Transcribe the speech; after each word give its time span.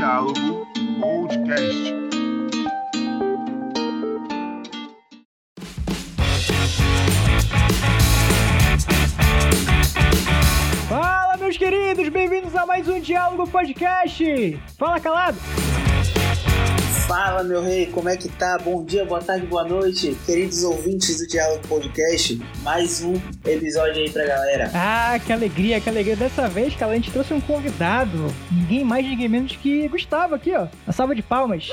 Diálogo 0.00 0.66
Podcast. 0.98 1.94
Fala, 10.88 11.36
meus 11.36 11.58
queridos, 11.58 12.08
bem-vindos 12.08 12.56
a 12.56 12.64
mais 12.64 12.88
um 12.88 12.98
Diálogo 12.98 13.46
Podcast. 13.46 14.58
Fala, 14.78 14.98
calado. 14.98 15.36
Fala, 17.10 17.42
meu 17.42 17.60
rei, 17.60 17.86
como 17.86 18.08
é 18.08 18.16
que 18.16 18.28
tá? 18.28 18.56
Bom 18.56 18.84
dia, 18.84 19.04
boa 19.04 19.20
tarde, 19.20 19.44
boa 19.44 19.64
noite, 19.64 20.16
queridos 20.24 20.62
ouvintes 20.62 21.18
do 21.18 21.26
Diálogo 21.26 21.66
Podcast. 21.66 22.40
Mais 22.62 23.02
um 23.02 23.14
episódio 23.44 24.00
aí 24.00 24.08
pra 24.08 24.24
galera. 24.24 24.70
Ah, 24.72 25.18
que 25.18 25.32
alegria, 25.32 25.80
que 25.80 25.88
alegria. 25.88 26.14
Dessa 26.14 26.46
vez, 26.46 26.76
cara, 26.76 26.92
a 26.92 26.94
gente 26.94 27.10
trouxe 27.10 27.34
um 27.34 27.40
convidado. 27.40 28.32
Ninguém 28.48 28.84
mais, 28.84 29.04
ninguém 29.04 29.28
menos 29.28 29.56
que 29.56 29.88
Gustavo 29.88 30.36
aqui, 30.36 30.54
ó. 30.54 30.68
A 30.86 30.92
salva 30.92 31.12
de 31.12 31.20
palmas. 31.20 31.68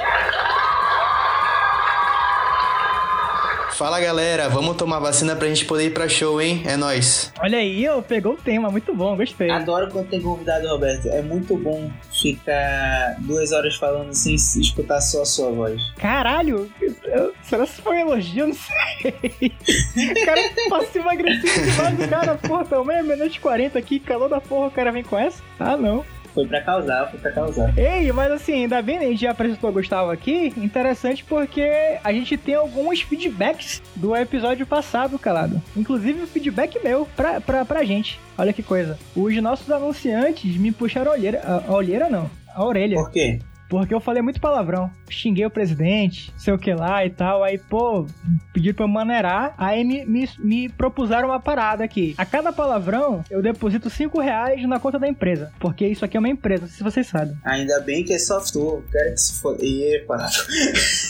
Fala 3.78 4.00
galera, 4.00 4.50
vamos 4.50 4.76
tomar 4.76 4.98
vacina 4.98 5.36
pra 5.36 5.48
gente 5.48 5.64
poder 5.66 5.86
ir 5.86 5.94
pra 5.94 6.10
show, 6.10 6.42
hein? 6.42 6.64
É 6.66 6.76
nóis. 6.76 7.32
Olha 7.40 7.60
aí, 7.60 7.88
ó, 7.88 8.02
pegou 8.02 8.34
o 8.34 8.36
tema, 8.38 8.72
muito 8.72 8.92
bom, 8.96 9.16
gostei. 9.16 9.52
Adoro 9.52 9.92
quando 9.92 10.10
tem 10.10 10.20
convidado, 10.20 10.68
Roberto. 10.68 11.08
É 11.10 11.22
muito 11.22 11.56
bom 11.56 11.92
ficar 12.12 13.18
duas 13.20 13.52
horas 13.52 13.76
falando 13.76 14.12
sem 14.16 14.34
escutar 14.34 15.00
só 15.00 15.22
a 15.22 15.26
sua 15.26 15.52
voz. 15.52 15.80
Caralho, 16.00 16.68
eu- 17.04 17.34
será 17.44 17.68
que 17.68 17.80
foi 17.80 17.98
um 17.98 18.00
elogio? 18.00 18.48
Não 18.48 18.56
sei. 18.56 19.52
cara, 20.26 20.42
passivo 20.70 21.08
agressivo 21.10 21.62
demais 21.72 21.98
do 22.00 22.08
cara, 22.08 22.34
porra, 22.36 22.66
também 22.66 22.98
é 22.98 23.04
meia-noite 23.04 23.38
e 23.38 23.42
40 23.42 23.78
aqui, 23.78 24.00
calor 24.00 24.28
da 24.28 24.42
porra, 24.42 24.70
o 24.70 24.72
cara 24.72 24.92
vem 24.92 25.04
com 25.04 25.16
essa? 25.20 25.44
Ah, 25.60 25.78
não. 25.78 26.04
Foi 26.38 26.46
pra 26.46 26.62
causar, 26.62 27.10
foi 27.10 27.20
pra 27.20 27.32
causar. 27.32 27.74
Ei, 27.76 28.12
mas 28.12 28.32
assim, 28.32 28.54
ainda 28.54 28.80
bem, 28.80 29.00
né, 29.00 29.06
a 29.06 29.10
gente 29.10 29.22
já 29.22 29.32
apresentou 29.32 29.72
o 29.72 29.74
Gustavo 29.74 30.12
aqui. 30.12 30.54
Interessante 30.56 31.24
porque 31.24 31.68
a 32.04 32.14
gente 32.14 32.38
tem 32.38 32.54
alguns 32.54 33.02
feedbacks 33.02 33.82
do 33.96 34.16
episódio 34.16 34.64
passado, 34.68 35.18
calado. 35.18 35.60
Inclusive 35.76 36.22
o 36.22 36.28
feedback 36.28 36.80
meu 36.84 37.08
pra, 37.16 37.42
pra, 37.42 37.66
pra 37.66 37.84
gente. 37.84 38.20
Olha 38.38 38.54
que 38.54 38.62
coisa. 38.62 39.00
Os 39.16 39.36
nossos 39.42 39.72
anunciantes 39.72 40.56
me 40.58 40.72
puxaram 40.72 41.10
a 41.10 41.16
olheira. 41.16 41.42
A, 41.44 41.72
a 41.72 41.76
olheira 41.76 42.08
não, 42.08 42.30
a 42.54 42.64
orelha. 42.64 42.98
Por 42.98 43.10
quê? 43.10 43.40
Porque 43.70 43.94
eu 43.94 44.00
falei 44.00 44.22
muito 44.22 44.40
palavrão. 44.40 44.90
Xinguei 45.10 45.46
o 45.46 45.50
presidente, 45.50 46.34
sei 46.38 46.54
o 46.54 46.58
que 46.58 46.74
lá 46.74 47.06
e 47.06 47.10
tal. 47.10 47.44
Aí, 47.44 47.58
pô, 47.58 48.06
pediram 48.54 48.76
pra 48.76 48.86
eu 48.86 48.90
maneirar. 48.90 49.54
Aí 49.58 49.84
me, 49.84 50.06
me, 50.06 50.30
me 50.40 50.70
propuseram 50.70 51.30
uma 51.30 51.40
parada 51.40 51.84
aqui. 51.84 52.16
A 52.18 52.26
cada 52.26 52.52
palavrão, 52.54 53.24
eu 53.30 53.42
deposito 53.42 53.90
5 53.90 54.20
reais 54.22 54.62
na 54.68 54.80
conta 54.80 54.98
da 55.00 55.08
empresa. 55.08 55.52
Porque 55.60 55.86
isso 55.88 56.06
aqui 56.06 56.16
é 56.18 56.20
uma 56.20 56.30
empresa, 56.30 56.62
não 56.64 56.68
sei 56.70 56.78
se 56.78 56.84
vocês 56.84 57.08
sabem. 57.08 57.36
Ainda 57.46 57.80
bem 57.82 58.04
que 58.04 58.14
é 58.14 58.20
software, 58.20 58.82
quero 58.92 59.12
que 59.14 59.18
se 59.22 59.42
foda. 59.42 59.58
Epa! 59.62 60.18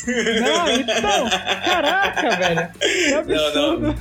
Não, 0.08 0.70
então, 0.72 1.30
caraca, 1.66 2.36
velho. 2.38 2.70
Que 2.80 3.14
absurdo. 3.14 3.96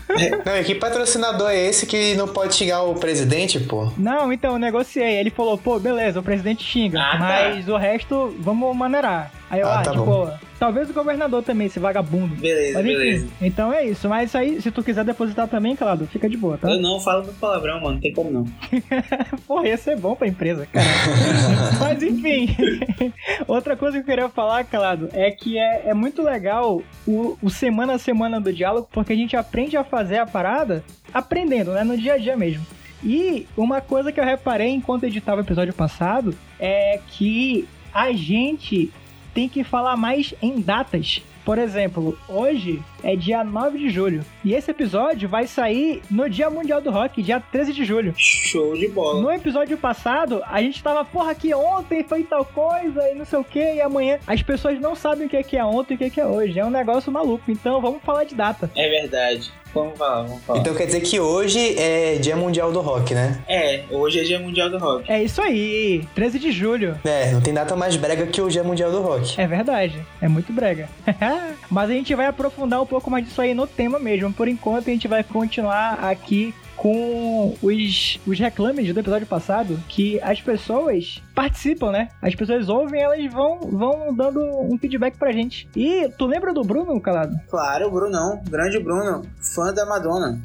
Não, 0.44 0.56
e 0.56 0.64
que 0.64 0.74
patrocinador 0.74 1.50
é 1.50 1.56
esse 1.66 1.86
que 1.86 2.14
não 2.14 2.28
pode 2.28 2.54
xingar 2.54 2.82
o 2.84 2.94
presidente, 2.94 3.58
pô? 3.60 3.92
Não, 3.96 4.32
então, 4.32 4.52
eu 4.52 4.58
negociei. 4.58 5.18
Ele 5.18 5.30
falou, 5.30 5.58
pô, 5.58 5.78
beleza, 5.78 6.20
o 6.20 6.22
presidente 6.22 6.62
xinga, 6.64 7.00
Ah, 7.00 7.12
tá. 7.12 7.18
mas 7.18 7.68
o 7.68 7.76
resto, 7.76 8.34
vamos 8.46 8.76
maneirar. 8.76 9.30
Aí 9.50 9.60
eu, 9.60 9.68
Ah, 9.68 9.80
ah, 9.80 9.82
tá 9.82 9.90
tipo, 9.92 10.04
bom. 10.04 10.32
talvez 10.58 10.88
o 10.90 10.92
governador 10.92 11.42
também, 11.42 11.66
esse 11.66 11.78
vagabundo. 11.78 12.34
Beleza, 12.36 12.78
Mas 12.78 12.86
enfim, 12.86 12.96
beleza. 12.98 13.28
então 13.42 13.72
é 13.72 13.84
isso. 13.84 14.08
Mas 14.08 14.28
isso 14.30 14.38
aí, 14.38 14.60
se 14.62 14.70
tu 14.70 14.82
quiser 14.82 15.04
depositar 15.04 15.46
também, 15.48 15.76
Clado, 15.76 16.06
fica 16.06 16.28
de 16.28 16.36
boa, 16.36 16.56
tá? 16.58 16.70
Eu 16.70 16.80
não 16.80 16.98
falo 17.00 17.24
muito 17.24 17.38
palavrão, 17.38 17.80
mano, 17.80 17.94
não 17.94 18.00
tem 18.00 18.12
como 18.12 18.30
não. 18.30 18.44
Porra, 19.46 19.68
ia 19.68 19.76
ser 19.76 19.96
bom 19.96 20.14
pra 20.16 20.26
empresa, 20.28 20.66
cara. 20.72 20.86
Mas 21.80 22.02
enfim, 22.02 22.48
outra 23.46 23.76
coisa 23.76 23.98
que 23.98 24.02
eu 24.02 24.14
queria 24.14 24.28
falar, 24.28 24.64
Calado, 24.64 25.08
é 25.12 25.30
que 25.30 25.58
é, 25.58 25.82
é 25.88 25.94
muito 25.94 26.22
legal 26.22 26.82
o, 27.06 27.36
o 27.42 27.50
semana 27.50 27.94
a 27.94 27.98
semana 27.98 28.40
do 28.40 28.52
diálogo, 28.52 28.88
porque 28.92 29.12
a 29.12 29.16
gente 29.16 29.36
aprende 29.36 29.76
a 29.76 29.84
fazer 29.84 30.18
a 30.18 30.26
parada 30.26 30.82
aprendendo, 31.12 31.72
né? 31.72 31.84
No 31.84 31.96
dia 31.96 32.14
a 32.14 32.18
dia 32.18 32.36
mesmo. 32.36 32.64
E 33.04 33.46
uma 33.56 33.80
coisa 33.80 34.10
que 34.10 34.18
eu 34.18 34.24
reparei 34.24 34.70
enquanto 34.70 35.04
editava 35.04 35.40
o 35.40 35.44
episódio 35.44 35.72
passado 35.74 36.34
é 36.58 36.98
que 37.08 37.68
a 37.96 38.12
gente 38.12 38.92
tem 39.32 39.48
que 39.48 39.64
falar 39.64 39.96
mais 39.96 40.34
em 40.42 40.60
datas. 40.60 41.22
Por 41.46 41.56
exemplo, 41.56 42.18
hoje 42.28 42.82
é 43.06 43.14
dia 43.14 43.44
9 43.44 43.78
de 43.78 43.88
julho. 43.88 44.24
E 44.44 44.52
esse 44.52 44.68
episódio 44.68 45.28
vai 45.28 45.46
sair 45.46 46.02
no 46.10 46.28
Dia 46.28 46.50
Mundial 46.50 46.80
do 46.80 46.90
Rock, 46.90 47.22
dia 47.22 47.38
13 47.40 47.72
de 47.72 47.84
julho. 47.84 48.12
Show 48.16 48.74
de 48.74 48.88
bola. 48.88 49.22
No 49.22 49.30
episódio 49.30 49.78
passado, 49.78 50.42
a 50.44 50.60
gente 50.60 50.82
tava, 50.82 51.04
porra, 51.04 51.32
que 51.32 51.54
ontem 51.54 52.02
foi 52.02 52.24
tal 52.24 52.44
coisa 52.44 53.08
e 53.08 53.14
não 53.14 53.24
sei 53.24 53.38
o 53.38 53.44
que, 53.44 53.60
e 53.60 53.80
amanhã. 53.80 54.18
As 54.26 54.42
pessoas 54.42 54.80
não 54.80 54.96
sabem 54.96 55.28
o 55.28 55.30
que 55.30 55.36
é, 55.36 55.42
que 55.44 55.56
é 55.56 55.64
ontem 55.64 55.94
e 55.94 55.96
o 55.96 55.98
que 55.98 56.04
é, 56.04 56.10
que 56.10 56.20
é 56.20 56.26
hoje. 56.26 56.58
É 56.58 56.64
um 56.64 56.70
negócio 56.70 57.12
maluco. 57.12 57.48
Então 57.48 57.80
vamos 57.80 58.02
falar 58.02 58.24
de 58.24 58.34
data. 58.34 58.68
É 58.74 58.88
verdade. 58.88 59.52
Vamos 59.76 59.98
falar, 59.98 60.22
vamos 60.22 60.42
falar. 60.42 60.60
Então 60.60 60.74
quer 60.74 60.86
dizer 60.86 61.02
que 61.02 61.20
hoje 61.20 61.78
é 61.78 62.14
Dia 62.14 62.34
Mundial 62.34 62.72
do 62.72 62.80
Rock, 62.80 63.12
né? 63.12 63.38
É, 63.46 63.84
hoje 63.90 64.20
é 64.20 64.22
dia 64.22 64.38
mundial 64.38 64.70
do 64.70 64.78
rock. 64.78 65.10
É 65.12 65.22
isso 65.22 65.42
aí, 65.42 66.02
13 66.14 66.38
de 66.38 66.50
julho. 66.50 66.98
É, 67.04 67.30
não 67.30 67.42
tem 67.42 67.52
data 67.52 67.76
mais 67.76 67.94
brega 67.94 68.26
que 68.26 68.40
o 68.40 68.48
Dia 68.48 68.64
Mundial 68.64 68.90
do 68.90 69.02
Rock. 69.02 69.38
É 69.38 69.46
verdade, 69.46 70.02
é 70.22 70.28
muito 70.28 70.50
brega. 70.50 70.88
Mas 71.70 71.90
a 71.90 71.92
gente 71.92 72.14
vai 72.14 72.24
aprofundar 72.24 72.80
um 72.80 72.86
pouco 72.86 72.95
mais 73.10 73.24
disso 73.24 73.40
aí 73.40 73.54
no 73.54 73.66
tema 73.66 73.98
mesmo. 73.98 74.32
Por 74.32 74.48
enquanto, 74.48 74.88
a 74.88 74.92
gente 74.92 75.08
vai 75.08 75.22
continuar 75.22 76.04
aqui 76.04 76.54
com 76.76 77.56
os, 77.62 78.20
os 78.26 78.38
reclames 78.38 78.92
do 78.92 79.00
episódio 79.00 79.26
passado, 79.26 79.80
que 79.88 80.20
as 80.20 80.40
pessoas 80.40 81.22
participam, 81.34 81.90
né? 81.90 82.08
As 82.20 82.34
pessoas 82.34 82.68
ouvem, 82.68 83.00
elas 83.02 83.32
vão, 83.32 83.60
vão 83.60 84.14
dando 84.14 84.40
um 84.40 84.78
feedback 84.78 85.16
pra 85.16 85.32
gente. 85.32 85.68
E 85.74 86.08
tu 86.18 86.26
lembra 86.26 86.52
do 86.52 86.62
Bruno, 86.62 87.00
Calado? 87.00 87.34
Claro, 87.48 87.88
o 87.88 87.90
Brunão, 87.90 88.42
grande 88.48 88.78
Bruno, 88.78 89.22
fã 89.54 89.72
da 89.72 89.86
Madonna. 89.86 90.40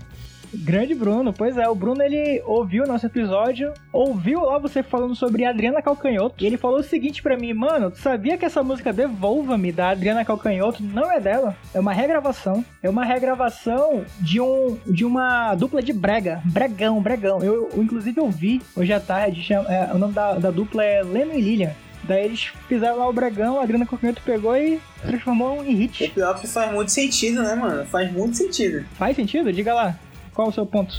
Grande 0.53 0.93
Bruno, 0.93 1.31
pois 1.33 1.57
é, 1.57 1.67
o 1.67 1.75
Bruno 1.75 2.01
ele 2.03 2.41
ouviu 2.45 2.83
o 2.83 2.87
nosso 2.87 3.05
episódio, 3.05 3.73
ouviu 3.91 4.41
lá 4.41 4.57
você 4.57 4.83
falando 4.83 5.15
sobre 5.15 5.45
Adriana 5.45 5.81
Calcanhoto, 5.81 6.35
e 6.43 6.45
ele 6.47 6.57
falou 6.57 6.79
o 6.79 6.83
seguinte 6.83 7.21
pra 7.21 7.37
mim, 7.37 7.53
mano, 7.53 7.89
tu 7.91 7.99
sabia 7.99 8.37
que 8.37 8.45
essa 8.45 8.61
música 8.63 8.91
Devolva-me 8.91 9.71
da 9.71 9.89
Adriana 9.89 10.25
Calcanhoto 10.25 10.83
não 10.83 11.11
é 11.11 11.19
dela? 11.19 11.55
É 11.73 11.79
uma 11.79 11.93
regravação. 11.93 12.63
É 12.83 12.89
uma 12.89 13.05
regravação 13.05 14.03
de 14.19 14.39
um 14.41 14.77
de 14.85 15.05
uma 15.05 15.55
dupla 15.55 15.81
de 15.81 15.93
brega, 15.93 16.41
bregão, 16.45 17.01
bregão. 17.01 17.39
Eu, 17.41 17.69
eu, 17.73 17.81
inclusive 17.83 18.19
ouvi 18.19 18.61
hoje 18.75 18.91
à 18.93 18.99
tarde, 18.99 19.41
chama- 19.41 19.69
é, 19.73 19.91
o 19.93 19.97
nome 19.97 20.13
da, 20.13 20.33
da 20.33 20.51
dupla 20.51 20.83
é 20.83 21.01
Leno 21.03 21.33
e 21.33 21.41
Lilian. 21.41 21.71
Daí 22.03 22.25
eles 22.25 22.51
fizeram 22.67 22.97
lá 22.97 23.07
o 23.07 23.13
bregão, 23.13 23.59
a 23.59 23.63
Adriana 23.63 23.85
Calcanhoto 23.85 24.21
pegou 24.25 24.57
e 24.57 24.79
transformou 25.01 25.63
em 25.63 25.73
O 25.73 25.77
hit. 25.77 26.09
pior 26.09 26.35
é 26.35 26.39
que 26.39 26.47
faz 26.47 26.71
muito 26.73 26.91
sentido, 26.91 27.41
né, 27.43 27.55
mano? 27.55 27.85
Faz 27.85 28.11
muito 28.11 28.35
sentido. 28.37 28.83
Faz 28.95 29.15
sentido? 29.15 29.53
Diga 29.53 29.73
lá. 29.73 29.95
Qual 30.33 30.47
o 30.47 30.53
seu 30.53 30.65
ponto? 30.65 30.93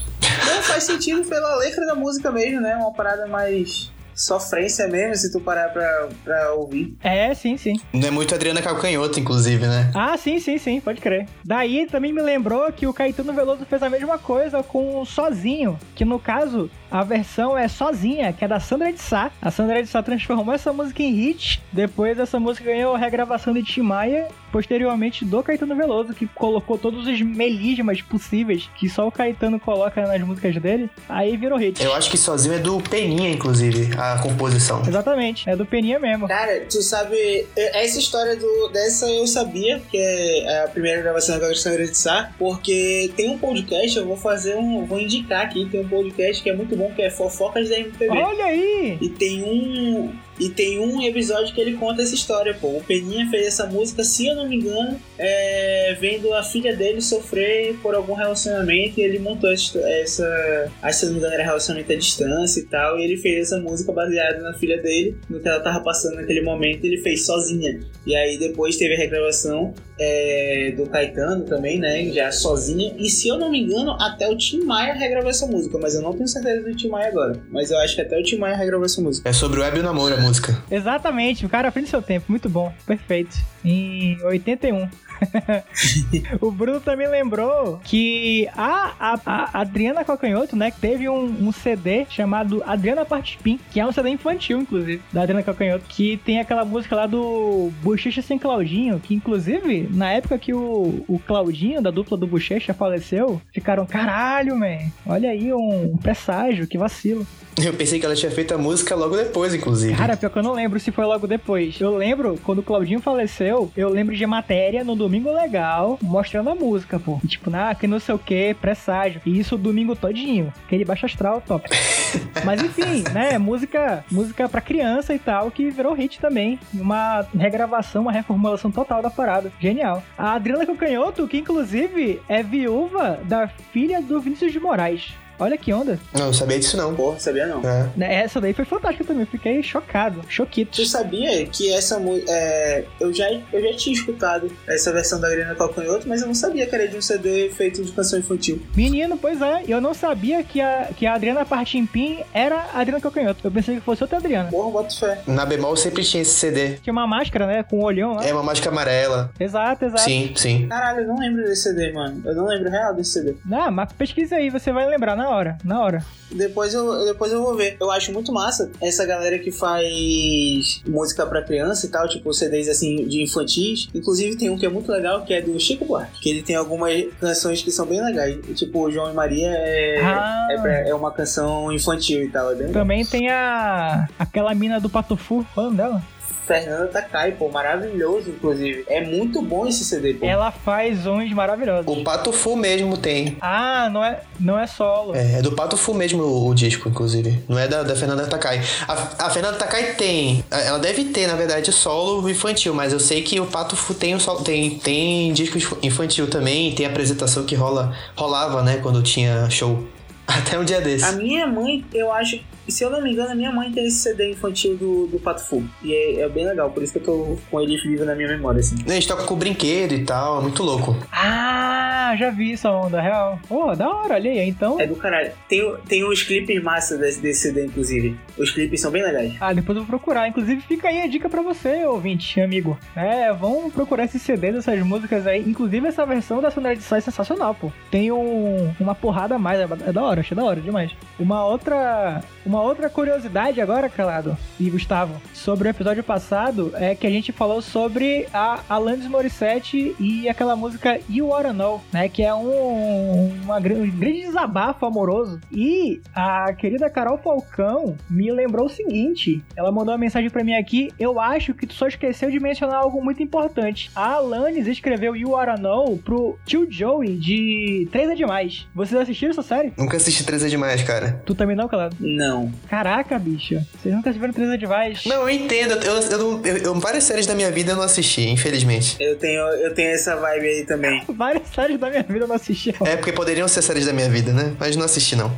Não 0.47 0.63
faz 0.63 0.85
sentido 0.85 1.25
pela 1.25 1.57
letra 1.57 1.87
da 1.87 1.95
música 1.95 2.31
mesmo, 2.31 2.61
né? 2.61 2.77
Uma 2.77 2.93
parada 2.93 3.27
mais 3.27 3.91
sofrência 4.15 4.87
mesmo, 4.89 5.15
se 5.17 5.33
tu 5.33 5.41
parar 5.41 5.71
pra, 5.71 6.09
pra 6.23 6.53
ouvir. 6.53 6.97
É, 7.03 7.33
sim, 7.35 7.57
sim. 7.57 7.75
Não 7.93 8.09
é 8.09 8.11
muito 8.11 8.35
Adriana 8.35 8.61
Calcanhoto, 8.61 9.19
inclusive, 9.19 9.67
né? 9.67 9.91
Ah, 9.95 10.17
sim, 10.17 10.39
sim, 10.39 10.59
sim, 10.59 10.81
pode 10.81 11.01
crer. 11.01 11.27
Daí 11.45 11.87
também 11.87 12.13
me 12.13 12.23
lembrou 12.23 12.71
que 12.73 12.87
o 12.87 12.93
Caetano 12.93 13.33
Veloso 13.33 13.65
fez 13.65 13.83
a 13.83 13.91
mesma 13.91 14.19
coisa 14.19 14.63
com 14.63 15.01
o 15.01 15.07
Sozinho, 15.07 15.79
que 15.95 16.05
no 16.05 16.19
caso 16.19 16.71
a 16.93 17.03
versão 17.03 17.57
é 17.57 17.67
Sozinha, 17.69 18.35
que 18.35 18.45
é 18.45 18.49
da 18.49 18.61
Sandra 18.61 18.93
de 18.93 19.01
Sá. 19.01 19.31
A 19.41 19.51
Sandra 19.51 19.83
de 19.83 19.89
Sá 19.89 20.03
transformou 20.03 20.55
essa 20.55 20.73
música 20.75 21.03
em 21.03 21.11
hit, 21.11 21.63
depois 21.73 22.19
essa 22.19 22.39
música 22.39 22.67
ganhou 22.67 22.95
a 22.95 22.99
regravação 22.99 23.55
de 23.55 23.63
Tim 23.63 23.81
Maia, 23.81 24.29
posteriormente 24.53 25.25
do 25.25 25.43
Caetano 25.43 25.75
Veloso, 25.75 26.13
que 26.13 26.27
colocou 26.27 26.77
todos 26.77 27.07
os 27.07 27.21
melismas 27.23 28.03
possíveis 28.03 28.69
que 28.77 28.91
só 28.91 29.09
o 29.09 29.11
Caetano 29.11 29.59
coloca 29.59 30.07
nas 30.07 30.21
músicas 30.21 30.55
dele, 30.57 30.91
aí 31.09 31.35
virou 31.37 31.59
hit. 31.59 31.83
Eu 31.83 31.95
acho 31.95 32.11
que 32.11 32.19
sozinho 32.19 32.57
é 32.57 32.59
do 32.59 32.79
Peninha, 32.83 33.31
inclusive, 33.31 33.91
a 33.97 34.19
composição. 34.19 34.83
Exatamente, 34.87 35.49
é 35.49 35.57
do 35.57 35.65
Peninha 35.65 35.99
mesmo. 35.99 36.29
Cara, 36.29 36.61
tu 36.69 36.83
sabe, 36.83 37.47
essa 37.57 37.99
história 37.99 38.37
do, 38.37 38.69
dessa 38.69 39.07
eu 39.09 39.27
sabia, 39.27 39.81
que 39.91 39.97
é 39.97 40.65
a 40.65 40.69
primeira 40.69 41.01
gravação 41.01 41.39
da 41.39 41.55
Sandra 41.55 41.87
de 41.87 41.97
Sá, 41.97 42.31
porque 42.39 43.11
tem 43.17 43.31
um 43.31 43.39
podcast, 43.39 43.97
eu 43.97 44.07
vou 44.07 44.17
fazer 44.19 44.57
um, 44.57 44.85
vou 44.85 45.01
indicar 45.01 45.47
aqui, 45.47 45.67
tem 45.71 45.81
um 45.81 45.89
podcast 45.89 46.43
que 46.43 46.51
é 46.51 46.55
muito 46.55 46.77
bom, 46.77 46.82
que 46.91 47.03
é 47.03 47.11
Fofocas 47.11 47.69
da 47.69 47.79
MPB. 47.79 48.19
Olha 48.19 48.45
aí! 48.47 48.99
E 49.01 49.09
tem 49.09 49.43
um. 49.43 50.13
E 50.43 50.51
tem 50.51 50.81
um 50.81 51.01
episódio 51.01 51.55
que 51.55 51.61
ele 51.61 51.75
conta 51.77 52.03
essa 52.03 52.17
história, 52.17 52.53
pô. 52.53 52.79
O 52.79 52.83
Peninha 52.83 53.29
fez 53.31 53.47
essa 53.47 53.65
música, 53.65 54.03
se 54.03 54.27
eu 54.27 54.35
não 54.35 54.49
me 54.49 54.57
engano, 54.57 55.01
é, 55.17 55.97
vendo 56.01 56.35
a 56.35 56.43
filha 56.43 56.75
dele 56.75 57.01
sofrer 57.01 57.77
por 57.81 57.95
algum 57.95 58.15
relacionamento 58.15 58.99
e 58.99 59.05
ele 59.05 59.21
montou 59.21 59.53
essa. 59.53 59.79
essa 59.79 60.73
acho 60.83 60.99
se 60.99 61.07
não 61.07 61.13
me 61.13 61.19
engano 61.21 61.35
era 61.35 61.45
relacionamento 61.45 61.93
à 61.93 61.95
distância 61.95 62.59
e 62.59 62.65
tal. 62.65 62.99
E 62.99 63.05
ele 63.05 63.17
fez 63.19 63.47
essa 63.47 63.61
música 63.61 63.93
baseada 63.93 64.41
na 64.41 64.53
filha 64.55 64.83
dele, 64.83 65.17
no 65.31 65.39
que 65.39 65.47
ela 65.47 65.61
tava 65.61 65.79
passando 65.85 66.17
naquele 66.17 66.43
momento, 66.43 66.85
ele 66.85 66.99
fez 66.99 67.25
sozinha. 67.25 67.79
E 68.05 68.17
aí 68.17 68.37
depois 68.37 68.77
teve 68.77 68.95
a 68.95 68.99
regravação 68.99 69.73
é, 69.97 70.75
do 70.77 70.87
Caetano 70.87 71.45
também, 71.45 71.79
né? 71.79 72.11
Já 72.13 72.33
sozinha. 72.33 72.93
E 72.99 73.09
se 73.09 73.29
eu 73.29 73.39
não 73.39 73.49
me 73.49 73.61
engano, 73.61 73.93
até 74.01 74.29
o 74.29 74.37
Tim 74.37 74.65
Maia 74.65 74.95
regravou 74.95 75.31
essa 75.31 75.47
música. 75.47 75.79
Mas 75.81 75.95
eu 75.95 76.03
não 76.03 76.13
tenho 76.13 76.27
certeza 76.27 76.69
do 76.69 76.75
Tim 76.75 76.89
Maia 76.89 77.09
agora. 77.09 77.41
Mas 77.49 77.71
eu 77.71 77.79
acho 77.79 77.95
que 77.95 78.01
até 78.01 78.19
o 78.19 78.23
Tim 78.25 78.39
Maia 78.39 78.57
regravou 78.57 78.85
essa 78.85 79.01
música. 79.01 79.29
É 79.29 79.33
sobre 79.33 79.61
o 79.61 79.63
web 79.63 79.81
namoro 79.81 80.15
a 80.15 80.17
música. 80.17 80.32
Música. 80.33 80.63
Exatamente, 80.71 81.45
o 81.45 81.49
cara 81.49 81.69
à 81.69 81.73
seu 81.91 82.01
tempo, 82.01 82.27
muito 82.29 82.49
bom, 82.49 82.73
perfeito. 82.87 83.37
Em 83.65 84.21
81. 84.25 84.89
o 86.41 86.51
Bruno 86.51 86.81
também 86.81 87.09
lembrou 87.09 87.81
que 87.85 88.49
a, 88.55 88.93
a, 88.99 89.21
a 89.25 89.61
Adriana 89.61 90.05
Calcanhoto, 90.05 90.57
né, 90.57 90.73
teve 90.81 91.09
um, 91.09 91.25
um, 91.25 91.53
CD 91.53 92.07
chamado 92.09 92.63
Adriana 92.67 93.05
Partipim, 93.05 93.59
que 93.71 93.81
é 93.81 93.87
um 93.87 93.93
CD 93.93 94.11
infantil, 94.11 94.61
inclusive, 94.61 95.03
da 95.13 95.23
Adriana 95.23 95.43
Calcanhoto, 95.43 95.85
que 95.89 96.17
tem 96.19 96.41
aquela 96.41 96.65
música 96.65 96.97
lá 96.97 97.07
do 97.07 97.71
Bochecha 97.83 98.23
Sem 98.23 98.39
Claudinho, 98.39 99.01
que 99.01 99.15
inclusive, 99.15 99.89
na 99.91 100.13
época 100.13 100.39
que 100.39 100.53
o, 100.53 101.05
o 101.09 101.19
Claudinho, 101.19 101.83
da 101.83 101.91
dupla 101.91 102.17
do 102.17 102.27
Bochecha, 102.27 102.75
faleceu, 102.75 103.41
ficaram, 103.53 103.87
caralho, 103.87 104.57
man, 104.57 104.79
olha 105.07 105.31
aí 105.31 105.53
um 105.53 105.97
presságio, 105.97 106.67
que 106.67 106.79
vacilo. 106.79 107.27
Eu 107.61 107.75
pensei 107.75 108.01
que 108.01 108.07
ela 108.07 108.15
tinha 108.15 108.31
feito 108.31 108.55
a 108.55 108.59
música 108.59 108.95
logo 108.95 109.15
depois, 109.15 109.53
inclusive. 109.53 109.95
Cara, 109.95 110.17
pior 110.17 110.31
que 110.31 110.39
eu 110.39 110.43
não 110.43 110.55
lembro 110.55 110.81
se 110.81 110.91
foi 110.91 111.05
logo 111.05 111.27
depois. 111.27 111.79
Eu 111.81 111.95
lembro, 111.95 112.39
quando 112.43 112.61
o 112.61 112.63
Claudinho 112.63 113.01
faleceu, 113.01 113.71
eu 113.77 113.91
lembro 113.91 114.17
de 114.17 114.27
matéria 114.27 114.83
no 114.83 114.97
Domingo 114.97 115.12
Legal, 115.21 115.99
mostrando 116.01 116.51
a 116.51 116.55
música, 116.55 116.99
pô. 116.99 117.21
Tipo, 117.27 117.51
ah, 117.55 117.75
que 117.75 117.87
não 117.87 117.99
sei 117.99 118.15
o 118.15 118.19
que, 118.19 118.55
presságio. 118.55 119.21
E 119.27 119.39
isso 119.39 119.57
o 119.57 119.59
domingo 119.59 119.97
todinho. 119.97 120.53
Aquele 120.65 120.85
baixo 120.85 121.07
astral 121.07 121.41
top. 121.41 121.69
Mas 122.45 122.63
enfim, 122.63 123.05
né? 123.13 123.39
Música, 123.39 124.05
música 124.11 124.49
pra 124.49 124.61
criança 124.61 125.15
e 125.15 125.19
tal, 125.19 125.51
que 125.51 125.71
virou 125.71 125.95
hit 125.95 126.21
também. 126.21 126.59
Uma 126.75 127.27
regravação, 127.35 128.03
uma 128.03 128.13
reformulação 128.13 128.71
total 128.71 129.03
da 129.03 129.11
parada. 129.11 129.53
Genial. 129.61 130.03
A 130.17 130.35
Adriana 130.35 130.67
Cocanhoto, 130.67 131.27
que 131.27 131.39
inclusive 131.39 132.21
é 132.29 132.43
viúva 132.43 133.21
da 133.25 133.49
filha 133.49 134.01
do 134.01 134.21
Vinícius 134.21 134.53
de 134.53 134.61
Moraes. 134.61 135.15
Olha 135.39 135.57
que 135.57 135.73
onda. 135.73 135.99
Não, 136.15 136.27
eu 136.27 136.35
sabia 136.35 136.59
disso 136.59 136.77
não. 136.77 136.95
Porra, 136.95 137.19
sabia 137.19 137.47
não. 137.47 137.61
É. 137.69 137.89
Né, 137.97 138.15
Essa 138.23 138.41
daí 138.41 138.53
foi 138.53 138.65
fantástica 138.65 139.05
também. 139.05 139.27
Fiquei 139.27 139.63
chocado, 139.63 140.21
choquito. 140.29 140.73
Tu 140.77 140.87
sabia 140.87 141.47
que 141.47 141.73
essa 141.73 141.99
música. 141.99 142.31
É, 142.31 142.85
eu, 143.01 143.13
já, 143.13 143.29
eu 143.53 143.61
já 143.63 143.77
tinha 143.77 143.95
escutado 143.95 144.51
essa 144.67 144.93
versão 144.93 145.21
da 145.21 145.29
Adriana 145.29 145.55
Calcanhoto, 145.55 146.09
mas 146.09 146.21
eu 146.21 146.27
não 146.27 146.35
sabia 146.35 146.67
que 146.67 146.75
era 146.75 146.89
de 146.89 146.97
um 146.97 147.03
CD 147.03 147.51
feito 147.51 147.83
de 147.83 147.93
canção 147.93 148.19
infantil. 148.19 148.63
Menino, 148.77 149.17
pois 149.17 149.41
é. 149.41 149.63
Eu 149.67 149.81
não 149.81 149.95
sabia 149.95 150.43
que 150.43 150.61
a, 150.61 150.89
que 150.97 151.07
a 151.07 151.15
Adriana 151.15 151.45
Partimpim 151.45 152.21
era 152.33 152.57
a 152.73 152.81
Adriana 152.81 153.01
Calcanhoto. 153.01 153.41
Eu 153.45 153.51
pensei 153.51 153.77
que 153.77 153.81
fosse 153.81 154.03
outra 154.03 154.19
Adriana. 154.19 154.51
Porra, 154.51 154.71
bota 154.71 154.95
fé. 154.95 155.23
Na 155.27 155.45
bemol 155.45 155.77
sempre 155.77 156.03
tinha 156.05 156.23
esse 156.23 156.35
CD. 156.35 156.75
Tinha 156.83 156.93
uma 156.93 157.07
máscara, 157.07 157.47
né? 157.47 157.63
Com 157.63 157.81
o 157.81 157.85
olhão 157.85 158.15
lá. 158.15 158.25
É 158.25 158.33
uma 158.33 158.43
máscara 158.43 158.71
amarela. 158.71 159.33
Exato, 159.39 159.85
exato. 159.85 160.03
Sim, 160.03 160.33
sim. 160.37 160.69
Caralho, 160.69 161.01
eu 161.01 161.09
não 161.09 161.19
lembro 161.19 161.43
desse 161.45 161.63
CD, 161.63 161.93
mano. 161.93 162.23
Eu 162.25 162.35
não 162.35 162.47
lembro 162.47 162.71
real 162.71 162.95
desse 162.95 163.13
CD. 163.13 163.35
Não, 163.45 163.71
mas 163.71 163.93
pesquisa 163.93 164.37
aí, 164.37 164.51
você 164.51 164.73
vai 164.73 164.87
lembrar 164.87 165.17
na 165.23 165.31
hora. 165.31 165.59
Na 165.65 165.81
hora. 165.83 166.05
Depois 166.31 166.73
eu, 166.73 167.05
depois 167.05 167.31
eu 167.33 167.43
vou 167.43 167.55
ver. 167.55 167.77
Eu 167.81 167.91
acho 167.91 168.13
muito 168.13 168.33
massa 168.33 168.71
essa 168.81 169.05
galera 169.05 169.39
que 169.39 169.51
faz 169.53 170.83
música 170.87 171.27
pra 171.27 171.43
criança 171.43 171.87
e 171.87 171.91
tal, 171.91 172.09
tipo 172.09 172.33
CDs 172.33 172.69
assim 172.69 173.07
de 173.07 173.23
infantis. 173.23 173.89
Inclusive 173.95 174.37
tem 174.37 174.49
um 174.51 174.57
que 174.59 174.65
é 174.65 174.69
muito 174.69 174.91
legal, 174.91 175.25
que 175.25 175.35
é 175.35 175.41
do 175.43 175.59
Chico 175.61 175.85
Buarque. 175.85 176.21
Que 176.21 176.31
ele 176.31 176.43
tem 176.43 176.57
algumas 176.57 177.05
canções 177.21 177.63
que 177.63 177.71
são 177.71 177.85
bem 177.87 178.03
legais. 178.03 178.39
Tipo, 178.57 178.91
João 178.91 179.11
e 179.11 179.15
Maria 179.15 179.49
é, 179.51 180.01
Ah. 180.03 180.49
é, 180.51 180.59
pra- 180.61 180.89
é 180.89 180.95
uma 180.95 181.11
canção 181.13 181.71
infantil 181.73 182.23
e 182.23 182.29
tal. 182.29 182.51
É 182.51 182.55
bem 182.55 182.67
legal. 182.69 182.83
Também 182.83 183.05
tem 183.05 183.29
a. 183.31 184.09
aquela 184.19 184.55
mina 184.55 184.81
do 184.81 184.89
Patufu. 184.89 185.47
Qual 185.55 185.67
é 185.67 185.69
o 185.69 185.73
nome 185.73 185.77
dela? 185.77 186.03
Fernanda 186.47 186.89
Takai, 186.89 187.33
pô, 187.33 187.49
maravilhoso, 187.49 188.31
inclusive. 188.31 188.85
É 188.89 189.01
muito 189.05 189.41
bom 189.41 189.67
esse 189.67 189.85
CD, 189.85 190.15
pô. 190.15 190.27
Ela 190.27 190.51
faz 190.51 191.07
uns 191.07 191.33
maravilhosos. 191.33 191.85
O 191.87 192.03
Pato 192.03 192.33
Fu 192.33 192.57
mesmo 192.57 192.97
tem. 192.97 193.37
Ah, 193.41 193.89
não 193.93 194.05
é, 194.05 194.21
não 194.41 194.59
é 194.59 194.67
solo. 194.67 195.15
É, 195.15 195.39
é 195.39 195.43
do 195.43 195.53
Pato 195.53 195.77
Fu 195.77 195.95
mesmo 195.95 196.23
o, 196.23 196.49
o 196.49 196.55
disco, 196.55 196.89
inclusive. 196.89 197.43
Não 197.49 197.59
é 197.59 197.69
da, 197.69 197.83
da 197.83 197.95
Fernanda 197.95 198.27
Takai. 198.27 198.61
A, 198.89 199.27
a 199.27 199.31
Fernanda 199.31 199.57
Takai 199.57 199.95
tem. 199.95 200.45
a- 200.51 200.61
Ela 200.61 200.79
deve 200.79 201.05
ter, 201.07 201.27
na 201.27 201.35
verdade, 201.35 201.71
solo 201.73 202.29
infantil, 202.29 202.75
mas 202.75 202.93
eu 202.93 203.01
sei 203.01 203.23
que 203.23 203.39
o 203.41 203.47
Pato 203.47 203.77
Fu 203.77 203.95
tem, 203.95 204.15
um 204.15 204.21
solo, 204.21 204.43
tem, 204.43 204.79
tem 204.79 205.33
disco 205.33 205.57
inf- 205.59 205.79
infantil 205.83 206.29
também, 206.29 206.75
tem 206.75 206.87
apresentação 206.87 207.45
que 207.45 207.55
rola, 207.55 207.97
rolava, 208.17 208.63
né, 208.63 208.79
quando 208.83 209.03
tinha 209.03 209.49
show. 209.49 209.87
Até 210.27 210.59
um 210.59 210.65
dia 210.65 210.81
desse. 210.81 211.05
A 211.05 211.13
minha 211.13 211.47
mãe, 211.47 211.85
eu 211.93 212.11
acho. 212.13 212.39
Se 212.69 212.85
eu 212.85 212.91
não 212.91 213.03
me 213.03 213.13
engano, 213.13 213.33
a 213.33 213.35
minha 213.35 213.53
mãe 213.53 213.71
tem 213.71 213.87
esse 213.87 213.99
CD 213.99 214.31
infantil 214.31 214.77
do, 214.77 215.07
do 215.07 215.19
Pato 215.19 215.45
Fu. 215.45 215.63
E 215.83 215.93
é, 215.93 216.21
é 216.21 216.29
bem 216.29 216.47
legal, 216.47 216.71
por 216.71 216.83
isso 216.83 216.93
que 216.93 216.99
eu 216.99 217.05
tô 217.05 217.39
com 217.51 217.61
ele 217.61 217.77
vivo 217.77 218.05
na 218.05 218.15
minha 218.15 218.29
memória, 218.29 218.61
assim. 218.61 218.77
A 218.87 218.93
gente 218.93 219.09
toca 219.09 219.25
com 219.25 219.35
brinquedo 219.37 219.93
e 219.93 220.05
tal, 220.05 220.39
é 220.39 220.43
muito 220.43 220.63
louco. 220.63 220.97
Ah, 221.13 222.15
já 222.17 222.31
vi 222.31 222.53
essa 222.53 222.71
onda, 222.71 223.01
real. 223.01 223.39
Pô, 223.49 223.75
da 223.75 223.89
hora, 223.89 224.15
olha 224.15 224.31
aí. 224.31 224.49
Então. 224.49 224.81
É 224.81 224.87
do 224.87 224.97
caralho. 224.97 225.33
Tem, 225.49 225.63
tem 225.89 226.05
uns 226.05 226.23
clipes 226.23 226.63
massa 226.63 226.97
desse, 226.97 227.21
desse 227.21 227.41
CD, 227.41 227.67
inclusive. 227.67 228.17
Os 228.39 228.51
clipes 228.51 228.81
são 228.81 228.91
bem 228.91 229.03
legais. 229.03 229.35
Ah, 229.41 229.53
depois 229.53 229.77
eu 229.77 229.85
vou 229.85 229.99
procurar. 229.99 230.29
Inclusive, 230.29 230.61
fica 230.63 230.89
aí 230.89 231.01
a 231.01 231.07
dica 231.07 231.29
pra 231.29 231.43
você, 231.43 231.85
ouvinte, 231.85 232.41
amigo. 232.41 232.79
É, 232.95 233.33
vão 233.33 233.71
procurar 233.71 234.05
esses 234.05 234.23
CDs, 234.23 234.57
essas 234.57 234.81
músicas 234.81 235.27
aí. 235.27 235.41
Inclusive, 235.47 235.87
essa 235.89 236.07
versão 236.07 236.41
da 236.41 236.51
Sonoridade 236.51 236.81
de 236.81 236.87
Sai 236.87 236.99
é 236.99 237.03
sensacional, 237.03 237.55
pô. 237.55 237.73
Tem 237.91 238.11
um, 238.13 238.73
uma 238.79 238.95
porrada 238.95 239.35
a 239.35 239.39
mais. 239.39 239.61
É, 239.61 239.67
é 239.89 239.93
da 239.93 240.03
hora, 240.03 240.21
achei 240.21 240.37
da 240.37 240.45
hora 240.45 240.61
demais. 240.61 240.93
Uma 241.19 241.45
outra. 241.45 242.23
Uma 242.45 242.61
outra 242.61 242.91
curiosidade 242.91 243.61
agora, 243.61 243.89
Calado 243.89 244.37
e 244.59 244.69
Gustavo, 244.69 245.21
sobre 245.33 245.69
o 245.69 245.71
episódio 245.71 246.03
passado 246.03 246.73
é 246.75 246.95
que 246.95 247.07
a 247.07 247.11
gente 247.11 247.31
falou 247.31 247.63
sobre 247.63 248.27
a 248.35 248.61
Alanis 248.69 249.07
Morissette 249.07 249.95
e 249.99 250.29
aquela 250.29 250.57
música 250.57 250.99
You 251.09 251.29
Wanna 251.29 251.53
Know, 251.53 251.81
né? 251.93 252.09
Que 252.09 252.23
é 252.25 252.35
um, 252.35 253.33
uma, 253.45 253.59
um 253.59 253.61
grande 253.61 254.23
desabafo 254.23 254.85
amoroso. 254.85 255.41
E 255.53 256.01
a 256.15 256.53
querida 256.53 256.91
Carol 256.91 257.19
Falcão 257.19 257.97
me 258.11 258.31
lembrou 258.33 258.67
o 258.67 258.71
seguinte: 258.71 259.43
ela 259.55 259.71
mandou 259.71 259.93
uma 259.93 259.99
mensagem 259.99 260.29
pra 260.31 260.43
mim 260.43 260.55
aqui. 260.55 260.93
Eu 260.99 261.21
acho 261.21 261.55
que 261.55 261.67
tu 261.67 261.75
só 261.75 261.87
esqueceu 261.87 262.31
de 262.31 262.41
mencionar 262.41 262.83
algo 262.83 263.03
muito 263.03 263.23
importante. 263.23 263.91
A 263.95 264.15
Alanis 264.15 264.67
escreveu 264.67 265.15
You 265.15 265.31
Wanna 265.31 265.57
Know 265.57 265.97
pro 265.99 266.37
tio 266.45 266.67
Joey 266.69 267.17
de 267.17 267.89
3 267.93 268.11
é 268.11 268.15
Demais. 268.15 268.67
Vocês 268.75 269.01
assistiram 269.01 269.31
essa 269.31 269.43
série? 269.43 269.73
Nunca 269.77 269.97
assisti 269.97 270.25
13 270.25 270.51
demais, 270.51 270.83
cara. 270.83 271.23
Tu 271.25 271.35
também 271.35 271.57
não, 271.57 271.69
Calado? 271.69 271.97
Não. 272.01 272.32
Caraca, 272.69 273.19
bicha. 273.19 273.67
Vocês 273.81 273.95
nunca 273.95 274.13
3 274.33 274.51
é 274.51 274.57
Demais? 274.57 275.05
Não, 275.07 275.23
eu 275.23 275.31
entendo. 275.31 275.73
Eu, 275.85 275.95
eu, 276.01 276.19
não- 276.19 276.41
eu- 276.45 276.57
eu- 276.59 276.75
várias 276.81 277.05
séries 277.05 277.27
da 277.27 277.35
minha 277.35 277.51
vida 277.51 277.73
eu 277.73 277.77
não 277.77 277.83
assisti, 277.83 278.29
infelizmente. 278.29 278.97
Eu 279.01 279.17
tenho, 279.17 279.41
eu 279.41 279.75
tenho 279.75 279.91
essa 279.91 280.17
vibe 280.17 280.47
aí 280.47 280.65
também. 280.67 281.03
Várias 281.13 281.49
séries 281.49 281.79
da 281.79 281.89
minha 281.91 282.03
vida 282.03 282.21
eu 282.25 282.29
não 282.29 282.37
assisti. 282.37 282.75
É 282.85 282.97
porque 282.97 283.13
poderiam 283.13 283.47
ser 283.49 283.63
séries 283.63 283.87
da 283.87 283.93
minha 283.93 284.09
vida, 284.09 284.33
né? 284.33 284.55
Mas 284.59 284.77
não 284.77 284.85
assisti, 284.85 285.17
não. 285.17 285.33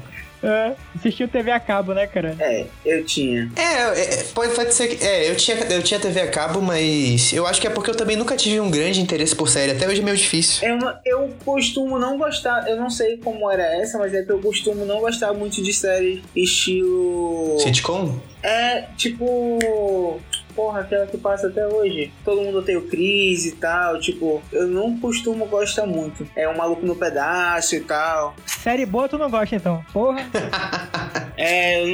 É, 0.44 0.75
assistiu 0.94 1.26
TV 1.26 1.50
a 1.50 1.58
cabo, 1.58 1.94
né, 1.94 2.06
cara? 2.06 2.37
É, 2.38 2.67
eu 2.85 3.02
tinha. 3.06 3.50
É, 3.56 4.01
é, 4.01 4.24
pode, 4.34 4.55
pode 4.55 4.74
ser 4.74 4.89
que. 4.89 5.03
É, 5.03 5.31
eu 5.31 5.36
tinha, 5.36 5.56
eu 5.56 5.82
tinha 5.82 5.98
TV 5.98 6.20
a 6.20 6.31
cabo, 6.31 6.60
mas 6.60 7.32
eu 7.32 7.46
acho 7.46 7.58
que 7.58 7.67
é 7.67 7.70
porque 7.70 7.91
eu 7.91 7.96
também 7.96 8.15
nunca 8.15 8.36
tive 8.36 8.60
um 8.60 8.70
grande 8.70 9.01
interesse 9.01 9.34
por 9.34 9.48
série. 9.48 9.72
Até 9.72 9.89
hoje 9.89 10.03
é 10.03 10.05
meio 10.05 10.17
difícil. 10.17 10.69
Eu, 10.69 10.79
eu 11.06 11.34
costumo 11.46 11.98
não 11.98 12.19
gostar, 12.19 12.69
eu 12.69 12.77
não 12.77 12.91
sei 12.91 13.17
como 13.17 13.51
era 13.51 13.63
essa, 13.81 13.96
mas 13.96 14.13
é 14.13 14.22
que 14.22 14.31
eu 14.31 14.39
costumo 14.39 14.84
não 14.84 15.01
gostar 15.01 15.32
muito 15.32 15.63
de 15.63 15.72
série 15.72 16.22
estilo. 16.36 17.58
Sitcom? 17.58 18.19
É, 18.43 18.82
tipo. 18.98 20.20
Porra, 20.55 20.81
aquela 20.81 21.06
que 21.06 21.19
passa 21.19 21.49
até 21.49 21.67
hoje. 21.67 22.13
Todo 22.25 22.41
mundo 22.41 22.63
tem 22.63 22.77
o 22.77 22.89
Cris 22.89 23.46
e 23.46 23.53
tal. 23.53 23.99
Tipo, 23.99 24.43
eu 24.53 24.67
não 24.67 24.99
costumo 24.99 25.46
gostar 25.46 25.87
muito. 25.87 26.27
É 26.37 26.49
um 26.49 26.56
maluco 26.56 26.87
no 26.87 26.96
pedaço 26.96 27.75
e 27.75 27.81
tal. 27.81 28.34
Série 28.46 28.87
boa 28.87 29.08
tu 29.08 29.19
não 29.19 29.31
gosta, 29.31 29.56
então. 29.56 29.84
Porra. 29.93 30.20
É, 31.44 31.84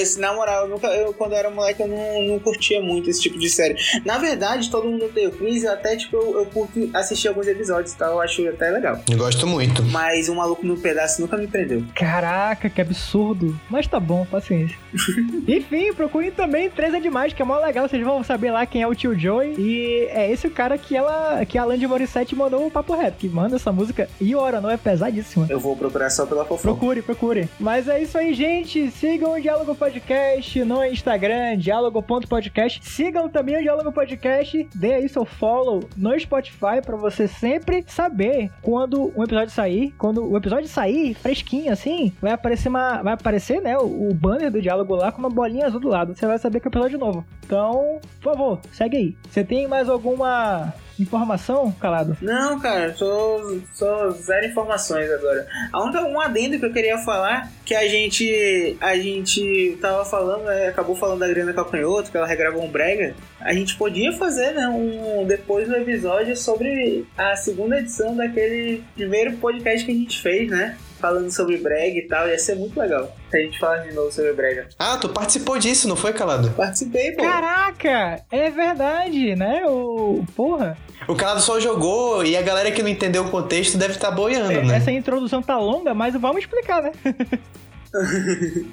esse, 0.00 0.18
na 0.18 0.32
moral, 0.32 0.64
eu 0.64 0.68
nunca, 0.70 0.88
eu, 0.88 1.12
quando 1.12 1.32
eu 1.32 1.38
era 1.38 1.50
moleque, 1.50 1.80
eu 1.80 1.86
não, 1.86 2.22
não 2.22 2.38
curtia 2.40 2.80
muito 2.82 3.08
esse 3.08 3.20
tipo 3.20 3.38
de 3.38 3.48
série. 3.48 3.76
Na 4.04 4.18
verdade, 4.18 4.68
todo 4.70 4.88
mundo 4.88 5.08
tem 5.14 5.28
o 5.28 5.30
Chris, 5.30 5.62
eu 5.62 5.72
até, 5.72 5.96
tipo, 5.96 6.16
eu, 6.16 6.40
eu 6.40 6.46
curto 6.46 6.90
assistir 6.92 7.28
alguns 7.28 7.46
episódios 7.46 7.92
e 7.92 7.96
tal, 7.96 8.14
eu 8.14 8.20
acho 8.20 8.46
até 8.48 8.70
legal. 8.70 9.00
Eu 9.08 9.16
gosto 9.16 9.46
muito. 9.46 9.84
Mas 9.84 10.28
um 10.28 10.34
maluco 10.34 10.66
no 10.66 10.76
pedaço 10.76 11.20
nunca 11.20 11.36
me 11.36 11.46
prendeu. 11.46 11.84
Caraca, 11.94 12.68
que 12.68 12.80
absurdo. 12.80 13.58
Mas 13.70 13.86
tá 13.86 14.00
bom, 14.00 14.26
paciência. 14.26 14.76
Enfim, 15.46 15.92
procurem 15.92 16.30
também 16.30 16.68
3 16.68 16.94
é 16.94 17.00
demais, 17.00 17.32
que 17.32 17.40
é 17.40 17.44
mó 17.44 17.58
legal. 17.58 17.88
Vocês 17.88 18.04
vão 18.04 18.24
saber 18.24 18.50
lá 18.50 18.66
quem 18.66 18.82
é 18.82 18.86
o 18.86 18.94
tio 18.94 19.18
Joey. 19.18 19.54
E 19.58 20.08
é 20.10 20.30
esse 20.30 20.46
o 20.46 20.50
cara 20.50 20.76
que 20.76 20.96
ela, 20.96 21.44
que 21.46 21.56
a 21.56 21.64
Landy 21.64 21.86
Morissette 21.86 22.34
mandou 22.34 22.66
o 22.66 22.70
papo 22.70 22.94
reto, 22.96 23.18
que 23.18 23.28
manda 23.28 23.56
essa 23.56 23.70
música. 23.70 24.08
E 24.20 24.34
ora, 24.34 24.60
não 24.60 24.70
é 24.70 24.76
pesadíssima. 24.76 25.46
Eu 25.48 25.60
vou 25.60 25.76
procurar 25.76 26.10
só 26.10 26.26
pela 26.26 26.44
fofoca. 26.44 26.62
Procure, 26.62 27.02
procure. 27.02 27.48
Mas 27.60 27.88
é 27.88 28.02
isso 28.02 28.18
aí, 28.18 28.34
gente. 28.34 28.87
Sigam 28.90 29.32
o 29.32 29.40
Diálogo 29.40 29.74
Podcast 29.74 30.64
no 30.64 30.84
Instagram, 30.84 31.58
diálogo.podcast. 31.58 32.80
Sigam 32.82 33.28
também 33.28 33.58
o 33.58 33.62
Diálogo 33.62 33.92
Podcast. 33.92 34.68
Dê 34.74 34.94
aí 34.94 35.08
seu 35.08 35.24
follow 35.24 35.88
no 35.96 36.18
Spotify 36.18 36.80
pra 36.84 36.96
você 36.96 37.28
sempre 37.28 37.84
saber 37.86 38.50
quando 38.62 39.12
um 39.16 39.22
episódio 39.22 39.50
sair. 39.50 39.92
Quando 39.98 40.30
o 40.30 40.36
episódio 40.36 40.68
sair, 40.68 41.14
fresquinho 41.14 41.72
assim, 41.72 42.12
vai 42.20 42.32
aparecer 42.32 42.68
uma. 42.68 43.02
Vai 43.02 43.14
aparecer, 43.14 43.60
né? 43.60 43.76
O, 43.78 44.10
o 44.10 44.14
banner 44.14 44.50
do 44.50 44.62
diálogo 44.62 44.94
lá 44.94 45.12
com 45.12 45.18
uma 45.18 45.30
bolinha 45.30 45.66
azul 45.66 45.80
do 45.80 45.88
lado. 45.88 46.14
Você 46.14 46.26
vai 46.26 46.38
saber 46.38 46.60
que 46.60 46.68
é 46.68 46.70
episódio 46.70 46.98
novo. 46.98 47.24
Então, 47.44 47.98
por 48.20 48.32
favor, 48.32 48.60
segue 48.72 48.96
aí. 48.96 49.16
Você 49.28 49.44
tem 49.44 49.66
mais 49.66 49.88
alguma 49.88 50.72
informação, 50.98 51.72
Calado? 51.72 52.16
Não, 52.20 52.58
cara, 52.60 52.92
tô, 52.92 53.60
tô 53.78 54.10
zero 54.10 54.46
informações 54.46 55.10
agora. 55.10 55.46
A 55.72 55.82
única 55.82 56.02
um 56.04 56.20
adendo 56.20 56.58
que 56.58 56.64
eu 56.64 56.72
queria 56.72 56.98
falar, 56.98 57.50
que 57.64 57.74
a 57.74 57.86
gente 57.86 58.76
a 58.80 58.96
gente 58.96 59.78
tava 59.80 60.04
falando, 60.04 60.44
né, 60.44 60.68
acabou 60.68 60.96
falando 60.96 61.20
da 61.20 61.26
Adriana 61.26 61.52
Calcanhoto, 61.52 62.10
que 62.10 62.16
ela 62.16 62.26
regravou 62.26 62.64
um 62.64 62.70
brega. 62.70 63.14
A 63.40 63.52
gente 63.52 63.76
podia 63.76 64.12
fazer, 64.12 64.52
né, 64.52 64.68
um 64.68 65.26
depois 65.26 65.68
um 65.68 65.74
episódio 65.74 66.36
sobre 66.36 67.06
a 67.16 67.36
segunda 67.36 67.78
edição 67.78 68.16
daquele 68.16 68.82
primeiro 68.94 69.36
podcast 69.36 69.84
que 69.84 69.92
a 69.92 69.94
gente 69.94 70.20
fez, 70.20 70.50
né? 70.50 70.76
Falando 71.00 71.30
sobre 71.30 71.56
brega 71.58 71.96
e 71.98 72.02
tal, 72.08 72.28
ia 72.28 72.38
ser 72.38 72.56
muito 72.56 72.78
legal. 72.78 73.14
Se 73.30 73.36
a 73.36 73.40
gente 73.40 73.58
falar 73.58 73.78
de 73.78 73.94
novo 73.94 74.10
sobre 74.10 74.32
brega. 74.32 74.68
Ah, 74.78 74.96
tu 74.96 75.08
participou 75.08 75.58
disso, 75.58 75.86
não 75.88 75.94
foi, 75.96 76.12
Calado? 76.12 76.50
Participei, 76.50 77.12
pô. 77.12 77.22
Caraca, 77.22 78.20
é 78.30 78.50
verdade, 78.50 79.36
né? 79.36 79.62
O 79.66 80.24
porra. 80.34 80.76
O 81.06 81.14
Calado 81.14 81.40
só 81.40 81.60
jogou 81.60 82.24
e 82.24 82.36
a 82.36 82.42
galera 82.42 82.70
que 82.72 82.82
não 82.82 82.88
entendeu 82.88 83.24
o 83.24 83.30
contexto 83.30 83.78
deve 83.78 83.94
estar 83.94 84.10
boiando, 84.10 84.52
É, 84.52 84.64
né? 84.64 84.76
Essa 84.76 84.90
introdução 84.90 85.40
tá 85.40 85.56
longa, 85.58 85.94
mas 85.94 86.14
vamos 86.14 86.38
explicar, 86.40 86.82
né? 86.82 86.92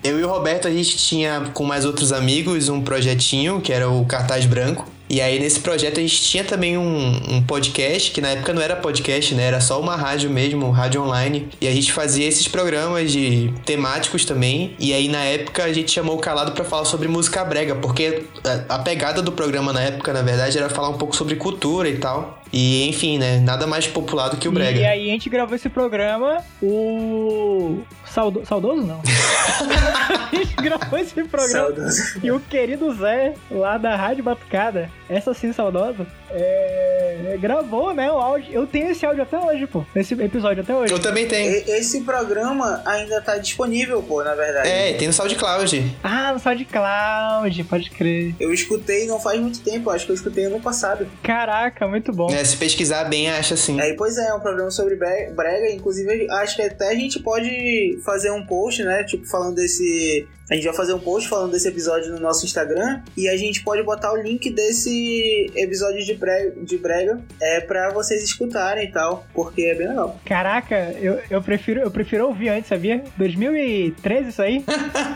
Eu 0.04 0.20
e 0.20 0.24
o 0.24 0.28
Roberto, 0.28 0.68
a 0.68 0.72
gente 0.72 0.98
tinha 0.98 1.50
com 1.54 1.64
mais 1.64 1.86
outros 1.86 2.12
amigos 2.12 2.68
um 2.70 2.82
projetinho 2.82 3.62
que 3.62 3.72
era 3.72 3.90
o 3.90 4.06
Cartaz 4.06 4.46
Branco. 4.46 4.90
E 5.10 5.22
aí 5.22 5.40
nesse 5.40 5.60
projeto 5.60 6.00
a 6.00 6.02
gente 6.02 6.22
tinha 6.22 6.44
também 6.44 6.78
um, 6.78 7.36
um 7.36 7.44
podcast, 7.44 8.12
que 8.12 8.22
na 8.22 8.30
época 8.30 8.54
não 8.54 8.62
era 8.62 8.76
podcast, 8.76 9.36
né? 9.36 9.44
Era 9.44 9.62
só 9.62 9.80
uma 9.80 9.96
rádio 9.96 10.30
mesmo, 10.30 10.70
rádio 10.72 11.02
online. 11.04 11.50
E 11.62 11.68
a 11.68 11.72
gente 11.72 11.92
fazia 11.94 12.28
esses 12.28 12.48
programas 12.48 13.12
de 13.12 13.54
temáticos 13.66 14.26
também. 14.26 14.76
E 14.80 14.94
aí 14.94 15.08
na 15.08 15.24
época 15.24 15.64
a 15.64 15.74
gente 15.74 15.92
chamou 15.92 16.16
o 16.16 16.20
Calado 16.20 16.52
pra 16.54 16.64
falar 16.64 16.86
sobre 16.86 17.08
música 17.08 17.44
brega, 17.44 17.76
porque 17.76 18.24
a, 18.44 18.76
a 18.76 18.80
pegada 18.80 19.22
do 19.22 19.32
programa 19.32 19.72
na 19.72 19.82
época, 19.82 20.12
na 20.12 20.22
verdade, 20.22 20.58
era 20.58 20.70
falar 20.70 20.90
um 20.90 20.98
pouco 20.98 21.16
sobre 21.16 21.36
cultura 21.36 21.88
e 21.88 21.98
tal. 21.98 22.42
E 22.54 22.88
enfim, 22.88 23.18
né? 23.18 23.40
Nada 23.40 23.68
mais 23.68 23.86
popular 23.88 24.30
do 24.30 24.38
que 24.38 24.48
o 24.48 24.52
brega. 24.52 24.80
E 24.80 24.86
aí 24.86 25.10
a 25.10 25.12
gente 25.14 25.30
gravou 25.30 25.56
esse 25.56 25.68
programa, 25.70 26.44
o. 26.62 27.80
Saudo... 28.06 28.44
Saudoso 28.46 28.82
não. 28.86 29.02
a 30.32 30.36
gente 30.36 30.56
gravou 30.56 30.98
esse 31.00 31.14
programa. 31.24 31.50
Saudoso. 31.50 32.20
E 32.24 32.32
o 32.32 32.40
querido 32.40 32.94
Zé, 32.96 33.34
lá 33.52 33.78
da 33.78 33.96
Rádio 33.96 34.24
Batucada, 34.24 34.90
essa 35.10 35.34
sim 35.34 35.52
saudosa, 35.52 36.08
é, 36.32 37.38
gravou, 37.42 37.94
né, 37.94 38.10
o 38.12 38.18
áudio. 38.18 38.48
Eu 38.54 38.66
tenho 38.68 38.90
esse 38.90 39.06
áudio 39.06 39.24
até 39.24 39.38
hoje, 39.38 39.68
pô. 39.68 39.84
Esse 39.96 40.14
episódio 40.14 40.64
até 40.64 40.74
hoje. 40.74 40.94
Eu 40.94 41.00
também 41.00 41.28
tenho. 41.28 41.52
E- 41.52 41.72
Esse 41.72 42.02
programa 42.02 42.82
ainda 42.86 43.22
tá 43.22 43.38
disponível, 43.38 44.02
pô, 44.02 44.24
na 44.24 44.34
verdade. 44.34 44.68
É, 44.70 44.94
tem 44.94 45.08
no 45.08 45.14
SoundCloud. 45.14 45.96
Ah, 46.04 46.32
no 46.34 46.40
SoundCloud, 46.40 47.64
pode 47.66 47.90
crer. 47.90 48.34
Eu 48.40 48.54
escutei 48.54 49.08
não 49.08 49.20
faz 49.20 49.40
muito 49.40 49.60
tempo, 49.60 49.90
acho 49.90 50.06
que 50.06 50.12
eu 50.12 50.16
escutei 50.16 50.46
ano 50.46 50.60
passado. 50.60 51.08
Caraca, 51.22 51.88
muito 51.88 52.12
bom. 52.14 52.28
É, 52.36 52.44
se 52.44 52.58
pesquisar 52.58 53.06
bem, 53.06 53.30
acha 53.30 53.54
assim. 53.54 53.80
Aí, 53.80 53.94
pois 53.96 54.18
é, 54.18 54.28
é 54.28 54.34
um 54.34 54.40
programa 54.40 54.70
sobre 54.72 54.96
bre- 54.96 55.32
brega, 55.36 55.70
inclusive 55.72 56.30
acho 56.32 56.56
que 56.56 56.62
até 56.62 56.90
a 56.90 56.94
gente 56.96 57.20
pode 57.22 58.00
fazer 58.04 58.32
um 58.32 58.46
post, 58.46 58.84
né, 58.84 59.04
tipo 59.04 59.26
falando 59.26 59.56
desse... 59.56 60.28
A 60.50 60.54
gente 60.54 60.66
vai 60.66 60.76
fazer 60.76 60.94
um 60.94 61.00
post 61.00 61.28
falando 61.28 61.52
desse 61.52 61.68
episódio 61.68 62.12
no 62.12 62.20
nosso 62.20 62.46
Instagram 62.46 63.02
e 63.18 63.28
a 63.28 63.36
gente 63.36 63.64
pode 63.64 63.82
botar 63.82 64.14
o 64.14 64.16
link 64.16 64.48
desse 64.52 65.52
episódio 65.56 66.06
de 66.06 66.14
brega, 66.14 66.54
de 66.62 66.78
brega 66.78 67.20
é 67.42 67.62
para 67.62 67.90
vocês 67.92 68.24
escutarem 68.24 68.86
e 68.88 68.92
tal, 68.92 69.26
porque 69.34 69.64
é 69.64 69.74
bem 69.74 69.88
legal. 69.88 70.20
Caraca, 70.24 70.76
eu, 71.02 71.20
eu, 71.32 71.42
prefiro, 71.42 71.82
eu 71.82 71.90
prefiro 71.90 72.28
ouvir 72.28 72.50
antes, 72.50 72.68
sabia? 72.70 73.04
2013 73.18 74.30
isso 74.30 74.42
aí? 74.42 74.64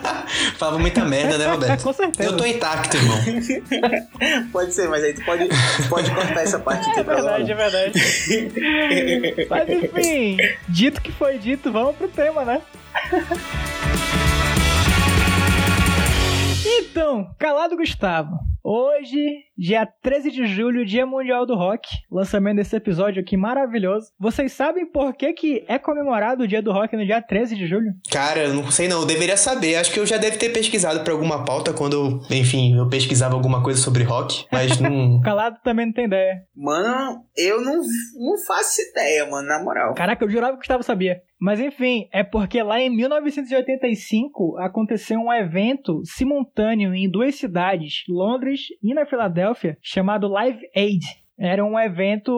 Falava 0.57 0.79
muita 0.79 1.05
merda, 1.05 1.37
né, 1.37 1.45
Roberto? 1.47 1.83
Com 1.83 1.93
certeza. 1.93 2.29
Eu 2.29 2.35
tô 2.37 2.45
intacto, 2.45 2.97
irmão. 2.97 3.17
Pode 4.51 4.73
ser, 4.73 4.89
mas 4.89 5.03
aí 5.03 5.13
tu 5.13 5.23
pode, 5.25 5.47
pode 5.89 6.11
cortar 6.11 6.41
essa 6.41 6.59
parte, 6.59 6.89
É 6.89 7.03
problema. 7.03 7.37
verdade, 7.37 7.51
é 7.51 7.55
verdade. 7.55 7.93
Mas 9.49 9.69
enfim, 9.69 10.37
dito 10.67 11.01
que 11.01 11.11
foi 11.11 11.37
dito, 11.37 11.71
vamos 11.71 11.95
pro 11.95 12.07
tema, 12.07 12.43
né? 12.43 12.61
Então, 16.79 17.35
calado 17.37 17.75
Gustavo. 17.75 18.37
Hoje, 18.63 19.25
dia 19.57 19.85
13 20.01 20.31
de 20.31 20.45
julho, 20.45 20.85
Dia 20.85 21.05
Mundial 21.05 21.45
do 21.45 21.55
Rock. 21.55 21.89
Lançamento 22.09 22.55
desse 22.57 22.73
episódio 22.73 23.21
aqui 23.21 23.35
maravilhoso. 23.35 24.11
Vocês 24.17 24.53
sabem 24.53 24.85
por 24.85 25.13
que, 25.13 25.33
que 25.33 25.65
é 25.67 25.77
comemorado 25.77 26.43
o 26.43 26.47
Dia 26.47 26.61
do 26.61 26.71
Rock 26.71 26.95
no 26.95 27.05
dia 27.05 27.21
13 27.21 27.55
de 27.57 27.67
julho? 27.67 27.91
Cara, 28.09 28.45
eu 28.45 28.53
não 28.53 28.71
sei 28.71 28.87
não, 28.87 29.01
eu 29.01 29.05
deveria 29.05 29.35
saber. 29.35 29.75
Acho 29.75 29.91
que 29.91 29.99
eu 29.99 30.05
já 30.05 30.17
deve 30.17 30.37
ter 30.37 30.49
pesquisado 30.49 31.03
pra 31.03 31.11
alguma 31.11 31.43
pauta 31.43 31.73
quando, 31.73 32.21
eu, 32.29 32.37
enfim, 32.37 32.77
eu 32.77 32.87
pesquisava 32.87 33.35
alguma 33.35 33.61
coisa 33.61 33.81
sobre 33.81 34.03
rock, 34.03 34.45
mas 34.49 34.79
não. 34.79 35.19
Calado 35.21 35.57
também 35.63 35.87
não 35.87 35.93
tem 35.93 36.05
ideia. 36.05 36.43
Mano, 36.55 37.23
eu 37.35 37.61
não, 37.61 37.75
não 37.75 38.37
faço 38.47 38.81
ideia, 38.91 39.25
mano, 39.29 39.47
na 39.47 39.61
moral. 39.61 39.93
Caraca, 39.95 40.23
eu 40.23 40.29
jurava 40.29 40.53
que 40.53 40.57
o 40.57 40.59
Gustavo 40.59 40.83
sabia. 40.83 41.21
Mas 41.39 41.61
enfim, 41.61 42.09
é 42.11 42.21
porque 42.21 42.61
lá 42.61 42.81
em 42.81 42.89
1985 42.89 44.57
aconteceu 44.57 45.19
um 45.19 45.31
evento 45.31 46.01
simultâneo 46.03 46.93
em 46.93 47.09
duas 47.09 47.35
cidades, 47.35 48.03
Londres 48.09 48.67
e 48.83 48.93
na 48.93 49.05
Filadélfia, 49.05 49.77
chamado 49.81 50.27
Live 50.27 50.59
Aid. 50.75 51.05
Era 51.39 51.63
um 51.63 51.79
evento 51.79 52.33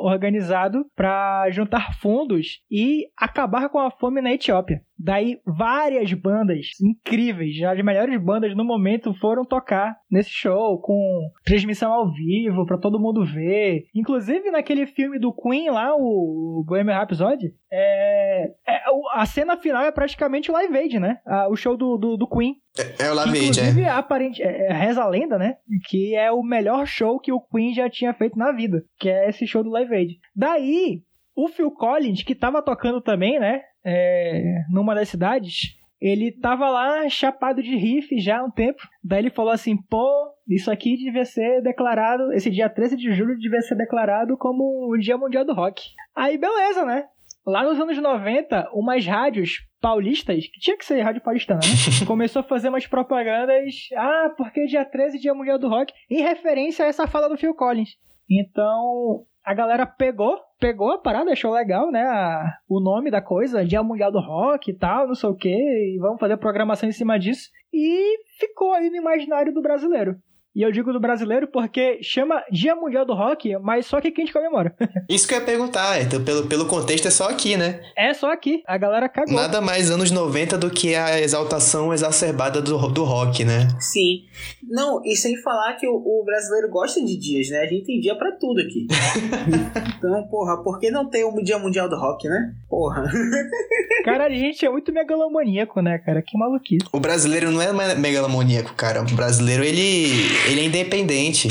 organizado 0.00 0.86
para 0.96 1.50
juntar 1.50 1.98
fundos 2.00 2.62
e 2.70 3.06
acabar 3.14 3.68
com 3.68 3.78
a 3.78 3.90
fome 3.90 4.22
na 4.22 4.32
Etiópia. 4.32 4.80
Daí 4.98 5.38
várias 5.46 6.12
bandas 6.14 6.66
incríveis, 6.80 7.54
já 7.56 7.72
as 7.72 7.84
melhores 7.84 8.20
bandas 8.22 8.56
no 8.56 8.64
momento, 8.64 9.12
foram 9.14 9.44
tocar 9.44 9.94
nesse 10.10 10.30
show 10.30 10.80
com 10.80 11.30
transmissão 11.44 11.92
ao 11.92 12.10
vivo 12.12 12.64
para 12.66 12.78
todo 12.78 12.98
mundo 13.00 13.24
ver. 13.24 13.84
Inclusive 13.94 14.50
naquele 14.50 14.86
filme 14.86 15.18
do 15.18 15.32
Queen 15.34 15.70
lá, 15.70 15.94
o 15.94 16.64
Bohemian 16.66 16.94
Rhapsody, 16.96 17.52
é, 17.70 18.50
é- 18.66 18.90
o- 18.90 19.08
a 19.12 19.26
cena 19.26 19.56
final 19.56 19.82
é 19.84 19.90
praticamente 19.92 20.50
o 20.50 20.54
Live 20.54 20.76
Aid, 20.76 20.98
né? 20.98 21.18
O 21.50 21.56
show 21.56 21.76
do, 21.76 21.96
do, 21.98 22.16
do 22.16 22.28
Queen. 22.28 22.54
É 22.78 22.82
o 22.82 22.96
Que, 22.96 23.02
Lavade, 23.14 23.38
inclusive, 23.38 23.82
é. 23.82 23.88
aparente, 23.88 24.42
é, 24.42 24.68
é, 24.68 24.72
reza 24.72 25.02
a 25.02 25.08
lenda, 25.08 25.38
né? 25.38 25.56
Que 25.88 26.14
é 26.14 26.30
o 26.32 26.42
melhor 26.42 26.86
show 26.86 27.18
que 27.18 27.32
o 27.32 27.40
Queen 27.40 27.74
já 27.74 27.88
tinha 27.90 28.12
feito 28.14 28.38
na 28.38 28.52
vida. 28.52 28.82
Que 28.98 29.08
é 29.08 29.28
esse 29.28 29.46
show 29.46 29.62
do 29.62 29.70
Live 29.70 29.94
Aid. 29.94 30.18
Daí, 30.34 31.00
o 31.34 31.48
Phil 31.48 31.70
Collins, 31.70 32.22
que 32.22 32.34
tava 32.34 32.62
tocando 32.62 33.00
também, 33.00 33.38
né? 33.38 33.60
É, 33.86 34.64
numa 34.68 34.94
das 34.94 35.08
cidades, 35.08 35.76
ele 36.00 36.32
tava 36.32 36.68
lá 36.68 37.08
chapado 37.08 37.62
de 37.62 37.76
riff 37.76 38.18
já 38.18 38.40
há 38.40 38.44
um 38.44 38.50
tempo. 38.50 38.82
Daí 39.02 39.20
ele 39.20 39.30
falou 39.30 39.52
assim: 39.52 39.76
pô, 39.76 40.06
isso 40.48 40.70
aqui 40.70 40.96
devia 40.96 41.24
ser 41.24 41.62
declarado. 41.62 42.32
Esse 42.32 42.50
dia 42.50 42.68
13 42.68 42.96
de 42.96 43.14
julho 43.14 43.38
devia 43.38 43.60
ser 43.60 43.76
declarado 43.76 44.36
como 44.36 44.92
o 44.92 44.98
Dia 44.98 45.16
Mundial 45.16 45.44
do 45.44 45.54
Rock. 45.54 45.82
Aí, 46.14 46.36
beleza, 46.36 46.84
né? 46.84 47.04
Lá 47.46 47.62
nos 47.62 47.78
anos 47.78 47.96
90, 47.96 48.70
umas 48.74 49.06
rádios 49.06 49.64
paulistas, 49.80 50.48
que 50.48 50.58
tinha 50.58 50.76
que 50.76 50.84
ser 50.84 51.00
rádio 51.00 51.22
paulistana, 51.22 51.60
né? 51.60 51.66
Começou 52.06 52.40
a 52.40 52.42
fazer 52.42 52.68
umas 52.68 52.88
propagandas. 52.88 53.88
Ah, 53.96 54.34
porque 54.36 54.66
dia 54.66 54.84
13 54.84 55.16
é 55.16 55.20
Dia 55.20 55.34
Mundial 55.34 55.58
do 55.58 55.68
Rock, 55.68 55.92
em 56.10 56.22
referência 56.22 56.84
a 56.84 56.88
essa 56.88 57.06
fala 57.06 57.28
do 57.28 57.38
Phil 57.38 57.54
Collins. 57.54 57.90
Então, 58.28 59.24
a 59.46 59.54
galera 59.54 59.86
pegou, 59.86 60.36
pegou 60.58 60.90
a 60.90 60.98
parada, 60.98 61.30
achou 61.30 61.52
legal, 61.52 61.90
né? 61.92 62.02
a- 62.02 62.52
o 62.68 62.80
nome 62.80 63.12
da 63.12 63.22
coisa, 63.22 63.64
Dia 63.64 63.80
Mundial 63.80 64.10
do 64.10 64.18
Rock 64.18 64.72
e 64.72 64.74
tal, 64.76 65.06
não 65.06 65.14
sei 65.14 65.30
o 65.30 65.36
quê, 65.36 65.48
e 65.94 65.98
vamos 66.00 66.18
fazer 66.18 66.36
programação 66.36 66.88
em 66.88 66.92
cima 66.92 67.16
disso. 67.16 67.48
E 67.72 68.18
ficou 68.40 68.72
aí 68.72 68.90
no 68.90 68.96
imaginário 68.96 69.54
do 69.54 69.62
brasileiro. 69.62 70.16
E 70.56 70.62
eu 70.62 70.72
digo 70.72 70.90
do 70.90 70.98
brasileiro 70.98 71.46
porque 71.46 71.98
chama 72.02 72.42
Dia 72.50 72.74
Mundial 72.74 73.04
do 73.04 73.12
Rock, 73.12 73.54
mas 73.58 73.84
só 73.84 74.00
que 74.00 74.08
aqui 74.08 74.22
a 74.22 74.24
gente 74.24 74.32
comemora. 74.32 74.74
Isso 75.06 75.28
que 75.28 75.34
eu 75.34 75.38
ia 75.38 75.44
perguntar, 75.44 76.00
então 76.00 76.24
pelo, 76.24 76.46
pelo 76.46 76.64
contexto 76.64 77.06
é 77.06 77.10
só 77.10 77.28
aqui, 77.28 77.58
né? 77.58 77.82
É 77.94 78.14
só 78.14 78.32
aqui. 78.32 78.62
A 78.66 78.78
galera 78.78 79.06
cagou. 79.06 79.34
Nada 79.34 79.60
mais 79.60 79.90
anos 79.90 80.10
90 80.10 80.56
do 80.56 80.70
que 80.70 80.94
a 80.94 81.20
exaltação 81.20 81.92
exacerbada 81.92 82.62
do, 82.62 82.88
do 82.88 83.04
rock, 83.04 83.44
né? 83.44 83.68
Sim. 83.78 84.22
Não, 84.66 85.02
e 85.04 85.14
sem 85.14 85.36
falar 85.42 85.74
que 85.74 85.86
o, 85.86 85.92
o 85.94 86.24
brasileiro 86.24 86.70
gosta 86.70 87.04
de 87.04 87.18
dias, 87.18 87.50
né? 87.50 87.58
A 87.58 87.66
gente 87.66 87.84
tem 87.84 88.00
dia 88.00 88.16
pra 88.16 88.32
tudo 88.32 88.62
aqui. 88.62 88.86
então, 89.98 90.26
porra, 90.28 90.62
por 90.62 90.80
que 90.80 90.90
não 90.90 91.08
ter 91.10 91.24
um 91.26 91.42
dia 91.42 91.58
mundial 91.58 91.86
do 91.86 91.96
rock, 91.96 92.26
né? 92.28 92.54
Porra. 92.68 93.04
Caralho, 94.04 94.34
a 94.34 94.38
gente 94.38 94.64
é 94.64 94.70
muito 94.70 94.92
megalomaníaco, 94.92 95.80
né, 95.82 95.98
cara? 95.98 96.22
Que 96.22 96.38
maluquice. 96.38 96.86
O 96.92 97.00
brasileiro 97.00 97.50
não 97.50 97.60
é 97.60 97.72
me- 97.72 97.94
megalomaníaco, 98.00 98.72
cara. 98.74 99.02
O 99.02 99.14
brasileiro, 99.16 99.64
ele, 99.64 100.14
ele 100.46 100.60
é 100.60 100.64
independente. 100.64 101.48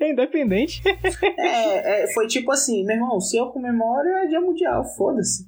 É 0.00 0.12
independente. 0.12 0.82
É, 1.40 2.04
é, 2.04 2.12
foi 2.12 2.26
tipo 2.26 2.50
assim, 2.52 2.84
meu 2.84 2.96
irmão, 2.96 3.20
se 3.20 3.36
eu 3.36 3.46
comemoro 3.46 4.08
é 4.08 4.26
dia 4.26 4.40
mundial, 4.40 4.84
foda-se. 4.96 5.44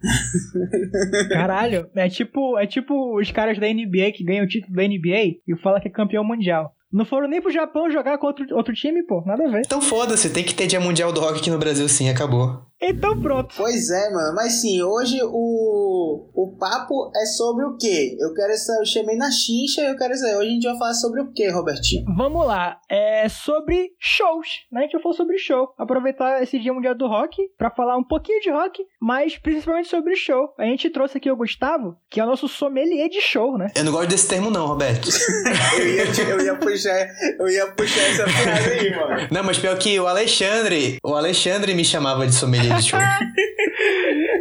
Caralho, 1.28 1.88
é 1.94 2.08
tipo, 2.08 2.58
é 2.58 2.66
tipo 2.66 3.18
os 3.18 3.30
caras 3.30 3.58
da 3.58 3.66
NBA 3.66 4.12
que 4.14 4.24
ganham 4.24 4.44
o 4.44 4.48
título 4.48 4.74
da 4.74 4.82
NBA 4.82 5.38
e 5.46 5.56
fala 5.62 5.80
que 5.80 5.88
é 5.88 5.90
campeão 5.90 6.24
mundial. 6.24 6.72
Não 6.92 7.04
foram 7.04 7.28
nem 7.28 7.40
pro 7.40 7.50
Japão 7.50 7.90
jogar 7.90 8.18
contra 8.18 8.44
outro 8.54 8.74
time, 8.74 9.04
pô. 9.04 9.22
Nada 9.24 9.46
a 9.46 9.50
ver. 9.50 9.62
Então 9.64 9.80
foda-se, 9.80 10.32
tem 10.32 10.42
que 10.44 10.54
ter 10.54 10.66
dia 10.66 10.80
mundial 10.80 11.12
do 11.12 11.20
rock 11.20 11.38
aqui 11.38 11.50
no 11.50 11.58
Brasil 11.58 11.88
sim, 11.88 12.08
acabou. 12.08 12.69
Então 12.82 13.20
pronto. 13.20 13.54
Pois 13.56 13.90
é, 13.90 14.10
mano. 14.10 14.34
Mas 14.34 14.60
sim, 14.60 14.82
hoje 14.82 15.20
o, 15.22 16.26
o 16.34 16.56
papo 16.58 17.12
é 17.14 17.26
sobre 17.26 17.64
o 17.64 17.76
quê? 17.76 18.16
Eu 18.18 18.32
quero 18.34 18.56
saber, 18.56 18.80
eu 18.80 18.86
chamei 18.86 19.16
na 19.16 19.30
xincha 19.30 19.82
eu 19.82 19.96
quero 19.96 20.16
saber. 20.16 20.36
Hoje 20.36 20.48
a 20.48 20.52
gente 20.52 20.66
vai 20.66 20.78
falar 20.78 20.94
sobre 20.94 21.20
o 21.20 21.32
quê, 21.32 21.50
Robertinho? 21.50 22.04
Vamos 22.16 22.46
lá. 22.46 22.78
É 22.88 23.28
sobre 23.28 23.90
shows, 23.98 24.48
né? 24.72 24.80
A 24.80 24.82
gente 24.84 24.92
vai 24.92 25.02
falar 25.02 25.14
sobre 25.14 25.36
show. 25.38 25.74
Aproveitar 25.76 26.42
esse 26.42 26.58
dia 26.58 26.72
mundial 26.72 26.94
do 26.94 27.06
rock 27.06 27.36
pra 27.58 27.70
falar 27.70 27.96
um 27.98 28.04
pouquinho 28.04 28.40
de 28.40 28.50
rock, 28.50 28.82
mas 29.00 29.36
principalmente 29.36 29.88
sobre 29.88 30.16
show. 30.16 30.54
A 30.58 30.64
gente 30.64 30.88
trouxe 30.88 31.18
aqui 31.18 31.30
o 31.30 31.36
Gustavo, 31.36 31.96
que 32.08 32.18
é 32.18 32.24
o 32.24 32.26
nosso 32.26 32.48
sommelier 32.48 33.08
de 33.08 33.20
show, 33.20 33.58
né? 33.58 33.68
Eu 33.76 33.84
não 33.84 33.92
gosto 33.92 34.08
desse 34.08 34.28
termo 34.28 34.50
não, 34.50 34.66
Roberto. 34.66 35.08
eu, 35.78 35.86
ia, 35.86 36.04
eu 36.30 36.40
ia 36.40 36.54
puxar, 36.56 37.08
eu 37.38 37.48
ia 37.48 37.66
puxar 37.72 38.00
essa 38.00 38.26
frase 38.26 38.70
aí, 38.70 38.96
mano. 38.96 39.28
não, 39.30 39.42
mas 39.44 39.58
pior 39.58 39.76
que 39.78 40.00
o 40.00 40.06
Alexandre, 40.06 40.98
o 41.04 41.14
Alexandre 41.14 41.74
me 41.74 41.84
chamava 41.84 42.26
de 42.26 42.34
sommelier 42.34 42.69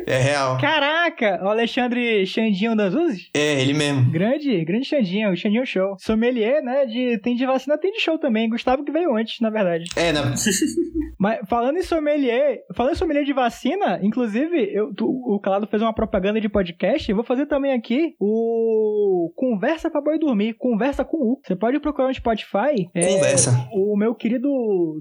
é 0.07 0.17
real. 0.17 0.57
Caraca, 0.59 1.39
o 1.43 1.47
Alexandre 1.47 2.25
Xandinho 2.25 2.75
das 2.75 2.93
Uzes? 2.93 3.29
É, 3.33 3.61
ele 3.61 3.73
mesmo. 3.73 4.09
Grande, 4.11 4.63
grande 4.65 4.85
Xandinho, 4.85 5.31
o 5.31 5.35
Xandinho 5.35 5.65
Show. 5.65 5.95
Sommelier, 5.99 6.61
né? 6.63 6.85
De, 6.85 7.17
tem 7.19 7.35
de 7.35 7.45
vacina, 7.45 7.77
tem 7.77 7.91
de 7.91 7.99
show 7.99 8.17
também. 8.17 8.49
Gustavo 8.49 8.83
que 8.83 8.91
veio 8.91 9.15
antes, 9.15 9.39
na 9.39 9.49
verdade. 9.49 9.85
É, 9.95 10.11
na... 10.11 10.33
Mas 11.19 11.39
falando 11.49 11.77
em 11.77 11.81
sommelier, 11.83 12.59
falando 12.73 12.93
em 12.93 12.97
sommelier 12.97 13.25
de 13.25 13.33
vacina, 13.33 13.99
inclusive, 14.01 14.69
eu, 14.73 14.93
tu- 14.93 15.05
o 15.09 15.37
Calado 15.39 15.67
fez 15.67 15.81
uma 15.81 15.93
propaganda 15.93 16.39
de 16.39 16.47
podcast, 16.47 17.09
eu 17.09 17.15
vou 17.15 17.25
fazer 17.25 17.45
também 17.45 17.73
aqui 17.73 18.15
o 18.19 19.29
Conversa 19.35 19.89
pra 19.91 19.99
Boi 20.01 20.17
Dormir, 20.17 20.53
Conversa 20.57 21.03
com 21.03 21.17
U. 21.17 21.39
Você 21.43 21.57
pode 21.57 21.77
procurar 21.81 22.07
no 22.07 22.13
Spotify. 22.13 22.89
é, 22.95 23.01
Conversa. 23.15 23.67
o 23.73 23.97
meu 23.97 24.15
querido 24.15 24.49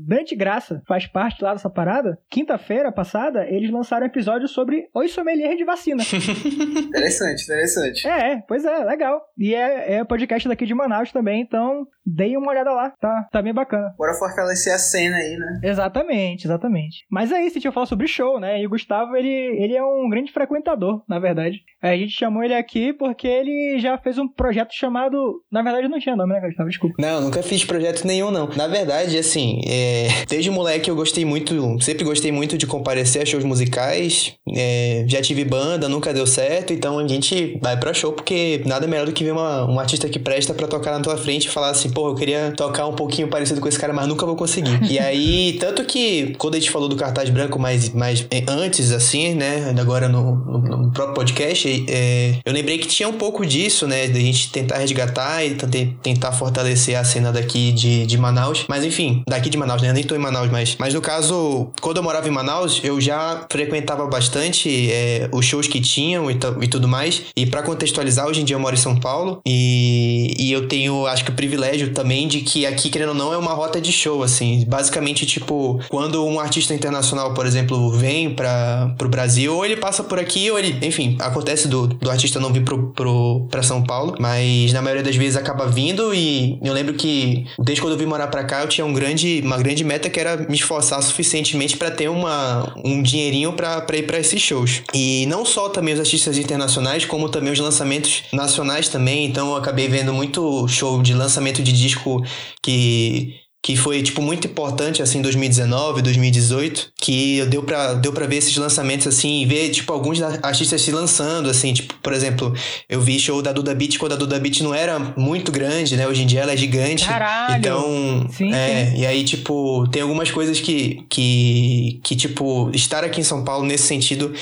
Dante 0.04 0.34
Graça 0.34 0.82
faz 0.88 1.06
parte 1.06 1.42
lá 1.44 1.52
dessa 1.52 1.70
parada. 1.70 2.18
Quinta-feira 2.28 2.90
passada, 2.90 3.17
eles 3.48 3.70
lançaram 3.70 4.04
um 4.04 4.08
episódio 4.08 4.48
sobre 4.48 4.88
os 4.94 5.12
sommeliers 5.12 5.56
de 5.56 5.64
vacina. 5.64 6.02
Interessante, 6.88 7.44
interessante. 7.44 8.06
É, 8.06 8.32
é, 8.32 8.42
pois 8.46 8.64
é, 8.64 8.84
legal. 8.84 9.20
E 9.36 9.54
é, 9.54 9.94
é 9.96 10.04
podcast 10.04 10.48
daqui 10.48 10.66
de 10.66 10.74
Manaus 10.74 11.12
também, 11.12 11.40
então 11.40 11.86
deem 12.04 12.36
uma 12.36 12.50
olhada 12.50 12.70
lá, 12.70 12.90
tá, 13.00 13.28
tá 13.30 13.42
bem 13.42 13.52
bacana. 13.52 13.94
Bora 13.96 14.14
fortalecer 14.14 14.72
a 14.72 14.78
cena 14.78 15.16
aí, 15.16 15.36
né? 15.36 15.60
Exatamente, 15.62 16.46
exatamente. 16.46 17.04
Mas 17.10 17.30
é 17.30 17.40
isso, 17.40 17.52
a 17.52 17.54
gente 17.54 17.64
vai 17.64 17.72
falar 17.72 17.86
sobre 17.86 18.08
show, 18.08 18.40
né? 18.40 18.60
E 18.60 18.66
o 18.66 18.70
Gustavo, 18.70 19.14
ele, 19.16 19.28
ele 19.28 19.76
é 19.76 19.82
um 19.82 20.08
grande 20.08 20.32
frequentador, 20.32 21.02
na 21.08 21.18
verdade. 21.18 21.58
A 21.82 21.94
gente 21.96 22.12
chamou 22.12 22.42
ele 22.42 22.54
aqui 22.54 22.92
porque 22.92 23.26
ele 23.26 23.78
já 23.78 23.98
fez 23.98 24.18
um 24.18 24.26
projeto 24.26 24.72
chamado. 24.72 25.42
Na 25.52 25.62
verdade, 25.62 25.88
não 25.88 25.98
tinha 25.98 26.16
nome, 26.16 26.32
né, 26.32 26.40
Gustavo? 26.40 26.68
Desculpa. 26.68 26.96
Não, 26.98 27.20
nunca 27.20 27.42
fiz 27.42 27.64
projeto 27.64 28.04
nenhum, 28.04 28.30
não. 28.30 28.48
Na 28.56 28.66
verdade, 28.66 29.18
assim, 29.18 29.60
é, 29.66 30.08
desde 30.28 30.50
moleque 30.50 30.90
eu 30.90 30.96
gostei 30.96 31.24
muito, 31.24 31.80
sempre 31.80 32.04
gostei 32.04 32.32
muito 32.32 32.56
de 32.56 32.66
comparecer 32.66 33.07
a 33.20 33.26
shows 33.26 33.44
musicais. 33.44 34.32
É, 34.54 35.04
já 35.08 35.20
tive 35.22 35.44
banda, 35.44 35.88
nunca 35.88 36.12
deu 36.12 36.26
certo, 36.26 36.72
então 36.72 36.98
a 36.98 37.06
gente 37.06 37.58
vai 37.62 37.76
pra 37.78 37.92
show 37.94 38.12
porque 38.12 38.62
nada 38.66 38.86
melhor 38.86 39.06
do 39.06 39.12
que 39.12 39.22
ver 39.24 39.32
uma, 39.32 39.64
um 39.70 39.78
artista 39.78 40.08
que 40.08 40.18
presta 40.18 40.52
pra 40.54 40.66
tocar 40.66 40.92
na 40.92 41.00
tua 41.00 41.16
frente 41.16 41.46
e 41.46 41.48
falar 41.50 41.70
assim, 41.70 41.90
pô, 41.90 42.08
eu 42.08 42.14
queria 42.14 42.52
tocar 42.56 42.86
um 42.86 42.94
pouquinho 42.94 43.28
parecido 43.28 43.60
com 43.60 43.68
esse 43.68 43.78
cara, 43.78 43.92
mas 43.92 44.06
nunca 44.06 44.24
vou 44.26 44.36
conseguir. 44.36 44.78
e 44.90 44.98
aí, 44.98 45.56
tanto 45.60 45.84
que 45.84 46.34
quando 46.38 46.54
a 46.54 46.58
gente 46.58 46.70
falou 46.70 46.88
do 46.88 46.96
cartaz 46.96 47.28
branco 47.30 47.58
mais, 47.58 47.90
mais 47.90 48.26
é, 48.30 48.44
antes, 48.48 48.90
assim, 48.90 49.34
né, 49.34 49.74
agora 49.80 50.08
no, 50.08 50.34
no- 50.34 50.58
no 50.88 50.92
próprio 50.92 51.14
podcast, 51.14 51.84
é, 51.88 52.34
eu 52.44 52.52
lembrei 52.52 52.78
que 52.78 52.86
tinha 52.88 53.08
um 53.08 53.12
pouco 53.14 53.44
disso, 53.46 53.86
né, 53.86 54.08
da 54.08 54.18
gente 54.18 54.50
tentar 54.50 54.78
resgatar 54.78 55.44
e 55.44 55.54
tentar 56.02 56.32
fortalecer 56.32 56.96
a 56.96 57.04
cena 57.04 57.30
daqui 57.32 57.72
de, 57.72 58.06
de 58.06 58.18
Manaus. 58.18 58.64
Mas 58.68 58.84
enfim, 58.84 59.22
daqui 59.28 59.48
de 59.50 59.56
Manaus, 59.56 59.82
né? 59.82 59.90
Eu 59.90 59.94
nem 59.94 60.02
tô 60.04 60.14
em 60.14 60.18
Manaus 60.18 60.50
mais. 60.50 60.76
Mas 60.78 60.94
no 60.94 61.00
caso, 61.00 61.68
quando 61.80 61.98
eu 61.98 62.02
morava 62.02 62.26
em 62.26 62.30
Manaus, 62.30 62.80
eu 62.82 62.97
já 63.00 63.46
frequentava 63.50 64.06
bastante 64.06 64.90
é, 64.90 65.28
os 65.32 65.44
shows 65.44 65.66
que 65.66 65.80
tinham 65.80 66.30
e, 66.30 66.38
e 66.62 66.68
tudo 66.68 66.88
mais. 66.88 67.22
E 67.36 67.46
pra 67.46 67.62
contextualizar, 67.62 68.26
hoje 68.26 68.40
em 68.40 68.44
dia 68.44 68.56
eu 68.56 68.60
moro 68.60 68.74
em 68.74 68.78
São 68.78 68.98
Paulo 68.98 69.40
e, 69.46 70.34
e 70.38 70.52
eu 70.52 70.68
tenho, 70.68 71.06
acho 71.06 71.24
que 71.24 71.30
o 71.30 71.34
privilégio 71.34 71.92
também 71.92 72.28
de 72.28 72.40
que 72.40 72.66
aqui, 72.66 72.90
querendo 72.90 73.10
ou 73.10 73.14
não, 73.14 73.32
é 73.32 73.36
uma 73.36 73.52
rota 73.52 73.80
de 73.80 73.92
show, 73.92 74.22
assim. 74.22 74.64
Basicamente, 74.66 75.26
tipo, 75.26 75.80
quando 75.88 76.24
um 76.24 76.40
artista 76.40 76.74
internacional, 76.74 77.34
por 77.34 77.46
exemplo, 77.46 77.90
vem 77.92 78.34
para 78.34 78.94
pro 78.96 79.08
Brasil, 79.08 79.54
ou 79.54 79.64
ele 79.64 79.76
passa 79.76 80.02
por 80.02 80.18
aqui, 80.18 80.50
ou 80.50 80.58
ele, 80.58 80.86
enfim, 80.86 81.16
acontece 81.20 81.68
do, 81.68 81.86
do 81.86 82.10
artista 82.10 82.40
não 82.40 82.52
vir 82.52 82.64
pro, 82.64 82.92
pro, 82.92 83.46
pra 83.50 83.62
São 83.62 83.82
Paulo, 83.82 84.16
mas 84.18 84.72
na 84.72 84.82
maioria 84.82 85.02
das 85.02 85.16
vezes 85.16 85.36
acaba 85.36 85.66
vindo 85.66 86.14
e 86.14 86.58
eu 86.62 86.72
lembro 86.72 86.94
que 86.94 87.46
desde 87.58 87.80
quando 87.80 87.92
eu 87.92 87.98
vim 87.98 88.06
morar 88.06 88.28
pra 88.28 88.44
cá, 88.44 88.62
eu 88.62 88.68
tinha 88.68 88.84
um 88.84 88.92
grande, 88.92 89.40
uma 89.44 89.56
grande 89.56 89.84
meta 89.84 90.10
que 90.10 90.18
era 90.18 90.36
me 90.36 90.54
esforçar 90.54 91.02
suficientemente 91.02 91.76
pra 91.76 91.90
ter 91.90 92.08
uma, 92.08 92.72
um 92.92 93.02
dinheirinho 93.02 93.52
pra 93.52 93.84
ir 93.92 94.06
pra 94.06 94.18
esses 94.18 94.40
shows. 94.40 94.82
E 94.94 95.26
não 95.26 95.44
só 95.44 95.68
também 95.68 95.94
os 95.94 96.00
artistas 96.00 96.38
internacionais, 96.38 97.04
como 97.04 97.28
também 97.28 97.52
os 97.52 97.58
lançamentos 97.58 98.24
nacionais 98.32 98.88
também, 98.88 99.26
então 99.26 99.50
eu 99.50 99.56
acabei 99.56 99.88
vendo 99.88 100.12
muito 100.12 100.66
show 100.68 101.02
de 101.02 101.14
lançamento 101.14 101.62
de 101.62 101.72
disco 101.72 102.22
que 102.62 103.47
que 103.62 103.76
foi 103.76 104.02
tipo 104.02 104.22
muito 104.22 104.46
importante 104.46 105.02
assim 105.02 105.18
em 105.18 105.22
2019, 105.22 106.00
2018, 106.00 106.92
que 107.00 107.44
deu 107.46 107.62
pra 107.62 107.94
deu 107.94 108.12
para 108.12 108.26
ver 108.26 108.36
esses 108.36 108.56
lançamentos 108.56 109.06
assim 109.06 109.42
e 109.42 109.46
ver 109.46 109.70
tipo 109.70 109.92
alguns 109.92 110.22
artistas 110.22 110.80
se 110.80 110.92
lançando 110.92 111.50
assim, 111.50 111.72
tipo, 111.72 111.94
por 112.02 112.12
exemplo, 112.12 112.54
eu 112.88 113.00
vi 113.00 113.18
show 113.18 113.42
da 113.42 113.52
Duda 113.52 113.74
Beat 113.74 113.98
quando 113.98 114.12
a 114.12 114.16
Duda 114.16 114.38
Beat 114.38 114.60
não 114.60 114.74
era 114.74 114.98
muito 115.16 115.50
grande, 115.50 115.96
né? 115.96 116.06
Hoje 116.06 116.22
em 116.22 116.26
dia 116.26 116.40
ela 116.40 116.52
é 116.52 116.56
gigante. 116.56 117.04
Caralho! 117.04 117.58
Então, 117.58 118.26
Sim, 118.30 118.52
é, 118.52 118.94
e 118.96 119.04
aí 119.04 119.24
tipo, 119.24 119.86
tem 119.88 120.02
algumas 120.02 120.30
coisas 120.30 120.60
que 120.60 121.04
que 121.10 122.00
que 122.04 122.16
tipo, 122.16 122.70
estar 122.72 123.04
aqui 123.04 123.20
em 123.20 123.24
São 123.24 123.44
Paulo 123.44 123.66
nesse 123.66 123.86
sentido 123.86 124.32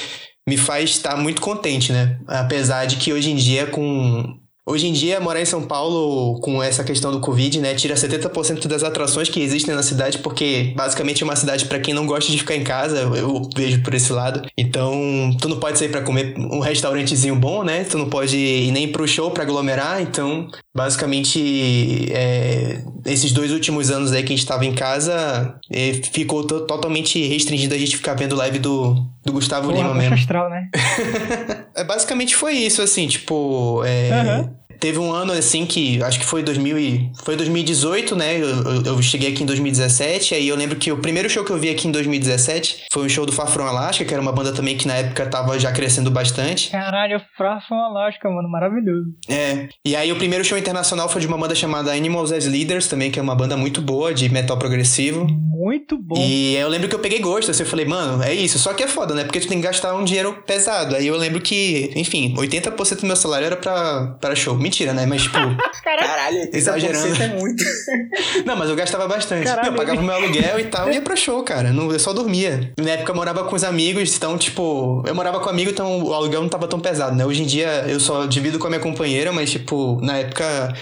me 0.48 0.56
faz 0.56 0.90
estar 0.90 1.16
muito 1.16 1.40
contente, 1.40 1.92
né? 1.92 2.18
Apesar 2.28 2.84
de 2.84 2.96
que 2.96 3.12
hoje 3.12 3.30
em 3.30 3.36
dia 3.36 3.66
com 3.66 4.38
Hoje 4.68 4.88
em 4.88 4.92
dia, 4.92 5.20
morar 5.20 5.40
em 5.40 5.44
São 5.44 5.62
Paulo, 5.62 6.40
com 6.40 6.60
essa 6.60 6.82
questão 6.82 7.12
do 7.12 7.20
Covid, 7.20 7.60
né, 7.60 7.72
tira 7.74 7.94
70% 7.94 8.66
das 8.66 8.82
atrações 8.82 9.28
que 9.28 9.40
existem 9.40 9.72
na 9.72 9.82
cidade, 9.82 10.18
porque 10.18 10.72
basicamente 10.76 11.22
é 11.22 11.24
uma 11.24 11.36
cidade 11.36 11.66
para 11.66 11.78
quem 11.78 11.94
não 11.94 12.04
gosta 12.04 12.32
de 12.32 12.38
ficar 12.38 12.56
em 12.56 12.64
casa, 12.64 12.96
eu 12.98 13.48
vejo 13.56 13.80
por 13.84 13.94
esse 13.94 14.12
lado. 14.12 14.42
Então, 14.58 15.30
tu 15.40 15.48
não 15.48 15.60
pode 15.60 15.78
sair 15.78 15.88
para 15.88 16.02
comer 16.02 16.34
um 16.36 16.58
restaurantezinho 16.58 17.36
bom, 17.36 17.62
né? 17.62 17.84
Tu 17.84 17.96
não 17.96 18.10
pode 18.10 18.36
ir 18.36 18.72
nem 18.72 18.88
pro 18.90 19.06
show 19.06 19.30
para 19.30 19.44
aglomerar. 19.44 20.02
Então, 20.02 20.48
basicamente, 20.74 22.08
é, 22.12 22.82
esses 23.04 23.30
dois 23.30 23.52
últimos 23.52 23.88
anos 23.92 24.10
aí 24.10 24.24
que 24.24 24.32
a 24.32 24.36
gente 24.36 24.46
tava 24.48 24.64
em 24.66 24.74
casa, 24.74 25.54
é, 25.70 25.92
ficou 26.12 26.42
to- 26.44 26.66
totalmente 26.66 27.24
restringido 27.24 27.72
a 27.72 27.78
gente 27.78 27.96
ficar 27.96 28.14
vendo 28.14 28.34
live 28.34 28.58
do, 28.58 28.94
do 29.24 29.32
Gustavo 29.32 29.68
Porra, 29.68 29.76
Lima 29.78 29.88
baixo 29.90 30.00
mesmo. 30.10 30.14
astral, 30.16 30.50
né? 30.50 30.68
É, 31.76 31.84
basicamente 31.84 32.34
foi 32.34 32.54
isso, 32.54 32.80
assim, 32.80 33.06
tipo. 33.06 33.82
é, 33.84 34.10
Aham. 34.10 34.55
Teve 34.80 34.98
um 34.98 35.12
ano 35.12 35.32
assim 35.32 35.64
que 35.66 36.02
acho 36.02 36.18
que 36.18 36.24
foi 36.26 36.42
2000 36.42 36.78
e, 36.78 37.10
foi 37.24 37.36
2018, 37.36 38.14
né? 38.16 38.36
Eu, 38.36 38.48
eu- 38.48 38.82
eu 38.84 39.02
cheguei 39.02 39.30
aqui 39.32 39.42
em 39.42 39.46
2017, 39.46 40.34
aí 40.34 40.48
eu 40.48 40.56
lembro 40.56 40.76
que 40.76 40.90
o 40.92 40.98
primeiro 40.98 41.28
show 41.30 41.44
que 41.44 41.50
eu 41.50 41.58
vi 41.58 41.70
aqui 41.70 41.88
em 41.88 41.90
2017 41.92 42.84
foi 42.92 43.04
um 43.04 43.08
show 43.08 43.24
do 43.26 43.32
Fafron 43.32 43.64
Alaska, 43.64 44.04
que 44.04 44.12
era 44.12 44.20
uma 44.22 44.32
banda 44.32 44.52
também 44.52 44.76
que 44.76 44.86
na 44.86 44.94
época 44.94 45.26
tava 45.26 45.58
já 45.58 45.72
crescendo 45.72 46.10
bastante. 46.10 46.70
Caralho, 46.70 47.20
Frafon 47.36 47.74
Alaska, 47.76 48.28
mano, 48.30 48.48
maravilhoso. 48.48 49.06
É. 49.28 49.68
E 49.84 49.94
aí 49.96 50.10
o 50.12 50.16
primeiro 50.16 50.44
show 50.44 50.56
internacional 50.58 51.08
foi 51.08 51.20
de 51.20 51.26
uma 51.26 51.38
banda 51.38 51.54
chamada 51.54 51.92
Animals 51.92 52.32
as 52.32 52.46
Leaders, 52.46 52.86
também, 52.88 53.10
que 53.10 53.18
é 53.18 53.22
uma 53.22 53.34
banda 53.34 53.56
muito 53.56 53.80
boa 53.80 54.12
de 54.14 54.28
metal 54.28 54.56
progressivo. 54.58 55.26
Muito 55.28 55.98
bom. 55.98 56.16
E 56.18 56.54
eu 56.56 56.68
lembro 56.68 56.88
que 56.88 56.94
eu 56.94 56.98
peguei 57.00 57.18
gosto, 57.18 57.50
assim, 57.50 57.62
eu 57.62 57.68
falei, 57.68 57.84
mano, 57.86 58.22
é 58.22 58.32
isso. 58.32 58.58
Só 58.58 58.72
que 58.74 58.82
é 58.82 58.88
foda, 58.88 59.14
né? 59.14 59.24
Porque 59.24 59.40
tu 59.40 59.48
tem 59.48 59.58
que 59.60 59.66
gastar 59.66 59.94
um 59.94 60.04
dinheiro 60.04 60.42
pesado. 60.46 60.94
Aí 60.94 61.06
eu 61.06 61.16
lembro 61.16 61.40
que, 61.40 61.90
enfim, 61.96 62.34
80% 62.36 63.00
do 63.00 63.06
meu 63.06 63.16
salário 63.16 63.46
era 63.46 63.56
pra, 63.56 64.16
pra 64.20 64.34
show. 64.34 64.56
Mentira, 64.66 64.92
né? 64.92 65.06
Mas, 65.06 65.22
tipo, 65.22 65.38
Caralho, 65.84 66.38
80% 66.38 66.54
Exagerando. 66.54 67.22
é 67.22 67.28
muito. 67.38 67.62
não, 68.44 68.56
mas 68.56 68.68
eu 68.68 68.74
gastava 68.74 69.06
bastante. 69.06 69.44
Caralho. 69.44 69.68
Eu 69.68 69.74
pagava 69.74 70.00
o 70.00 70.02
meu 70.02 70.12
aluguel 70.12 70.58
e 70.58 70.64
tal, 70.64 70.90
e 70.90 70.94
ia 70.94 71.00
pra 71.00 71.14
show, 71.14 71.40
cara. 71.44 71.72
Não, 71.72 71.92
eu 71.92 71.98
só 72.00 72.12
dormia. 72.12 72.72
Na 72.76 72.90
época 72.90 73.12
eu 73.12 73.14
morava 73.16 73.44
com 73.44 73.54
os 73.54 73.62
amigos, 73.62 74.16
então, 74.16 74.36
tipo, 74.36 75.04
eu 75.06 75.14
morava 75.14 75.38
com 75.38 75.48
amigo, 75.48 75.70
então 75.70 76.02
o 76.02 76.12
aluguel 76.12 76.42
não 76.42 76.48
tava 76.48 76.66
tão 76.66 76.80
pesado, 76.80 77.14
né? 77.14 77.24
Hoje 77.24 77.44
em 77.44 77.46
dia 77.46 77.84
eu 77.86 78.00
só 78.00 78.26
divido 78.26 78.58
com 78.58 78.66
a 78.66 78.70
minha 78.70 78.82
companheira, 78.82 79.32
mas, 79.32 79.52
tipo, 79.52 80.00
na 80.02 80.18
época. 80.18 80.74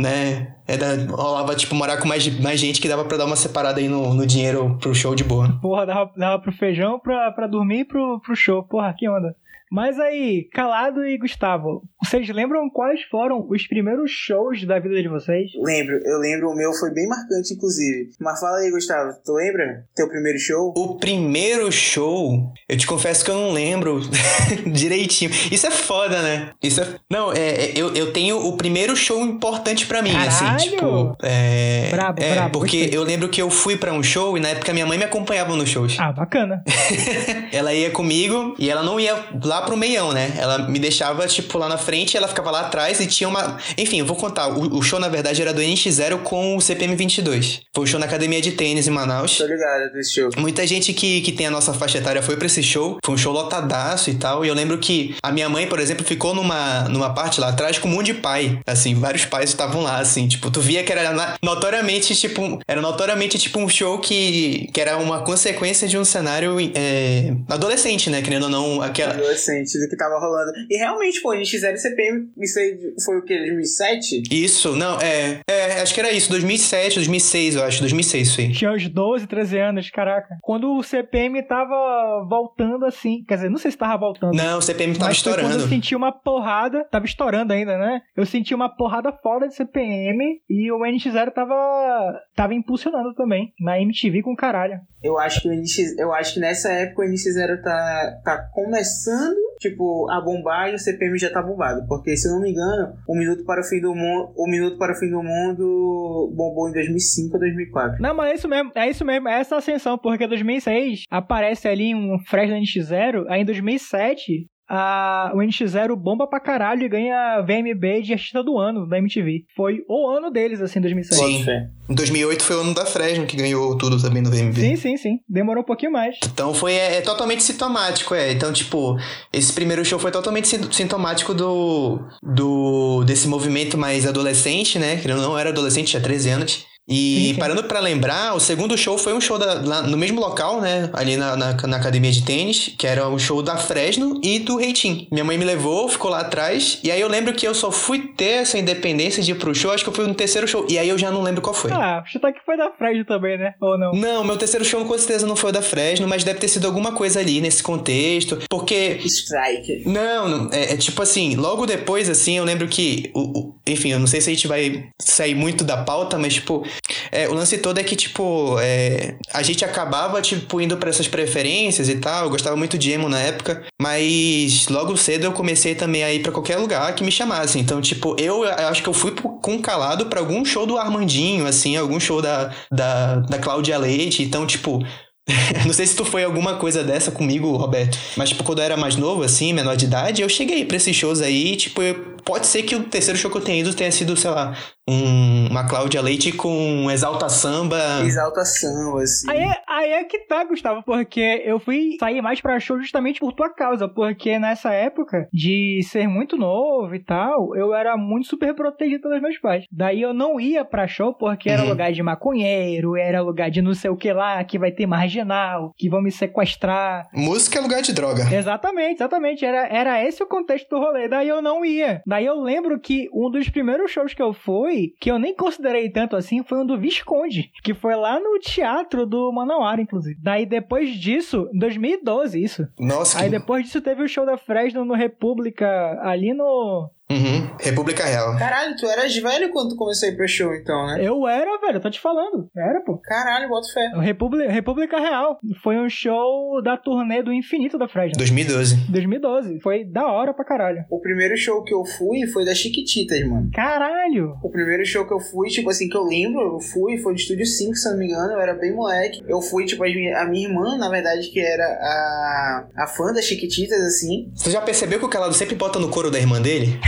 Né? 0.00 0.56
Era, 0.66 1.06
rolava, 1.10 1.54
tipo, 1.54 1.74
morar 1.74 1.96
com 1.98 2.08
mais, 2.08 2.26
mais 2.40 2.58
gente 2.58 2.80
que 2.80 2.88
dava 2.88 3.04
pra 3.04 3.16
dar 3.16 3.24
uma 3.24 3.36
separada 3.36 3.78
aí 3.78 3.88
no, 3.88 4.12
no 4.12 4.26
dinheiro 4.26 4.76
pro 4.80 4.94
show 4.94 5.14
de 5.14 5.22
boa. 5.22 5.58
Porra, 5.60 5.86
dava, 5.86 6.10
dava 6.16 6.42
pro 6.42 6.52
feijão, 6.52 6.98
pra, 6.98 7.30
pra 7.30 7.46
dormir 7.46 7.80
e 7.80 7.84
pro, 7.84 8.20
pro 8.20 8.34
show. 8.34 8.62
Porra, 8.64 8.92
que 8.98 9.08
onda. 9.08 9.34
Mas 9.72 9.98
aí, 9.98 10.50
Calado 10.52 11.02
e 11.02 11.16
Gustavo, 11.16 11.82
vocês 12.04 12.28
lembram 12.28 12.68
quais 12.68 13.00
foram 13.10 13.46
os 13.48 13.66
primeiros 13.66 14.10
shows 14.10 14.66
da 14.66 14.78
vida 14.78 15.00
de 15.00 15.08
vocês? 15.08 15.50
Lembro, 15.64 15.98
eu 16.04 16.18
lembro, 16.18 16.50
o 16.50 16.54
meu 16.54 16.74
foi 16.74 16.92
bem 16.92 17.08
marcante, 17.08 17.54
inclusive. 17.54 18.10
Mas 18.20 18.38
fala 18.38 18.58
aí, 18.58 18.70
Gustavo, 18.70 19.14
tu 19.24 19.32
lembra 19.32 19.86
teu 19.94 20.06
primeiro 20.10 20.38
show? 20.38 20.74
O 20.76 20.98
primeiro 20.98 21.72
show, 21.72 22.52
eu 22.68 22.76
te 22.76 22.86
confesso 22.86 23.24
que 23.24 23.30
eu 23.30 23.34
não 23.34 23.52
lembro 23.52 24.00
direitinho. 24.70 25.30
Isso 25.50 25.66
é 25.66 25.70
foda, 25.70 26.20
né? 26.20 26.50
Isso 26.62 26.82
é... 26.82 26.88
Não, 27.10 27.32
é, 27.32 27.38
é, 27.38 27.72
eu, 27.74 27.94
eu 27.94 28.12
tenho 28.12 28.46
o 28.46 28.58
primeiro 28.58 28.94
show 28.94 29.24
importante 29.24 29.86
pra 29.86 30.02
mim, 30.02 30.14
assim, 30.14 30.44
Caralho! 30.44 30.70
tipo. 30.70 31.16
É, 31.22 31.88
Brabo, 31.92 32.22
é, 32.22 32.34
brabo, 32.34 32.58
Porque 32.58 32.78
gostei. 32.80 32.98
eu 32.98 33.04
lembro 33.04 33.30
que 33.30 33.40
eu 33.40 33.48
fui 33.48 33.78
pra 33.78 33.90
um 33.90 34.02
show 34.02 34.36
e 34.36 34.40
na 34.40 34.48
época 34.48 34.70
minha 34.74 34.84
mãe 34.84 34.98
me 34.98 35.04
acompanhava 35.04 35.56
nos 35.56 35.70
shows. 35.70 35.96
Ah, 35.98 36.12
bacana. 36.12 36.62
ela 37.50 37.72
ia 37.72 37.90
comigo 37.90 38.54
e 38.58 38.68
ela 38.68 38.82
não 38.82 39.00
ia 39.00 39.14
lá 39.42 39.61
pro 39.62 39.76
meião, 39.76 40.12
né? 40.12 40.34
Ela 40.38 40.58
me 40.58 40.78
deixava, 40.78 41.26
tipo, 41.26 41.58
lá 41.58 41.68
na 41.68 41.78
frente, 41.78 42.16
ela 42.16 42.28
ficava 42.28 42.50
lá 42.50 42.60
atrás 42.60 43.00
e 43.00 43.06
tinha 43.06 43.28
uma. 43.28 43.58
Enfim, 43.76 43.98
eu 43.98 44.06
vou 44.06 44.16
contar. 44.16 44.48
O, 44.48 44.78
o 44.78 44.82
show, 44.82 44.98
na 44.98 45.08
verdade, 45.08 45.40
era 45.40 45.52
do 45.52 45.60
NX0 45.60 46.22
com 46.22 46.56
o 46.56 46.60
CPM 46.60 46.94
22. 46.94 47.60
Foi 47.74 47.84
um 47.84 47.86
show 47.86 47.98
na 47.98 48.06
academia 48.06 48.40
de 48.40 48.52
tênis 48.52 48.86
em 48.86 48.90
Manaus. 48.90 49.38
Tô 49.38 49.46
ligado 49.46 49.92
desse 49.92 50.14
show. 50.14 50.30
Muita 50.36 50.66
gente 50.66 50.92
que, 50.92 51.20
que 51.20 51.32
tem 51.32 51.46
a 51.46 51.50
nossa 51.50 51.72
faixa 51.72 51.98
etária 51.98 52.22
foi 52.22 52.36
pra 52.36 52.46
esse 52.46 52.62
show. 52.62 52.98
Foi 53.04 53.14
um 53.14 53.18
show 53.18 53.32
lotadaço 53.32 54.10
e 54.10 54.14
tal. 54.14 54.44
E 54.44 54.48
eu 54.48 54.54
lembro 54.54 54.78
que 54.78 55.14
a 55.22 55.30
minha 55.30 55.48
mãe, 55.48 55.66
por 55.66 55.78
exemplo, 55.78 56.04
ficou 56.04 56.34
numa, 56.34 56.88
numa 56.88 57.14
parte 57.14 57.40
lá 57.40 57.48
atrás 57.48 57.78
com 57.78 57.88
um 57.88 57.92
monte 57.92 58.06
de 58.06 58.14
pai. 58.14 58.60
Assim, 58.66 58.94
vários 58.94 59.24
pais 59.24 59.50
estavam 59.50 59.82
lá, 59.82 59.98
assim. 59.98 60.28
Tipo, 60.28 60.50
tu 60.50 60.60
via 60.60 60.82
que 60.82 60.92
era 60.92 61.36
notoriamente, 61.42 62.14
tipo... 62.14 62.60
Era 62.66 62.80
notoriamente, 62.80 63.38
tipo, 63.38 63.58
um 63.58 63.68
show 63.68 63.98
que, 63.98 64.68
que 64.72 64.80
era 64.80 64.96
uma 64.96 65.20
consequência 65.22 65.86
de 65.86 65.96
um 65.96 66.04
cenário 66.04 66.56
é, 66.74 67.34
adolescente, 67.48 68.10
né? 68.10 68.22
Querendo 68.22 68.44
ou 68.44 68.48
não, 68.48 68.82
aquela... 68.82 69.12
Adolescente 69.14 69.51
do 69.60 69.88
que 69.88 69.96
tava 69.96 70.18
rolando. 70.18 70.52
E 70.70 70.76
realmente, 70.76 71.20
pô, 71.20 71.32
a 71.32 71.36
gente 71.36 71.50
fizeram 71.50 71.76
CPM, 71.76 72.30
isso 72.38 72.58
aí 72.58 72.78
foi 73.04 73.18
o 73.18 73.22
quê? 73.22 73.36
2007? 73.38 74.22
Isso, 74.30 74.76
não, 74.76 74.98
é, 75.00 75.40
é... 75.48 75.80
Acho 75.82 75.94
que 75.94 76.00
era 76.00 76.12
isso, 76.12 76.30
2007, 76.30 76.96
2006, 76.96 77.56
eu 77.56 77.64
acho. 77.64 77.80
2006, 77.80 78.28
isso 78.28 78.40
aí. 78.40 78.52
Tinha 78.52 78.72
uns 78.72 78.88
12, 78.88 79.26
13 79.26 79.58
anos, 79.58 79.90
caraca. 79.90 80.36
Quando 80.42 80.72
o 80.76 80.82
CPM 80.82 81.42
tava 81.46 82.26
voltando 82.28 82.84
assim, 82.84 83.24
quer 83.26 83.36
dizer, 83.36 83.50
não 83.50 83.58
sei 83.58 83.70
se 83.70 83.76
tava 83.76 83.98
voltando. 83.98 84.34
Não, 84.34 84.58
o 84.58 84.62
CPM 84.62 84.94
tava 84.94 85.08
mas 85.08 85.20
foi 85.20 85.32
quando 85.32 85.40
estourando. 85.40 85.64
eu 85.64 85.68
senti 85.68 85.94
uma 85.94 86.12
porrada, 86.12 86.84
tava 86.90 87.04
estourando 87.04 87.52
ainda, 87.52 87.76
né? 87.78 88.00
Eu 88.16 88.26
senti 88.26 88.54
uma 88.54 88.68
porrada 88.68 89.12
foda 89.22 89.48
de 89.48 89.54
CPM 89.54 90.40
e 90.48 90.70
o 90.70 90.78
NX0 90.78 91.32
tava, 91.32 92.20
tava 92.34 92.54
impulsionando 92.54 93.14
também, 93.14 93.52
na 93.60 93.80
MTV 93.80 94.22
com 94.22 94.34
caralho. 94.36 94.80
Eu 95.02 95.18
acho 95.18 95.42
que 95.42 95.48
o 95.48 95.52
NX, 95.52 95.98
eu 95.98 96.12
acho 96.12 96.34
que 96.34 96.40
nessa 96.40 96.70
época 96.70 97.02
o 97.02 97.04
NX0 97.04 97.60
tá, 97.62 98.20
tá 98.24 98.48
começando, 98.52 99.36
tipo, 99.62 100.10
a 100.10 100.20
bombar 100.20 100.70
e 100.70 100.74
o 100.74 100.78
CPM 100.78 101.16
já 101.18 101.30
tá 101.30 101.40
bombado. 101.40 101.86
Porque, 101.86 102.16
se 102.16 102.28
eu 102.28 102.32
não 102.32 102.42
me 102.42 102.50
engano, 102.50 102.94
o 103.08 103.16
Minuto 103.16 103.44
para 103.44 103.60
o 103.60 103.64
Fim 103.64 103.80
do 103.80 103.94
Mundo, 103.94 104.32
o 104.36 104.50
Minuto 104.50 104.76
para 104.76 104.92
o 104.92 104.96
Fim 104.96 105.10
do 105.10 105.22
Mundo 105.22 106.32
bombou 106.34 106.68
em 106.68 106.72
2005 106.72 107.34
ou 107.34 107.40
2004. 107.40 108.02
Não, 108.02 108.14
mas 108.14 108.32
é 108.32 108.34
isso 108.34 108.48
mesmo, 108.48 108.72
é 108.74 108.90
isso 108.90 109.04
mesmo, 109.04 109.28
é 109.28 109.40
essa 109.40 109.56
ascensão, 109.56 109.96
porque 109.96 110.24
em 110.24 110.28
2006 110.28 111.04
aparece 111.10 111.68
ali 111.68 111.94
um 111.94 112.18
Fresno 112.26 112.56
NX0, 112.56 113.26
aí 113.28 113.42
em 113.42 113.44
2007 113.44 114.46
a, 114.74 115.30
o 115.34 115.38
NX0 115.38 115.94
bomba 115.94 116.26
pra 116.26 116.40
caralho 116.40 116.82
e 116.82 116.88
ganha 116.88 117.42
VMB 117.42 118.00
de 118.02 118.14
artista 118.14 118.42
do 118.42 118.58
ano 118.58 118.86
da 118.88 118.96
MTV. 118.96 119.44
Foi 119.54 119.84
o 119.86 120.08
ano 120.08 120.30
deles, 120.30 120.62
assim, 120.62 120.80
2007. 120.80 121.20
Sim. 121.44 121.44
Em 121.90 121.94
2008 121.94 122.42
foi 122.42 122.56
o 122.56 122.60
ano 122.60 122.72
da 122.72 122.86
Fresno 122.86 123.26
que 123.26 123.36
ganhou 123.36 123.76
tudo 123.76 124.00
também 124.00 124.22
no 124.22 124.30
VMB. 124.30 124.54
Sim, 124.58 124.76
sim, 124.76 124.96
sim. 124.96 125.18
Demorou 125.28 125.62
um 125.62 125.66
pouquinho 125.66 125.92
mais. 125.92 126.16
Então 126.24 126.54
foi 126.54 126.72
é, 126.72 126.96
é 126.96 127.00
totalmente 127.02 127.42
sintomático, 127.42 128.14
é. 128.14 128.32
Então, 128.32 128.50
tipo, 128.50 128.96
esse 129.30 129.52
primeiro 129.52 129.84
show 129.84 129.98
foi 129.98 130.10
totalmente 130.10 130.48
sin- 130.48 130.72
sintomático 130.72 131.34
do, 131.34 132.00
do 132.22 133.04
desse 133.04 133.28
movimento 133.28 133.76
mais 133.76 134.06
adolescente, 134.06 134.78
né? 134.78 134.96
Que 134.96 135.10
eu 135.10 135.16
não 135.18 135.38
era 135.38 135.50
adolescente, 135.50 135.88
tinha 135.88 136.02
13 136.02 136.30
anos. 136.30 136.66
E 136.88 137.34
parando 137.38 137.62
pra 137.64 137.78
lembrar, 137.80 138.34
o 138.34 138.40
segundo 138.40 138.76
show 138.76 138.98
foi 138.98 139.12
um 139.14 139.20
show 139.20 139.38
da- 139.38 139.54
lá 139.64 139.82
no 139.82 139.96
mesmo 139.96 140.20
local, 140.20 140.60
né? 140.60 140.90
Ali 140.92 141.16
na, 141.16 141.36
na, 141.36 141.52
na 141.54 141.76
academia 141.76 142.10
de 142.10 142.22
tênis, 142.24 142.74
que 142.76 142.86
era 142.86 143.08
um 143.08 143.18
show 143.18 143.40
da 143.40 143.56
Fresno 143.56 144.20
e 144.22 144.40
do 144.40 144.56
Reitinho. 144.56 145.06
Minha 145.10 145.24
mãe 145.24 145.38
me 145.38 145.44
levou, 145.44 145.88
ficou 145.88 146.10
lá 146.10 146.20
atrás. 146.20 146.80
E 146.82 146.90
aí 146.90 147.00
eu 147.00 147.08
lembro 147.08 147.32
que 147.32 147.46
eu 147.46 147.54
só 147.54 147.70
fui 147.70 148.00
ter 148.16 148.42
essa 148.42 148.58
independência 148.58 149.22
de 149.22 149.30
ir 149.30 149.36
pro 149.36 149.54
show, 149.54 149.70
acho 149.70 149.84
que 149.84 149.90
eu 149.90 149.94
fui 149.94 150.06
no 150.06 150.14
terceiro 150.14 150.46
show. 150.48 150.66
E 150.68 150.76
aí 150.78 150.88
eu 150.88 150.98
já 150.98 151.10
não 151.10 151.22
lembro 151.22 151.40
qual 151.40 151.54
foi. 151.54 151.70
Ah, 151.72 152.02
chutar 152.06 152.32
que 152.32 152.40
foi 152.44 152.56
da 152.56 152.70
Fresno 152.72 153.04
também, 153.04 153.38
né? 153.38 153.54
Ou 153.60 153.78
não? 153.78 153.92
Não, 153.92 154.24
meu 154.24 154.36
terceiro 154.36 154.64
show 154.64 154.84
com 154.84 154.98
certeza 154.98 155.26
não 155.26 155.36
foi 155.36 155.50
o 155.50 155.52
da 155.52 155.62
Fresno, 155.62 156.08
mas 156.08 156.24
deve 156.24 156.40
ter 156.40 156.48
sido 156.48 156.66
alguma 156.66 156.92
coisa 156.92 157.20
ali 157.20 157.40
nesse 157.40 157.62
contexto. 157.62 158.38
Porque. 158.50 158.98
Strike. 159.04 159.84
Não, 159.86 160.28
não 160.28 160.50
é, 160.52 160.72
é 160.72 160.76
tipo 160.76 161.00
assim, 161.00 161.36
logo 161.36 161.64
depois, 161.64 162.10
assim, 162.10 162.38
eu 162.38 162.44
lembro 162.44 162.66
que. 162.66 163.10
O, 163.14 163.20
o- 163.38 163.52
enfim, 163.68 163.90
eu 163.92 164.00
não 164.00 164.08
sei 164.08 164.20
se 164.20 164.28
a 164.28 164.34
gente 164.34 164.48
vai 164.48 164.88
sair 165.00 165.36
muito 165.36 165.62
da 165.62 165.76
pauta, 165.76 166.18
mas, 166.18 166.34
tipo, 166.34 166.64
é, 167.10 167.28
o 167.28 167.34
lance 167.34 167.58
todo 167.58 167.78
é 167.78 167.82
que, 167.84 167.94
tipo, 167.96 168.56
é, 168.60 169.16
a 169.32 169.42
gente 169.42 169.64
acabava, 169.64 170.20
tipo, 170.22 170.60
indo 170.60 170.76
pra 170.76 170.90
essas 170.90 171.08
preferências 171.08 171.88
e 171.88 171.96
tal. 171.96 172.24
Eu 172.24 172.30
gostava 172.30 172.56
muito 172.56 172.78
de 172.78 172.90
emo 172.90 173.08
na 173.08 173.18
época, 173.20 173.62
mas 173.80 174.68
logo 174.68 174.96
cedo 174.96 175.24
eu 175.24 175.32
comecei 175.32 175.74
também 175.74 176.02
a 176.04 176.12
ir 176.12 176.20
pra 176.20 176.32
qualquer 176.32 176.56
lugar 176.56 176.94
que 176.94 177.04
me 177.04 177.12
chamasse. 177.12 177.58
Então, 177.58 177.80
tipo, 177.80 178.16
eu, 178.18 178.44
eu 178.44 178.68
acho 178.68 178.82
que 178.82 178.88
eu 178.88 178.94
fui 178.94 179.12
com 179.12 179.60
calado 179.60 180.06
pra 180.06 180.20
algum 180.20 180.44
show 180.44 180.66
do 180.66 180.78
Armandinho, 180.78 181.46
assim, 181.46 181.76
algum 181.76 182.00
show 182.00 182.20
da, 182.22 182.52
da, 182.70 183.16
da 183.16 183.38
Cláudia 183.38 183.78
Leite. 183.78 184.22
Então, 184.22 184.46
tipo. 184.46 184.82
Não 185.64 185.72
sei 185.72 185.86
se 185.86 185.94
tu 185.94 186.04
foi 186.04 186.24
alguma 186.24 186.56
coisa 186.56 186.82
dessa 186.82 187.12
comigo, 187.12 187.56
Roberto. 187.56 187.96
Mas, 188.16 188.30
tipo, 188.30 188.42
quando 188.42 188.58
eu 188.58 188.64
era 188.64 188.76
mais 188.76 188.96
novo, 188.96 189.22
assim, 189.22 189.52
menor 189.52 189.76
de 189.76 189.84
idade, 189.84 190.20
eu 190.20 190.28
cheguei 190.28 190.64
pra 190.64 190.76
esses 190.76 190.96
shows 190.96 191.20
aí, 191.20 191.54
tipo, 191.54 191.80
eu- 191.80 192.11
pode 192.24 192.46
ser 192.46 192.62
que 192.62 192.74
o 192.76 192.84
terceiro 192.84 193.18
show 193.18 193.30
que 193.30 193.36
eu 193.38 193.42
tenha 193.44 193.60
ido 193.60 193.74
tenha 193.74 193.90
sido, 193.92 194.16
sei 194.16 194.30
lá, 194.30 194.54
um- 194.88 195.48
uma 195.50 195.66
Cláudia 195.68 196.00
Leite 196.02 196.32
com 196.32 196.90
Exalta 196.90 197.28
Samba. 197.28 197.78
Exaltação, 198.04 198.96
assim. 198.98 199.30
Aí 199.30 199.38
é, 199.38 199.52
aí 199.68 199.90
é 199.92 200.04
que 200.04 200.18
tá, 200.26 200.44
Gustavo, 200.44 200.82
porque 200.84 201.42
eu 201.44 201.58
fui 201.60 201.96
sair 202.00 202.20
mais 202.20 202.40
pra 202.40 202.58
show 202.58 202.78
justamente 202.80 203.20
por 203.20 203.32
tua 203.32 203.48
causa, 203.50 203.88
porque 203.88 204.38
nessa 204.38 204.72
época 204.72 205.28
de 205.32 205.80
ser 205.88 206.08
muito 206.08 206.36
novo 206.36 206.94
e 206.94 206.98
tal, 206.98 207.54
eu 207.56 207.74
era 207.74 207.96
muito 207.96 208.26
super 208.28 208.54
protegido 208.54 209.02
pelos 209.02 209.20
meus 209.22 209.38
pais. 209.38 209.64
Daí 209.70 210.00
eu 210.02 210.12
não 210.12 210.40
ia 210.40 210.64
pra 210.64 210.86
show 210.88 211.14
porque 211.14 211.48
era 211.48 211.62
Uhum. 211.62 211.68
lugar 211.68 211.92
de 211.92 212.02
maconheiro, 212.02 212.96
era 212.96 213.20
lugar 213.20 213.50
de 213.50 213.62
não 213.62 213.74
sei 213.74 213.90
o 213.90 213.96
que 213.96 214.12
lá, 214.12 214.42
que 214.44 214.58
vai 214.58 214.72
ter 214.72 214.86
marginal, 214.86 215.72
que 215.76 215.88
vão 215.88 216.02
me 216.02 216.10
sequestrar. 216.10 217.06
Música 217.14 217.58
é 217.58 217.62
lugar 217.62 217.82
de 217.82 217.92
droga. 217.92 218.24
Exatamente, 218.34 218.94
exatamente. 218.96 219.44
Era, 219.44 219.66
era 219.68 220.04
esse 220.04 220.22
o 220.22 220.26
contexto 220.26 220.68
do 220.70 220.78
rolê. 220.78 221.08
Daí 221.08 221.28
eu 221.28 221.40
não 221.40 221.64
ia. 221.64 222.02
Daí 222.12 222.26
eu 222.26 222.38
lembro 222.38 222.78
que 222.78 223.08
um 223.10 223.30
dos 223.30 223.48
primeiros 223.48 223.90
shows 223.90 224.12
que 224.12 224.20
eu 224.20 224.34
fui, 224.34 224.92
que 225.00 225.10
eu 225.10 225.18
nem 225.18 225.34
considerei 225.34 225.88
tanto 225.88 226.14
assim, 226.14 226.42
foi 226.42 226.58
um 226.58 226.66
do 226.66 226.78
Visconde, 226.78 227.50
que 227.64 227.72
foi 227.72 227.96
lá 227.96 228.20
no 228.20 228.38
teatro 228.38 229.06
do 229.06 229.32
Manauara, 229.32 229.80
inclusive. 229.80 230.20
Daí 230.22 230.44
depois 230.44 230.90
disso, 230.90 231.48
2012, 231.54 232.38
isso. 232.38 232.68
Nossa, 232.78 233.18
Aí 233.18 233.30
que... 233.30 233.38
depois 233.38 233.64
disso 233.64 233.80
teve 233.80 234.02
o 234.02 234.08
show 234.08 234.26
da 234.26 234.36
Fresno 234.36 234.84
no 234.84 234.92
República, 234.92 235.98
ali 236.02 236.34
no. 236.34 236.90
Uhum. 237.12 237.50
República 237.60 238.04
Real. 238.04 238.36
Caralho, 238.38 238.76
tu 238.76 238.86
eras 238.86 239.14
velho 239.16 239.50
quando 239.50 239.70
tu 239.70 239.76
começou 239.76 240.08
a 240.08 240.12
ir 240.12 240.16
pro 240.16 240.26
show, 240.28 240.54
então, 240.54 240.86
né? 240.86 240.98
Eu 241.06 241.26
era, 241.28 241.58
velho, 241.60 241.76
eu 241.76 241.80
tô 241.80 241.90
te 241.90 242.00
falando. 242.00 242.48
Era, 242.56 242.80
pô. 242.80 242.98
Caralho, 243.02 243.48
bota 243.48 243.68
fé. 243.72 243.90
O 243.94 244.00
República, 244.00 244.50
República 244.50 244.98
Real. 244.98 245.38
Foi 245.62 245.76
um 245.78 245.88
show 245.88 246.60
da 246.62 246.76
turnê 246.76 247.22
do 247.22 247.32
Infinito 247.32 247.78
da 247.78 247.88
Fresno. 247.88 248.16
2012. 248.16 248.76
2012. 248.90 249.60
Foi 249.60 249.84
da 249.84 250.06
hora 250.06 250.32
pra 250.34 250.44
caralho. 250.44 250.84
O 250.90 251.00
primeiro 251.00 251.36
show 251.36 251.62
que 251.64 251.74
eu 251.74 251.84
fui 251.84 252.26
foi 252.26 252.44
da 252.44 252.54
Chiquititas, 252.54 253.20
mano. 253.28 253.50
Caralho! 253.54 254.34
O 254.42 254.50
primeiro 254.50 254.84
show 254.86 255.06
que 255.06 255.12
eu 255.14 255.20
fui, 255.20 255.48
tipo 255.48 255.70
assim, 255.70 255.88
que 255.88 255.96
eu 255.96 256.04
lembro, 256.04 256.40
eu 256.54 256.60
fui, 256.60 256.96
foi 256.98 257.12
do 257.14 257.18
Estúdio 257.18 257.46
5, 257.46 257.74
se 257.74 257.88
eu 257.88 257.92
não 257.92 257.98
me 257.98 258.06
engano, 258.06 258.32
eu 258.32 258.40
era 258.40 258.54
bem 258.54 258.72
moleque. 258.74 259.22
Eu 259.26 259.40
fui, 259.40 259.64
tipo, 259.64 259.82
minha- 259.82 260.18
a 260.20 260.24
minha 260.26 260.48
irmã, 260.48 260.76
na 260.78 260.88
verdade, 260.88 261.28
que 261.28 261.40
era 261.40 261.64
a, 261.64 262.66
a 262.76 262.86
fã 262.86 263.12
das 263.12 263.24
Chiquititas, 263.24 263.80
assim. 263.80 264.30
Você 264.34 264.50
já 264.50 264.60
percebeu 264.60 264.98
que 264.98 265.04
o 265.04 265.08
Calado 265.08 265.34
sempre 265.34 265.54
bota 265.54 265.78
no 265.78 265.88
coro 265.88 266.10
da 266.10 266.18
irmã 266.18 266.40
dele? 266.40 266.78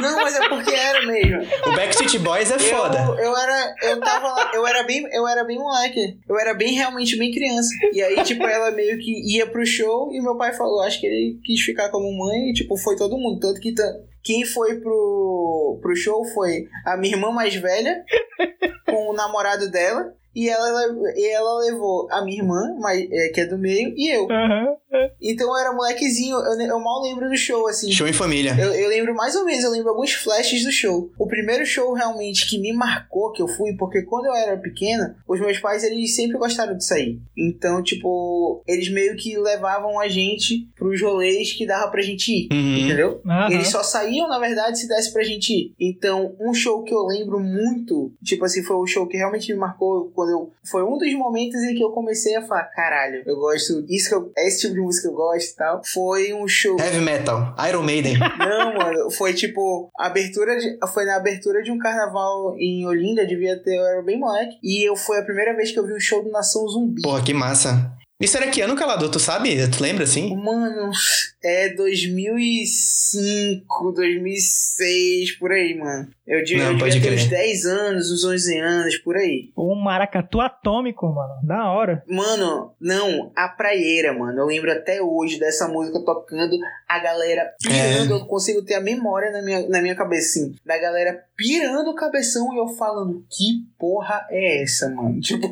Não, 0.00 0.16
mas 0.16 0.34
é 0.34 0.48
porque 0.48 0.70
era 0.70 1.06
mesmo. 1.06 1.42
O 1.66 1.76
Backstreet 1.76 2.18
Boys 2.18 2.50
é 2.50 2.58
foda. 2.58 2.98
Eu, 3.18 3.36
era, 3.36 3.74
eu 3.82 4.00
tava 4.00 4.28
lá, 4.28 4.50
eu 4.54 4.66
era 4.66 4.82
bem, 4.84 5.06
eu 5.12 5.26
era 5.26 5.44
bem 5.44 5.58
moleque. 5.58 6.18
Eu 6.28 6.38
era 6.38 6.54
bem, 6.54 6.74
realmente 6.74 7.16
bem 7.16 7.32
criança. 7.32 7.70
E 7.92 8.02
aí, 8.02 8.22
tipo, 8.22 8.44
ela 8.44 8.70
meio 8.70 8.98
que 8.98 9.36
ia 9.36 9.46
pro 9.46 9.66
show 9.66 10.12
e 10.12 10.20
meu 10.20 10.36
pai 10.36 10.52
falou, 10.52 10.82
acho 10.82 11.00
que 11.00 11.06
ele 11.06 11.40
quis 11.44 11.60
ficar 11.60 11.90
como 11.90 12.16
mãe 12.16 12.50
e, 12.50 12.52
tipo, 12.52 12.76
foi 12.76 12.96
todo 12.96 13.18
mundo. 13.18 13.40
Tanto 13.40 13.60
que 13.60 13.74
quem 14.22 14.44
foi 14.44 14.80
pro, 14.80 15.78
pro 15.82 15.96
show 15.96 16.24
foi 16.24 16.68
a 16.86 16.96
minha 16.96 17.14
irmã 17.14 17.30
mais 17.30 17.54
velha 17.54 18.04
com 18.86 19.10
o 19.10 19.14
namorado 19.14 19.70
dela. 19.70 20.14
E 20.34 20.48
ela, 20.48 20.70
e 21.16 21.28
ela 21.32 21.58
levou 21.60 22.08
a 22.10 22.24
minha 22.24 22.38
irmã, 22.40 22.74
mais, 22.78 23.06
é, 23.10 23.28
que 23.28 23.40
é 23.40 23.46
do 23.46 23.58
meio, 23.58 23.92
e 23.96 24.08
eu. 24.14 24.24
Aham. 24.30 24.76
Então 25.20 25.48
eu 25.48 25.56
era 25.56 25.72
molequezinho, 25.72 26.36
eu, 26.36 26.60
eu 26.60 26.80
mal 26.80 27.00
lembro 27.02 27.28
do 27.28 27.36
show, 27.36 27.66
assim. 27.66 27.90
Show 27.90 28.06
em 28.06 28.12
família. 28.12 28.54
Eu, 28.58 28.72
eu 28.74 28.88
lembro 28.90 29.14
mais 29.14 29.34
ou 29.34 29.44
menos, 29.44 29.64
eu 29.64 29.70
lembro 29.70 29.88
alguns 29.90 30.12
flashes 30.12 30.64
do 30.64 30.70
show. 30.70 31.10
O 31.18 31.26
primeiro 31.26 31.64
show 31.64 31.92
realmente 31.94 32.48
que 32.48 32.58
me 32.58 32.72
marcou, 32.72 33.32
que 33.32 33.40
eu 33.40 33.48
fui, 33.48 33.74
porque 33.76 34.02
quando 34.02 34.26
eu 34.26 34.34
era 34.34 34.56
pequena, 34.58 35.16
os 35.26 35.40
meus 35.40 35.58
pais, 35.58 35.82
eles 35.82 36.14
sempre 36.14 36.36
gostaram 36.36 36.76
de 36.76 36.84
sair. 36.84 37.18
Então, 37.36 37.82
tipo, 37.82 38.62
eles 38.66 38.90
meio 38.90 39.16
que 39.16 39.36
levavam 39.38 39.98
a 39.98 40.08
gente 40.08 40.68
pros 40.76 41.00
rolês 41.00 41.52
que 41.52 41.66
dava 41.66 41.90
pra 41.90 42.02
gente 42.02 42.30
ir, 42.30 42.48
Uhum. 42.52 42.76
entendeu? 42.78 43.20
Aham. 43.26 43.50
Eles 43.52 43.68
só 43.68 43.82
saíam, 43.82 44.28
na 44.28 44.38
verdade, 44.38 44.78
se 44.78 44.86
desse 44.88 45.12
pra 45.12 45.22
gente 45.22 45.52
ir. 45.52 45.74
Então, 45.80 46.34
um 46.40 46.52
show 46.52 46.82
que 46.84 46.92
eu 46.92 47.02
lembro 47.06 47.40
muito, 47.40 48.12
tipo 48.22 48.44
assim, 48.44 48.62
foi 48.62 48.76
o 48.76 48.86
show 48.86 49.06
que 49.06 49.16
realmente 49.16 49.50
me 49.52 49.58
marcou 49.58 50.10
quando 50.22 50.30
eu. 50.30 50.52
Foi 50.64 50.84
um 50.84 50.96
dos 50.96 51.12
momentos 51.14 51.60
em 51.62 51.74
que 51.74 51.82
eu 51.82 51.90
comecei 51.90 52.36
a 52.36 52.42
falar, 52.42 52.64
caralho, 52.64 53.22
eu 53.26 53.36
gosto. 53.36 53.84
Isso 53.88 54.08
que 54.08 54.14
eu, 54.14 54.32
é 54.36 54.46
esse 54.46 54.62
tipo 54.62 54.74
de 54.74 54.80
música 54.80 55.08
que 55.08 55.14
eu 55.14 55.16
gosto 55.16 55.50
e 55.50 55.56
tal. 55.56 55.82
Foi 55.84 56.32
um 56.32 56.46
show. 56.46 56.78
Heavy 56.78 57.00
Metal, 57.00 57.54
Iron 57.68 57.82
Maiden. 57.82 58.18
Não, 58.38 58.74
mano, 58.74 59.10
foi 59.10 59.34
tipo, 59.34 59.90
abertura 59.98 60.58
de, 60.58 60.78
foi 60.92 61.04
na 61.04 61.16
abertura 61.16 61.62
de 61.62 61.70
um 61.70 61.78
carnaval 61.78 62.54
em 62.56 62.86
Olinda, 62.86 63.26
devia 63.26 63.60
ter, 63.62 63.76
eu 63.76 63.84
era 63.84 64.02
bem 64.02 64.18
moleque, 64.18 64.56
e 64.62 64.88
eu 64.88 64.94
foi 64.94 65.18
a 65.18 65.24
primeira 65.24 65.54
vez 65.56 65.72
que 65.72 65.78
eu 65.78 65.86
vi 65.86 65.94
um 65.94 66.00
show 66.00 66.22
do 66.22 66.30
Nação 66.30 66.66
Zumbi. 66.68 67.02
Porra, 67.02 67.22
que 67.22 67.34
massa. 67.34 67.92
Isso 68.22 68.36
era 68.36 68.48
que 68.50 68.60
ano, 68.60 68.76
Calador? 68.76 69.08
Tu 69.10 69.18
sabe? 69.18 69.66
Tu 69.68 69.82
lembra, 69.82 70.04
assim? 70.04 70.36
Mano, 70.36 70.90
é 71.42 71.70
2005, 71.74 73.92
2006, 73.92 75.32
por 75.38 75.52
aí, 75.52 75.74
mano. 75.76 76.08
Eu, 76.26 76.42
de- 76.44 76.56
Não, 76.56 76.72
eu 76.72 76.78
pode 76.78 77.00
crer. 77.00 77.14
uns 77.14 77.26
10 77.26 77.64
anos, 77.66 78.10
uns 78.10 78.24
11 78.24 78.58
anos, 78.58 78.96
por 78.98 79.16
aí. 79.16 79.50
O 79.56 79.74
maracatu 79.74 80.40
atômico, 80.40 81.06
mano. 81.12 81.34
Da 81.42 81.70
hora. 81.70 82.02
Mano, 82.08 82.72
não, 82.80 83.30
a 83.36 83.48
praieira, 83.48 84.12
mano. 84.12 84.38
Eu 84.40 84.46
lembro 84.46 84.70
até 84.72 85.02
hoje 85.02 85.38
dessa 85.38 85.66
música 85.68 86.00
tocando, 86.04 86.56
a 86.88 86.98
galera 87.00 87.52
pirando. 87.62 88.14
Eu 88.14 88.26
consigo 88.26 88.62
ter 88.64 88.74
a 88.74 88.80
memória 88.80 89.30
na 89.32 89.42
minha, 89.42 89.68
na 89.68 89.82
minha 89.82 89.94
cabeça, 89.96 90.38
assim. 90.40 90.54
Da 90.64 90.78
galera 90.78 91.20
pirando 91.42 91.90
o 91.90 91.94
cabeção 91.94 92.54
e 92.54 92.58
eu 92.58 92.68
falando, 92.68 93.26
que 93.28 93.64
porra 93.76 94.24
é 94.30 94.62
essa, 94.62 94.88
mano? 94.88 95.20
Tipo, 95.32 95.50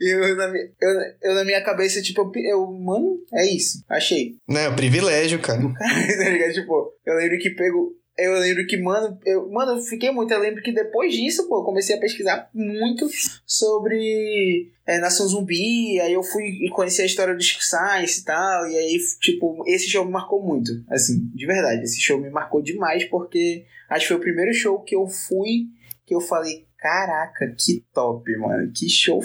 eu 0.00 0.36
na 0.36 0.48
minha, 0.48 0.64
eu, 0.80 0.90
eu 1.22 1.34
na 1.34 1.44
minha 1.44 1.62
cabeça, 1.62 2.02
tipo, 2.02 2.30
eu, 2.34 2.42
eu, 2.50 2.66
mano, 2.72 3.18
é 3.32 3.46
isso. 3.46 3.82
Achei. 3.88 4.36
Não, 4.46 4.60
é 4.60 4.68
o 4.68 4.76
privilégio, 4.76 5.40
cara. 5.40 5.60
tá 5.78 6.30
ligado? 6.30 6.52
Tipo, 6.52 6.92
eu 7.06 7.14
lembro 7.14 7.38
que 7.38 7.50
pego. 7.50 7.92
Eu 8.22 8.38
lembro 8.38 8.64
que, 8.66 8.76
mano, 8.76 9.18
eu, 9.26 9.50
mano, 9.50 9.72
eu 9.72 9.82
fiquei 9.82 10.12
muito. 10.12 10.32
Eu 10.32 10.38
lembro 10.40 10.62
que 10.62 10.70
depois 10.72 11.12
disso, 11.12 11.48
pô, 11.48 11.58
eu 11.58 11.64
comecei 11.64 11.96
a 11.96 12.00
pesquisar 12.00 12.48
muito 12.54 13.08
sobre 13.44 14.70
é, 14.86 14.98
Nação 14.98 15.26
Zumbi. 15.26 15.98
Aí 16.00 16.12
eu 16.12 16.22
fui 16.22 16.44
e 16.44 16.70
conheci 16.70 17.02
a 17.02 17.06
história 17.06 17.34
do 17.34 17.42
Chico 17.42 17.64
Science 17.64 18.20
e 18.20 18.24
tal. 18.24 18.68
E 18.68 18.78
aí, 18.78 18.96
tipo, 19.20 19.64
esse 19.66 19.88
show 19.88 20.04
me 20.04 20.12
marcou 20.12 20.40
muito. 20.40 20.70
Assim, 20.88 21.28
de 21.34 21.46
verdade. 21.46 21.82
Esse 21.82 22.00
show 22.00 22.20
me 22.20 22.30
marcou 22.30 22.62
demais 22.62 23.04
porque 23.06 23.64
acho 23.90 24.02
que 24.02 24.08
foi 24.08 24.18
o 24.18 24.20
primeiro 24.20 24.54
show 24.54 24.80
que 24.80 24.94
eu 24.94 25.08
fui 25.08 25.66
que 26.06 26.14
eu 26.14 26.20
falei: 26.20 26.64
caraca, 26.78 27.52
que 27.58 27.84
top, 27.92 28.36
mano. 28.36 28.70
Que 28.72 28.88
show 28.88 29.20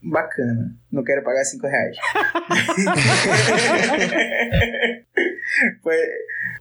bacana. 0.00 0.76
Não 0.92 1.02
quero 1.02 1.24
pagar 1.24 1.44
5 1.44 1.66
reais. 1.66 1.96
Foi- 5.82 6.08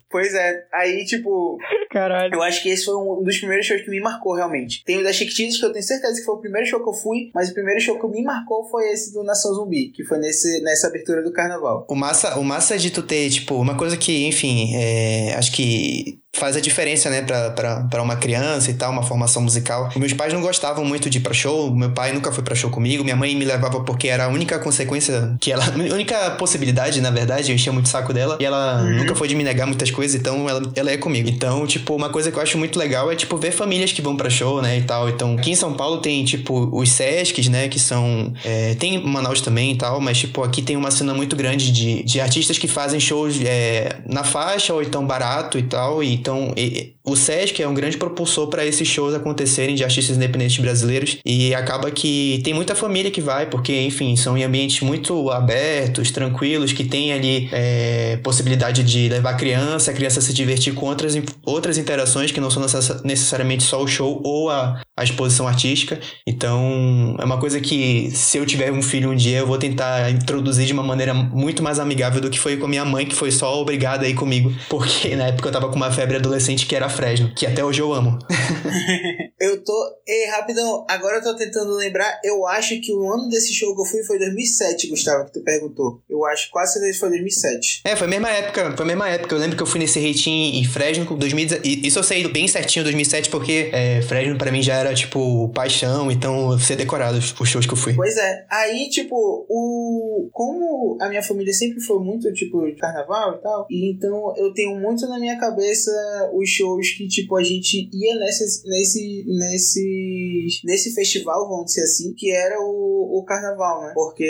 Pois 0.10 0.34
é, 0.34 0.64
aí 0.74 1.04
tipo, 1.06 1.58
Caralho. 1.92 2.34
eu 2.34 2.42
acho 2.42 2.62
que 2.64 2.70
esse 2.70 2.86
foi 2.86 2.96
um 2.96 3.22
dos 3.24 3.38
primeiros 3.38 3.66
shows 3.66 3.82
que 3.82 3.90
me 3.90 4.00
marcou 4.00 4.34
realmente. 4.36 4.84
Tem 4.86 4.98
o 4.98 5.04
da 5.04 5.12
Chiquititas 5.12 5.58
que 5.58 5.66
eu 5.66 5.72
tenho 5.74 5.84
certeza 5.84 6.20
que 6.20 6.26
foi 6.26 6.36
o 6.36 6.40
primeiro 6.40 6.68
show 6.68 6.82
que 6.82 6.90
eu 6.90 6.94
fui, 6.94 7.30
mas 7.34 7.50
o 7.50 7.54
primeiro 7.54 7.80
show 7.82 8.00
que 8.00 8.08
me 8.08 8.24
marcou 8.24 8.64
foi 8.70 8.90
esse 8.92 9.14
do 9.14 9.24
Nação 9.24 9.54
Zumbi, 9.54 9.92
que 9.92 10.04
foi 10.04 10.18
nesse, 10.20 10.62
nessa 10.64 10.88
abertura 10.88 11.22
do 11.24 11.32
carnaval. 11.34 11.86
O 11.90 11.96
massa, 11.96 12.40
o 12.40 12.44
massa 12.44 12.78
de 12.78 12.90
tu 12.90 13.02
ter, 13.04 13.30
tipo, 13.30 13.56
uma 13.56 13.76
coisa 13.76 13.98
que, 13.98 14.26
enfim, 14.28 14.72
é, 14.76 15.34
acho 15.38 15.52
que 15.52 16.20
faz 16.36 16.56
a 16.56 16.62
diferença, 16.62 17.10
né, 17.10 17.24
pra, 17.24 17.50
pra, 17.50 17.84
pra 17.90 18.04
uma 18.04 18.16
criança 18.16 18.70
e 18.70 18.76
tal, 18.76 18.92
uma 18.92 19.02
formação 19.02 19.42
musical. 19.42 19.90
Meus 19.96 20.14
pais 20.14 20.32
não 20.32 20.40
gostavam 20.42 20.86
muito 20.86 21.10
de 21.10 21.18
ir 21.18 21.22
pra 21.22 21.34
show, 21.34 21.74
meu 21.74 21.92
pai 21.94 22.14
nunca 22.14 22.32
foi 22.32 22.44
pra 22.44 22.54
show 22.54 22.70
comigo, 22.70 23.04
minha 23.04 23.16
mãe 23.16 23.36
me 23.36 23.44
levava 23.44 23.84
porque 23.84 24.08
era 24.08 24.26
a 24.26 24.28
única 24.28 24.60
consequência 24.60 25.36
que 25.42 25.52
ela, 25.52 25.64
a 25.66 25.94
única 25.96 26.32
possibilidade, 26.32 27.02
na 27.02 27.10
verdade, 27.10 27.52
eu 27.52 27.56
enchia 27.56 27.74
muito 27.74 27.88
o 27.88 27.90
saco 27.90 28.14
dela, 28.14 28.38
e 28.40 28.46
ela 28.46 28.84
Uhum. 28.84 28.98
nunca 28.98 29.16
foi 29.16 29.28
de 29.28 29.36
me 29.36 29.44
negar 29.44 29.66
muitas 29.66 29.90
coisas, 29.90 29.97
então 30.04 30.50
ela, 30.50 30.62
ela 30.76 30.92
é 30.92 30.98
comigo. 30.98 31.30
Então, 31.30 31.66
tipo, 31.68 31.96
uma 31.96 32.10
coisa 32.10 32.32
que 32.32 32.38
eu 32.38 32.42
acho 32.44 32.58
muito 32.58 32.78
legal 32.78 33.12
é, 33.12 33.16
tipo, 33.16 33.38
ver 33.38 33.52
famílias 33.52 33.92
que 33.92 34.02
vão 34.02 34.16
pra 34.16 34.30
show, 34.30 34.62
né, 34.62 34.78
e 34.78 34.82
tal. 34.84 35.10
Então, 35.10 35.36
aqui 35.38 35.52
em 35.52 35.56
São 35.56 35.74
Paulo 35.74 35.98
tem, 36.02 36.24
tipo, 36.26 36.70
os 36.78 36.90
Sescs, 36.92 37.48
né, 37.48 37.68
que 37.68 37.80
são, 37.80 38.34
é, 38.44 38.76
tem 38.76 38.96
em 38.96 39.04
Manaus 39.04 39.42
também 39.42 39.72
e 39.72 39.76
tal, 39.78 40.00
mas, 40.02 40.18
tipo, 40.18 40.44
aqui 40.44 40.62
tem 40.62 40.76
uma 40.76 40.92
cena 40.92 41.14
muito 41.14 41.36
grande 41.36 41.72
de, 41.72 42.04
de 42.04 42.20
artistas 42.20 42.58
que 42.58 42.68
fazem 42.68 43.00
shows 43.00 43.40
é, 43.44 43.98
na 44.06 44.24
faixa 44.24 44.74
ou 44.74 44.82
então 44.82 45.06
barato 45.06 45.58
e 45.58 45.64
tal, 45.64 46.04
e 46.04 46.14
então 46.14 46.54
e- 46.58 46.94
o 47.08 47.16
Sesc 47.16 47.62
é 47.64 47.68
um 47.68 47.74
grande 47.74 47.98
propulsor 47.98 48.48
para 48.48 48.66
esses 48.66 48.86
shows 48.88 49.14
acontecerem 49.14 49.76
de 49.76 49.84
artistas 49.84 50.18
independentes 50.18 50.58
brasileiros 50.58 51.18
e 51.26 51.56
acaba 51.56 51.90
que 51.90 52.42
tem 52.44 52.54
muita 52.54 52.76
família 52.76 53.10
que 53.10 53.22
vai, 53.22 53.46
porque, 53.46 53.74
enfim, 53.82 54.16
são 54.18 54.38
em 54.38 54.44
ambientes 54.44 54.82
muito 54.82 55.32
abertos, 55.32 56.12
tranquilos, 56.12 56.74
que 56.74 56.84
tem 56.84 57.14
ali 57.14 57.48
é, 57.54 58.18
possibilidade 58.18 58.84
de 58.84 59.08
levar 59.08 59.32
a 59.32 59.34
criança, 59.36 59.92
a 59.92 59.94
criança 59.94 60.20
se 60.20 60.34
divertir 60.34 60.74
com 60.74 60.86
outras, 60.86 61.16
outras 61.46 61.78
interações 61.78 62.32
que 62.32 62.42
não 62.42 62.52
são 62.52 62.62
necessa- 62.62 63.02
necessariamente 63.06 63.64
só 63.64 63.82
o 63.82 63.88
show 63.88 64.22
ou 64.26 64.50
a, 64.50 64.82
a 64.98 65.04
exposição 65.04 65.48
artística. 65.48 66.00
Então, 66.26 67.16
é 67.20 67.24
uma 67.24 67.38
coisa 67.40 67.62
que, 67.62 68.12
se 68.12 68.38
eu 68.38 68.46
tiver 68.46 68.70
um 68.72 68.82
filho 68.82 69.12
um 69.12 69.16
dia, 69.16 69.38
eu 69.38 69.48
vou 69.48 69.58
tentar 69.58 70.12
introduzir 70.12 70.66
de 70.66 70.74
uma 70.74 70.84
maneira 70.84 71.14
muito 71.14 71.64
mais 71.64 71.80
amigável 71.80 72.20
do 72.20 72.30
que 72.30 72.38
foi 72.38 72.58
com 72.58 72.66
a 72.66 72.70
minha 72.70 72.84
mãe, 72.84 73.06
que 73.06 73.16
foi 73.16 73.32
só 73.32 73.62
obrigada 73.62 74.06
a 74.06 74.10
ir 74.10 74.14
comigo, 74.14 74.54
porque 74.68 75.16
na 75.16 75.28
época 75.28 75.48
eu 75.48 75.54
tava 75.54 75.70
com 75.70 75.76
uma 75.78 75.90
febre 75.90 76.18
adolescente 76.18 76.66
que 76.66 76.76
era 76.76 76.90
Fresno, 76.98 77.32
que 77.36 77.46
até 77.46 77.64
hoje 77.64 77.80
eu 77.80 77.94
amo. 77.94 78.18
Eu 79.40 79.64
tô. 79.64 79.74
Ei, 80.08 80.26
rapidão, 80.28 80.86
agora 80.90 81.18
eu 81.18 81.24
tô 81.24 81.36
tentando 81.36 81.74
lembrar. 81.76 82.20
Eu 82.24 82.48
acho 82.48 82.80
que 82.82 82.92
o 82.92 83.12
ano 83.12 83.30
desse 83.30 83.54
show 83.54 83.76
que 83.76 83.82
eu 83.82 83.86
fui 83.86 84.04
foi 84.04 84.18
2007, 84.18 84.88
Gustavo, 84.88 85.26
que 85.26 85.34
tu 85.34 85.44
perguntou. 85.44 86.02
Eu 86.10 86.26
acho 86.26 86.50
quase 86.50 86.74
certeza 86.74 86.94
que 86.94 87.00
foi 87.00 87.10
2007. 87.10 87.82
É, 87.86 87.96
foi 87.96 88.08
a 88.08 88.10
mesma 88.10 88.32
época, 88.32 88.76
foi 88.76 88.84
a 88.84 88.88
mesma 88.88 89.10
época. 89.10 89.36
Eu 89.36 89.40
lembro 89.40 89.56
que 89.56 89.62
eu 89.62 89.68
fui 89.68 89.80
nesse 89.80 90.00
rating 90.00 90.58
em 90.58 90.64
Fresno 90.66 91.06
com 91.06 91.16
2017. 91.16 91.68
e 91.68 91.88
Isso 91.88 92.00
eu 92.00 92.04
sei 92.04 92.28
bem 92.28 92.48
certinho 92.48 92.84
2007, 92.84 93.30
porque 93.30 93.70
é, 93.72 94.02
Fresno 94.02 94.38
pra 94.38 94.52
mim 94.52 94.62
já 94.62 94.76
era, 94.76 94.94
tipo, 94.94 95.50
paixão, 95.50 96.12
então 96.12 96.54
eu 96.54 96.60
sei 96.60 96.76
decorado 96.76 97.18
os, 97.18 97.50
shows 97.50 97.66
que 97.66 97.74
eu 97.74 97.78
fui. 97.78 97.94
Pois 97.94 98.18
é, 98.18 98.46
aí, 98.50 98.90
tipo, 98.90 99.16
o. 99.48 100.30
Como 100.32 100.98
a 101.00 101.10
minha 101.10 101.22
família 101.22 101.54
sempre 101.54 101.80
foi 101.80 102.00
muito, 102.00 102.32
tipo, 102.34 102.66
de 102.66 102.76
carnaval 102.76 103.36
e 103.36 103.42
tal, 103.42 103.68
e 103.70 103.92
então 103.92 104.34
eu 104.36 104.52
tenho 104.54 104.76
muito 104.80 105.08
na 105.08 105.20
minha 105.20 105.38
cabeça 105.38 105.92
os 106.34 106.50
shows 106.50 106.90
que, 106.92 107.08
tipo, 107.08 107.36
a 107.36 107.44
gente 107.44 107.90
ia 107.94 108.16
nesses, 108.16 108.64
nesse, 108.66 109.27
nesse, 109.28 110.48
nesse 110.64 110.94
festival, 110.94 111.48
vamos 111.50 111.66
dizer 111.68 111.84
assim, 111.84 112.14
que 112.14 112.32
era 112.32 112.60
o, 112.60 113.20
o 113.20 113.24
carnaval, 113.26 113.82
né? 113.84 113.92
Porque 113.94 114.26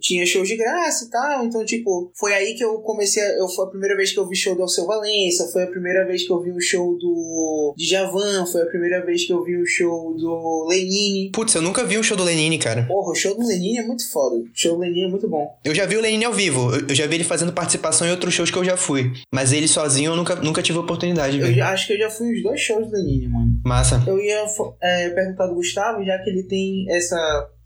tinha 0.00 0.24
shows 0.26 0.48
de 0.48 0.56
graça 0.56 1.04
e 1.04 1.10
tal, 1.10 1.44
então, 1.44 1.64
tipo, 1.64 2.10
foi 2.18 2.32
aí 2.32 2.54
que 2.54 2.64
eu 2.64 2.78
comecei. 2.78 3.22
A, 3.22 3.38
eu, 3.38 3.48
foi 3.48 3.66
a 3.66 3.68
primeira 3.68 3.96
vez 3.96 4.12
que 4.12 4.18
eu 4.18 4.26
vi 4.28 4.36
show 4.36 4.54
do 4.54 4.62
Alceu 4.62 4.86
Valença, 4.86 5.48
foi 5.52 5.62
a 5.64 5.66
primeira 5.66 6.06
vez 6.06 6.22
que 6.24 6.32
eu 6.32 6.40
vi 6.42 6.52
o 6.52 6.60
show 6.60 6.96
do. 6.98 7.74
de 7.76 7.86
Javan, 7.86 8.46
foi 8.46 8.62
a 8.62 8.66
primeira 8.66 9.04
vez 9.04 9.24
que 9.26 9.32
eu 9.32 9.42
vi 9.44 9.56
o 9.56 9.66
show 9.66 10.14
do 10.16 10.66
Lenine. 10.68 11.30
Putz, 11.32 11.54
eu 11.54 11.62
nunca 11.62 11.84
vi 11.84 11.98
um 11.98 12.02
show 12.02 12.16
do 12.16 12.24
Lenine, 12.24 12.58
cara. 12.58 12.84
Porra, 12.86 13.12
o 13.12 13.14
show 13.14 13.34
do 13.36 13.46
Lenine 13.46 13.78
é 13.78 13.86
muito 13.86 14.10
foda. 14.10 14.36
O 14.36 14.48
show 14.54 14.74
do 14.74 14.80
Lenine 14.80 15.04
é 15.06 15.08
muito 15.08 15.28
bom. 15.28 15.48
Eu 15.64 15.74
já 15.74 15.86
vi 15.86 15.96
o 15.96 16.00
Lenine 16.00 16.24
ao 16.24 16.32
vivo, 16.32 16.74
eu, 16.74 16.88
eu 16.88 16.94
já 16.94 17.06
vi 17.06 17.16
ele 17.16 17.24
fazendo 17.24 17.52
participação 17.52 18.06
em 18.06 18.10
outros 18.10 18.32
shows 18.34 18.50
que 18.50 18.56
eu 18.56 18.64
já 18.64 18.76
fui. 18.76 19.12
Mas 19.32 19.52
ele 19.52 19.68
sozinho 19.68 20.12
eu 20.12 20.16
nunca, 20.16 20.36
nunca 20.36 20.62
tive 20.62 20.78
a 20.78 20.82
oportunidade 20.82 21.34
de 21.36 21.40
Eu 21.42 21.46
ver. 21.48 21.54
já- 21.54 21.70
acho 21.70 21.86
que 21.86 21.92
eu 21.94 21.98
já 21.98 22.10
fui 22.10 22.32
uns 22.32 22.42
dois 22.42 22.60
shows 22.60 22.86
do 22.86 22.92
Lenine, 22.92 23.28
mano. 23.28 23.50
Massa. 23.64 24.02
Eu 24.06 24.18
ia 24.20 24.29
fo- 24.48 24.74
é, 24.80 25.10
perguntar 25.10 25.46
do 25.46 25.54
Gustavo, 25.54 26.04
já 26.04 26.18
que 26.18 26.30
ele 26.30 26.44
tem 26.44 26.86
essa, 26.90 27.16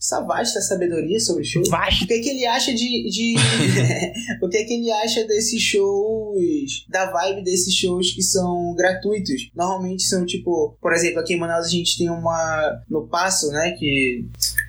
essa 0.00 0.20
vasta 0.22 0.60
sabedoria 0.60 1.18
sobre 1.20 1.44
shows. 1.44 1.68
Vasto. 1.68 2.04
O 2.04 2.06
que, 2.06 2.14
é 2.14 2.18
que 2.20 2.28
ele 2.28 2.46
acha 2.46 2.72
de. 2.74 3.08
de 3.10 3.34
o 4.42 4.48
que, 4.48 4.56
é 4.58 4.64
que 4.64 4.74
ele 4.74 4.90
acha 4.90 5.24
desses 5.26 5.60
shows. 5.62 6.84
Da 6.88 7.10
vibe 7.10 7.42
desses 7.44 7.74
shows 7.74 8.12
que 8.12 8.22
são 8.22 8.74
gratuitos? 8.74 9.50
Normalmente 9.54 10.02
são 10.04 10.24
tipo. 10.24 10.76
Por 10.80 10.92
exemplo, 10.92 11.20
aqui 11.20 11.34
em 11.34 11.38
Manaus 11.38 11.66
a 11.66 11.70
gente 11.70 11.96
tem 11.98 12.10
uma. 12.10 12.82
No 12.88 13.06
Passo, 13.06 13.48
né? 13.50 13.72
Que. 13.78 14.24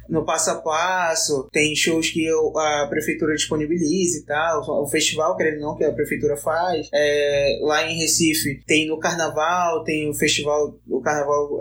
No 0.07 0.25
passo 0.25 0.51
a 0.51 0.55
passo, 0.55 1.49
tem 1.51 1.75
shows 1.75 2.09
que 2.09 2.23
eu- 2.23 2.57
a 2.57 2.87
prefeitura 2.87 3.35
disponibiliza 3.35 4.19
e 4.19 4.25
tal. 4.25 4.61
O 4.83 4.87
festival, 4.87 5.35
querendo 5.35 5.61
ou 5.61 5.69
não, 5.69 5.75
que 5.75 5.83
a 5.83 5.91
prefeitura 5.91 6.37
faz. 6.37 6.89
É, 6.93 7.59
lá 7.61 7.89
em 7.89 7.97
Recife 7.97 8.63
tem 8.67 8.87
no 8.87 8.99
carnaval, 8.99 9.83
tem 9.83 10.09
o 10.09 10.13
festival. 10.13 10.75
O 10.89 11.01
carnaval. 11.01 11.59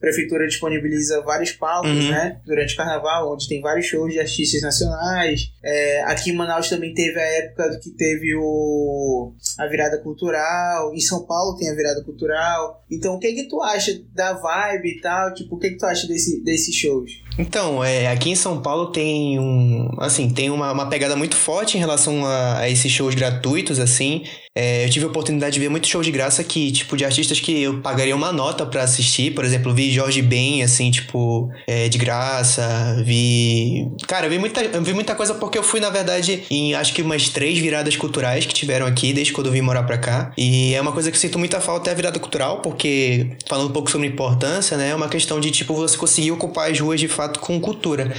Prefeitura 0.00 0.46
disponibiliza 0.46 1.20
vários 1.22 1.52
palcos, 1.52 1.90
Uhum. 1.90 2.10
né? 2.10 2.40
Durante 2.46 2.74
o 2.74 2.76
carnaval, 2.76 3.32
onde 3.32 3.48
tem 3.48 3.60
vários 3.60 3.86
shows 3.86 4.12
de 4.12 4.20
artistas 4.20 4.62
nacionais. 4.62 5.52
É, 5.64 6.02
aqui 6.04 6.30
em 6.30 6.34
Manaus 6.36 6.68
também 6.68 6.94
teve 6.94 7.18
a 7.18 7.22
época 7.26 7.78
que 7.82 7.90
teve 7.90 8.34
o 8.36 9.32
a 9.58 9.66
virada 9.66 9.98
cultural. 9.98 10.94
Em 10.94 11.00
São 11.00 11.24
Paulo 11.26 11.56
tem 11.56 11.68
a 11.70 11.74
virada 11.74 12.02
cultural. 12.04 12.84
Então, 12.90 13.14
o 13.14 13.18
que 13.18 13.32
que 13.32 13.48
tu 13.48 13.60
acha 13.62 13.92
da 14.14 14.34
vibe 14.34 14.88
e 14.88 15.00
tal? 15.00 15.34
Tipo, 15.34 15.56
o 15.56 15.58
que 15.58 15.70
que 15.70 15.78
tu 15.78 15.86
acha 15.86 16.06
desse, 16.06 16.42
desses 16.44 16.74
shows? 16.74 17.10
Então, 17.38 17.84
é, 17.84 18.08
aqui 18.08 18.30
em 18.30 18.34
São 18.36 18.60
Paulo 18.62 18.90
tem 18.92 19.38
um. 19.38 19.88
Assim, 19.98 20.30
tem 20.32 20.50
uma, 20.50 20.72
uma 20.72 20.88
pegada 20.88 21.14
muito 21.16 21.36
forte 21.36 21.76
em 21.76 21.80
relação 21.80 22.24
a, 22.24 22.60
a 22.60 22.68
esses 22.70 22.90
shows 22.90 23.14
gratuitos, 23.14 23.78
assim. 23.78 24.24
É, 24.58 24.84
eu 24.84 24.90
tive 24.90 25.04
a 25.04 25.08
oportunidade 25.08 25.54
de 25.54 25.60
ver 25.60 25.68
muitos 25.68 25.88
shows 25.88 26.04
de 26.04 26.10
graça 26.10 26.42
que, 26.42 26.72
tipo, 26.72 26.96
de 26.96 27.04
artistas 27.04 27.38
que 27.38 27.62
eu 27.62 27.80
pagaria 27.80 28.16
uma 28.16 28.32
nota 28.32 28.66
pra 28.66 28.82
assistir. 28.82 29.32
Por 29.32 29.44
exemplo, 29.44 29.72
vi 29.72 29.92
Jorge 29.92 30.20
Ben, 30.20 30.64
assim, 30.64 30.90
tipo, 30.90 31.48
é, 31.64 31.88
de 31.88 31.96
graça. 31.96 33.00
Vi. 33.04 33.86
Cara, 34.08 34.26
eu 34.26 34.30
vi, 34.30 34.38
muita, 34.38 34.60
eu 34.60 34.82
vi 34.82 34.92
muita 34.92 35.14
coisa 35.14 35.32
porque 35.34 35.56
eu 35.56 35.62
fui, 35.62 35.78
na 35.78 35.90
verdade, 35.90 36.42
em 36.50 36.74
acho 36.74 36.92
que 36.92 37.02
umas 37.02 37.28
três 37.28 37.56
viradas 37.56 37.94
culturais 37.94 38.46
que 38.46 38.52
tiveram 38.52 38.84
aqui 38.84 39.12
desde 39.12 39.32
quando 39.32 39.46
eu 39.46 39.52
vim 39.52 39.60
morar 39.60 39.84
pra 39.84 39.96
cá. 39.96 40.32
E 40.36 40.74
é 40.74 40.80
uma 40.80 40.90
coisa 40.90 41.08
que 41.08 41.16
eu 41.16 41.20
sinto 41.20 41.38
muita 41.38 41.60
falta 41.60 41.90
é 41.90 41.92
a 41.92 41.96
virada 41.96 42.18
cultural, 42.18 42.60
porque, 42.60 43.36
falando 43.48 43.68
um 43.68 43.72
pouco 43.72 43.88
sobre 43.88 44.08
importância, 44.08 44.76
né, 44.76 44.88
é 44.90 44.94
uma 44.94 45.08
questão 45.08 45.38
de, 45.38 45.52
tipo, 45.52 45.72
você 45.72 45.96
conseguir 45.96 46.32
ocupar 46.32 46.68
as 46.68 46.80
ruas 46.80 46.98
de 46.98 47.06
fato 47.06 47.38
com 47.38 47.60
cultura. 47.60 48.12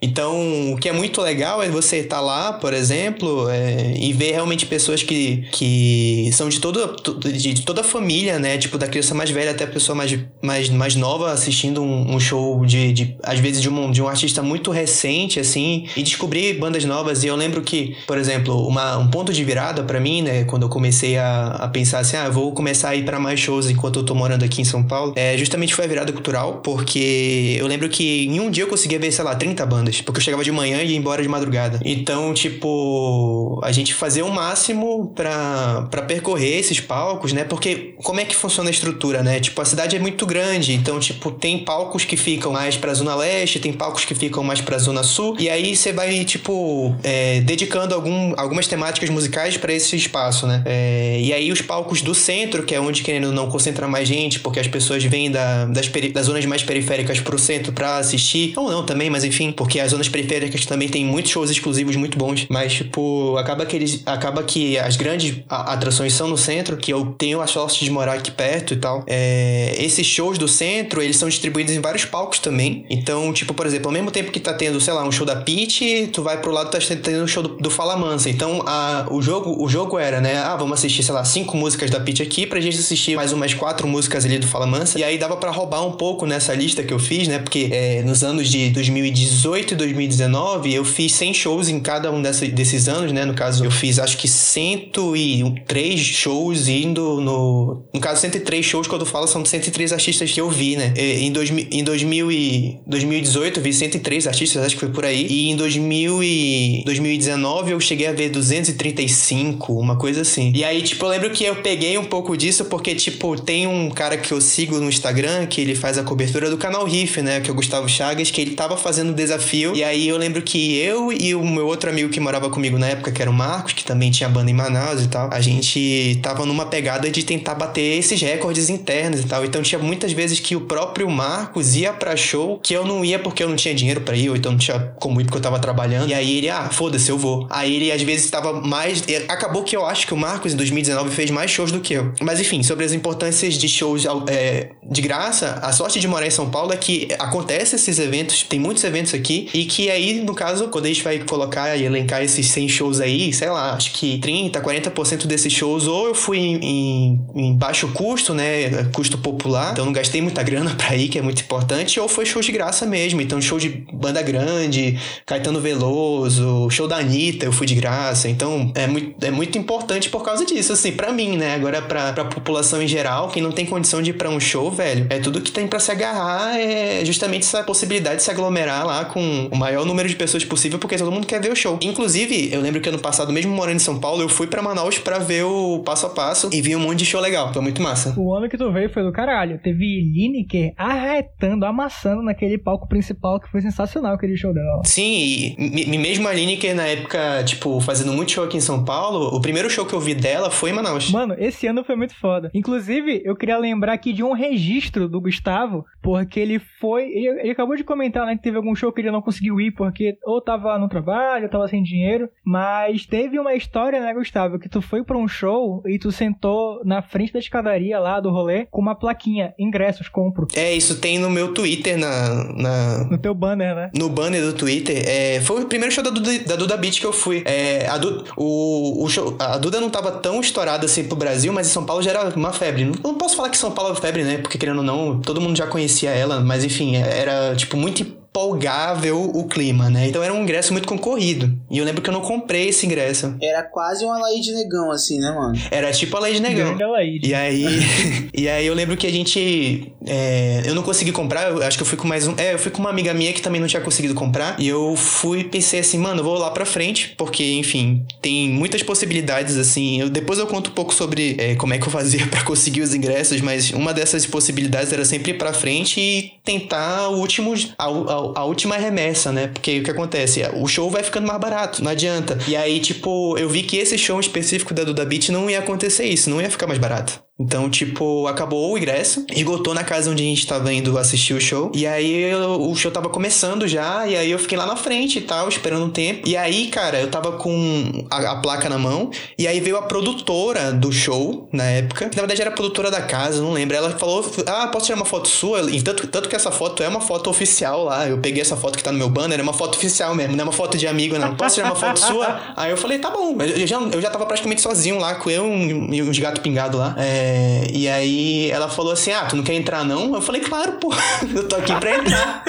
Então, 0.00 0.72
o 0.72 0.76
que 0.76 0.88
é 0.88 0.92
muito 0.92 1.20
legal 1.20 1.60
é 1.60 1.68
você 1.68 1.96
estar 1.96 2.20
lá, 2.20 2.52
por 2.52 2.72
exemplo, 2.72 3.48
é, 3.50 3.94
e 3.98 4.12
ver 4.12 4.30
realmente 4.30 4.64
pessoas 4.64 5.02
que, 5.02 5.48
que 5.50 6.30
são 6.32 6.48
de 6.48 6.60
toda, 6.60 6.94
de 7.32 7.62
toda 7.62 7.80
a 7.80 7.84
família, 7.84 8.38
né? 8.38 8.56
Tipo, 8.58 8.78
da 8.78 8.86
criança 8.86 9.12
mais 9.12 9.28
velha 9.30 9.50
até 9.50 9.64
a 9.64 9.66
pessoa 9.66 9.96
mais, 9.96 10.16
mais, 10.40 10.70
mais 10.70 10.94
nova 10.94 11.32
assistindo 11.32 11.82
um, 11.82 12.14
um 12.14 12.20
show 12.20 12.64
de, 12.64 12.92
de, 12.92 13.16
às 13.24 13.40
vezes, 13.40 13.60
de 13.60 13.68
um, 13.68 13.90
de 13.90 14.00
um 14.00 14.06
artista 14.06 14.40
muito 14.40 14.70
recente, 14.70 15.40
assim, 15.40 15.88
e 15.96 16.02
descobrir 16.04 16.54
bandas 16.54 16.84
novas. 16.84 17.24
E 17.24 17.26
eu 17.26 17.34
lembro 17.34 17.60
que, 17.62 17.96
por 18.06 18.18
exemplo, 18.18 18.68
uma, 18.68 18.96
um 18.98 19.08
ponto 19.08 19.32
de 19.32 19.42
virada 19.42 19.82
para 19.82 19.98
mim, 19.98 20.22
né? 20.22 20.44
Quando 20.44 20.62
eu 20.62 20.68
comecei 20.68 21.18
a, 21.18 21.48
a 21.48 21.68
pensar 21.68 21.98
assim, 21.98 22.16
ah, 22.16 22.26
eu 22.26 22.32
vou 22.32 22.52
começar 22.52 22.90
a 22.90 22.94
ir 22.94 23.04
para 23.04 23.18
mais 23.18 23.40
shows 23.40 23.68
enquanto 23.68 23.98
eu 23.98 24.04
tô 24.04 24.14
morando 24.14 24.44
aqui 24.44 24.62
em 24.62 24.64
São 24.64 24.84
Paulo, 24.84 25.12
é, 25.16 25.36
justamente 25.36 25.74
foi 25.74 25.86
a 25.86 25.88
virada 25.88 26.12
cultural, 26.12 26.60
porque 26.62 27.56
eu 27.58 27.66
lembro 27.66 27.88
que 27.88 28.26
em 28.26 28.38
um 28.38 28.48
dia 28.48 28.62
eu 28.62 28.68
conseguia 28.68 28.98
ver, 29.00 29.10
sei 29.10 29.24
lá, 29.24 29.34
30 29.34 29.66
bandas, 29.66 29.87
porque 30.02 30.18
eu 30.18 30.22
chegava 30.22 30.44
de 30.44 30.52
manhã 30.52 30.82
e 30.82 30.92
ia 30.92 30.96
embora 30.96 31.22
de 31.22 31.28
madrugada. 31.28 31.80
Então, 31.84 32.32
tipo, 32.34 33.60
a 33.62 33.72
gente 33.72 33.94
fazia 33.94 34.24
o 34.24 34.32
máximo 34.32 35.12
pra 35.14 35.88
percorrer 36.06 36.58
esses 36.58 36.80
palcos, 36.80 37.32
né? 37.32 37.44
Porque 37.44 37.94
como 38.02 38.20
é 38.20 38.24
que 38.24 38.34
funciona 38.34 38.70
a 38.70 38.72
estrutura, 38.72 39.22
né? 39.22 39.40
Tipo, 39.40 39.60
a 39.60 39.64
cidade 39.64 39.96
é 39.96 39.98
muito 39.98 40.26
grande, 40.26 40.72
então, 40.72 40.98
tipo, 40.98 41.30
tem 41.30 41.58
palcos 41.58 42.04
que 42.04 42.16
ficam 42.16 42.52
mais 42.52 42.76
pra 42.76 42.94
zona 42.94 43.14
leste, 43.14 43.58
tem 43.58 43.72
palcos 43.72 44.04
que 44.04 44.14
ficam 44.14 44.42
mais 44.42 44.60
pra 44.60 44.78
zona 44.78 45.02
sul, 45.02 45.36
e 45.38 45.48
aí 45.48 45.76
você 45.76 45.92
vai, 45.92 46.24
tipo, 46.24 46.94
é, 47.02 47.40
dedicando 47.40 47.94
algum, 47.94 48.34
algumas 48.36 48.66
temáticas 48.66 49.10
musicais 49.10 49.56
pra 49.56 49.72
esse 49.72 49.96
espaço, 49.96 50.46
né? 50.46 50.62
É, 50.64 51.18
e 51.20 51.32
aí 51.32 51.50
os 51.52 51.62
palcos 51.62 52.02
do 52.02 52.14
centro, 52.14 52.62
que 52.62 52.74
é 52.74 52.80
onde, 52.80 53.02
querendo 53.02 53.32
não, 53.32 53.48
concentra 53.48 53.86
mais 53.86 54.08
gente, 54.08 54.40
porque 54.40 54.60
as 54.60 54.68
pessoas 54.68 55.02
vêm 55.04 55.30
da, 55.30 55.64
das, 55.66 55.88
das 56.12 56.26
zonas 56.26 56.44
mais 56.46 56.62
periféricas 56.62 57.20
pro 57.20 57.38
centro 57.38 57.72
pra 57.72 57.98
assistir, 57.98 58.52
ou 58.56 58.70
não 58.70 58.84
também, 58.84 59.10
mas 59.10 59.24
enfim, 59.24 59.52
porque 59.52 59.77
as 59.80 59.90
zonas 59.90 60.08
periféricas 60.08 60.64
também 60.66 60.88
tem 60.88 61.04
muitos 61.04 61.30
shows 61.30 61.50
exclusivos 61.50 61.96
muito 61.96 62.18
bons, 62.18 62.46
mas, 62.48 62.74
tipo, 62.74 63.36
acaba 63.36 63.64
que 63.66 63.76
eles, 63.76 64.02
acaba 64.06 64.42
que 64.42 64.78
as 64.78 64.96
grandes 64.96 65.36
atrações 65.48 66.12
são 66.12 66.28
no 66.28 66.36
centro, 66.36 66.76
que 66.76 66.92
eu 66.92 67.14
tenho 67.18 67.40
a 67.40 67.46
sorte 67.46 67.84
de 67.84 67.90
morar 67.90 68.14
aqui 68.14 68.30
perto 68.30 68.74
e 68.74 68.76
tal. 68.76 69.04
É, 69.06 69.74
esses 69.78 70.06
shows 70.06 70.38
do 70.38 70.48
centro, 70.48 71.02
eles 71.02 71.16
são 71.16 71.28
distribuídos 71.28 71.74
em 71.74 71.80
vários 71.80 72.04
palcos 72.04 72.38
também, 72.38 72.84
então, 72.90 73.32
tipo, 73.32 73.54
por 73.54 73.66
exemplo, 73.66 73.88
ao 73.88 73.92
mesmo 73.92 74.10
tempo 74.10 74.30
que 74.30 74.40
tá 74.40 74.52
tendo, 74.52 74.80
sei 74.80 74.92
lá, 74.92 75.04
um 75.04 75.12
show 75.12 75.26
da 75.26 75.36
Pitty, 75.36 76.08
tu 76.12 76.22
vai 76.22 76.40
pro 76.40 76.50
lado 76.50 76.70
tá 76.70 76.78
tendo 76.78 77.24
o 77.24 77.28
show 77.28 77.42
do, 77.42 77.50
do 77.50 77.70
Fala 77.70 77.96
Mansa, 77.96 78.28
então 78.30 78.62
a, 78.66 79.06
o, 79.10 79.20
jogo, 79.22 79.62
o 79.62 79.68
jogo 79.68 79.98
era, 79.98 80.20
né, 80.20 80.38
ah, 80.38 80.56
vamos 80.56 80.78
assistir, 80.78 81.02
sei 81.02 81.14
lá, 81.14 81.24
cinco 81.24 81.56
músicas 81.56 81.90
da 81.90 82.00
Pitty 82.00 82.22
aqui, 82.22 82.46
pra 82.46 82.60
gente 82.60 82.78
assistir 82.78 83.16
mais 83.16 83.32
umas 83.32 83.54
quatro 83.54 83.86
músicas 83.86 84.24
ali 84.24 84.38
do 84.38 84.46
Fala 84.46 84.66
Mansa, 84.66 84.98
e 84.98 85.04
aí 85.04 85.18
dava 85.18 85.36
pra 85.36 85.50
roubar 85.50 85.84
um 85.86 85.92
pouco 85.92 86.26
nessa 86.26 86.54
lista 86.54 86.82
que 86.82 86.92
eu 86.92 86.98
fiz, 86.98 87.28
né, 87.28 87.38
porque 87.38 87.68
é, 87.72 88.02
nos 88.02 88.22
anos 88.22 88.48
de 88.48 88.70
2018 88.70 89.67
e 89.74 89.76
2019 89.76 90.74
eu 90.74 90.84
fiz 90.84 91.12
100 91.12 91.34
shows 91.34 91.68
em 91.68 91.80
cada 91.80 92.10
um 92.10 92.20
desses 92.20 92.88
anos, 92.88 93.12
né, 93.12 93.24
no 93.24 93.34
caso 93.34 93.64
eu 93.64 93.70
fiz 93.70 93.98
acho 93.98 94.16
que 94.16 94.28
103 94.28 96.00
shows 96.00 96.68
indo 96.68 97.20
no... 97.20 97.82
No 97.92 98.00
caso, 98.00 98.20
103 98.20 98.64
shows, 98.64 98.86
quando 98.86 99.02
eu 99.02 99.06
falo, 99.06 99.26
são 99.26 99.44
103 99.44 99.92
artistas 99.92 100.30
que 100.30 100.40
eu 100.40 100.50
vi, 100.50 100.76
né? 100.76 100.92
E, 100.96 101.24
Em, 101.24 101.32
dois, 101.32 101.50
em 101.50 101.82
2000 101.82 102.32
e 102.32 102.80
2018 102.86 103.58
eu 103.58 103.62
vi 103.62 103.72
103 103.72 104.26
artistas, 104.26 104.64
acho 104.64 104.74
que 104.74 104.80
foi 104.80 104.90
por 104.90 105.04
aí. 105.04 105.26
E 105.28 105.50
em 105.50 105.56
2000 105.56 106.22
e 106.22 106.82
2019 106.84 107.72
eu 107.72 107.80
cheguei 107.80 108.06
a 108.06 108.12
ver 108.12 108.30
235, 108.30 109.72
uma 109.72 109.96
coisa 109.96 110.22
assim. 110.22 110.52
E 110.54 110.64
aí, 110.64 110.82
tipo, 110.82 111.04
eu 111.04 111.08
lembro 111.08 111.30
que 111.30 111.44
eu 111.44 111.56
peguei 111.56 111.98
um 111.98 112.04
pouco 112.04 112.36
disso 112.36 112.64
porque, 112.66 112.94
tipo, 112.94 113.40
tem 113.40 113.66
um 113.66 113.90
cara 113.90 114.16
que 114.16 114.32
eu 114.32 114.40
sigo 114.40 114.78
no 114.78 114.88
Instagram 114.88 115.46
que 115.46 115.60
ele 115.60 115.74
faz 115.74 115.98
a 115.98 116.02
cobertura 116.02 116.50
do 116.50 116.56
canal 116.56 116.84
Riff, 116.84 117.20
né? 117.22 117.40
Que 117.40 117.50
é 117.50 117.52
o 117.52 117.56
Gustavo 117.56 117.88
Chagas, 117.88 118.30
que 118.30 118.40
ele 118.40 118.52
tava 118.52 118.76
fazendo 118.76 119.10
um 119.10 119.14
desafio. 119.14 119.57
E 119.74 119.84
aí 119.84 120.08
eu 120.08 120.16
lembro 120.16 120.42
que 120.42 120.76
eu 120.76 121.12
e 121.12 121.34
o 121.34 121.44
meu 121.44 121.66
outro 121.66 121.90
amigo 121.90 122.10
que 122.10 122.20
morava 122.20 122.50
comigo 122.50 122.78
na 122.78 122.88
época, 122.88 123.10
que 123.10 123.22
era 123.22 123.30
o 123.30 123.34
Marcos, 123.34 123.72
que 123.72 123.84
também 123.84 124.10
tinha 124.10 124.28
banda 124.28 124.50
em 124.50 124.54
Manaus 124.54 125.02
e 125.02 125.08
tal, 125.08 125.28
a 125.32 125.40
gente 125.40 126.18
tava 126.22 126.44
numa 126.44 126.66
pegada 126.66 127.10
de 127.10 127.22
tentar 127.22 127.54
bater 127.54 127.98
esses 127.98 128.20
recordes 128.20 128.68
internos 128.68 129.20
e 129.20 129.26
tal. 129.26 129.44
Então 129.44 129.62
tinha 129.62 129.78
muitas 129.78 130.12
vezes 130.12 130.40
que 130.40 130.56
o 130.56 130.62
próprio 130.62 131.08
Marcos 131.10 131.76
ia 131.76 131.92
pra 131.92 132.16
show 132.16 132.58
que 132.62 132.74
eu 132.74 132.84
não 132.84 133.04
ia 133.04 133.18
porque 133.18 133.42
eu 133.42 133.48
não 133.48 133.56
tinha 133.56 133.74
dinheiro 133.74 134.00
pra 134.00 134.16
ir, 134.16 134.30
ou 134.30 134.36
então 134.36 134.52
não 134.52 134.58
tinha 134.58 134.78
como 134.98 135.20
ir 135.20 135.24
porque 135.24 135.38
eu 135.38 135.42
tava 135.42 135.58
trabalhando. 135.58 136.08
E 136.08 136.14
aí 136.14 136.38
ele, 136.38 136.48
ah, 136.48 136.68
foda-se, 136.70 137.10
eu 137.10 137.18
vou. 137.18 137.46
Aí 137.50 137.74
ele 137.74 137.92
às 137.92 138.02
vezes 138.02 138.30
tava 138.30 138.60
mais. 138.60 139.02
Acabou 139.28 139.62
que 139.62 139.76
eu 139.76 139.86
acho 139.86 140.06
que 140.06 140.14
o 140.14 140.16
Marcos 140.16 140.52
em 140.52 140.56
2019 140.56 141.10
fez 141.10 141.30
mais 141.30 141.50
shows 141.50 141.72
do 141.72 141.80
que 141.80 141.94
eu. 141.94 142.12
Mas 142.20 142.40
enfim, 142.40 142.62
sobre 142.62 142.84
as 142.84 142.92
importâncias 142.92 143.54
de 143.54 143.68
shows 143.68 144.04
é, 144.28 144.70
de 144.90 145.00
graça, 145.00 145.58
a 145.62 145.72
sorte 145.72 146.00
de 146.00 146.08
morar 146.08 146.26
em 146.26 146.30
São 146.30 146.50
Paulo 146.50 146.72
é 146.72 146.76
que 146.76 147.08
acontece 147.18 147.76
esses 147.76 147.98
eventos, 147.98 148.42
tem 148.42 148.58
muitos 148.58 148.84
eventos 148.84 149.14
aqui, 149.14 149.47
e 149.52 149.64
que 149.64 149.90
aí, 149.90 150.20
no 150.20 150.34
caso, 150.34 150.68
quando 150.68 150.86
a 150.86 150.88
gente 150.88 151.02
vai 151.02 151.18
colocar 151.18 151.76
e 151.76 151.84
elencar 151.84 152.22
esses 152.22 152.46
100 152.50 152.68
shows 152.68 153.00
aí, 153.00 153.32
sei 153.32 153.50
lá, 153.50 153.72
acho 153.72 153.92
que 153.92 154.18
30, 154.18 154.60
40% 154.60 155.26
desses 155.26 155.52
shows, 155.52 155.86
ou 155.86 156.08
eu 156.08 156.14
fui 156.14 156.38
em, 156.38 157.20
em, 157.34 157.54
baixo 157.54 157.88
custo, 157.88 158.34
né, 158.34 158.84
custo 158.92 159.18
popular, 159.18 159.72
então 159.72 159.84
não 159.84 159.92
gastei 159.92 160.20
muita 160.20 160.42
grana 160.42 160.74
pra 160.76 160.94
ir, 160.96 161.08
que 161.08 161.18
é 161.18 161.22
muito 161.22 161.42
importante, 161.42 161.98
ou 161.98 162.08
foi 162.08 162.26
show 162.26 162.42
de 162.42 162.52
graça 162.52 162.86
mesmo, 162.86 163.20
então 163.20 163.40
show 163.40 163.58
de 163.58 163.84
banda 163.92 164.22
grande, 164.22 164.98
Caetano 165.26 165.60
Veloso, 165.60 166.68
show 166.70 166.86
da 166.86 166.98
Anitta, 166.98 167.46
eu 167.46 167.52
fui 167.52 167.66
de 167.66 167.74
graça, 167.74 168.28
então 168.28 168.70
é 168.74 168.86
muito, 168.86 169.24
é 169.24 169.30
muito 169.30 169.58
importante 169.58 170.08
por 170.08 170.22
causa 170.24 170.44
disso, 170.44 170.72
assim, 170.72 170.92
pra 170.92 171.12
mim, 171.12 171.36
né, 171.36 171.54
agora 171.54 171.82
pra, 171.82 172.12
pra 172.12 172.24
população 172.24 172.82
em 172.82 172.88
geral, 172.88 173.28
quem 173.28 173.42
não 173.42 173.52
tem 173.52 173.66
condição 173.66 174.02
de 174.02 174.10
ir 174.10 174.14
pra 174.14 174.28
um 174.28 174.40
show, 174.40 174.70
velho, 174.70 175.06
é 175.10 175.18
tudo 175.18 175.40
que 175.40 175.50
tem 175.50 175.66
pra 175.66 175.78
se 175.78 175.90
agarrar, 175.90 176.58
é 176.58 177.04
justamente 177.04 177.44
essa 177.44 177.62
possibilidade 177.62 178.16
de 178.16 178.22
se 178.22 178.30
aglomerar 178.30 178.86
lá 178.86 179.04
com 179.04 179.27
o 179.52 179.56
maior 179.56 179.84
número 179.84 180.08
de 180.08 180.16
pessoas 180.16 180.44
possível, 180.44 180.78
porque 180.78 180.96
todo 180.96 181.10
mundo 181.12 181.26
quer 181.26 181.40
ver 181.40 181.52
o 181.52 181.56
show. 181.56 181.78
Inclusive, 181.82 182.50
eu 182.52 182.60
lembro 182.60 182.80
que 182.80 182.88
ano 182.88 182.98
passado, 182.98 183.32
mesmo 183.32 183.54
morando 183.54 183.76
em 183.76 183.80
São 183.80 183.98
Paulo, 184.00 184.22
eu 184.22 184.28
fui 184.28 184.46
pra 184.46 184.62
Manaus 184.62 184.98
pra 184.98 185.18
ver 185.18 185.44
o 185.44 185.80
passo 185.84 186.06
a 186.06 186.10
passo 186.10 186.50
e 186.52 186.60
vi 186.60 186.74
um 186.76 186.80
monte 186.80 186.98
de 187.00 187.04
show 187.06 187.20
legal. 187.20 187.52
Foi 187.52 187.62
muito 187.62 187.82
massa. 187.82 188.14
O 188.18 188.34
ano 188.34 188.48
que 188.48 188.56
tu 188.56 188.70
veio 188.72 188.90
foi 188.90 189.02
do 189.02 189.12
caralho. 189.12 189.58
Teve 189.62 190.00
Lineker 190.12 190.72
arretando, 190.76 191.64
amassando 191.66 192.22
naquele 192.22 192.58
palco 192.58 192.88
principal, 192.88 193.40
que 193.40 193.50
foi 193.50 193.60
sensacional 193.60 194.14
aquele 194.14 194.36
show 194.36 194.52
dela. 194.52 194.82
Sim, 194.84 195.54
e 195.58 195.86
me- 195.88 195.98
mesmo 195.98 196.26
a 196.28 196.32
Lineker 196.32 196.74
na 196.74 196.86
época, 196.86 197.42
tipo, 197.44 197.80
fazendo 197.80 198.12
muito 198.12 198.32
show 198.32 198.44
aqui 198.44 198.56
em 198.56 198.60
São 198.60 198.84
Paulo, 198.84 199.34
o 199.36 199.40
primeiro 199.40 199.68
show 199.70 199.84
que 199.86 199.94
eu 199.94 200.00
vi 200.00 200.14
dela 200.14 200.50
foi 200.50 200.70
em 200.70 200.72
Manaus. 200.72 201.10
Mano, 201.10 201.34
esse 201.38 201.66
ano 201.66 201.84
foi 201.84 201.96
muito 201.96 202.14
foda. 202.14 202.50
Inclusive, 202.54 203.22
eu 203.24 203.36
queria 203.36 203.58
lembrar 203.58 203.92
aqui 203.92 204.12
de 204.12 204.22
um 204.22 204.32
registro 204.32 205.08
do 205.08 205.20
Gustavo, 205.20 205.84
porque 206.02 206.38
ele 206.40 206.58
foi. 206.80 207.04
Ele, 207.04 207.40
ele 207.40 207.50
acabou 207.50 207.76
de 207.76 207.84
comentar, 207.84 208.26
né, 208.26 208.36
que 208.36 208.42
teve 208.42 208.56
algum 208.56 208.74
show 208.74 208.92
que 208.92 209.00
ele 209.00 209.10
não 209.10 209.17
conseguiu 209.22 209.60
ir, 209.60 209.72
porque 209.72 210.16
ou 210.24 210.40
tava 210.40 210.78
no 210.78 210.88
trabalho, 210.88 211.44
ou 211.44 211.50
tava 211.50 211.68
sem 211.68 211.82
dinheiro. 211.82 212.28
Mas 212.44 213.06
teve 213.06 213.38
uma 213.38 213.54
história, 213.54 214.00
né, 214.00 214.12
Gustavo, 214.14 214.58
que 214.58 214.68
tu 214.68 214.80
foi 214.80 215.02
pra 215.04 215.16
um 215.18 215.28
show 215.28 215.82
e 215.86 215.98
tu 215.98 216.10
sentou 216.12 216.80
na 216.84 217.02
frente 217.02 217.32
da 217.32 217.38
escadaria 217.38 217.98
lá 217.98 218.20
do 218.20 218.30
rolê 218.30 218.66
com 218.70 218.80
uma 218.80 218.94
plaquinha: 218.94 219.54
ingressos, 219.58 220.08
compro. 220.08 220.46
É, 220.54 220.72
isso 220.74 221.00
tem 221.00 221.18
no 221.18 221.30
meu 221.30 221.52
Twitter, 221.54 221.98
na, 221.98 222.44
na, 222.54 223.04
No 223.10 223.18
teu 223.18 223.34
banner, 223.34 223.74
né? 223.74 223.90
no 223.96 224.08
banner 224.08 224.42
do 224.42 224.52
Twitter, 224.52 225.02
é, 225.06 225.40
foi 225.40 225.62
o 225.62 225.66
primeiro 225.66 225.92
show 225.94 226.02
da 226.04 226.10
Duda, 226.10 226.38
da 226.40 226.56
Duda 226.56 226.76
Beat 226.76 227.00
que 227.00 227.06
eu 227.06 227.12
fui. 227.12 227.42
É, 227.46 227.86
a, 227.88 227.98
Du- 227.98 228.24
o, 228.36 229.04
o 229.04 229.08
show- 229.08 229.36
a 229.38 229.56
Duda 229.58 229.80
não 229.80 229.90
tava 229.90 230.10
tão 230.12 230.40
estourada 230.40 230.86
assim 230.86 231.04
pro 231.04 231.16
Brasil, 231.16 231.52
mas 231.52 231.66
em 231.66 231.70
São 231.70 231.84
Paulo 231.84 232.02
já 232.02 232.10
era 232.10 232.28
uma 232.36 232.52
febre. 232.52 232.84
Não, 232.84 232.92
não 233.02 233.14
posso 233.14 233.36
falar 233.36 233.50
que 233.50 233.56
São 233.58 233.70
Paulo 233.72 233.92
é 233.92 233.96
febre, 234.00 234.24
né? 234.24 234.38
Porque 234.38 234.58
querendo 234.58 234.78
ou 234.78 234.84
não, 234.84 235.20
todo 235.20 235.40
mundo 235.40 235.56
já 235.56 235.66
conhecia 235.66 236.10
ela, 236.10 236.40
mas 236.40 236.64
enfim, 236.64 236.96
era 236.96 237.54
tipo 237.56 237.76
muito 237.76 238.17
empolgar 238.38 238.98
ver 239.00 239.12
o, 239.12 239.44
clima, 239.48 239.88
né? 239.90 240.08
Então 240.08 240.22
era 240.22 240.32
um 240.32 240.42
ingresso 240.42 240.72
muito 240.72 240.86
concorrido. 240.86 241.52
E 241.70 241.78
eu 241.78 241.84
lembro 241.84 242.02
que 242.02 242.08
eu 242.08 242.12
não 242.12 242.20
comprei 242.20 242.68
esse 242.68 242.86
ingresso. 242.86 243.34
Era 243.42 243.62
quase 243.62 244.04
uma 244.04 244.22
lei 244.28 244.40
de 244.40 244.52
negão, 244.52 244.90
assim, 244.90 245.18
né, 245.18 245.30
mano? 245.30 245.58
Era 245.70 245.90
tipo 245.90 246.16
a 246.16 246.20
lei 246.20 246.34
de 246.34 246.40
negão. 246.40 246.76
E 247.22 247.34
aí, 247.34 247.66
e 248.34 248.48
aí 248.48 248.66
eu 248.66 248.74
lembro 248.74 248.96
que 248.96 249.06
a 249.06 249.10
gente. 249.10 249.92
é, 250.06 250.62
eu 250.66 250.74
não 250.74 250.82
consegui 250.82 251.12
comprar, 251.12 251.50
eu 251.50 251.62
acho 251.62 251.76
que 251.76 251.82
eu 251.82 251.86
fui 251.86 251.96
com 251.96 252.06
mais 252.06 252.26
um. 252.28 252.34
É, 252.36 252.54
eu 252.54 252.58
fui 252.58 252.70
com 252.70 252.78
uma 252.78 252.90
amiga 252.90 253.12
minha 253.14 253.32
que 253.32 253.42
também 253.42 253.60
não 253.60 253.66
tinha 253.66 253.80
conseguido 253.80 254.14
comprar. 254.14 254.60
E 254.60 254.68
eu 254.68 254.94
fui 254.96 255.44
pensei 255.44 255.80
assim, 255.80 255.98
mano, 255.98 256.20
eu 256.20 256.24
vou 256.24 256.38
lá 256.38 256.50
pra 256.50 256.64
frente, 256.66 257.14
porque, 257.16 257.54
enfim, 257.54 258.06
tem 258.20 258.50
muitas 258.50 258.82
possibilidades, 258.82 259.56
assim. 259.56 260.00
Eu, 260.00 260.10
depois 260.10 260.38
eu 260.38 260.46
conto 260.46 260.70
um 260.70 260.74
pouco 260.74 260.94
sobre 260.94 261.36
é, 261.38 261.54
como 261.56 261.74
é 261.74 261.78
que 261.78 261.86
eu 261.86 261.90
fazia 261.90 262.26
pra 262.28 262.44
conseguir 262.44 262.82
os 262.82 262.94
ingressos, 262.94 263.40
mas 263.40 263.70
uma 263.72 263.94
dessas 263.94 264.26
possibilidades 264.26 264.92
era 264.92 265.04
sempre 265.04 265.32
ir 265.32 265.38
pra 265.38 265.52
frente 265.52 266.00
e 266.00 266.32
tentar 266.44 267.08
o 267.08 267.18
último, 267.18 267.54
a, 267.78 267.84
a, 267.84 268.17
a 268.34 268.44
última 268.44 268.76
remessa, 268.76 269.32
né? 269.32 269.48
Porque 269.48 269.80
o 269.80 269.82
que 269.82 269.90
acontece? 269.90 270.42
O 270.54 270.66
show 270.66 270.90
vai 270.90 271.02
ficando 271.02 271.26
mais 271.26 271.40
barato, 271.40 271.82
não 271.82 271.90
adianta. 271.90 272.38
E 272.46 272.56
aí, 272.56 272.80
tipo, 272.80 273.36
eu 273.38 273.48
vi 273.48 273.62
que 273.62 273.76
esse 273.76 273.96
show 273.98 274.18
específico 274.20 274.74
da 274.74 274.84
Duda 274.84 275.04
Beat 275.04 275.28
não 275.30 275.48
ia 275.48 275.58
acontecer 275.58 276.04
isso, 276.04 276.30
não 276.30 276.40
ia 276.40 276.50
ficar 276.50 276.66
mais 276.66 276.78
barato. 276.78 277.27
Então, 277.40 277.70
tipo, 277.70 278.26
acabou 278.26 278.72
o 278.72 278.76
ingresso, 278.76 279.24
esgotou 279.30 279.72
na 279.72 279.84
casa 279.84 280.10
onde 280.10 280.22
a 280.22 280.26
gente 280.26 280.44
tava 280.44 280.72
indo 280.72 280.98
assistir 280.98 281.34
o 281.34 281.40
show. 281.40 281.70
E 281.72 281.86
aí 281.86 282.34
o 282.34 282.74
show 282.74 282.90
tava 282.90 283.08
começando 283.08 283.68
já, 283.68 284.06
e 284.08 284.16
aí 284.16 284.30
eu 284.30 284.38
fiquei 284.40 284.58
lá 284.58 284.66
na 284.66 284.74
frente 284.74 285.18
e 285.18 285.22
tal, 285.22 285.48
esperando 285.48 285.84
um 285.84 285.90
tempo. 285.90 286.28
E 286.28 286.36
aí, 286.36 286.66
cara, 286.66 287.00
eu 287.00 287.08
tava 287.08 287.32
com 287.32 288.04
a, 288.10 288.32
a 288.32 288.36
placa 288.36 288.68
na 288.68 288.76
mão, 288.76 289.10
e 289.38 289.46
aí 289.46 289.60
veio 289.60 289.76
a 289.76 289.82
produtora 289.82 290.72
do 290.72 290.90
show 290.90 291.48
na 291.52 291.64
época. 291.64 292.08
que 292.08 292.16
Na 292.16 292.22
verdade 292.22 292.42
era 292.42 292.50
produtora 292.50 292.90
da 292.90 293.00
casa, 293.02 293.40
não 293.40 293.52
lembro. 293.52 293.76
Ela 293.76 293.90
falou: 293.90 294.28
Ah, 294.44 294.66
posso 294.66 294.86
tirar 294.86 294.96
uma 294.96 295.04
foto 295.04 295.28
sua? 295.28 295.60
E 295.70 295.80
tanto, 295.80 296.08
tanto 296.08 296.28
que 296.28 296.34
essa 296.34 296.50
foto 296.50 296.82
é 296.82 296.88
uma 296.88 297.00
foto 297.00 297.30
oficial 297.30 297.84
lá. 297.84 298.08
Eu 298.08 298.18
peguei 298.18 298.42
essa 298.42 298.56
foto 298.56 298.76
que 298.76 298.82
tá 298.82 298.90
no 298.90 298.98
meu 298.98 299.08
banner, 299.08 299.38
é 299.38 299.42
uma 299.42 299.52
foto 299.52 299.76
oficial 299.76 300.12
mesmo, 300.12 300.34
não 300.34 300.40
é 300.40 300.44
uma 300.44 300.52
foto 300.52 300.76
de 300.76 300.88
amigo, 300.88 301.16
não. 301.16 301.36
Posso 301.36 301.54
tirar 301.54 301.68
uma 301.68 301.76
foto 301.76 302.00
sua? 302.00 302.40
Aí 302.56 302.70
eu 302.72 302.76
falei, 302.76 302.98
tá 302.98 303.10
bom. 303.10 303.36
Eu 303.40 303.66
já, 303.66 303.78
eu 303.78 304.00
já 304.00 304.10
tava 304.10 304.26
praticamente 304.26 304.60
sozinho 304.60 304.98
lá, 304.98 305.14
com 305.14 305.30
eu 305.30 305.46
e 305.46 306.02
uns 306.02 306.18
gatos 306.18 306.42
pingados 306.42 306.80
lá. 306.80 306.96
É, 306.98 307.27
e 307.72 307.88
aí 307.88 308.50
ela 308.50 308.68
falou 308.68 308.92
assim: 308.92 309.12
Ah, 309.12 309.24
tu 309.26 309.36
não 309.36 309.44
quer 309.44 309.54
entrar 309.54 309.84
não? 309.84 310.14
Eu 310.14 310.20
falei, 310.20 310.40
claro, 310.40 310.72
pô, 310.72 310.92
eu 311.34 311.48
tô 311.48 311.56
aqui 311.56 311.74
pra 311.78 311.96
entrar. 311.96 312.44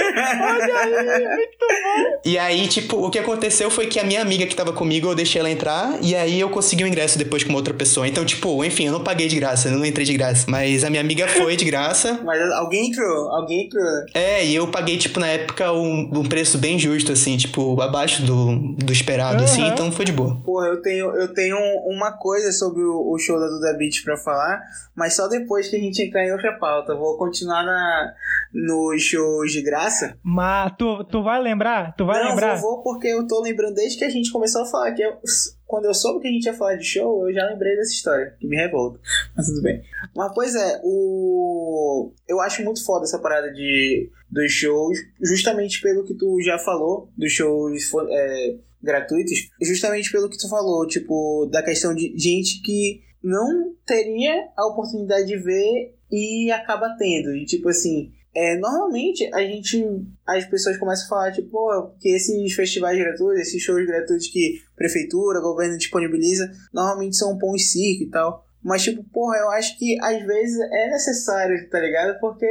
E 2.26 2.38
aí, 2.38 2.68
tipo, 2.68 2.98
o 2.98 3.10
que 3.10 3.20
aconteceu 3.20 3.70
foi 3.72 3.88
que 3.88 4.00
a 4.00 4.04
minha 4.04 4.22
amiga 4.22 4.46
que 4.46 4.56
tava 4.56 4.74
comigo, 4.74 5.08
eu 5.08 5.16
deixei 5.16 5.40
ela 5.40 5.50
entrar, 5.50 5.98
e 6.02 6.16
aí 6.16 6.40
eu 6.40 6.50
consegui 6.50 6.84
o 6.84 6.88
ingresso 6.88 7.18
depois 7.18 7.44
com 7.44 7.54
outra 7.54 7.74
pessoa. 7.74 8.08
Então, 8.08 8.26
tipo, 8.26 8.64
enfim, 8.64 8.88
eu 8.88 8.92
não 8.92 9.04
paguei 9.04 9.28
de 9.28 9.36
graça, 9.36 9.70
eu 9.70 9.78
não 9.78 9.86
entrei 9.86 10.06
de 10.06 10.14
graça. 10.14 10.46
Mas 10.50 10.84
a 10.84 10.90
minha 10.90 11.02
amiga 11.02 11.28
foi 11.28 11.56
de 11.56 11.66
graça. 11.66 12.20
Mas 12.24 12.40
alguém 12.54 12.90
entrou, 12.90 13.30
alguém 13.30 13.66
entrou. 13.66 13.84
É, 14.14 14.46
e 14.46 14.54
eu 14.56 14.68
paguei, 14.68 14.98
tipo, 14.98 15.20
na 15.20 15.28
época, 15.28 15.72
um, 15.72 16.10
um 16.14 16.24
preço 16.24 16.58
bem 16.58 16.78
justo, 16.78 17.12
assim, 17.12 17.38
tipo, 17.38 17.80
abaixo 17.82 18.24
do, 18.24 18.56
do 18.78 18.92
esperado, 18.92 19.44
assim, 19.44 19.64
Aham. 19.64 19.74
então 19.74 19.92
foi 19.92 20.06
de 20.06 20.12
boa. 20.12 20.38
Porra, 20.46 20.68
eu 20.68 20.82
tenho, 20.82 21.16
eu 21.16 21.34
tenho 21.34 21.58
uma 21.86 22.12
coisa 22.12 22.52
sobre 22.52 22.82
o, 22.84 23.12
o 23.12 23.18
show 23.18 23.40
da 23.40 23.48
Duda 23.48 23.74
Beat 23.78 24.04
pra 24.04 24.18
falar, 24.18 24.62
mas 24.96 25.16
só 25.16 25.28
depois 25.28 25.68
que 25.68 25.76
a 25.76 25.80
gente 25.80 26.02
entrar 26.02 26.26
em 26.26 26.32
outra 26.32 26.54
pauta. 26.60 26.96
Vou 26.96 27.18
continuar 27.18 27.64
na, 27.64 28.14
nos 28.54 29.02
shows 29.02 29.52
de 29.52 29.62
graça. 29.62 30.18
Mas 30.24 30.74
tu, 30.78 31.04
tu 31.06 31.24
vai 31.24 31.42
lembrar? 31.42 31.94
Tu 31.96 32.06
vai 32.06 32.22
Não, 32.24 32.30
lembrar? 32.32 32.56
vou, 32.56 32.76
vou 32.76 32.84
porque 32.84 33.08
eu 33.08 33.28
tô 33.28 33.42
lembrando 33.42 33.76
desde 33.76 33.98
que 33.98 34.06
a 34.06 34.10
gente 34.10 34.32
começou 34.32 34.62
a 34.64 34.66
falar. 34.66 34.92
Que 34.94 35.02
eu- 35.04 35.18
quando 35.66 35.86
eu 35.86 35.94
soube 35.94 36.22
que 36.22 36.28
a 36.28 36.32
gente 36.32 36.46
ia 36.46 36.54
falar 36.54 36.76
de 36.76 36.84
show, 36.84 37.28
eu 37.30 37.34
já 37.34 37.46
lembrei 37.46 37.76
dessa 37.76 37.92
história, 37.92 38.36
que 38.40 38.48
me 38.48 38.56
revolta. 38.56 39.00
Mas 39.38 39.46
tudo 39.48 39.62
bem. 39.62 39.82
Mas, 40.16 40.34
pois 40.34 40.56
é, 40.56 40.82
o... 40.84 42.12
eu 42.28 42.40
acho 42.42 42.64
muito 42.64 42.84
foda 42.84 43.04
essa 43.06 43.20
parada 43.20 43.52
de, 43.52 44.10
dos 44.32 44.52
shows, 44.52 44.98
justamente 45.22 45.82
pelo 45.82 46.04
que 46.04 46.14
tu 46.16 46.42
já 46.42 46.58
falou, 46.58 47.10
dos 47.16 47.32
shows 47.32 47.92
é, 48.10 48.56
gratuitos, 48.82 49.50
justamente 49.62 50.12
pelo 50.12 50.30
que 50.30 50.38
tu 50.38 50.50
falou, 50.50 50.88
tipo, 50.88 51.48
da 51.52 51.62
questão 51.62 51.94
de 51.94 52.14
gente 52.18 52.62
que 52.64 53.02
não 53.24 53.74
teria 53.86 54.50
a 54.56 54.68
oportunidade 54.68 55.28
de 55.28 55.38
ver 55.38 55.96
e 56.12 56.52
acaba 56.52 56.96
tendo. 56.98 57.36
E, 57.36 57.46
tipo 57.46 57.70
assim, 57.70 58.12
é, 58.36 58.58
normalmente 58.58 59.30
a 59.34 59.42
gente. 59.42 59.84
As 60.26 60.46
pessoas 60.46 60.78
começam 60.78 61.06
a 61.06 61.10
falar, 61.10 61.32
tipo, 61.32 61.50
pô, 61.50 61.92
que 62.00 62.10
esses 62.10 62.54
festivais 62.54 62.98
gratuitos, 62.98 63.42
esses 63.42 63.62
shows 63.62 63.86
gratuitos 63.86 64.28
que 64.28 64.62
prefeitura, 64.76 65.42
governo 65.42 65.78
disponibiliza, 65.78 66.50
normalmente 66.74 67.18
são 67.18 67.34
um 67.34 67.38
pão 67.38 67.56
e 67.56 67.60
circo 67.60 68.04
e 68.04 68.10
tal. 68.10 68.46
Mas, 68.64 68.84
tipo, 68.84 69.04
porra, 69.06 69.38
eu 69.38 69.50
acho 69.52 69.78
que 69.78 69.98
às 70.02 70.26
vezes 70.26 70.60
é 70.60 70.90
necessário, 70.90 71.70
tá 71.70 71.80
ligado? 71.80 72.20
Porque 72.20 72.48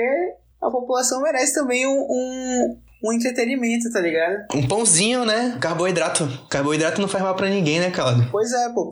a 0.61 0.71
população 0.71 1.23
merece 1.23 1.55
também 1.55 1.87
um, 1.87 2.07
um, 2.11 2.81
um 3.03 3.13
entretenimento, 3.13 3.91
tá 3.93 4.01
ligado? 4.01 4.47
Um 4.55 4.67
pãozinho, 4.67 5.25
né? 5.25 5.57
Carboidrato. 5.61 6.29
Carboidrato 6.51 7.01
não 7.01 7.09
faz 7.09 7.23
mal 7.23 7.35
pra 7.37 7.49
ninguém, 7.49 7.81
né, 7.81 7.91
Claudio? 7.91 8.29
Pois 8.31 8.53
é, 8.53 8.69
pô. 8.71 8.91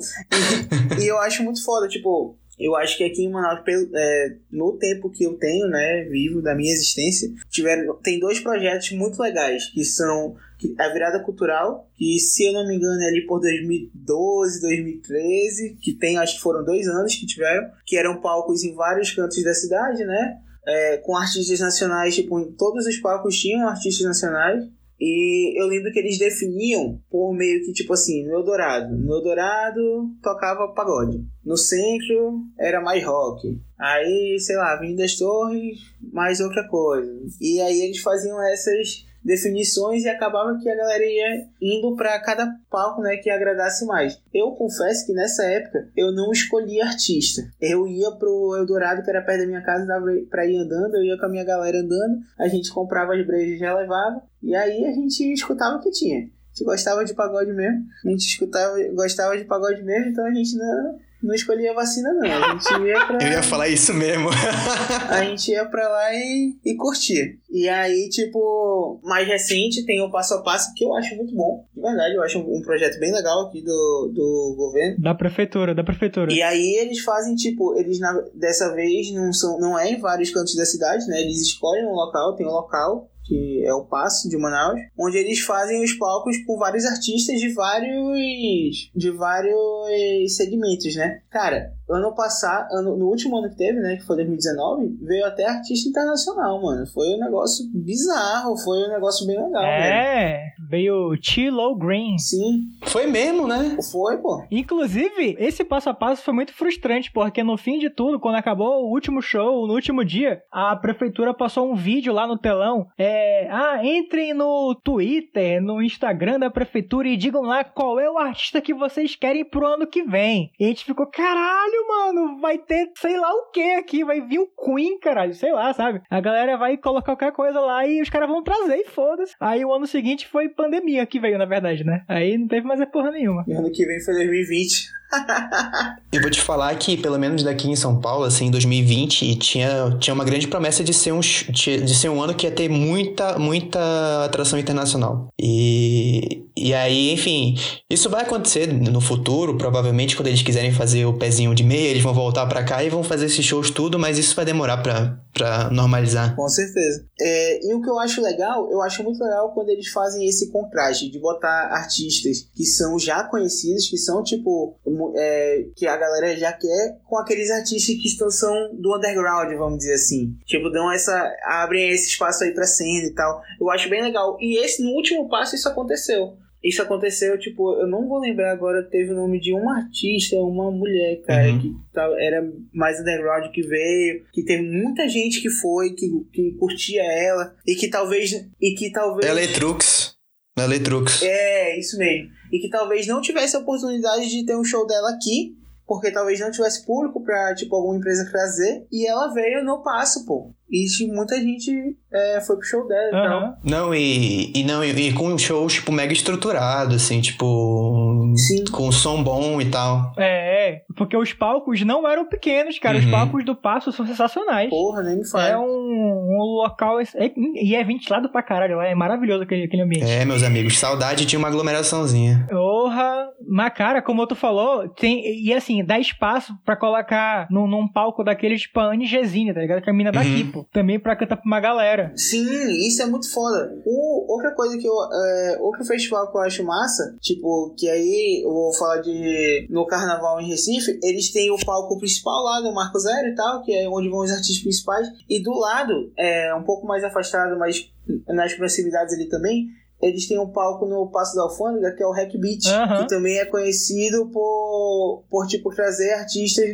E, 0.99 1.05
e 1.05 1.07
eu 1.07 1.19
acho 1.19 1.43
muito 1.43 1.65
foda, 1.65 1.89
tipo, 1.89 2.37
eu 2.59 2.75
acho 2.75 2.97
que 2.97 3.05
aqui 3.05 3.23
em 3.25 3.31
Manaus, 3.31 3.61
é, 3.95 4.37
no 4.51 4.73
tempo 4.79 5.11
que 5.11 5.25
eu 5.25 5.35
tenho, 5.35 5.67
né, 5.69 6.05
vivo, 6.05 6.41
da 6.41 6.55
minha 6.55 6.73
existência, 6.73 7.31
tiveram, 7.51 7.95
tem 7.97 8.19
dois 8.19 8.41
projetos 8.41 8.91
muito 8.93 9.21
legais, 9.21 9.67
que 9.67 9.85
são 9.85 10.37
a 10.79 10.89
Virada 10.89 11.21
Cultural, 11.21 11.87
que 11.95 12.19
se 12.19 12.47
eu 12.47 12.55
não 12.55 12.67
me 12.67 12.77
engano 12.77 13.03
é 13.03 13.09
ali 13.09 13.27
por 13.27 13.41
2012, 13.41 14.63
2013, 14.63 15.77
que 15.83 15.93
tem, 15.93 16.17
acho 16.17 16.37
que 16.37 16.41
foram 16.41 16.65
dois 16.65 16.89
anos 16.89 17.15
que 17.15 17.27
tiveram, 17.27 17.69
que 17.85 17.97
eram 17.97 18.23
palcos 18.23 18.65
em 18.65 18.75
vários 18.75 19.11
cantos 19.11 19.43
da 19.45 19.53
cidade, 19.53 20.03
né, 20.05 20.39
é, 20.67 20.97
com 20.99 21.17
artistas 21.17 21.61
nacionais, 21.61 22.15
tipo, 22.15 22.45
todos 22.53 22.87
os 22.87 22.97
palcos 22.99 23.39
tinham 23.39 23.69
artistas 23.69 24.05
nacionais, 24.05 24.65
e 24.99 25.61
eu 25.61 25.67
lembro 25.67 25.93
que 25.93 25.99
eles 25.99 26.19
definiam 26.19 26.99
por 27.11 27.35
meio 27.35 27.63
que, 27.65 27.73
tipo 27.73 27.93
assim, 27.93 28.25
no 28.25 28.33
Eldorado. 28.33 28.97
No 28.97 29.15
Eldorado 29.15 30.11
tocava 30.23 30.73
pagode. 30.73 31.23
No 31.45 31.57
centro 31.57 32.41
era 32.59 32.81
mais 32.81 33.05
rock. 33.05 33.61
Aí, 33.79 34.39
sei 34.41 34.57
lá, 34.57 34.73
Avenida 34.73 35.03
das 35.03 35.17
Torres, 35.17 35.81
mais 36.13 36.41
outra 36.41 36.67
coisa. 36.67 37.13
E 37.41 37.61
aí 37.61 37.83
eles 37.83 37.99
faziam 37.99 38.43
essas 38.51 39.05
definições 39.27 40.05
e 40.05 40.09
acabava 40.09 40.57
que 40.59 40.71
a 40.71 40.77
galera 40.77 41.05
ia 41.05 41.49
indo 41.61 41.97
pra 41.97 42.19
cada 42.21 42.49
palco, 42.71 43.03
né, 43.03 43.17
que 43.17 43.29
agradasse 43.29 43.85
mais. 43.85 44.19
Eu 44.33 44.53
confesso 44.53 45.05
que 45.05 45.13
nessa 45.13 45.45
época 45.45 45.89
eu 45.97 46.13
não 46.13 46.31
escolhia 46.31 46.85
artista. 46.85 47.43
Eu 47.61 47.89
ia 47.89 48.13
pro 48.13 48.55
Eldorado, 48.57 49.03
que 49.03 49.11
era 49.11 49.23
perto 49.23 49.41
da 49.41 49.47
minha 49.47 49.63
casa, 49.63 49.85
dava 49.85 50.07
pra 50.31 50.47
ir 50.47 50.57
andando, 50.57 50.95
eu 50.95 51.05
ia 51.05 51.19
com 51.19 51.27
a 51.27 51.29
minha 51.29 51.45
galera 51.45 51.79
andando, 51.79 52.21
a 52.39 52.47
gente 52.47 52.73
comprava 52.73 53.15
as 53.15 53.27
brejas 53.27 53.57
e 53.57 53.59
já 53.59 53.75
levava, 53.75 54.23
e 54.43 54.55
aí 54.55 54.85
a 54.87 54.93
gente 54.93 55.33
escutava 55.33 55.77
o 55.77 55.81
que 55.81 55.91
tinha. 55.91 56.19
A 56.19 56.23
gente 56.57 56.65
gostava 56.65 57.05
de 57.05 57.13
pagode 57.13 57.53
mesmo, 57.53 57.85
a 58.05 58.09
gente 58.09 58.27
escutava, 58.27 58.77
gostava 58.95 59.37
de 59.37 59.45
pagode 59.45 59.83
mesmo, 59.83 60.11
então 60.11 60.25
a 60.25 60.33
gente 60.33 60.57
não, 60.57 60.99
não 61.23 61.35
escolhia 61.35 61.73
vacina 61.75 62.13
não, 62.13 62.27
a 62.31 62.53
gente 62.53 62.87
ia 62.87 63.07
pra... 63.07 63.19
Eu 63.23 63.33
ia 63.33 63.43
falar 63.43 63.69
isso 63.69 63.93
mesmo. 63.95 64.29
A 65.09 65.25
gente 65.25 65.51
ia 65.51 65.65
pra 65.65 65.89
lá 65.89 66.13
e, 66.15 66.55
e 66.65 66.75
curtia. 66.77 67.25
E 67.51 67.69
aí, 67.69 68.09
tipo, 68.09 69.01
mais 69.03 69.27
recente 69.27 69.85
tem 69.87 70.01
o 70.03 70.11
Passo 70.11 70.35
a 70.35 70.43
Passo, 70.43 70.73
que 70.75 70.85
eu 70.85 70.95
acho 70.95 71.15
muito 71.17 71.35
bom. 71.35 71.65
De 71.75 71.81
verdade, 71.81 72.15
eu 72.15 72.23
acho 72.23 72.39
um, 72.39 72.57
um 72.59 72.63
projeto 72.63 72.99
bem 72.99 73.13
legal 73.13 73.47
aqui 73.47 73.63
do, 73.63 74.13
do 74.15 74.55
governo. 74.57 74.97
Da 75.01 75.15
prefeitura, 75.15 75.75
da 75.75 75.83
prefeitura. 75.85 76.33
E 76.33 76.43
aí 76.43 76.75
eles 76.77 77.01
fazem, 77.01 77.35
tipo, 77.35 77.77
eles 77.79 77.99
na- 77.99 78.23
dessa 78.35 78.75
vez 78.75 79.11
não 79.13 79.33
são, 79.33 79.59
não 79.59 79.79
é 79.79 79.91
em 79.91 79.99
vários 80.01 80.31
cantos 80.31 80.55
da 80.55 80.65
cidade, 80.67 81.07
né? 81.07 81.21
Eles 81.21 81.41
escolhem 81.41 81.87
um 81.87 81.93
local, 81.95 82.35
tem 82.37 82.47
um 82.47 82.51
local 82.51 83.09
que 83.27 83.65
é 83.65 83.75
o 83.75 83.85
Passo 83.85 84.29
de 84.29 84.37
Manaus, 84.37 84.81
onde 84.99 85.19
eles 85.19 85.41
fazem 85.41 85.83
os 85.83 85.93
palcos 85.95 86.37
com 86.47 86.59
vários 86.59 86.85
artistas 86.85 87.41
de 87.41 87.53
vários 87.53 88.91
de 88.95 89.11
vários 89.11 90.37
segmentos, 90.37 90.95
né? 90.95 91.21
Cara, 91.31 91.76
ano 91.89 92.15
passado, 92.15 92.69
ano, 92.73 92.97
no 92.97 93.07
último 93.07 93.37
ano 93.39 93.51
que 93.51 93.57
teve, 93.57 93.79
né, 93.81 93.97
que 93.97 94.05
foi 94.05 94.17
2019, 94.17 94.99
veio 95.03 95.25
até 95.27 95.47
artista 95.47 95.89
internacional, 95.89 96.61
mano. 96.61 96.87
Foi 96.87 97.07
um 97.15 97.19
negócio 97.21 97.65
bizarro, 97.73 98.57
foi 98.59 98.79
um 98.85 98.89
negócio 98.89 99.27
bem 99.27 99.37
legal, 99.37 99.63
velho. 99.63 99.95
É, 99.95 100.41
veio 100.69 101.17
Tilo 101.17 101.77
Green. 101.77 102.19
Sim, 102.19 102.69
Foi 102.87 103.07
mesmo, 103.07 103.47
né? 103.47 103.77
foi, 103.93 104.17
pô. 104.19 104.43
Inclusive, 104.51 105.37
esse 105.39 105.65
passo 105.65 105.91
a 105.91 105.95
passo 105.95 106.23
foi 106.23 106.35
muito 106.35 106.53
frustrante, 106.53 107.11
porque 107.13 107.43
no 107.43 107.57
fim 107.57 107.79
de 107.79 107.91
tudo, 107.91 108.19
quando 108.19 108.37
acabou 108.37 108.85
o 108.85 108.93
último 108.93 109.23
show, 109.23 109.67
no 109.67 109.75
último 109.75 110.05
dia, 110.05 110.43
a 110.51 110.75
prefeitura 110.77 111.33
passou 111.33 111.71
um 111.71 111.75
vídeo 111.75 112.13
lá 112.13 112.27
no 112.27 112.39
telão. 112.39 112.87
É, 112.99 113.49
ah, 113.51 113.81
entrem 113.85 114.35
no 114.35 114.75
Twitter, 114.75 115.63
no 115.63 115.83
Instagram 115.83 116.39
da 116.39 116.51
prefeitura 116.51 117.09
e 117.09 117.17
digam 117.17 117.43
lá 117.43 117.63
qual 117.65 117.99
é 118.01 118.11
o 118.11 118.19
artista 118.19 118.61
que 118.61 118.75
vocês 118.75 119.15
querem 119.15 119.45
pro 119.45 119.67
ano 119.67 119.87
que 119.87 120.03
vem. 120.03 120.51
E 120.59 120.65
a 120.65 120.69
gente 120.69 120.85
ficou, 120.85 121.07
caralho, 121.07 121.76
caralho, 121.77 121.89
mano, 121.89 122.41
vai 122.41 122.59
ter 122.59 122.91
sei 122.99 123.19
lá 123.19 123.31
o 123.33 123.51
que 123.51 123.75
aqui, 123.75 124.05
vai 124.05 124.21
vir 124.21 124.39
o 124.39 124.47
Queen, 124.47 124.99
caralho, 124.99 125.35
sei 125.35 125.53
lá, 125.53 125.73
sabe? 125.73 126.01
A 126.09 126.21
galera 126.21 126.57
vai 126.57 126.77
colocar 126.77 127.17
qualquer 127.17 127.33
coisa 127.33 127.61
lá 127.61 127.87
e 127.87 128.01
os 128.01 128.09
caras 128.09 128.29
vão 128.29 128.43
trazer 128.43 128.77
e 128.77 128.85
foda-se. 128.85 129.35
Aí 129.41 129.65
o 129.65 129.73
ano 129.73 129.87
seguinte 129.87 130.27
foi 130.27 130.49
pandemia 130.49 131.07
que 131.07 131.21
veio, 131.21 131.39
na 131.39 131.45
verdade, 131.45 131.85
né? 131.85 132.03
Aí 132.09 132.37
não 132.39 132.49
teve 132.49 132.67
mais 132.67 132.81
a 132.81 132.87
porra 132.87 133.11
nenhuma. 133.11 133.45
E 133.47 133.53
ano 133.53 133.71
que 133.71 133.85
vem 133.85 134.01
foi 134.01 134.15
2020. 134.15 134.97
Eu 136.13 136.21
vou 136.21 136.31
te 136.31 136.41
falar 136.41 136.75
que, 136.77 136.97
pelo 136.97 137.19
menos 137.19 137.43
daqui 137.43 137.69
em 137.69 137.77
São 137.77 138.01
Paulo, 138.01 138.25
assim, 138.25 138.47
em 138.47 138.51
2020, 138.51 139.37
tinha, 139.37 139.97
tinha 140.01 140.15
uma 140.15 140.25
grande 140.25 140.49
promessa 140.49 140.83
de 140.83 140.93
ser, 140.93 141.13
um, 141.13 141.21
de 141.21 141.95
ser 141.95 142.09
um 142.09 142.23
ano 142.23 142.35
que 142.35 142.47
ia 142.47 142.51
ter 142.51 142.69
muita, 142.69 143.39
muita 143.39 144.25
atração 144.25 144.59
internacional. 144.59 145.29
E, 145.41 146.45
e 146.57 146.73
aí, 146.75 147.13
enfim, 147.13 147.57
isso 147.91 148.09
vai 148.09 148.23
acontecer 148.23 148.67
no 148.67 149.01
futuro, 149.01 149.57
provavelmente, 149.57 150.17
quando 150.17 150.29
eles 150.29 150.43
quiserem 150.43 150.73
fazer 150.73 151.05
o 151.05 151.13
pezinho 151.13 151.55
de 151.55 151.63
meia, 151.67 151.89
eles 151.89 152.03
vão 152.03 152.15
voltar 152.15 152.47
para 152.47 152.65
cá 152.65 152.83
e 152.83 152.89
vão 152.89 153.03
fazer 153.03 153.27
esses 153.27 153.45
shows 153.45 153.71
tudo, 153.71 153.99
mas 153.99 154.19
isso 154.19 154.35
vai 154.35 154.45
demorar 154.45 154.79
pra 154.79 155.71
normalizar. 155.71 156.35
Com 156.35 156.49
certeza. 156.49 157.05
É, 157.21 157.67
e 157.67 157.75
o 157.75 157.83
que 157.83 157.91
eu 157.91 157.99
acho 157.99 158.23
legal, 158.23 158.71
eu 158.71 158.81
acho 158.83 159.03
muito 159.03 159.23
legal 159.23 159.53
quando 159.53 159.69
eles 159.69 159.89
fazem 159.89 160.27
esse 160.27 160.51
contraste 160.51 161.11
de 161.11 161.19
botar 161.19 161.69
artistas 161.73 162.49
que 162.55 162.65
são 162.65 162.99
já 162.99 163.25
conhecidos, 163.25 163.89
que 163.89 163.99
são 163.99 164.23
tipo 164.23 164.79
é, 165.17 165.67
que 165.75 165.87
a 165.87 165.97
galera 165.97 166.37
já 166.37 166.53
quer 166.53 166.99
com 167.05 167.19
aqueles 167.19 167.51
artistas 167.51 167.97
que 167.97 168.09
estão, 168.09 168.31
são 168.31 168.55
do 168.75 168.97
underground, 168.97 169.53
vamos 169.57 169.79
dizer 169.79 169.95
assim. 169.95 170.35
Tipo, 170.45 170.71
dão 170.71 170.91
essa. 170.91 171.31
abrem 171.45 171.91
esse 171.91 172.09
espaço 172.09 172.45
aí 172.45 172.53
pra 172.53 172.67
cena 172.67 173.07
e 173.07 173.15
tal. 173.15 173.41
Eu 173.61 173.71
acho 173.71 173.89
bem 173.89 174.03
legal. 174.03 174.37
E 174.41 174.59
esse, 174.65 174.83
no 174.83 174.91
último 174.91 175.29
passo, 175.29 175.55
isso 175.55 175.69
aconteceu. 175.69 176.37
Isso 176.67 176.83
aconteceu, 176.83 177.39
tipo, 177.39 177.79
eu 177.81 177.87
não 177.87 178.09
vou 178.09 178.19
lembrar 178.19 178.53
agora, 178.53 178.83
teve 178.83 179.13
o 179.13 179.17
nome 179.17 179.41
de 179.41 179.53
uma 179.53 179.79
artista, 179.79 180.37
uma 180.37 180.71
mulher, 180.71 181.23
cara, 181.23 181.51
uhum. 181.51 181.61
que 181.61 181.73
era 182.19 182.47
mais 182.73 183.01
underground 183.01 183.53
que 183.53 183.63
veio, 183.63 184.25
que 184.33 184.45
teve 184.45 184.63
muita 184.63 185.09
gente 185.09 185.41
que 185.41 185.51
foi, 185.51 185.91
que, 185.91 186.09
que 186.33 186.53
curtia 186.59 187.03
ela, 187.03 187.55
e 187.67 187.75
que 187.75 187.89
talvez. 187.89 188.33
E 188.61 188.75
que 188.75 188.91
talvez. 188.91 189.31
Eletrux. 189.31 190.17
Eletrux. 190.59 191.23
É, 191.23 191.79
isso 191.79 191.99
mesmo 191.99 192.37
e 192.53 192.59
que 192.59 192.69
talvez 192.69 193.07
não 193.07 193.21
tivesse 193.21 193.57
a 193.57 193.61
oportunidade 193.61 194.29
de 194.29 194.45
ter 194.45 194.57
um 194.57 194.65
show 194.65 194.87
dela 194.87 195.11
aqui, 195.11 195.57
porque 195.87 196.11
talvez 196.11 196.41
não 196.41 196.51
tivesse 196.51 196.85
público 196.85 197.23
pra, 197.23 197.55
tipo, 197.55 197.75
alguma 197.77 197.97
empresa 197.97 198.29
trazer, 198.31 198.87
e 198.91 199.07
ela 199.07 199.33
veio 199.33 199.65
no 199.65 199.83
passo, 199.83 200.27
pô. 200.27 200.53
E 200.71 200.87
muita 201.13 201.37
gente 201.37 201.97
é, 202.13 202.41
foi 202.41 202.57
pro 202.57 202.67
show 202.67 202.89
dela 202.89 203.11
uhum. 203.13 203.19
e 203.19 203.29
tal. 203.29 203.57
Não, 203.65 203.95
e, 203.95 204.53
e, 204.55 204.65
não, 204.65 204.85
e, 204.85 204.91
e, 204.91 205.13
com 205.13 205.29
um 205.29 205.39
show, 205.39 205.67
tipo, 205.67 205.93
mega 205.93 206.13
estruturado, 206.13 206.95
assim, 206.95 207.21
tipo. 207.21 208.33
Sim. 208.37 208.65
Com 208.73 208.91
som 208.91 209.23
bom 209.23 209.61
e 209.61 209.71
tal. 209.71 210.13
É, 210.19 210.83
porque 210.97 211.17
os 211.17 211.33
palcos 211.33 211.83
não 211.83 212.09
eram 212.09 212.29
pequenos, 212.29 212.79
cara. 212.79 212.97
Uhum. 212.97 213.05
Os 213.05 213.11
palcos 213.11 213.45
do 213.45 213.55
Passo 213.55 213.93
são 213.93 214.07
sensacionais. 214.07 214.71
Porra, 214.71 215.03
nem 215.03 215.19
me 215.19 215.29
fala. 215.29 215.49
É 215.49 215.59
um, 215.59 215.63
um 215.63 216.63
local. 216.63 217.01
É, 217.01 217.33
e 217.37 217.75
é 217.75 217.85
ventilado 217.85 218.29
pra 218.31 218.43
caralho 218.43 218.77
lá. 218.77 218.87
É 218.87 218.95
maravilhoso 218.95 219.45
aquele, 219.45 219.65
aquele 219.65 219.83
ambiente. 219.83 220.11
É, 220.11 220.25
meus 220.25 220.43
amigos, 220.43 220.79
saudade 220.79 221.27
de 221.27 221.37
uma 221.37 221.49
aglomeraçãozinha. 221.49 222.47
Porra, 222.49 223.29
mas 223.49 223.73
cara, 223.73 224.03
como 224.03 224.27
tu 224.27 224.35
falou, 224.35 224.89
tem. 224.89 225.45
E 225.45 225.53
assim, 225.53 225.85
dá 225.85 225.99
espaço 225.99 226.53
pra 226.65 226.77
colocar 226.77 227.47
num, 227.51 227.67
num 227.67 227.87
palco 227.87 228.25
daqueles, 228.25 228.63
tipo, 228.63 228.81
a 228.81 228.93
Anne 228.93 229.07
Gesine, 229.07 229.55
tá 229.55 229.61
ligado? 229.61 229.83
Que 229.83 229.91
é 229.91 229.93
a 229.93 229.97
mina 229.97 230.11
daqui, 230.11 230.43
uhum. 230.43 230.56
Pô. 230.57 230.69
Também 230.73 231.01
pra 231.01 231.17
cantar 231.17 231.37
pra 231.37 231.47
uma 231.47 231.61
galera. 231.61 232.13
Sim, 232.17 232.47
isso 232.87 233.03
é 233.03 233.07
muito 233.07 233.31
foda. 233.33 233.77
O, 233.85 234.33
outra 234.33 234.53
coisa 234.53 234.77
que 234.79 234.87
eu. 234.87 234.95
É, 234.95 235.59
outro 235.61 235.85
festival 235.85 236.31
que 236.31 236.37
eu 236.37 236.43
acho 236.43 236.65
massa, 236.65 237.17
tipo, 237.21 237.75
que 237.77 237.89
aí 237.89 238.43
eu 238.45 238.53
vou 238.53 238.73
falar 238.75 238.99
de. 238.99 239.67
No 239.71 239.87
carnaval 239.87 240.41
em 240.41 240.49
Recife, 240.49 240.99
eles 241.03 241.31
têm 241.33 241.51
o 241.51 241.65
palco 241.65 241.99
principal 241.99 242.43
lá 242.43 242.61
do 242.61 242.73
Marco 242.73 242.99
Zero 242.99 243.29
e 243.29 243.35
tal, 243.35 243.63
que 243.63 243.73
é 243.73 243.89
onde 243.89 244.09
vão 244.09 244.21
os 244.21 244.31
artistas 244.31 244.63
principais. 244.63 245.09
E 245.29 245.43
do 245.43 245.53
lado, 245.53 246.13
é 246.17 246.55
um 246.55 246.63
pouco 246.63 246.87
mais 246.87 247.05
afastado, 247.05 247.59
mas 247.59 247.91
nas 248.29 248.55
proximidades 248.55 249.15
ali 249.15 249.29
também, 249.29 249.69
eles 250.01 250.29
têm 250.29 250.39
um 250.39 250.51
palco 250.51 250.87
no 250.87 251.11
Passo 251.11 251.35
da 251.35 251.43
Alfândega, 251.43 251.95
que 251.95 252.03
é 252.03 252.07
o 252.07 252.13
Hack 252.13 252.33
Beat, 252.39 252.67
uhum. 252.67 252.99
que 252.99 253.09
também 253.09 253.39
é 253.39 253.47
conhecido 253.47 254.29
por, 254.31 255.25
por 255.31 255.47
tipo, 255.47 255.75
trazer 255.75 256.13
artistas 256.13 256.65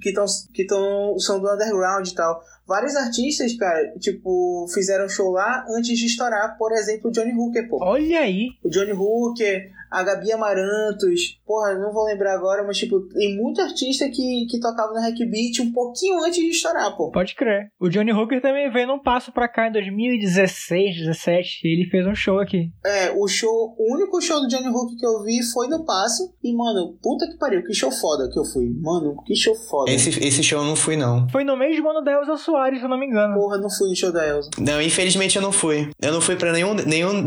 que, 0.00 0.08
estão 0.08 0.24
que 0.52 0.64
tão, 0.64 1.18
são 1.18 1.40
do 1.40 1.52
underground 1.52 2.06
e 2.08 2.14
tal. 2.14 2.40
Vários 2.70 2.94
artistas, 2.94 3.52
cara, 3.54 3.92
tipo, 3.98 4.64
fizeram 4.72 5.08
show 5.08 5.32
lá 5.32 5.66
antes 5.76 5.98
de 5.98 6.06
estourar, 6.06 6.56
por 6.56 6.70
exemplo, 6.70 7.10
o 7.10 7.12
Johnny 7.12 7.32
Hooker, 7.34 7.68
pô. 7.68 7.82
Olha 7.82 8.20
aí! 8.20 8.50
O 8.62 8.68
Johnny 8.68 8.92
Hooker, 8.92 9.72
a 9.90 10.02
Gabi 10.02 10.32
Amarantos, 10.32 11.40
porra, 11.46 11.74
não 11.74 11.92
vou 11.92 12.04
lembrar 12.04 12.34
agora, 12.34 12.62
mas 12.64 12.78
tipo, 12.78 13.00
tem 13.08 13.36
muito 13.36 13.60
artista 13.60 14.08
que, 14.08 14.46
que 14.48 14.60
tocava 14.60 14.92
no 14.92 15.00
Hack 15.00 15.18
Beat 15.18 15.60
um 15.60 15.72
pouquinho 15.72 16.22
antes 16.22 16.38
de 16.38 16.50
estourar, 16.50 16.96
pô. 16.96 17.10
Pode 17.10 17.34
crer. 17.34 17.72
O 17.80 17.88
Johnny 17.88 18.12
Hooker 18.12 18.40
também 18.40 18.70
veio 18.70 18.86
num 18.86 18.98
passo 18.98 19.32
pra 19.32 19.48
cá 19.48 19.68
em 19.68 19.72
2016, 19.72 20.96
17, 20.96 21.60
ele 21.64 21.90
fez 21.90 22.06
um 22.06 22.14
show 22.14 22.38
aqui. 22.38 22.70
É, 22.84 23.10
o 23.10 23.26
show, 23.26 23.74
o 23.76 23.94
único 23.94 24.20
show 24.20 24.40
do 24.40 24.48
Johnny 24.48 24.68
Hooker 24.68 24.96
que 24.96 25.06
eu 25.06 25.24
vi 25.24 25.42
foi 25.42 25.66
no 25.66 25.84
passo, 25.84 26.32
e 26.42 26.54
mano, 26.54 26.96
puta 27.02 27.26
que 27.26 27.36
pariu, 27.36 27.64
que 27.64 27.74
show 27.74 27.90
foda 27.90 28.30
que 28.30 28.38
eu 28.38 28.44
fui. 28.44 28.70
Mano, 28.80 29.16
que 29.24 29.34
show 29.34 29.54
foda. 29.68 29.90
Esse, 29.90 30.10
esse 30.24 30.42
show 30.42 30.60
eu 30.60 30.64
não 30.64 30.76
fui, 30.76 30.96
não. 30.96 31.28
Foi 31.30 31.42
no 31.42 31.56
mesmo 31.56 31.88
ano 31.90 32.02
da 32.02 32.12
Elza 32.12 32.36
Soares, 32.36 32.78
se 32.78 32.84
eu 32.84 32.88
não 32.88 32.98
me 32.98 33.06
engano. 33.06 33.34
Porra, 33.34 33.58
não 33.58 33.68
fui 33.68 33.88
no 33.88 33.96
show 33.96 34.12
da 34.12 34.26
Elza. 34.26 34.50
Não, 34.58 34.80
infelizmente 34.80 35.36
eu 35.36 35.42
não 35.42 35.52
fui. 35.52 35.90
Eu 36.00 36.12
não 36.12 36.20
fui 36.20 36.36
pra 36.36 36.52
nenhum, 36.52 36.74
nenhum, 36.74 37.26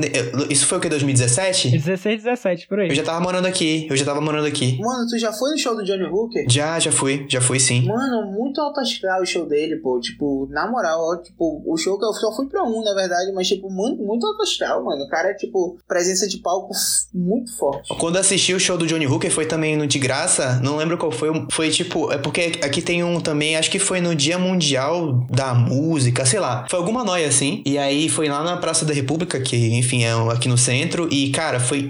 isso 0.49 0.66
foi 0.66 0.78
o 0.78 0.82
que, 0.82 0.88
2017? 0.88 1.72
16, 1.72 2.24
17 2.24 2.53
por 2.68 2.80
aí. 2.80 2.89
Eu 2.89 2.95
já 2.95 3.04
tava 3.04 3.20
morando 3.20 3.45
aqui, 3.45 3.88
eu 3.89 3.95
já 3.95 4.06
tava 4.06 4.22
morando 4.22 4.47
aqui. 4.47 4.78
Mano, 4.80 5.08
tu 5.08 5.18
já 5.18 5.32
foi 5.34 5.51
no 5.51 5.58
show 5.58 5.76
do 5.76 5.84
Johnny 5.84 6.06
Hooker? 6.06 6.45
Já, 6.49 6.80
já 6.80 6.91
fui, 6.91 7.26
já 7.30 7.41
fui 7.41 7.60
sim. 7.60 7.86
Mano, 7.86 8.32
muito 8.32 8.62
alto 8.62 8.80
astral 8.80 9.22
o 9.22 9.26
show 9.26 9.45
dele, 9.45 9.78
pô. 9.78 9.99
Tipo, 9.99 10.47
na 10.51 10.70
moral, 10.70 10.99
ó, 11.01 11.18
tipo, 11.18 11.64
o 11.66 11.78
show 11.78 11.97
que 11.97 12.06
eu 12.06 12.14
só 12.14 12.36
fui 12.36 12.47
pra 12.47 12.64
um, 12.64 12.84
na 12.84 12.93
verdade, 12.93 13.32
mas, 13.34 13.47
tipo, 13.47 13.70
muito, 13.70 14.04
muito 14.04 14.26
alto 14.26 14.41
astral, 14.41 14.84
mano. 14.84 15.04
O 15.04 15.10
cara 15.10 15.30
é, 15.30 15.34
tipo, 15.34 15.78
presença 15.88 16.28
de 16.28 16.38
palco 16.38 16.74
muito 17.14 17.56
forte. 17.58 17.93
Quando 17.97 18.18
assisti 18.18 18.54
o 18.54 18.60
show 18.60 18.78
do 18.78 18.86
Johnny 18.86 19.08
Hooker 19.08 19.32
foi 19.32 19.45
também 19.45 19.78
no 19.78 19.88
De 19.88 19.99
Graça, 19.99 20.60
não 20.64 20.78
lembro 20.78 20.97
qual 20.97 21.12
foi, 21.12 21.30
foi 21.51 21.70
tipo, 21.70 22.12
é 22.12 22.18
porque 22.18 22.60
aqui 22.64 22.82
tem 22.82 23.04
um 23.04 23.20
também, 23.20 23.56
acho 23.56 23.72
que 23.72 23.80
foi 23.80 24.01
no 24.01 24.16
Dia 24.16 24.38
Mundial 24.38 25.26
da 25.30 25.54
Música, 25.54 26.26
sei 26.26 26.39
lá. 26.39 26.66
Foi 26.70 26.80
alguma 26.80 27.04
noia 27.04 27.28
assim. 27.28 27.62
E 27.66 27.78
aí 27.78 28.10
foi 28.10 28.28
lá 28.28 28.43
na 28.43 28.58
Praça 28.58 28.86
da 28.86 28.93
República, 28.93 29.39
que 29.39 29.56
enfim 29.76 30.04
é 30.04 30.12
aqui 30.32 30.47
no 30.47 30.58
centro, 30.58 31.08
e 31.12 31.30
cara, 31.32 31.60
foi 31.60 31.88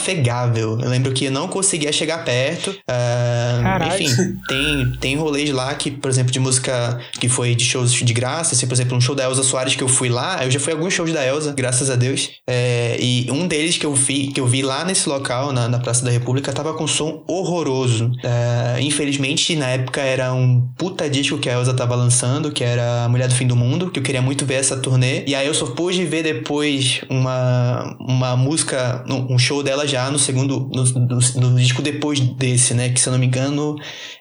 intrafegável 0.00 0.70
eu 0.82 0.88
lembro 0.88 1.12
que 1.12 1.26
eu 1.26 1.30
não 1.30 1.48
conseguia 1.48 1.92
chegar 1.92 2.24
perto. 2.24 2.70
Uh, 2.70 3.94
enfim, 3.94 4.36
tem, 4.48 4.92
tem 5.00 5.16
rolês 5.16 5.50
lá 5.50 5.74
que, 5.74 5.90
por 5.90 6.08
exemplo, 6.08 6.32
de 6.32 6.38
música 6.38 6.98
que 7.18 7.28
foi 7.28 7.54
de 7.54 7.64
shows 7.64 7.92
de 7.92 8.12
graça. 8.12 8.54
Assim, 8.54 8.66
por 8.66 8.74
exemplo, 8.74 8.96
um 8.96 9.00
show 9.00 9.14
da 9.14 9.24
Elza 9.24 9.42
Soares 9.42 9.74
que 9.74 9.82
eu 9.82 9.88
fui 9.88 10.08
lá. 10.08 10.44
Eu 10.44 10.50
já 10.50 10.60
fui 10.60 10.72
a 10.72 10.76
alguns 10.76 10.94
shows 10.94 11.12
da 11.12 11.24
Elza, 11.24 11.52
graças 11.52 11.90
a 11.90 11.96
Deus. 11.96 12.30
É, 12.46 12.96
e 13.00 13.30
um 13.30 13.46
deles 13.46 13.76
que 13.76 13.86
eu 13.86 13.94
vi, 13.94 14.28
que 14.28 14.40
eu 14.40 14.46
vi 14.46 14.62
lá 14.62 14.84
nesse 14.84 15.08
local, 15.08 15.52
na, 15.52 15.68
na 15.68 15.78
Praça 15.78 16.04
da 16.04 16.10
República, 16.10 16.52
tava 16.52 16.74
com 16.74 16.86
som 16.86 17.22
horroroso. 17.26 18.10
É, 18.22 18.80
infelizmente, 18.80 19.56
na 19.56 19.68
época 19.68 20.00
era 20.00 20.32
um 20.32 20.68
puta 20.76 21.08
disco 21.08 21.38
que 21.38 21.48
a 21.48 21.54
Elza 21.54 21.74
tava 21.74 21.94
lançando, 21.94 22.50
que 22.50 22.64
era 22.64 23.08
Mulher 23.08 23.28
do 23.28 23.34
Fim 23.34 23.46
do 23.46 23.56
Mundo, 23.56 23.90
que 23.90 23.98
eu 23.98 24.02
queria 24.02 24.22
muito 24.22 24.44
ver 24.46 24.54
essa 24.54 24.76
turnê. 24.76 25.24
E 25.26 25.34
aí 25.34 25.46
eu 25.46 25.54
só 25.54 25.66
pude 25.66 26.04
ver 26.04 26.22
depois 26.22 27.00
uma, 27.08 27.96
uma 28.00 28.36
música, 28.36 29.04
um 29.08 29.38
show 29.38 29.62
dela 29.62 29.86
já 29.90 30.10
no 30.10 30.18
segundo, 30.18 30.70
no, 30.72 30.84
no, 30.84 31.50
no, 31.50 31.58
disco 31.58 31.82
depois 31.82 32.20
desse, 32.20 32.72
né? 32.74 32.88
Que 32.90 33.00
se 33.00 33.08
eu 33.08 33.12
não 33.12 33.18
me 33.18 33.26
engano, 33.26 33.76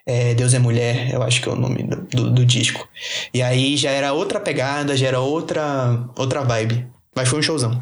é 0.06 0.34
Deus 0.34 0.54
é 0.54 0.60
Mulher, 0.60 1.14
eu 1.14 1.22
acho 1.22 1.42
que 1.42 1.48
é 1.48 1.52
o 1.52 1.56
nome 1.56 1.84
do, 1.84 2.32
do, 2.32 2.46
disco. 2.46 2.88
E 3.34 3.42
aí 3.42 3.78
já 3.78 3.92
era 3.92 4.12
outra 4.12 4.40
pegada, 4.40 4.98
já 4.98 5.08
era 5.08 5.20
outra, 5.20 6.06
outra 6.18 6.42
vibe. 6.44 6.88
Mas 7.16 7.30
foi 7.30 7.40
um 7.40 7.44
showzão. 7.44 7.82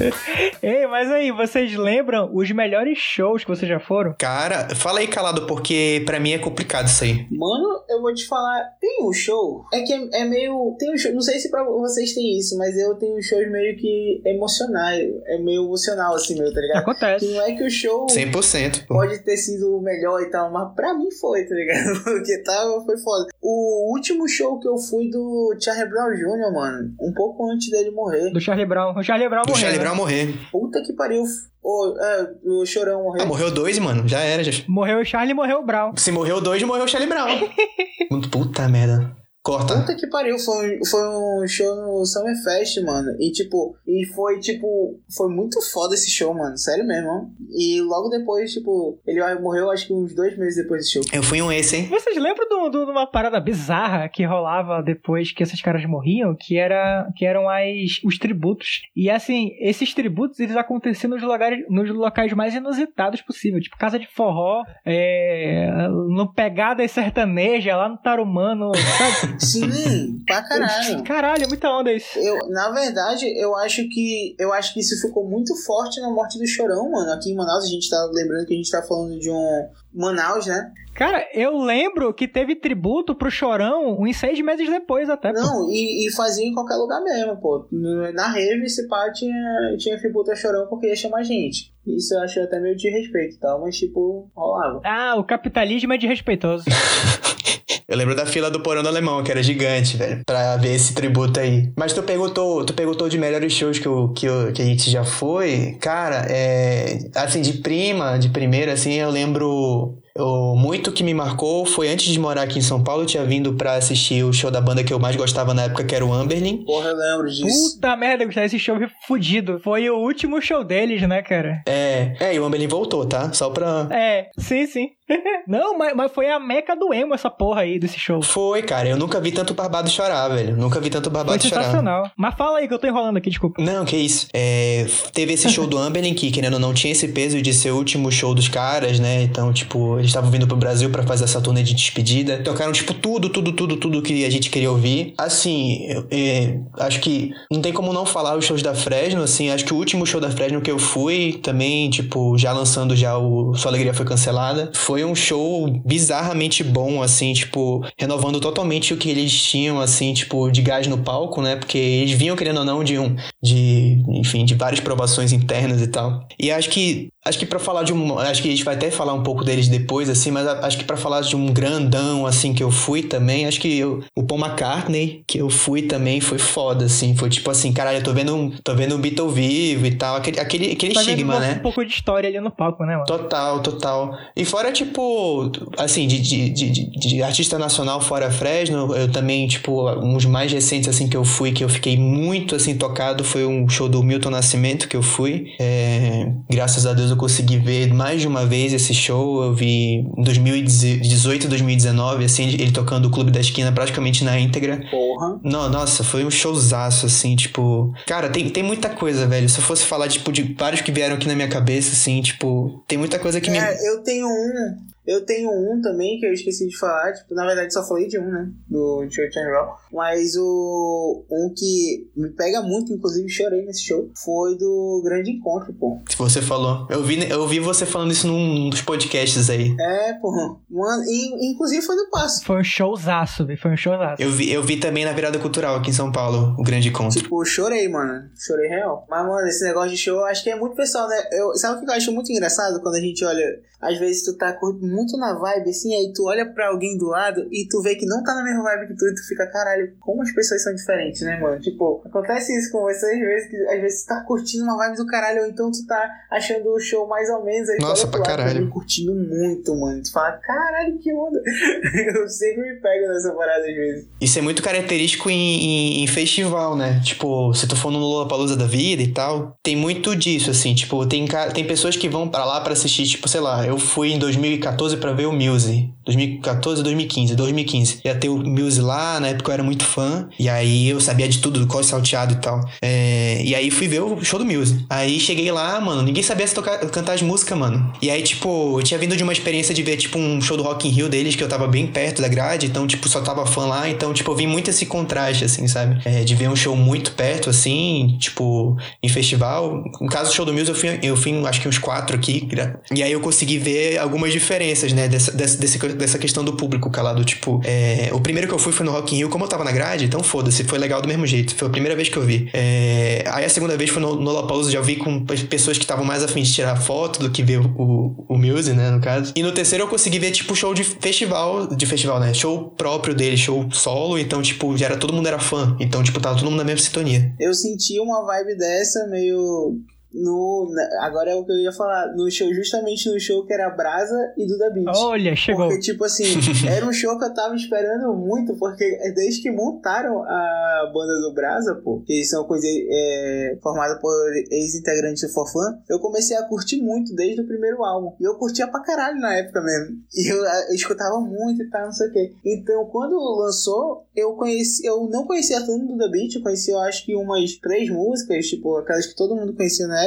Ei, 0.62 0.86
mas 0.86 1.10
aí, 1.10 1.30
vocês 1.30 1.74
lembram 1.76 2.30
os 2.32 2.50
melhores 2.50 2.98
shows 2.98 3.44
que 3.44 3.50
vocês 3.50 3.68
já 3.68 3.80
foram? 3.80 4.14
Cara, 4.18 4.74
fala 4.74 5.00
aí 5.00 5.08
calado, 5.08 5.46
porque 5.46 6.02
para 6.06 6.20
mim 6.20 6.32
é 6.32 6.38
complicado 6.38 6.86
isso 6.86 7.04
aí. 7.04 7.26
Mano, 7.30 7.82
eu 7.88 8.00
vou 8.00 8.12
te 8.14 8.26
falar, 8.26 8.76
tem 8.80 9.04
um 9.04 9.12
show, 9.12 9.64
é 9.72 9.82
que 9.82 9.92
é, 9.92 10.22
é 10.22 10.24
meio. 10.24 10.76
Tem 10.78 10.92
um 10.92 10.98
show, 10.98 11.12
não 11.12 11.20
sei 11.20 11.38
se 11.38 11.50
pra 11.50 11.64
vocês 11.64 12.14
tem 12.14 12.38
isso, 12.38 12.56
mas 12.56 12.76
eu 12.76 12.94
tenho 12.94 13.20
shows 13.22 13.50
meio 13.50 13.76
que 13.76 14.22
emocionais, 14.24 15.08
é 15.26 15.38
meio 15.38 15.64
emocional 15.64 16.14
assim, 16.14 16.38
meu, 16.38 16.52
tá 16.52 16.60
ligado? 16.60 16.82
Acontece. 16.82 17.26
Que 17.26 17.34
não 17.34 17.42
é 17.42 17.52
que 17.52 17.64
o 17.64 17.70
show 17.70 18.06
100%, 18.06 18.86
pô. 18.86 18.94
pode 18.94 19.18
ter 19.24 19.36
sido 19.36 19.76
o 19.76 19.82
melhor 19.82 20.20
e 20.22 20.30
tal, 20.30 20.50
mas 20.52 20.74
pra 20.74 20.94
mim 20.94 21.10
foi, 21.20 21.44
tá 21.44 21.54
ligado? 21.54 22.02
Porque 22.04 22.38
tava, 22.42 22.84
foi 22.84 22.98
foda. 22.98 23.26
O 23.42 23.92
último 23.94 24.28
show 24.28 24.58
que 24.58 24.68
eu 24.68 24.76
fui 24.76 25.10
do 25.10 25.54
Charlie 25.60 25.88
Brown 25.88 26.10
Jr., 26.14 26.52
mano, 26.52 26.94
um 27.00 27.12
pouco 27.14 27.50
antes 27.50 27.70
dele 27.70 27.90
morrer. 27.90 28.30
Do 28.30 28.40
Charlie 28.40 28.66
Brown. 28.66 28.94
O 28.96 29.02
Charlie 29.02 29.28
Brown 29.28 29.42
do 29.42 29.50
morreu. 29.50 29.60
Charlie 29.62 29.80
Brown 29.80 29.89
morrer. 29.94 30.34
Puta 30.50 30.82
que 30.82 30.92
pariu. 30.92 31.22
O, 31.62 31.94
é, 31.98 32.30
o 32.44 32.64
Chorão 32.64 33.02
morreu. 33.02 33.22
Ah, 33.22 33.26
morreu 33.26 33.50
dois, 33.50 33.78
mano. 33.78 34.08
Já 34.08 34.20
era, 34.20 34.42
já. 34.42 34.64
Morreu 34.66 35.00
o 35.00 35.04
Charlie 35.04 35.32
e 35.32 35.34
morreu 35.34 35.58
o 35.58 35.64
Brown. 35.64 35.94
Se 35.96 36.10
morreu 36.10 36.40
dois, 36.40 36.62
morreu 36.62 36.84
o 36.84 36.88
Charlie 36.88 37.08
Brown. 37.08 37.48
Puta 38.30 38.68
merda. 38.68 39.14
Corta. 39.42 39.74
Puta 39.80 39.94
que 39.96 40.06
pariu, 40.06 40.38
foi, 40.38 40.76
um- 40.78 40.84
foi 40.84 41.00
um 41.08 41.48
show 41.48 41.74
no 41.74 42.04
Summerfest, 42.04 42.82
mano. 42.84 43.08
E 43.18 43.32
tipo, 43.32 43.74
e 43.86 44.04
foi 44.14 44.38
tipo, 44.38 45.00
foi 45.16 45.28
muito 45.34 45.58
foda 45.72 45.94
esse 45.94 46.10
show, 46.10 46.34
mano. 46.34 46.58
Sério 46.58 46.86
mesmo. 46.86 47.30
E 47.56 47.80
logo 47.80 48.10
depois, 48.10 48.52
tipo, 48.52 49.00
ele 49.06 49.20
morreu 49.40 49.70
acho 49.70 49.86
que 49.86 49.94
uns 49.94 50.14
dois 50.14 50.36
meses 50.36 50.62
depois 50.62 50.82
desse 50.82 50.92
show. 50.92 51.02
Eu 51.10 51.22
fui 51.22 51.40
um 51.40 51.50
esse, 51.50 51.74
hein? 51.76 51.86
Vocês 51.88 52.16
lembram 52.18 52.46
de 52.46 52.54
um- 52.54 52.70
de 52.84 52.90
uma 52.90 53.06
parada 53.10 53.40
bizarra 53.40 54.10
que 54.10 54.24
rolava 54.26 54.82
depois 54.82 55.32
que 55.32 55.42
esses 55.42 55.62
caras 55.62 55.84
morriam? 55.86 56.36
Que, 56.38 56.58
era, 56.58 57.08
que 57.16 57.24
eram 57.24 57.48
as, 57.48 57.98
os 58.04 58.18
tributos. 58.18 58.82
E 58.94 59.08
assim, 59.08 59.52
esses 59.60 59.94
tributos 59.94 60.38
eles 60.38 60.54
aconteciam 60.56 61.10
nos 61.10 61.22
locais, 61.22 61.58
nos 61.70 61.88
locais 61.90 62.32
mais 62.34 62.54
inusitados 62.54 63.22
possível. 63.22 63.58
Tipo, 63.58 63.78
casa 63.78 63.98
de 63.98 64.06
forró, 64.14 64.62
é, 64.84 65.88
no 65.88 66.30
Pegadas 66.34 66.90
Sertaneja, 66.90 67.74
lá 67.74 67.88
no 67.88 67.96
Tarumano, 67.96 68.70
sabe? 68.74 69.29
Sim, 69.38 70.22
pra 70.26 70.42
caralho. 70.48 71.04
Caralho, 71.04 71.44
é 71.44 71.46
muita 71.46 71.68
onda 71.70 71.92
isso. 71.92 72.18
Eu, 72.18 72.48
na 72.48 72.70
verdade, 72.70 73.26
eu 73.38 73.54
acho 73.56 73.88
que 73.88 74.34
eu 74.38 74.52
acho 74.52 74.74
que 74.74 74.80
isso 74.80 75.00
ficou 75.00 75.28
muito 75.28 75.54
forte 75.64 76.00
na 76.00 76.10
morte 76.10 76.38
do 76.38 76.46
Chorão, 76.46 76.90
mano. 76.90 77.12
Aqui 77.12 77.30
em 77.30 77.36
Manaus, 77.36 77.64
a 77.64 77.68
gente 77.68 77.88
tá 77.88 78.10
lembrando 78.12 78.46
que 78.46 78.54
a 78.54 78.56
gente 78.56 78.70
tá 78.70 78.82
falando 78.82 79.18
de 79.18 79.30
um 79.30 79.68
Manaus, 79.92 80.46
né? 80.46 80.72
Cara, 80.94 81.26
eu 81.32 81.56
lembro 81.56 82.12
que 82.12 82.28
teve 82.28 82.54
tributo 82.56 83.14
pro 83.14 83.30
Chorão 83.30 83.96
uns 84.00 84.16
seis 84.18 84.38
meses 84.40 84.68
depois 84.68 85.08
até. 85.08 85.32
pô. 85.32 85.38
Não, 85.38 85.70
e, 85.70 86.06
e 86.06 86.12
fazia 86.12 86.44
em 86.46 86.52
qualquer 86.52 86.74
lugar 86.74 87.00
mesmo, 87.02 87.36
pô. 87.40 87.66
Na 88.12 88.28
rave, 88.28 88.64
esse 88.64 88.86
pá 88.88 89.10
tinha, 89.12 89.76
tinha 89.78 89.98
tributo 89.98 90.30
a 90.30 90.34
Chorão 90.34 90.66
porque 90.68 90.88
ia 90.88 90.96
chamar 90.96 91.22
gente. 91.22 91.72
Isso 91.86 92.14
eu 92.14 92.20
acho 92.20 92.40
até 92.40 92.60
meio 92.60 92.76
de 92.76 92.90
respeito 92.90 93.38
tal, 93.38 93.60
mas 93.60 93.76
tipo, 93.76 94.30
rolava. 94.34 94.80
Ah, 94.84 95.14
o 95.16 95.24
capitalismo 95.24 95.92
é 95.92 95.98
desrespeitoso. 95.98 96.64
Eu 97.90 97.96
lembro 97.96 98.14
da 98.14 98.24
fila 98.24 98.48
do 98.48 98.60
Porão 98.60 98.84
do 98.84 98.88
Alemão, 98.88 99.20
que 99.24 99.32
era 99.32 99.42
gigante, 99.42 99.96
velho, 99.96 100.20
pra 100.24 100.56
ver 100.56 100.74
esse 100.76 100.94
tributo 100.94 101.40
aí. 101.40 101.72
Mas 101.76 101.92
tu 101.92 102.04
perguntou, 102.04 102.64
tu 102.64 102.72
perguntou 102.72 103.08
de 103.08 103.18
melhores 103.18 103.52
shows 103.52 103.80
que, 103.80 103.88
eu, 103.88 104.10
que, 104.10 104.26
eu- 104.26 104.52
que 104.52 104.62
a 104.62 104.64
gente 104.64 104.88
já 104.88 105.02
foi. 105.04 105.76
Cara, 105.80 106.24
é. 106.30 106.98
Assim, 107.16 107.40
de 107.42 107.54
prima, 107.54 108.16
de 108.16 108.28
primeira, 108.28 108.74
assim, 108.74 108.92
eu 108.94 109.10
lembro. 109.10 109.98
O 110.16 110.54
muito 110.56 110.92
que 110.92 111.02
me 111.02 111.14
marcou 111.14 111.64
foi 111.64 111.88
antes 111.88 112.06
de 112.12 112.18
morar 112.18 112.42
aqui 112.42 112.58
em 112.58 112.62
São 112.62 112.82
Paulo, 112.82 113.02
eu 113.02 113.06
tinha 113.06 113.24
vindo 113.24 113.54
pra 113.54 113.74
assistir 113.74 114.24
o 114.24 114.32
show 114.32 114.50
da 114.50 114.60
banda 114.60 114.82
que 114.82 114.92
eu 114.92 114.98
mais 114.98 115.16
gostava 115.16 115.54
na 115.54 115.62
época, 115.62 115.84
que 115.84 115.94
era 115.94 116.04
o 116.04 116.12
Amberlin. 116.12 116.64
Porra, 116.64 116.88
eu 116.88 116.96
lembro 116.96 117.30
disso. 117.30 117.74
Puta 117.74 117.96
merda, 117.96 118.24
Gustavo, 118.24 118.46
esse 118.46 118.58
show 118.58 118.76
foi 118.76 118.88
fudido. 119.06 119.60
Foi 119.62 119.88
o 119.88 119.96
último 119.96 120.40
show 120.40 120.64
deles, 120.64 121.02
né, 121.08 121.22
cara? 121.22 121.62
É, 121.66 122.14
é, 122.20 122.34
e 122.34 122.40
o 122.40 122.44
Amberlin 122.44 122.66
voltou, 122.68 123.04
tá? 123.06 123.32
Só 123.32 123.50
pra. 123.50 123.88
É, 123.90 124.28
sim, 124.38 124.66
sim. 124.66 124.88
Não, 125.46 125.76
mas, 125.76 125.94
mas 125.94 126.12
foi 126.12 126.30
a 126.30 126.38
meca 126.38 126.74
do 126.74 126.92
emo 126.94 127.14
essa 127.14 127.30
porra 127.30 127.62
aí 127.62 127.78
desse 127.78 127.98
show. 127.98 128.22
Foi, 128.22 128.62
cara, 128.62 128.88
eu 128.88 128.96
nunca 128.96 129.20
vi 129.20 129.32
tanto 129.32 129.54
barbado 129.54 129.90
chorar, 129.90 130.28
velho. 130.28 130.56
Nunca 130.56 130.80
vi 130.80 130.90
tanto 130.90 131.04
Foi 131.04 131.12
barbado 131.12 131.42
chorar. 131.42 131.62
sensacional. 131.64 132.10
Mas 132.16 132.34
fala 132.34 132.58
aí 132.58 132.68
que 132.68 132.74
eu 132.74 132.78
tô 132.78 132.86
enrolando 132.86 133.16
aqui, 133.16 133.28
desculpa. 133.30 133.60
Não, 133.62 133.84
que 133.84 133.96
isso. 133.96 134.28
É, 134.32 134.86
teve 135.12 135.32
esse 135.32 135.48
show 135.48 135.66
do 135.66 135.76
Amberlin 135.78 136.14
que, 136.14 136.30
querendo 136.30 136.54
ou 136.54 136.60
não, 136.60 136.72
tinha 136.72 136.92
esse 136.92 137.08
peso 137.08 137.40
de 137.42 137.52
ser 137.52 137.72
o 137.72 137.76
último 137.76 138.10
show 138.12 138.34
dos 138.34 138.48
caras, 138.48 139.00
né? 139.00 139.22
Então, 139.22 139.52
tipo, 139.52 139.98
eles 139.98 140.09
estavam 140.10 140.30
vindo 140.30 140.46
pro 140.46 140.56
Brasil 140.56 140.90
pra 140.90 141.02
fazer 141.02 141.24
essa 141.24 141.40
turnê 141.40 141.62
de 141.62 141.74
despedida. 141.74 142.38
Tocaram, 142.42 142.72
tipo, 142.72 142.94
tudo, 142.94 143.28
tudo, 143.28 143.52
tudo, 143.52 143.76
tudo 143.76 144.02
que 144.02 144.24
a 144.24 144.30
gente 144.30 144.50
queria 144.50 144.70
ouvir. 144.70 145.14
Assim, 145.16 145.86
é, 146.10 146.58
acho 146.78 147.00
que 147.00 147.32
não 147.50 147.60
tem 147.60 147.72
como 147.72 147.92
não 147.92 148.04
falar 148.04 148.36
os 148.36 148.44
shows 148.44 148.62
da 148.62 148.74
Fresno, 148.74 149.22
assim. 149.22 149.50
Acho 149.50 149.64
que 149.64 149.72
o 149.72 149.76
último 149.76 150.06
show 150.06 150.20
da 150.20 150.30
Fresno 150.30 150.60
que 150.60 150.70
eu 150.70 150.78
fui, 150.78 151.38
também, 151.42 151.90
tipo, 151.90 152.36
já 152.36 152.52
lançando 152.52 152.94
já 152.94 153.16
o 153.16 153.54
Sua 153.54 153.70
Alegria 153.70 153.94
Foi 153.94 154.04
Cancelada, 154.06 154.70
foi 154.74 155.04
um 155.04 155.14
show 155.14 155.70
bizarramente 155.84 156.62
bom, 156.62 157.02
assim, 157.02 157.32
tipo, 157.32 157.84
renovando 157.98 158.40
totalmente 158.40 158.92
o 158.92 158.96
que 158.96 159.10
eles 159.10 159.32
tinham, 159.32 159.80
assim, 159.80 160.12
tipo, 160.12 160.50
de 160.50 160.62
gás 160.62 160.86
no 160.86 160.98
palco, 160.98 161.40
né? 161.40 161.56
Porque 161.56 161.78
eles 161.78 162.12
vinham, 162.12 162.36
querendo 162.36 162.58
ou 162.58 162.64
não, 162.64 162.84
de 162.84 162.98
um. 162.98 163.16
de, 163.42 164.02
enfim, 164.08 164.44
de 164.44 164.54
várias 164.54 164.80
provações 164.80 165.32
internas 165.32 165.80
e 165.80 165.86
tal. 165.86 166.26
E 166.38 166.50
acho 166.50 166.70
que. 166.70 167.10
Acho 167.22 167.38
que 167.38 167.44
pra 167.44 167.58
falar 167.58 167.82
de 167.82 167.92
um. 167.92 168.18
Acho 168.18 168.40
que 168.42 168.48
a 168.48 168.50
gente 168.50 168.64
vai 168.64 168.74
até 168.74 168.90
falar 168.90 169.12
um 169.12 169.22
pouco 169.22 169.44
deles 169.44 169.68
depois, 169.68 170.08
assim, 170.08 170.30
mas 170.30 170.46
acho 170.46 170.78
que 170.78 170.84
pra 170.84 170.96
falar 170.96 171.20
de 171.20 171.36
um 171.36 171.52
grandão, 171.52 172.24
assim, 172.24 172.54
que 172.54 172.62
eu 172.62 172.70
fui 172.70 173.02
também, 173.02 173.44
acho 173.46 173.60
que 173.60 173.78
eu, 173.78 174.02
o 174.16 174.22
Paul 174.24 174.40
McCartney, 174.40 175.22
que 175.26 175.38
eu 175.38 175.50
fui 175.50 175.82
também, 175.82 176.20
foi 176.20 176.38
foda, 176.38 176.86
assim. 176.86 177.14
Foi 177.14 177.28
tipo 177.28 177.50
assim, 177.50 177.72
caralho, 177.74 177.98
eu 177.98 178.02
tô 178.02 178.14
vendo 178.14 178.34
um, 178.34 178.50
tô 178.64 178.74
vendo 178.74 178.96
um 178.96 178.98
Beatle 178.98 179.28
vivo 179.28 179.84
e 179.86 179.94
tal. 179.94 180.16
Aquele, 180.16 180.40
aquele, 180.40 180.72
aquele 180.72 180.94
Tá 180.94 181.00
estigma, 181.02 181.38
né? 181.38 181.56
um 181.58 181.62
pouco 181.62 181.84
de 181.84 181.92
história 181.92 182.26
ali 182.28 182.40
no 182.40 182.50
palco, 182.50 182.84
né, 182.84 182.94
mano? 182.94 183.04
Total, 183.06 183.60
total. 183.60 184.16
E 184.34 184.44
fora, 184.46 184.72
tipo, 184.72 185.52
assim, 185.76 186.06
de, 186.06 186.18
de, 186.20 186.48
de, 186.48 186.70
de- 186.70 186.90
de 187.00 187.22
artista 187.22 187.58
nacional 187.58 188.00
fora 188.00 188.30
Fresno, 188.30 188.94
eu 188.96 189.10
também, 189.12 189.46
tipo, 189.46 189.90
uns 189.98 190.24
mais 190.24 190.50
recentes, 190.50 190.88
assim, 190.88 191.06
que 191.08 191.16
eu 191.16 191.24
fui, 191.24 191.52
que 191.52 191.62
eu 191.62 191.68
fiquei 191.68 191.98
muito, 191.98 192.54
assim, 192.56 192.74
tocado, 192.78 193.22
foi 193.24 193.44
um 193.44 193.68
show 193.68 193.88
do 193.90 194.02
Milton 194.02 194.30
Nascimento 194.30 194.88
que 194.88 194.96
eu 194.96 195.02
fui. 195.02 195.52
É, 195.60 196.32
graças 196.50 196.86
a 196.86 196.94
Deus 196.94 197.09
eu 197.10 197.16
consegui 197.16 197.58
ver 197.58 197.92
mais 197.92 198.20
de 198.20 198.28
uma 198.28 198.46
vez 198.46 198.72
esse 198.72 198.94
show. 198.94 199.42
Eu 199.42 199.54
vi 199.54 200.04
em 200.16 200.22
2018 200.22 201.44
e 201.44 201.48
2019, 201.48 202.24
assim, 202.24 202.48
ele 202.48 202.72
tocando 202.72 203.06
o 203.06 203.10
Clube 203.10 203.30
da 203.30 203.40
Esquina 203.40 203.72
praticamente 203.72 204.24
na 204.24 204.38
íntegra. 204.38 204.80
Porra. 204.90 205.40
Não, 205.42 205.68
nossa, 205.68 206.02
foi 206.02 206.24
um 206.24 206.30
showzaço, 206.30 207.06
assim, 207.06 207.36
tipo. 207.36 207.92
Cara, 208.06 208.28
tem, 208.28 208.48
tem 208.48 208.62
muita 208.62 208.88
coisa, 208.88 209.26
velho. 209.26 209.48
Se 209.48 209.58
eu 209.58 209.64
fosse 209.64 209.84
falar, 209.84 210.08
tipo, 210.08 210.32
de 210.32 210.54
vários 210.58 210.80
que 210.80 210.92
vieram 210.92 211.16
aqui 211.16 211.26
na 211.26 211.34
minha 211.34 211.48
cabeça, 211.48 211.92
assim, 211.92 212.20
tipo, 212.22 212.82
tem 212.86 212.98
muita 212.98 213.18
coisa 213.18 213.40
que 213.40 213.50
me. 213.50 213.58
É, 213.58 213.88
eu 213.88 214.02
tenho 214.02 214.26
um. 214.26 214.90
Eu 215.06 215.24
tenho 215.24 215.50
um 215.50 215.80
também 215.80 216.18
que 216.18 216.26
eu 216.26 216.32
esqueci 216.32 216.66
de 216.66 216.76
falar. 216.76 217.12
Tipo, 217.12 217.34
na 217.34 217.46
verdade, 217.46 217.72
só 217.72 217.86
falei 217.86 218.06
de 218.06 218.18
um, 218.18 218.30
né? 218.30 218.50
Do 218.68 219.06
Church 219.10 219.38
and 219.38 219.48
Roll. 219.48 219.74
Mas 219.92 220.36
o. 220.36 221.24
Um 221.30 221.52
que 221.56 222.08
me 222.16 222.30
pega 222.30 222.62
muito, 222.62 222.92
inclusive 222.92 223.28
chorei 223.28 223.64
nesse 223.64 223.82
show, 223.82 224.10
foi 224.14 224.56
do 224.56 225.00
Grande 225.04 225.30
Encontro, 225.30 225.72
pô. 225.72 225.98
Se 226.08 226.16
você 226.16 226.42
falou. 226.42 226.86
Eu 226.90 227.02
vi, 227.02 227.28
eu 227.28 227.46
vi 227.46 227.60
você 227.60 227.86
falando 227.86 228.12
isso 228.12 228.26
num 228.26 228.68
dos 228.70 228.82
podcasts 228.82 229.48
aí. 229.48 229.74
É, 229.78 230.12
pô. 230.14 230.30
Mano, 230.70 231.02
e, 231.06 231.50
inclusive 231.50 231.82
foi 231.82 231.96
no 231.96 232.10
passo. 232.10 232.44
Foi 232.44 232.60
um 232.60 232.64
showzaço. 232.64 233.46
Foi 233.60 233.72
um 233.72 233.76
showzaço. 233.76 234.22
Eu 234.22 234.30
vi, 234.30 234.52
eu 234.52 234.62
vi 234.62 234.76
também 234.76 235.04
na 235.04 235.12
virada 235.12 235.38
cultural 235.38 235.76
aqui 235.76 235.90
em 235.90 235.94
São 235.94 236.12
Paulo, 236.12 236.54
o 236.58 236.62
grande 236.62 236.88
encontro. 236.88 237.20
Tipo, 237.20 237.44
chorei, 237.44 237.88
mano. 237.88 238.28
Chorei 238.36 238.68
real. 238.68 239.06
Mas, 239.08 239.26
mano, 239.26 239.46
esse 239.48 239.64
negócio 239.64 239.90
de 239.90 239.96
show, 239.96 240.18
eu 240.18 240.26
acho 240.26 240.44
que 240.44 240.50
é 240.50 240.56
muito 240.56 240.76
pessoal, 240.76 241.08
né? 241.08 241.16
Eu, 241.32 241.56
sabe 241.56 241.76
o 241.76 241.84
que 241.84 241.90
eu 241.90 241.94
acho 241.94 242.12
muito 242.12 242.30
engraçado 242.30 242.80
quando 242.80 242.96
a 242.96 243.00
gente 243.00 243.24
olha. 243.24 243.60
Às 243.80 243.98
vezes 243.98 244.24
tu 244.24 244.36
tá 244.36 244.56
muito 244.80 245.16
na 245.16 245.34
vibe, 245.38 245.70
assim, 245.70 245.94
aí 245.94 246.12
tu 246.12 246.26
olha 246.26 246.44
pra 246.46 246.68
alguém 246.68 246.98
do 246.98 247.06
lado 247.06 247.46
e 247.50 247.66
tu 247.68 247.80
vê 247.82 247.94
que 247.94 248.04
não 248.06 248.22
tá 248.22 248.34
na 248.34 248.42
mesma 248.44 248.62
vibe 248.62 248.88
que 248.88 248.94
tu 248.96 249.06
e 249.06 249.14
tu 249.14 249.26
fica, 249.26 249.46
caralho, 249.46 249.92
como 250.00 250.22
as 250.22 250.30
pessoas 250.32 250.62
são 250.62 250.74
diferentes, 250.74 251.22
né, 251.22 251.38
mano? 251.40 251.58
Tipo, 251.60 252.02
acontece 252.04 252.56
isso 252.56 252.70
com 252.72 252.80
você 252.82 253.06
às 253.06 253.18
vezes, 253.18 253.50
que 253.50 253.56
às 253.68 253.80
vezes 253.80 254.02
tu 254.04 254.08
tá 254.08 254.20
curtindo 254.24 254.64
uma 254.64 254.76
vibe 254.76 254.96
do 254.96 255.06
caralho, 255.06 255.42
ou 255.42 255.48
então 255.48 255.70
tu 255.70 255.86
tá 255.86 256.08
achando 256.30 256.68
o 256.70 256.78
show 256.80 257.06
mais 257.08 257.28
ou 257.30 257.44
menos, 257.44 257.68
aí 257.70 257.78
tu 257.78 257.82
Nossa, 257.82 258.06
pra 258.06 258.18
lado 258.20 258.28
caralho. 258.28 258.68
curtindo 258.70 259.14
muito, 259.14 259.74
mano. 259.74 260.02
Tu 260.02 260.12
fala, 260.12 260.32
caralho, 260.32 260.98
que 260.98 261.12
onda. 261.12 261.40
eu 262.16 262.28
sempre 262.28 262.60
me 262.74 262.80
pego 262.80 263.08
nessa 263.08 263.32
parada 263.32 263.60
às 263.66 263.74
vezes. 263.74 264.08
Isso 264.20 264.38
é 264.38 264.42
muito 264.42 264.62
característico 264.62 265.30
em, 265.30 265.34
em- 265.64 266.04
em 266.04 266.06
festival, 266.06 266.76
né? 266.76 267.00
Tipo, 267.04 267.52
se 267.54 267.66
tu 267.66 267.76
for 267.76 267.90
no 267.90 267.98
Lollapalooza 267.98 268.56
da 268.56 268.66
vida 268.66 269.02
e 269.02 269.12
tal, 269.12 269.56
tem 269.62 269.74
muito 269.76 270.14
disso, 270.14 270.50
assim. 270.50 270.74
Tipo, 270.74 271.06
tem, 271.06 271.26
tem 271.54 271.66
pessoas 271.66 271.96
que 271.96 272.08
vão 272.08 272.28
pra 272.28 272.44
lá 272.44 272.60
pra 272.60 272.72
assistir, 272.74 273.06
tipo, 273.06 273.28
sei 273.28 273.40
lá, 273.40 273.69
eu 273.70 273.78
fui 273.78 274.12
em 274.12 274.18
2014 274.18 274.96
pra 274.96 275.12
ver 275.12 275.26
o 275.26 275.32
Muse. 275.32 275.88
2014, 276.04 276.82
2015, 276.82 277.36
2015. 277.36 278.00
Ia 278.04 278.14
ter 278.14 278.28
o 278.28 278.36
Muse 278.36 278.80
lá, 278.80 279.20
na 279.20 279.28
época 279.28 279.50
eu 279.50 279.54
era 279.54 279.62
muito 279.62 279.84
fã. 279.84 280.28
E 280.38 280.48
aí 280.48 280.88
eu 280.88 281.00
sabia 281.00 281.28
de 281.28 281.38
tudo, 281.38 281.60
do 281.60 281.66
Cos 281.66 281.86
Salteado 281.86 282.34
e 282.34 282.36
tal. 282.36 282.60
É, 282.82 283.19
e 283.42 283.54
aí 283.54 283.70
fui 283.70 283.88
ver 283.88 284.00
o 284.00 284.22
show 284.24 284.38
do 284.38 284.44
Muse. 284.44 284.84
Aí 284.88 285.18
cheguei 285.20 285.50
lá, 285.52 285.80
mano, 285.80 286.02
ninguém 286.02 286.22
sabia 286.22 286.46
se 286.46 286.54
tocar, 286.54 286.78
cantar 286.90 287.14
as 287.14 287.22
músicas, 287.22 287.58
mano. 287.58 287.92
E 288.00 288.10
aí, 288.10 288.22
tipo, 288.22 288.78
eu 288.78 288.82
tinha 288.82 288.98
vindo 288.98 289.16
de 289.16 289.22
uma 289.22 289.32
experiência 289.32 289.74
de 289.74 289.82
ver, 289.82 289.96
tipo, 289.96 290.18
um 290.18 290.40
show 290.40 290.56
do 290.56 290.62
Rock 290.62 290.88
in 290.88 290.90
Rio 290.90 291.08
deles, 291.08 291.36
que 291.36 291.42
eu 291.42 291.48
tava 291.48 291.66
bem 291.66 291.86
perto 291.86 292.22
da 292.22 292.28
grade, 292.28 292.66
então, 292.66 292.86
tipo, 292.86 293.08
só 293.08 293.20
tava 293.20 293.46
fã 293.46 293.66
lá. 293.66 293.88
Então, 293.88 294.12
tipo, 294.12 294.30
eu 294.30 294.36
vi 294.36 294.46
muito 294.46 294.70
esse 294.70 294.86
contraste, 294.86 295.44
assim, 295.44 295.66
sabe? 295.66 296.00
É, 296.04 296.24
de 296.24 296.34
ver 296.34 296.48
um 296.48 296.56
show 296.56 296.76
muito 296.76 297.12
perto, 297.12 297.50
assim, 297.50 298.16
tipo, 298.18 298.76
em 299.02 299.08
festival. 299.08 299.82
No 300.00 300.08
caso 300.08 300.30
do 300.30 300.34
show 300.34 300.44
do 300.44 300.52
Muse, 300.52 300.68
eu 300.68 300.74
fui, 300.74 300.98
eu 301.02 301.16
fui 301.16 301.46
acho 301.46 301.60
que 301.60 301.68
uns 301.68 301.78
quatro 301.78 302.16
aqui. 302.16 302.48
E 302.94 303.02
aí 303.02 303.12
eu 303.12 303.20
consegui 303.20 303.58
ver 303.58 303.98
algumas 303.98 304.32
diferenças, 304.32 304.92
né? 304.92 305.08
Dessa, 305.08 305.32
dessa, 305.32 305.88
dessa 305.94 306.18
questão 306.18 306.44
do 306.44 306.52
público 306.54 306.90
calado. 306.90 307.24
Tipo, 307.24 307.60
é, 307.64 308.10
o 308.12 308.20
primeiro 308.20 308.48
que 308.48 308.54
eu 308.54 308.58
fui 308.58 308.72
foi 308.72 308.84
no 308.84 308.92
Rock 308.92 309.14
in 309.14 309.18
Rio, 309.18 309.28
como 309.28 309.44
eu 309.44 309.48
tava 309.48 309.64
na 309.64 309.72
grade, 309.72 310.04
então 310.04 310.22
foda-se, 310.22 310.64
foi 310.64 310.78
legal 310.78 311.00
do 311.00 311.08
mesmo 311.08 311.26
jeito. 311.26 311.54
Foi 311.54 311.68
a 311.68 311.70
primeira 311.70 311.96
vez 311.96 312.08
que 312.08 312.16
eu 312.16 312.22
vi. 312.22 312.48
É, 312.52 313.19
aí 313.26 313.44
a 313.44 313.48
segunda 313.48 313.76
vez 313.76 313.90
foi 313.90 314.00
no, 314.02 314.12
Lollapalooza, 314.14 314.70
já 314.70 314.80
vi 314.80 314.96
com 314.96 315.24
pe- 315.24 315.44
pessoas 315.44 315.76
que 315.78 315.84
estavam 315.84 316.04
mais 316.04 316.22
afim 316.22 316.42
de 316.42 316.52
tirar 316.52 316.76
foto 316.76 317.20
do 317.20 317.30
que 317.30 317.42
ver 317.42 317.60
o, 317.60 318.26
o 318.28 318.36
Muse, 318.38 318.72
né, 318.72 318.90
no 318.90 319.00
caso. 319.00 319.32
E 319.36 319.42
no 319.42 319.52
terceiro 319.52 319.84
eu 319.84 319.88
consegui 319.88 320.18
ver, 320.18 320.30
tipo, 320.30 320.54
show 320.54 320.72
de 320.74 320.84
festival, 320.84 321.66
de 321.74 321.86
festival, 321.86 322.20
né? 322.20 322.32
Show 322.34 322.70
próprio 322.70 323.14
dele, 323.14 323.36
show 323.36 323.68
solo, 323.72 324.18
então, 324.18 324.40
tipo, 324.42 324.76
já 324.76 324.86
era, 324.86 324.96
todo 324.96 325.12
mundo 325.12 325.26
era 325.26 325.38
fã. 325.38 325.76
Então, 325.80 326.02
tipo, 326.02 326.20
tava 326.20 326.36
todo 326.36 326.44
mundo 326.50 326.58
na 326.58 326.64
mesma 326.64 326.84
sintonia. 326.84 327.34
Eu 327.38 327.52
senti 327.54 327.98
uma 328.00 328.24
vibe 328.26 328.56
dessa 328.56 329.06
meio 329.08 329.74
no. 330.12 330.68
Agora 331.00 331.30
é 331.30 331.34
o 331.34 331.44
que 331.44 331.52
eu 331.52 331.58
ia 331.58 331.72
falar. 331.72 332.12
No 332.14 332.30
show, 332.30 332.52
justamente 332.52 333.08
no 333.08 333.18
show 333.18 333.44
que 333.46 333.52
era 333.52 333.70
Brasa 333.70 334.32
e 334.36 334.46
Duda 334.46 334.70
Beat. 334.70 334.96
Olha, 334.96 335.36
chegou. 335.36 335.68
Porque, 335.68 335.80
tipo 335.80 336.04
assim, 336.04 336.24
era 336.68 336.84
um 336.86 336.92
show 336.92 337.18
que 337.18 337.24
eu 337.24 337.34
tava 337.34 337.54
esperando 337.54 338.12
muito, 338.14 338.56
porque 338.56 338.84
desde 339.14 339.42
que 339.42 339.50
montaram 339.50 340.22
a 340.22 340.90
banda 340.92 341.20
do 341.20 341.32
Brasa, 341.34 341.74
pô, 341.76 342.02
que 342.06 342.24
são 342.24 342.44
coisa 342.44 342.66
é, 342.66 343.58
formada 343.62 343.98
por 343.98 344.12
ex-integrantes 344.50 345.22
do 345.22 345.32
Forfã, 345.32 345.78
eu 345.88 345.98
comecei 346.00 346.36
a 346.36 346.42
curtir 346.44 346.80
muito 346.80 347.14
desde 347.14 347.40
o 347.40 347.46
primeiro 347.46 347.82
álbum. 347.84 348.14
E 348.20 348.24
eu 348.24 348.34
curtia 348.34 348.66
pra 348.66 348.80
caralho 348.80 349.20
na 349.20 349.34
época 349.36 349.60
mesmo. 349.60 349.96
E 350.14 350.32
eu, 350.32 350.36
eu 350.36 350.74
escutava 350.74 351.20
muito 351.20 351.62
e 351.62 351.70
tal, 351.70 351.86
não 351.86 351.92
sei 351.92 352.08
o 352.08 352.12
quê. 352.12 352.32
Então, 352.44 352.84
quando 352.86 353.16
lançou, 353.38 354.04
eu 354.14 354.32
conheci, 354.34 354.84
eu 354.86 355.08
não 355.08 355.24
conhecia 355.24 355.60
tanto 355.60 355.86
do 355.86 355.98
The 355.98 356.08
Beat, 356.08 356.34
eu 356.34 356.42
conhecia, 356.42 356.74
eu 356.74 356.80
acho 356.80 357.04
que 357.04 357.14
umas 357.14 357.56
três 357.56 357.88
músicas, 357.90 358.46
tipo, 358.46 358.76
aquelas 358.76 359.06
que 359.06 359.16
todo 359.16 359.36
mundo 359.36 359.54
conhecia 359.54 359.86
na 359.86 359.96
época. 359.96 359.99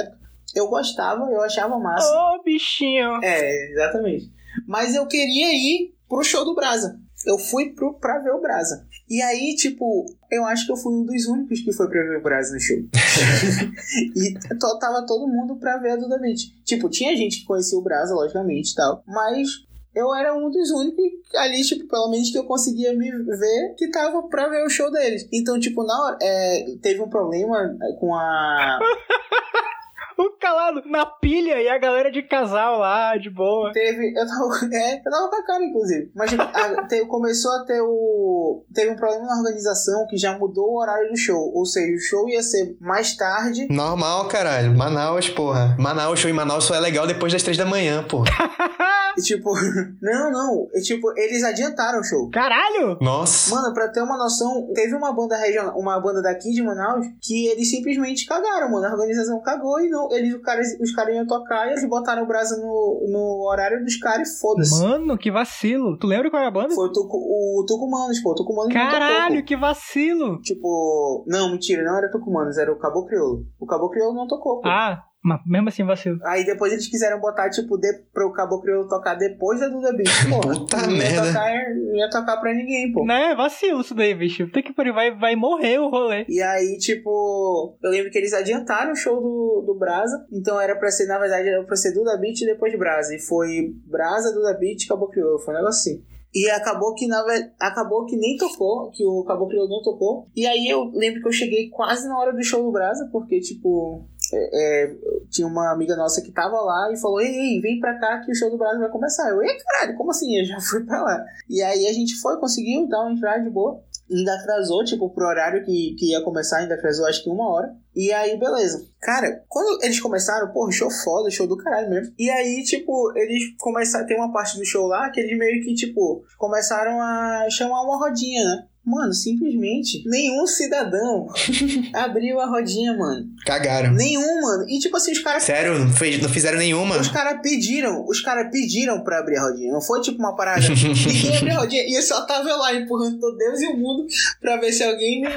Eu 0.56 0.68
gostava, 0.68 1.30
eu 1.32 1.42
achava 1.42 1.80
massa. 1.80 2.08
Ô, 2.08 2.44
bichinho. 2.44 3.20
É, 3.24 3.72
exatamente. 3.72 4.32
Mas 4.68 4.96
eu 4.96 5.08
queria 5.08 5.54
ir 5.54 5.96
pro 6.08 6.24
show 6.24 6.46
do 6.46 6.56
Brasa. 6.56 7.00
Eu 7.26 7.40
fui 7.40 7.70
pro, 7.74 7.94
pra 8.00 8.20
ver 8.20 8.32
o 8.32 8.42
Brasa. 8.42 8.86
E 9.10 9.22
aí, 9.22 9.56
tipo, 9.56 10.06
eu 10.30 10.46
acho 10.46 10.66
que 10.66 10.72
eu 10.72 10.78
fui 10.78 10.94
um 10.94 11.06
dos 11.06 11.26
únicos 11.26 11.62
que 11.62 11.72
foi 11.72 11.90
pra 11.90 12.04
ver 12.04 12.18
o 12.18 12.24
Brasa 12.24 12.54
no 12.54 12.60
show. 12.60 12.78
e 14.16 14.34
tava 14.80 15.06
todo 15.06 15.28
mundo 15.28 15.56
pra 15.56 15.78
ver 15.78 15.92
a 15.92 15.96
Duda 15.96 16.20
Beat. 16.20 16.40
Tipo, 16.66 16.90
tinha 16.90 17.16
gente 17.16 17.40
que 17.40 17.46
conhecia 17.46 17.78
o 17.78 17.82
Brasa, 17.82 18.14
logicamente 18.14 18.72
e 18.72 18.76
tal. 18.76 19.04
Mas 19.08 19.48
eu 19.96 20.14
era 20.14 20.36
um 20.36 20.50
dos 20.50 20.72
únicos 20.72 21.04
ali, 21.36 21.62
tipo, 21.62 21.88
pelo 21.88 22.10
menos 22.10 22.32
que 22.32 22.38
eu 22.38 22.46
conseguia 22.46 22.94
me 22.94 23.12
ver 23.12 23.76
que 23.78 23.90
tava 23.90 24.28
pra 24.28 24.50
ver 24.50 24.66
o 24.66 24.70
show 24.70 24.92
deles. 24.92 25.28
Então, 25.32 25.60
tipo, 25.60 25.84
na 25.84 26.04
hora. 26.04 26.18
é, 26.22 26.66
teve 26.82 27.02
um 27.02 27.10
problema 27.10 27.78
com 28.00 28.14
a. 28.16 28.80
O 30.18 30.30
calado 30.40 30.82
na 30.86 31.06
pilha 31.06 31.62
e 31.62 31.68
a 31.68 31.78
galera 31.78 32.12
de 32.12 32.22
casal 32.24 32.80
lá, 32.80 33.18
de 33.18 33.30
boa. 33.30 33.72
Teve. 33.74 34.14
Eu 34.18 34.28
tava, 34.28 34.50
é, 34.76 34.98
eu 35.00 35.04
tava 35.04 35.30
com 35.30 35.36
a 35.36 35.44
cara, 35.46 35.64
inclusive. 35.64 36.12
Mas 36.16 36.32
a- 36.38 36.84
te- 36.88 37.06
começou 37.06 37.52
a 37.54 37.66
ter 37.66 37.82
o. 37.82 38.64
Teve 38.74 38.92
um 38.92 38.96
problema 38.96 39.26
na 39.26 39.38
organização 39.38 40.06
que 40.08 40.18
já 40.18 40.38
mudou 40.38 40.72
o 40.72 40.80
horário 40.80 41.10
do 41.10 41.18
show. 41.18 41.52
Ou 41.54 41.66
seja, 41.66 41.96
o 41.96 42.00
show 42.00 42.30
ia 42.30 42.44
ser 42.44 42.76
mais 42.80 43.16
tarde. 43.16 43.68
Normal, 43.70 44.28
caralho. 44.28 44.76
Manaus, 44.78 45.30
porra. 45.30 45.76
Manaus, 45.80 46.20
show 46.20 46.30
em 46.30 46.34
Manaus 46.34 46.66
só 46.66 46.76
é 46.76 46.80
legal 46.80 47.08
depois 47.08 47.32
das 47.34 47.42
três 47.44 47.58
da 47.58 47.66
manhã, 47.66 48.04
porra. 48.04 48.26
E 49.16 49.22
tipo. 49.22 49.54
Não, 50.02 50.32
não. 50.32 50.68
E, 50.74 50.82
tipo, 50.82 51.08
eles 51.16 51.44
adiantaram 51.44 52.00
o 52.00 52.04
show. 52.04 52.32
Caralho! 52.32 52.98
Nossa. 53.00 53.54
Mano, 53.54 53.72
pra 53.72 53.88
ter 53.88 54.02
uma 54.02 54.18
noção, 54.18 54.68
teve 54.74 54.96
uma 54.96 55.14
banda 55.14 55.38
regional, 55.38 55.78
uma 55.78 56.00
banda 56.02 56.20
daqui 56.20 56.50
de 56.52 56.64
Manaus, 56.64 57.06
que 57.22 57.46
eles 57.48 57.70
simplesmente 57.70 58.26
cagaram, 58.26 58.72
mano. 58.72 58.88
A 58.88 58.92
organização 58.92 59.40
cagou 59.42 59.80
e 59.80 59.88
não, 59.90 60.03
eles, 60.12 60.34
os 60.34 60.42
caras, 60.42 60.68
os 60.80 60.92
caras 60.94 61.16
iam 61.16 61.26
tocar 61.26 61.68
e 61.68 61.72
eles 61.72 61.88
botaram 61.88 62.24
o 62.24 62.28
brasa 62.28 62.58
no, 62.58 63.06
no 63.10 63.48
horário 63.50 63.84
dos 63.84 63.98
caras 63.98 64.30
e 64.30 64.40
foda-se. 64.40 64.82
Mano, 64.82 65.18
que 65.18 65.32
vacilo. 65.32 65.98
Tu 65.98 66.08
lembra 66.08 66.30
qual 66.30 66.40
era 66.40 66.50
a 66.50 66.54
banda? 66.54 66.74
Foi 66.74 66.88
o, 66.88 66.92
Tucu, 66.92 67.18
o 67.18 67.66
Tucumanos, 67.66 68.20
pô. 68.22 68.32
O 68.32 68.36
Tucumanos 68.36 68.74
tocou. 68.74 68.90
Caralho, 68.90 69.46
que 69.46 69.56
vacilo. 69.56 70.40
Tipo, 70.42 71.26
não, 71.28 71.52
mentira, 71.52 71.84
não 71.84 71.98
era 71.98 72.12
Tucumanos, 72.12 72.58
era 72.58 72.72
o 72.72 72.80
Cabo 72.80 73.06
Crioulo. 73.06 73.46
O 73.60 73.66
Cabo 73.66 73.90
Crioulo 73.90 74.16
não 74.16 74.28
tocou, 74.28 74.62
pô. 74.62 74.68
Ah, 74.68 75.04
mas 75.24 75.40
mesmo 75.46 75.70
assim 75.70 75.86
vacilo. 75.86 76.20
Aí 76.24 76.46
depois 76.46 76.74
eles 76.74 76.88
quiseram 76.88 77.20
botar, 77.20 77.50
tipo, 77.50 77.78
de, 77.78 77.94
pro 78.14 78.34
Cabo 78.34 78.62
Crioulo 78.62 78.90
tocar 78.90 79.16
depois 79.16 79.60
da 79.60 79.70
Duda 79.70 79.94
Beat, 79.94 80.10
porra. 80.30 80.54
Puta 80.54 80.78
não 80.78 80.92
ia 80.92 80.98
merda. 80.98 81.28
Tocar, 81.28 81.76
não 81.76 81.96
ia 81.96 82.10
tocar 82.10 82.38
pra 82.38 82.54
ninguém, 82.54 82.92
pô. 82.92 83.06
Né, 83.06 83.34
vacilo 83.34 83.82
isso 83.82 83.96
daí, 83.96 84.14
bicho. 84.14 84.50
Tem 84.50 84.62
que 84.62 84.74
pariu, 84.74 84.94
vai, 84.94 85.18
vai 85.18 85.36
morrer 85.36 85.80
o 85.80 85.90
rolê. 85.90 86.26
E 86.28 86.42
aí, 86.42 86.78
tipo, 86.78 87.78
eu 87.82 87.90
lembro 87.90 88.12
que 88.12 88.18
eles 88.18 88.34
adiantaram 88.34 88.92
o 88.92 88.96
show 88.96 89.22
do, 89.22 89.64
do 89.66 89.80
Brasa. 89.80 90.26
Então 90.32 90.60
era 90.60 90.76
pra 90.76 90.92
ser, 90.92 91.08
na 91.08 91.18
verdade, 91.18 91.48
era 91.48 91.64
pra 91.64 91.76
ser 91.76 91.94
Duda 91.94 92.18
Beat 92.18 92.42
e 92.42 92.46
depois 92.46 92.78
Brasa. 92.78 93.16
E 93.16 93.20
foi 93.20 93.74
Brasa, 93.86 94.34
Duda 94.34 94.54
Beat 94.60 94.84
e 94.84 94.88
Cabo 94.88 95.08
Crioulo. 95.08 95.40
Foi 95.40 95.54
um 95.54 95.58
negócio 95.58 95.80
assim. 95.80 96.04
E 96.36 96.50
acabou 96.50 96.96
que, 96.96 97.06
na 97.06 97.24
acabou 97.60 98.06
que 98.06 98.18
nem 98.18 98.36
tocou, 98.38 98.90
que 98.90 99.06
o 99.06 99.24
Cabo 99.24 99.48
Crioulo 99.48 99.70
não 99.70 99.84
tocou. 99.84 100.28
E 100.36 100.48
aí 100.48 100.68
eu 100.68 100.86
lembro 100.92 101.22
que 101.22 101.28
eu 101.28 101.32
cheguei 101.32 101.70
quase 101.70 102.08
na 102.08 102.18
hora 102.18 102.34
do 102.34 102.44
show 102.44 102.64
do 102.64 102.72
Brasa, 102.72 103.08
porque, 103.12 103.40
tipo, 103.40 104.04
é, 104.36 104.96
tinha 105.30 105.48
uma 105.48 105.72
amiga 105.72 105.96
nossa 105.96 106.22
que 106.22 106.32
tava 106.32 106.60
lá 106.62 106.92
e 106.92 107.00
falou: 107.00 107.22
Ei, 107.22 107.60
vem 107.62 107.80
pra 107.80 107.98
cá 108.00 108.20
que 108.20 108.32
o 108.32 108.36
show 108.36 108.50
do 108.50 108.58
Brasa 108.58 108.80
vai 108.80 108.90
começar. 108.90 109.30
Eu, 109.30 109.42
ei, 109.42 109.58
caralho, 109.58 109.98
como 109.98 110.12
assim? 110.12 110.38
Eu 110.40 110.46
já 110.46 110.60
fui 110.60 110.84
pra 110.86 111.02
lá. 111.02 111.24
E 111.50 111.62
aí 111.62 111.88
a 111.88 111.94
gente 111.94 112.16
foi, 112.20 112.40
conseguiu 112.40 112.88
dar 112.88 113.02
uma 113.02 113.14
entrada 113.14 113.44
de 113.44 113.50
boa. 113.50 113.82
Ainda 114.12 114.36
atrasou, 114.36 114.84
tipo, 114.84 115.10
pro 115.10 115.26
horário 115.26 115.64
que, 115.64 115.96
que 115.98 116.12
ia 116.12 116.22
começar, 116.22 116.58
ainda 116.58 116.76
atrasou 116.76 117.06
acho 117.06 117.24
que 117.24 117.30
uma 117.30 117.50
hora. 117.50 117.74
E 117.96 118.12
aí, 118.12 118.38
beleza. 118.38 118.86
Cara, 119.00 119.44
quando 119.48 119.84
eles 119.84 120.00
começaram, 120.00 120.52
porra, 120.52 120.72
show 120.72 120.92
foda, 120.92 121.32
show 121.32 121.48
do 121.48 121.58
caralho 121.58 121.90
mesmo. 121.90 122.14
E 122.20 122.30
aí, 122.30 122.64
tipo, 122.64 123.12
eles 123.16 123.56
começaram. 123.58 124.06
Tem 124.06 124.18
uma 124.18 124.32
parte 124.32 124.58
do 124.58 124.66
show 124.66 124.88
lá 124.88 125.10
que 125.10 125.20
eles 125.20 125.38
meio 125.38 125.64
que, 125.64 125.74
tipo, 125.74 126.24
começaram 126.38 127.00
a 127.00 127.48
chamar 127.50 127.82
uma 127.82 127.98
rodinha, 127.98 128.44
né? 128.44 128.68
Mano, 128.86 129.14
simplesmente 129.14 130.04
nenhum 130.06 130.46
cidadão 130.46 131.28
abriu 131.94 132.40
a 132.42 132.46
rodinha, 132.48 132.94
mano. 132.98 133.28
Cagaram. 133.46 133.94
Nenhum, 133.94 134.42
mano. 134.42 134.66
E 134.68 134.78
tipo 134.80 134.98
assim, 134.98 135.14
os 135.14 135.20
caras 135.20 135.44
Sério? 135.44 135.80
Não, 135.80 135.90
fez, 135.90 136.22
não 136.22 136.28
fizeram 136.30 136.58
nenhuma? 136.58 136.98
os 136.98 137.08
caras 137.08 137.40
pediram, 137.42 138.04
os 138.08 138.20
caras 138.20 138.52
pediram 138.52 139.02
pra 139.04 139.20
abrir 139.20 139.38
a 139.38 139.42
rodinha. 139.44 139.72
Não 139.72 139.82
foi 139.82 140.02
tipo 140.02 140.20
uma 140.20 140.36
parada. 140.36 140.62
Ninguém 140.68 141.38
abriu 141.38 141.54
a 141.54 141.60
rodinha. 141.60 141.84
E 141.88 141.94
eu 141.98 142.02
só 142.02 142.26
tava 142.26 142.54
lá 142.58 142.74
empurrando 142.74 143.20
todo 143.20 143.38
Deus 143.38 143.62
e 143.62 143.68
o 143.68 143.78
mundo 143.78 144.06
pra 144.42 144.58
ver 144.58 144.72
se 144.74 144.84
alguém 144.84 145.22
me 145.22 145.30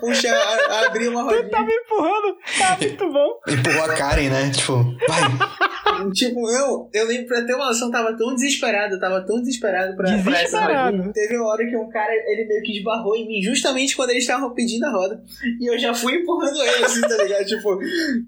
puxa 0.00 0.30
a, 0.34 0.74
a 0.74 0.86
abrir 0.86 1.08
uma 1.08 1.24
Tu 1.24 1.34
rodinha. 1.34 1.50
tá 1.50 1.62
me 1.62 1.72
empurrando. 1.74 2.36
Tá 2.58 2.78
muito 2.80 3.12
bom. 3.12 3.40
Empurrou 3.48 3.84
a 3.84 3.94
Karen, 3.94 4.28
né? 4.30 4.50
Tipo, 4.50 4.82
vai. 5.06 6.10
Tipo, 6.14 6.48
eu, 6.50 6.88
eu 6.94 7.06
lembro 7.06 7.26
pra 7.26 7.42
ter 7.42 7.54
uma 7.54 7.66
noção, 7.66 7.90
tava 7.90 8.16
tão 8.16 8.34
desesperado, 8.34 8.98
tava 8.98 9.20
tão 9.26 9.38
desesperado 9.40 9.94
pra, 9.96 10.04
pra 10.06 10.14
essa 10.14 10.30
Desesperado. 10.30 10.96
rodinha. 10.96 11.12
Teve 11.12 11.36
uma 11.36 11.48
hora 11.48 11.66
que 11.66 11.76
um 11.76 11.88
cara, 11.90 12.10
ele 12.12 12.46
meio 12.48 12.62
que 12.62 12.69
esbarrou 12.76 13.14
em 13.16 13.26
mim, 13.26 13.42
justamente 13.42 13.96
quando 13.96 14.10
eles 14.10 14.22
estavam 14.22 14.50
pedindo 14.50 14.84
a 14.84 14.90
roda. 14.90 15.22
E 15.60 15.66
eu 15.66 15.78
já 15.78 15.94
fui 15.94 16.14
empurrando 16.14 16.60
ele, 16.60 16.84
assim, 16.84 17.00
tá 17.00 17.16
ligado? 17.22 17.40
Tipo, 17.50 17.80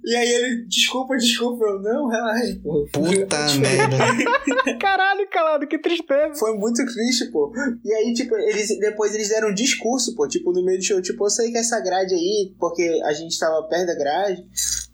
e 0.04 0.16
aí 0.16 0.28
ele, 0.28 0.64
desculpa, 0.66 1.16
desculpa. 1.16 1.64
Eu, 1.64 1.80
não, 1.80 2.08
relaxa, 2.08 2.58
pô. 2.62 2.88
Puta 2.92 3.36
merda. 3.60 4.76
Caralho, 4.80 5.28
calado, 5.30 5.66
que 5.66 5.78
tristeza. 5.78 6.34
Foi 6.34 6.56
muito 6.56 6.84
triste, 6.84 7.26
pô. 7.30 7.52
E 7.84 7.92
aí, 7.92 8.12
tipo, 8.14 8.34
eles 8.36 8.68
depois 8.78 9.14
eles 9.14 9.28
deram 9.28 9.50
um 9.50 9.54
discurso, 9.54 10.14
pô, 10.14 10.26
tipo, 10.26 10.52
no 10.52 10.64
meio 10.64 10.78
do 10.78 10.84
show, 10.84 11.00
tipo, 11.00 11.24
eu 11.24 11.30
sei 11.30 11.50
que 11.52 11.58
essa 11.58 11.80
grade 11.80 12.14
aí, 12.14 12.52
porque 12.58 13.00
a 13.04 13.12
gente 13.12 13.38
tava 13.38 13.62
perto 13.64 13.86
da 13.86 13.94
grade, 13.94 14.44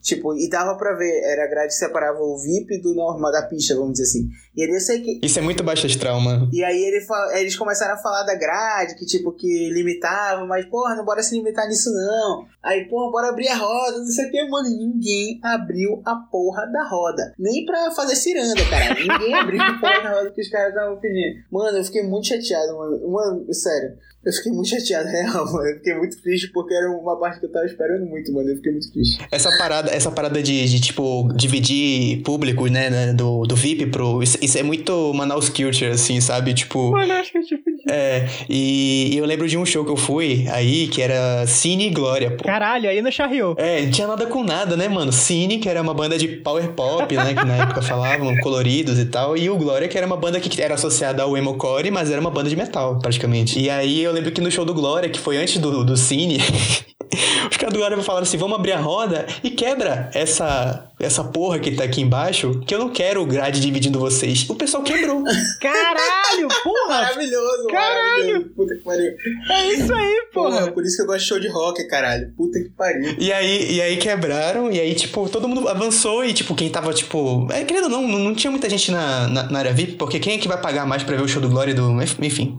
tipo, 0.08 0.34
e 0.36 0.48
dava 0.48 0.76
pra 0.76 0.94
ver, 0.94 1.10
era 1.24 1.44
a 1.44 1.48
grade 1.48 1.68
que 1.68 1.74
separava 1.74 2.18
o 2.20 2.36
VIP 2.38 2.80
do 2.80 2.94
normal 2.94 3.30
da 3.32 3.42
pista, 3.42 3.74
vamos 3.74 3.92
dizer 3.92 4.04
assim. 4.04 4.28
E 4.56 4.62
aí 4.62 4.68
eu 4.70 4.80
sei 4.80 5.00
que. 5.00 5.20
Isso 5.24 5.38
é 5.38 5.42
muito 5.42 5.62
baixo 5.62 5.86
astral, 5.86 6.20
mano. 6.20 6.48
E 6.52 6.64
aí 6.64 6.82
ele 6.82 7.00
fa- 7.02 7.32
eles 7.38 7.56
começaram 7.56 7.94
a 7.94 7.98
falar 7.98 8.24
da 8.24 8.34
grade, 8.34 8.94
que 8.96 9.06
tipo, 9.06 9.32
que 9.32 9.70
limitava, 9.72 10.44
mas 10.46 10.64
porra, 10.66 10.94
não 10.96 11.04
bora 11.04 11.22
se 11.22 11.34
limitar 11.36 11.66
nisso 11.68 11.90
não. 11.92 12.44
Aí, 12.62 12.84
porra, 12.88 13.10
bora 13.10 13.28
abrir 13.28 13.48
a 13.48 13.56
roda, 13.56 13.98
não 13.98 14.06
sei 14.06 14.26
o 14.26 14.30
que, 14.30 14.44
mano. 14.48 14.68
Ninguém 14.68 15.40
abriu 15.44 16.02
a 16.04 16.16
porra 16.16 16.66
da 16.66 16.84
roda. 16.88 17.32
Nem 17.38 17.64
pra 17.64 17.90
fazer 17.92 18.16
ciranda, 18.16 18.60
cara. 18.68 18.94
Ninguém 19.00 19.34
abriu 19.34 19.62
a 19.62 19.78
porra 19.78 20.02
da 20.02 20.10
roda 20.18 20.30
que 20.32 20.40
os 20.40 20.48
caras 20.48 20.70
estavam 20.74 20.98
pedindo. 20.98 21.36
Mano, 21.52 21.78
eu 21.78 21.84
fiquei 21.84 22.02
muito 22.02 22.26
chateado, 22.26 22.76
mano. 22.76 23.08
Mano, 23.10 23.54
sério. 23.54 23.90
Eu 24.28 24.32
fiquei 24.34 24.52
muito 24.52 24.68
chateado, 24.68 25.08
real, 25.08 25.50
mano. 25.50 25.68
Eu 25.68 25.76
fiquei 25.76 25.94
muito 25.94 26.20
triste 26.20 26.50
porque 26.52 26.74
era 26.74 26.90
uma 26.90 27.18
parte 27.18 27.40
que 27.40 27.46
eu 27.46 27.50
tava 27.50 27.64
esperando 27.64 28.04
muito, 28.04 28.30
mano. 28.30 28.50
Eu 28.50 28.56
fiquei 28.56 28.72
muito 28.72 28.92
triste. 28.92 29.26
Essa 29.32 29.48
parada, 29.56 29.90
essa 29.90 30.10
parada 30.10 30.42
de, 30.42 30.66
de, 30.66 30.80
tipo, 30.80 31.32
dividir 31.34 32.22
público, 32.22 32.66
né, 32.66 32.90
né, 32.90 33.12
do, 33.14 33.44
do 33.46 33.56
VIP 33.56 33.86
pro... 33.86 34.22
Isso, 34.22 34.36
isso 34.42 34.58
é 34.58 34.62
muito 34.62 35.14
Manaus 35.14 35.48
Culture, 35.48 35.92
assim, 35.92 36.20
sabe? 36.20 36.52
Tipo... 36.52 36.90
Mano, 36.90 37.10
acho 37.14 37.32
que 37.32 37.38
eu 37.38 37.42
tipo. 37.42 37.67
É, 37.88 38.28
e 38.48 39.16
eu 39.16 39.24
lembro 39.24 39.48
de 39.48 39.56
um 39.56 39.64
show 39.64 39.84
que 39.84 39.90
eu 39.90 39.96
fui 39.96 40.46
aí, 40.50 40.88
que 40.88 41.00
era 41.00 41.46
Cine 41.46 41.86
e 41.86 41.90
Glória, 41.90 42.30
pô. 42.30 42.44
Caralho, 42.44 42.88
aí 42.88 43.00
no 43.00 43.10
Charriot. 43.10 43.54
É, 43.58 43.82
não 43.82 43.90
tinha 43.90 44.06
nada 44.06 44.26
com 44.26 44.44
nada, 44.44 44.76
né, 44.76 44.88
mano? 44.88 45.10
Cine, 45.10 45.58
que 45.58 45.68
era 45.68 45.80
uma 45.80 45.94
banda 45.94 46.18
de 46.18 46.28
power 46.28 46.68
pop, 46.72 47.14
né? 47.16 47.34
Que 47.34 47.44
na 47.44 47.56
época 47.56 47.82
falavam, 47.82 48.36
coloridos 48.38 48.98
e 48.98 49.06
tal. 49.06 49.36
E 49.36 49.48
o 49.48 49.56
Glória, 49.56 49.88
que 49.88 49.96
era 49.96 50.06
uma 50.06 50.16
banda 50.16 50.38
que 50.38 50.60
era 50.60 50.74
associada 50.74 51.22
ao 51.22 51.36
emocore, 51.36 51.90
mas 51.90 52.10
era 52.10 52.20
uma 52.20 52.30
banda 52.30 52.50
de 52.50 52.56
metal, 52.56 52.98
praticamente. 52.98 53.58
E 53.58 53.70
aí 53.70 54.02
eu 54.02 54.12
lembro 54.12 54.30
que 54.30 54.40
no 54.40 54.50
show 54.50 54.64
do 54.64 54.74
Glória, 54.74 55.08
que 55.08 55.18
foi 55.18 55.36
antes 55.36 55.58
do, 55.58 55.84
do 55.84 55.96
Cine, 55.96 56.38
os 57.50 57.56
caras 57.56 57.72
do 57.72 57.78
Glória 57.78 57.96
falaram 58.02 58.24
assim: 58.24 58.36
vamos 58.36 58.58
abrir 58.58 58.72
a 58.72 58.80
roda 58.80 59.26
e 59.42 59.50
quebra 59.50 60.10
essa, 60.12 60.90
essa 61.00 61.22
porra 61.24 61.58
que 61.58 61.72
tá 61.72 61.84
aqui 61.84 62.00
embaixo, 62.00 62.60
que 62.66 62.74
eu 62.74 62.78
não 62.78 62.90
quero 62.90 63.24
grade 63.26 63.60
dividindo 63.60 63.98
vocês. 64.00 64.48
O 64.48 64.54
pessoal 64.54 64.82
quebrou. 64.82 65.22
Caralho, 65.60 66.48
porra. 66.64 66.88
Maravilhoso, 67.02 67.66
Caralho! 67.68 68.08
maravilhoso. 68.08 68.44
Puta 68.56 68.74
que 68.74 68.82
pariu. 68.82 69.12
É 69.50 69.72
isso 69.72 69.94
aí, 69.94 70.22
Porra, 70.32 70.58
porra. 70.60 70.72
por 70.72 70.84
isso 70.84 70.96
que 70.96 71.02
eu 71.02 71.06
gosto 71.06 71.20
de 71.20 71.24
show 71.28 71.40
de 71.40 71.48
rock, 71.48 71.86
caralho. 71.88 72.32
Puta 72.36 72.58
que 72.58 72.68
pariu. 72.70 73.14
E 73.18 73.32
aí, 73.32 73.74
e 73.76 73.80
aí 73.82 73.96
quebraram, 73.96 74.70
e 74.72 74.80
aí, 74.80 74.94
tipo, 74.94 75.28
todo 75.28 75.46
mundo 75.48 75.68
avançou 75.68 76.24
e, 76.24 76.32
tipo, 76.32 76.54
quem 76.54 76.68
tava, 76.70 76.92
tipo. 76.92 77.46
É, 77.52 77.64
querendo 77.64 77.84
ou 77.84 77.90
não, 77.90 78.06
não, 78.08 78.34
tinha 78.34 78.50
muita 78.50 78.68
gente 78.68 78.90
na, 78.90 79.28
na, 79.28 79.42
na 79.50 79.58
área 79.60 79.72
VIP, 79.72 79.92
porque 79.94 80.18
quem 80.18 80.34
é 80.34 80.38
que 80.38 80.48
vai 80.48 80.60
pagar 80.60 80.86
mais 80.86 81.02
pra 81.02 81.16
ver 81.16 81.22
o 81.22 81.28
show 81.28 81.40
do 81.40 81.48
Glória 81.48 81.70
e 81.72 81.74
do. 81.74 81.88
Enfim. 82.22 82.58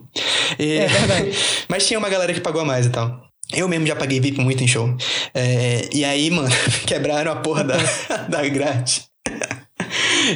E- 0.58 0.78
É 0.78 0.88
verdade. 0.88 1.32
Mas 1.68 1.86
tinha 1.88 2.00
uma 2.00 2.10
galera 2.10 2.34
que 2.34 2.42
pagou 2.42 2.62
a 2.62 2.66
mais 2.66 2.86
e 2.86 2.90
tal. 2.90 3.29
Eu 3.56 3.68
mesmo 3.68 3.88
já 3.88 3.96
paguei 3.96 4.20
VIP 4.20 4.40
muito 4.42 4.64
em 4.64 4.68
show. 4.68 4.96
É, 5.34 5.90
e 5.94 6.06
aí, 6.06 6.30
mano, 6.30 6.50
quebraram 6.86 7.32
a 7.32 7.38
porra 7.38 7.64
da, 7.64 7.78
da 8.30 8.48
grade. 8.48 9.04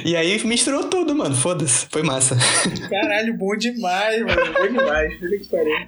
E 0.06 0.16
aí 0.16 0.44
misturou 0.46 0.90
tudo, 0.90 1.14
mano. 1.14 1.36
Foda-se. 1.36 1.86
Foi 1.92 2.02
massa. 2.02 2.36
Caralho, 2.90 3.38
bom 3.38 3.56
demais, 3.56 4.22
mano. 4.22 4.54
Bom 4.54 4.68
demais. 4.68 5.14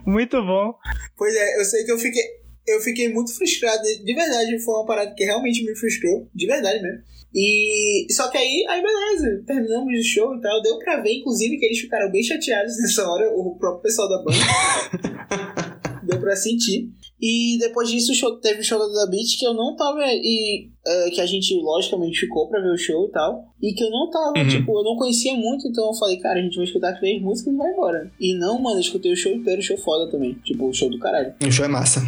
Muito 0.05 0.39
bom. 0.43 0.75
Pois 1.17 1.33
é, 1.33 1.59
eu 1.59 1.65
sei 1.65 1.83
que 1.83 1.91
eu 1.91 1.97
fiquei. 1.97 2.21
Eu 2.67 2.81
fiquei 2.81 3.11
muito 3.11 3.35
frustrado. 3.35 3.81
De 3.81 4.13
verdade, 4.13 4.59
foi 4.59 4.75
uma 4.75 4.85
parada 4.85 5.13
que 5.15 5.23
realmente 5.23 5.63
me 5.63 5.75
frustrou. 5.75 6.29
De 6.35 6.45
verdade 6.45 6.83
mesmo. 6.83 6.99
E. 7.33 8.05
Só 8.11 8.29
que 8.29 8.37
aí, 8.37 8.65
aí 8.69 8.83
beleza, 8.83 9.43
terminamos 9.47 9.99
o 9.99 10.03
show 10.03 10.35
e 10.35 10.41
tal. 10.41 10.61
Deu 10.61 10.77
pra 10.77 11.01
ver, 11.01 11.13
inclusive, 11.13 11.57
que 11.57 11.65
eles 11.65 11.79
ficaram 11.79 12.11
bem 12.11 12.21
chateados 12.21 12.77
nessa 12.77 13.09
hora, 13.09 13.27
o 13.29 13.57
próprio 13.57 13.81
pessoal 13.81 14.09
da 14.09 14.17
banda. 14.23 14.37
Deu 16.03 16.19
pra 16.19 16.35
sentir. 16.35 16.91
E 17.21 17.57
depois 17.59 17.89
disso 17.89 18.13
show, 18.13 18.35
teve 18.39 18.59
o 18.59 18.63
show 18.63 18.77
da 18.77 19.07
Beat 19.07 19.39
que 19.39 19.45
eu 19.47 19.53
não 19.53 19.75
tava. 19.75 20.01
E, 20.05 20.69
é, 20.85 21.09
que 21.09 21.21
a 21.21 21.25
gente, 21.25 21.55
logicamente, 21.55 22.19
ficou 22.19 22.47
pra 22.49 22.59
ver 22.59 22.71
o 22.71 22.77
show 22.77 23.05
e 23.07 23.11
tal. 23.11 23.45
E 23.61 23.73
que 23.73 23.83
eu 23.83 23.89
não 23.89 24.09
tava, 24.09 24.37
Uhum. 24.37 24.47
tipo, 24.47 24.77
eu 24.77 24.83
não 24.83 24.95
conhecia 24.97 25.33
muito, 25.33 25.67
então 25.67 25.87
eu 25.87 25.93
falei, 25.93 26.17
cara, 26.17 26.39
a 26.39 26.43
gente 26.43 26.55
vai 26.57 26.65
escutar 26.65 26.93
três 26.99 27.21
músicas 27.21 27.53
e 27.53 27.57
vai 27.57 27.71
embora. 27.71 28.11
E 28.19 28.33
não, 28.35 28.59
mano, 28.61 28.77
eu 28.77 28.81
escutei 28.81 29.11
o 29.11 29.15
show 29.15 29.31
inteiro, 29.31 29.61
show 29.61 29.77
foda 29.77 30.11
também. 30.11 30.33
Tipo, 30.43 30.67
o 30.67 30.73
show 30.73 30.89
do 30.89 30.99
caralho. 30.99 31.33
O 31.45 31.51
show 31.51 31.65
é 31.65 31.69
massa. 31.69 32.01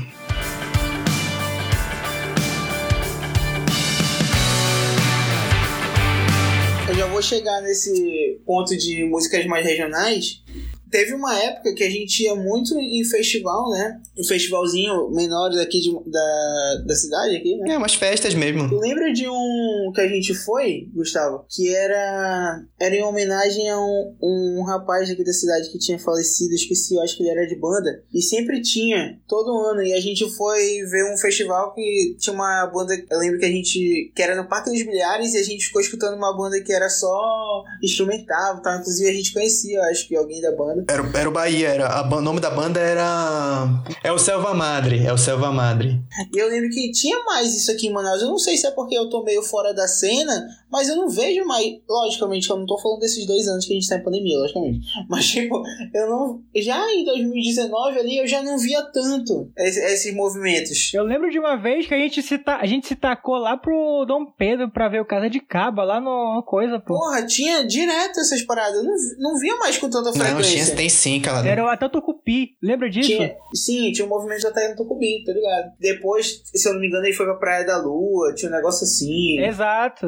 Eu 6.90 6.96
já 6.96 7.06
vou 7.08 7.22
chegar 7.22 7.62
nesse 7.62 8.40
ponto 8.46 8.76
de 8.78 9.04
músicas 9.06 9.46
mais 9.46 9.66
regionais. 9.66 10.42
Teve 10.90 11.14
uma 11.14 11.38
época 11.38 11.74
que 11.74 11.84
a 11.84 11.90
gente 11.90 12.24
ia 12.24 12.36
muito 12.36 12.78
em 12.80 13.04
festival, 13.04 13.70
né? 13.72 14.00
Um 14.18 14.24
festivalzinho 14.24 15.10
menor 15.12 15.52
aqui 15.60 15.80
de, 15.80 15.92
da, 16.10 16.84
da 16.86 16.96
cidade, 16.96 17.36
aqui, 17.36 17.58
né? 17.58 17.74
É, 17.74 17.78
umas 17.78 17.96
festas 17.96 18.34
mesmo. 18.34 18.70
Tu 18.70 18.80
lembra 18.80 19.12
de 19.12 19.28
um 19.28 19.92
que 19.94 20.02
a 20.02 20.08
gente 20.08 20.34
foi, 20.34 20.90
Gustavo? 20.94 21.46
Que 21.50 21.74
era 21.76 22.64
era 22.80 22.96
em 22.96 23.04
homenagem 23.04 23.70
a 23.70 23.80
um, 23.80 24.16
um 24.22 24.64
rapaz 24.64 25.10
aqui 25.10 25.24
da 25.24 25.34
cidade 25.34 25.70
que 25.70 25.80
tinha 25.80 26.00
falecido, 26.00 26.54
esqueci, 26.54 27.00
acho 27.00 27.18
que 27.18 27.24
ele 27.24 27.32
era 27.32 27.48
de 27.48 27.56
banda. 27.56 28.04
E 28.14 28.22
sempre 28.22 28.62
tinha, 28.62 29.20
todo 29.28 29.58
ano. 29.66 29.82
E 29.82 29.94
a 29.94 30.00
gente 30.00 30.30
foi 30.36 30.84
ver 30.90 31.12
um 31.12 31.18
festival 31.18 31.74
que 31.74 32.16
tinha 32.20 32.34
uma 32.34 32.68
banda, 32.68 32.94
eu 33.10 33.20
lembro 33.20 33.40
que 33.40 33.46
a 33.46 33.52
gente, 33.52 34.12
que 34.16 34.22
era 34.22 34.36
no 34.36 34.48
Parque 34.48 34.70
dos 34.70 34.84
Bilhares, 34.84 35.34
e 35.34 35.38
a 35.38 35.44
gente 35.44 35.66
ficou 35.66 35.82
escutando 35.82 36.16
uma 36.16 36.36
banda 36.36 36.62
que 36.62 36.72
era 36.72 36.90
só 36.90 37.64
instrumental 37.84 38.62
tal. 38.62 38.80
Inclusive 38.80 39.10
a 39.10 39.14
gente 39.14 39.34
conhecia, 39.34 39.82
acho 39.84 40.08
que 40.08 40.16
alguém 40.16 40.42
da 40.42 40.52
banda. 40.56 40.77
Era, 40.88 41.02
o- 41.04 41.18
era 41.18 41.30
o 41.30 41.32
Bahia, 41.32 41.70
era, 41.70 42.04
o 42.06 42.22
nome 42.22 42.40
da 42.40 42.50
banda 42.50 42.80
era. 42.80 43.68
É 44.04 44.12
o 44.12 44.18
Selva 44.20 44.54
Madre, 44.54 45.06
é 45.06 45.14
o 45.14 45.18
Selva 45.18 45.52
Madre. 45.52 46.00
E 46.34 46.38
eu 46.38 46.48
lembro 46.50 46.70
que 46.70 46.92
tinha 46.92 47.24
mais 47.24 47.56
isso 47.56 47.72
aqui 47.72 47.88
em 47.88 47.94
Manaus. 47.94 48.22
Eu 48.22 48.28
não 48.30 48.38
sei 48.38 48.58
se 48.58 48.68
é 48.68 48.72
porque 48.72 48.96
eu 48.98 49.10
tô 49.10 49.24
meio 49.24 49.42
fora 49.42 49.74
da 49.74 49.88
cena, 49.88 50.46
mas 50.72 50.90
eu 50.90 50.96
não 50.96 51.10
vejo 51.10 51.46
mais. 51.46 51.66
Logicamente, 51.90 52.50
eu 52.50 52.58
não 52.58 52.66
tô 52.66 52.78
falando 52.78 53.00
desses 53.00 53.26
dois 53.26 53.48
anos 53.48 53.66
que 53.66 53.74
a 53.74 53.76
gente 53.76 53.88
tá 53.88 53.96
em 53.98 54.04
pandemia, 54.04 54.38
logicamente. 54.38 54.80
Mas, 55.10 55.26
tipo, 55.28 55.62
eu 55.94 56.10
não. 56.10 56.42
Já 56.56 56.78
em 56.94 57.06
2019 57.06 58.00
ali, 58.00 58.18
eu 58.18 58.28
já 58.28 58.42
não 58.44 58.58
via 58.58 58.82
tanto 58.92 59.50
esse- 59.58 59.80
esses 59.80 60.14
movimentos. 60.14 60.92
Eu 60.94 61.04
lembro 61.04 61.30
de 61.30 61.40
uma 61.40 61.56
vez 61.56 61.88
que 61.88 61.94
a 61.94 61.98
gente 61.98 62.22
se, 62.22 62.38
ta... 62.38 62.58
a 62.58 62.66
gente 62.66 62.88
se 62.88 62.96
tacou 62.96 63.36
lá 63.38 63.56
pro 63.58 64.06
Dom 64.06 64.26
Pedro 64.26 64.70
pra 64.70 64.90
ver 64.90 65.02
o 65.02 65.06
Casa 65.06 65.30
de 65.30 65.40
Caba, 65.40 65.84
lá 65.84 66.00
no 66.02 66.44
coisa, 66.44 66.80
pô. 66.80 66.96
Porra, 66.98 67.26
tinha 67.26 67.66
direto 67.66 68.20
essas 68.20 68.42
paradas. 68.42 68.76
Eu 68.78 68.84
não, 68.84 68.96
vi- 68.96 69.16
não 69.20 69.40
via 69.40 69.56
mais 69.58 69.78
com 69.78 69.90
tanta 69.90 70.10
Não, 70.10 70.14
tinha, 70.14 70.26
frequência. 70.36 70.76
tem 70.76 70.90
sim, 70.90 71.22
calado. 71.22 71.48
Era 71.48 71.72
até 71.72 71.86
o 71.86 71.90
Tucupi. 71.90 72.58
Lembra 72.62 72.90
disso? 72.90 73.10
Tinha, 73.10 73.36
sim, 73.54 73.92
tinha 73.92 74.06
um 74.06 74.10
movimento 74.10 74.42
da 74.44 74.52
Taia 74.52 74.70
no 74.70 74.76
Tucubi, 74.76 75.24
tá 75.26 75.32
ligado? 75.34 75.72
Depois, 75.80 76.42
se 76.54 76.68
eu 76.68 76.74
não 76.74 76.82
me 76.82 76.88
engano, 76.88 77.06
ele 77.06 77.14
foi 77.16 77.26
pra 77.26 77.36
Praia 77.36 77.66
da 77.66 77.78
Lua, 77.78 78.34
tinha 78.36 78.52
um 78.52 78.56
negócio 78.56 78.84
assim. 78.84 79.40
Exato. 79.40 80.08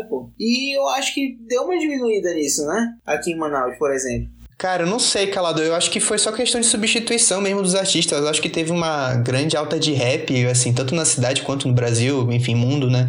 Obrigado, 0.00 0.08
pô. 0.08 0.30
E 0.38 0.76
eu 0.76 0.88
acho 0.90 1.14
que 1.14 1.36
deu 1.46 1.64
uma 1.64 1.78
diminuída 1.78 2.32
nisso, 2.34 2.64
né? 2.66 2.94
Aqui 3.04 3.32
em 3.32 3.36
Manaus, 3.36 3.76
por 3.78 3.92
exemplo. 3.92 4.28
Cara, 4.58 4.82
eu 4.82 4.86
não 4.86 4.98
sei, 4.98 5.28
Calado. 5.28 5.62
Eu 5.62 5.74
acho 5.74 5.90
que 5.90 6.00
foi 6.00 6.18
só 6.18 6.32
questão 6.32 6.60
de 6.60 6.66
substituição 6.66 7.40
mesmo 7.40 7.62
dos 7.62 7.74
artistas. 7.74 8.18
Eu 8.18 8.28
acho 8.28 8.42
que 8.42 8.48
teve 8.48 8.70
uma 8.70 9.14
grande 9.14 9.56
alta 9.56 9.78
de 9.78 9.92
rap, 9.92 10.46
assim, 10.46 10.74
tanto 10.74 10.94
na 10.94 11.04
cidade 11.04 11.42
quanto 11.42 11.66
no 11.66 11.74
Brasil, 11.74 12.30
enfim, 12.30 12.54
mundo, 12.54 12.90
né? 12.90 13.06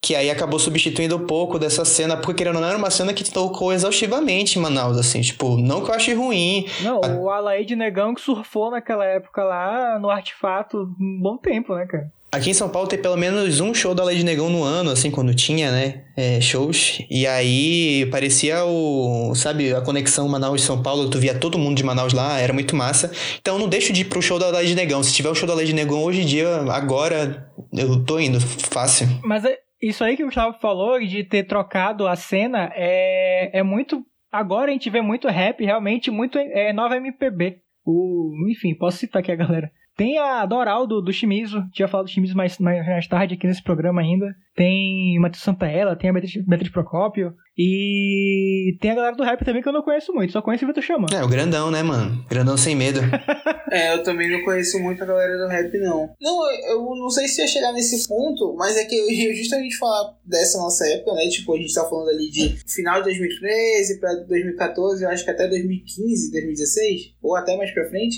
Que 0.00 0.14
aí 0.14 0.30
acabou 0.30 0.60
substituindo 0.60 1.16
um 1.16 1.26
pouco 1.26 1.58
dessa 1.58 1.84
cena, 1.84 2.16
porque 2.16 2.34
querendo 2.34 2.54
ou 2.54 2.60
não, 2.60 2.68
era 2.68 2.78
uma 2.78 2.90
cena 2.90 3.12
que 3.12 3.28
tocou 3.28 3.72
exaustivamente 3.72 4.56
em 4.56 4.62
Manaus, 4.62 4.96
assim, 4.96 5.20
tipo, 5.20 5.56
não 5.56 5.82
que 5.82 5.90
eu 5.90 5.94
ache 5.94 6.14
ruim. 6.14 6.64
Não, 6.82 7.00
o 7.00 7.28
Alaide 7.28 7.74
Negão 7.74 8.14
que 8.14 8.20
surfou 8.20 8.70
naquela 8.70 9.04
época 9.04 9.42
lá 9.42 9.98
no 9.98 10.08
Artefato 10.08 10.78
um 11.00 11.20
bom 11.20 11.36
tempo, 11.36 11.74
né, 11.74 11.84
cara? 11.86 12.12
Aqui 12.30 12.50
em 12.50 12.54
São 12.54 12.68
Paulo 12.68 12.88
tem 12.88 13.00
pelo 13.00 13.16
menos 13.16 13.60
um 13.60 13.72
show 13.72 13.94
da 13.94 14.04
Lady 14.04 14.24
Negão 14.24 14.50
no 14.50 14.62
ano, 14.62 14.90
assim, 14.90 15.10
quando 15.10 15.34
tinha, 15.34 15.70
né? 15.70 16.04
é, 16.18 16.40
shows. 16.40 16.98
E 17.08 17.28
aí 17.28 18.04
parecia 18.10 18.64
o. 18.64 19.32
Sabe, 19.36 19.72
a 19.72 19.80
conexão 19.80 20.28
Manaus-São 20.28 20.82
Paulo, 20.82 21.08
tu 21.08 21.16
via 21.16 21.38
todo 21.38 21.56
mundo 21.56 21.76
de 21.76 21.84
Manaus 21.84 22.12
lá, 22.12 22.40
era 22.40 22.52
muito 22.52 22.74
massa. 22.74 23.12
Então 23.40 23.56
não 23.56 23.68
deixo 23.68 23.92
de 23.92 24.00
ir 24.00 24.06
pro 24.06 24.20
show 24.20 24.36
da 24.36 24.50
Lady 24.50 24.74
Negão. 24.74 25.00
Se 25.00 25.14
tiver 25.14 25.30
um 25.30 25.34
show 25.34 25.46
da 25.46 25.54
Lady 25.54 25.72
Negão 25.72 26.02
hoje 26.02 26.22
em 26.22 26.26
dia, 26.26 26.48
agora, 26.72 27.48
eu 27.72 28.04
tô 28.04 28.18
indo, 28.18 28.40
fácil. 28.40 29.06
Mas 29.22 29.44
é- 29.44 29.58
isso 29.80 30.02
aí 30.02 30.16
que 30.16 30.24
o 30.24 30.26
Gustavo 30.26 30.58
falou 30.60 30.98
de 30.98 31.22
ter 31.22 31.44
trocado 31.44 32.08
a 32.08 32.16
cena 32.16 32.68
é, 32.74 33.60
é 33.60 33.62
muito. 33.62 34.02
Agora 34.32 34.70
a 34.70 34.72
gente 34.72 34.90
vê 34.90 35.00
muito 35.00 35.28
rap, 35.28 35.64
realmente, 35.64 36.10
muito 36.10 36.36
é, 36.36 36.72
nova 36.72 36.96
MPB. 36.96 37.58
O, 37.86 38.32
enfim, 38.50 38.74
posso 38.74 38.98
citar 38.98 39.20
aqui 39.20 39.30
a 39.30 39.36
galera. 39.36 39.70
Tem 39.98 40.16
a 40.16 40.46
Doral 40.46 40.86
do, 40.86 41.02
do 41.02 41.12
Shimizu, 41.12 41.68
tinha 41.72 41.88
falado 41.88 42.06
do 42.06 42.10
Shimizu 42.12 42.36
mais, 42.36 42.56
mais, 42.60 42.86
mais 42.86 43.08
tarde 43.08 43.34
aqui 43.34 43.48
nesse 43.48 43.60
programa 43.60 44.00
ainda. 44.00 44.32
Tem 44.54 45.18
Matheus 45.18 45.42
Santaella, 45.42 45.96
tem 45.96 46.08
a 46.08 46.12
Beatriz, 46.12 46.36
Beatriz 46.46 46.70
Procópio. 46.70 47.34
E 47.58 48.76
tem 48.80 48.92
a 48.92 48.94
galera 48.94 49.16
do 49.16 49.24
rap 49.24 49.44
também 49.44 49.60
que 49.60 49.68
eu 49.68 49.72
não 49.72 49.82
conheço 49.82 50.12
muito, 50.12 50.32
só 50.32 50.40
conheço 50.40 50.64
o 50.64 50.68
Vitor 50.68 50.82
Xamã. 50.82 51.06
É, 51.12 51.24
o 51.24 51.28
grandão, 51.28 51.72
né, 51.72 51.82
mano? 51.82 52.24
Grandão 52.28 52.56
sem 52.56 52.76
medo. 52.76 53.00
É, 53.70 53.92
eu 53.94 54.02
também 54.02 54.30
não 54.30 54.42
conheço 54.44 54.78
muito 54.78 55.02
a 55.02 55.06
galera 55.06 55.36
do 55.36 55.46
rap, 55.46 55.76
não. 55.78 56.08
Não, 56.20 56.50
eu, 56.50 56.70
eu 56.70 56.96
não 56.96 57.10
sei 57.10 57.28
se 57.28 57.42
ia 57.42 57.46
chegar 57.46 57.70
nesse 57.72 58.08
ponto, 58.08 58.54
mas 58.56 58.76
é 58.78 58.84
que 58.84 58.96
eu 58.96 59.10
ia 59.10 59.34
justamente 59.34 59.76
falar 59.76 60.16
dessa 60.24 60.56
nossa 60.56 60.86
época, 60.88 61.12
né? 61.12 61.28
Tipo, 61.28 61.54
a 61.54 61.58
gente 61.58 61.74
tá 61.74 61.84
falando 61.84 62.08
ali 62.08 62.30
de 62.30 62.56
final 62.66 63.00
de 63.00 63.04
2013 63.10 64.00
pra 64.00 64.14
2014, 64.14 65.04
eu 65.04 65.10
acho 65.10 65.22
que 65.22 65.30
até 65.30 65.46
2015, 65.46 66.30
2016, 66.30 67.14
ou 67.22 67.36
até 67.36 67.56
mais 67.58 67.70
pra 67.72 67.88
frente. 67.88 68.16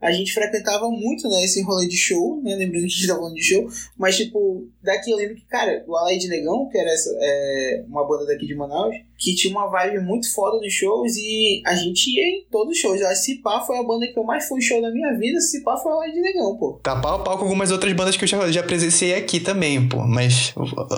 A 0.00 0.12
gente 0.12 0.34
frequentava 0.34 0.90
muito, 0.90 1.26
né, 1.30 1.42
esse 1.44 1.62
rolê 1.62 1.88
de 1.88 1.96
show, 1.96 2.42
né? 2.42 2.54
Lembrando 2.56 2.82
que 2.82 2.86
a 2.86 2.88
gente 2.88 3.06
tá 3.06 3.16
falando 3.16 3.34
de 3.34 3.42
show. 3.42 3.66
Mas, 3.96 4.16
tipo, 4.16 4.68
daqui 4.82 5.10
eu 5.10 5.16
lembro 5.16 5.34
que, 5.34 5.46
cara, 5.46 5.82
o 5.88 5.96
Alay 5.96 6.18
de 6.18 6.28
Negão, 6.28 6.68
que 6.68 6.76
era 6.76 6.90
essa, 6.90 7.10
é, 7.18 7.84
uma 7.88 8.06
banda 8.06 8.26
daqui 8.26 8.46
de 8.46 8.54
Manaus, 8.54 8.73
Manaus 8.74 9.13
que 9.18 9.34
tinha 9.34 9.56
uma 9.56 9.70
vibe 9.70 10.00
muito 10.00 10.32
foda 10.32 10.58
dos 10.58 10.72
shows 10.72 11.16
e 11.16 11.62
a 11.66 11.74
gente 11.74 12.10
ia 12.10 12.28
em 12.28 12.46
todos 12.50 12.74
os 12.74 12.78
shows. 12.78 13.00
A 13.02 13.14
Cipá 13.14 13.60
foi 13.60 13.78
a 13.78 13.82
banda 13.82 14.06
que 14.06 14.18
eu 14.18 14.24
mais 14.24 14.46
fui 14.48 14.58
em 14.58 14.62
show 14.62 14.80
da 14.80 14.90
minha 14.90 15.12
vida, 15.18 15.40
Cipá 15.40 15.76
foi 15.76 15.92
o 15.92 15.96
Alay 15.96 16.12
de 16.12 16.20
Negão, 16.20 16.56
pô. 16.56 16.80
Tá 16.82 17.00
pau 17.00 17.16
a 17.16 17.18
pau 17.22 17.38
com 17.38 17.44
algumas 17.44 17.70
outras 17.70 17.92
bandas 17.92 18.16
que 18.16 18.24
eu 18.24 18.28
já, 18.28 18.50
já 18.50 18.62
presenciei 18.62 19.14
aqui 19.14 19.40
também, 19.40 19.88
pô. 19.88 19.98
Mas 20.06 20.54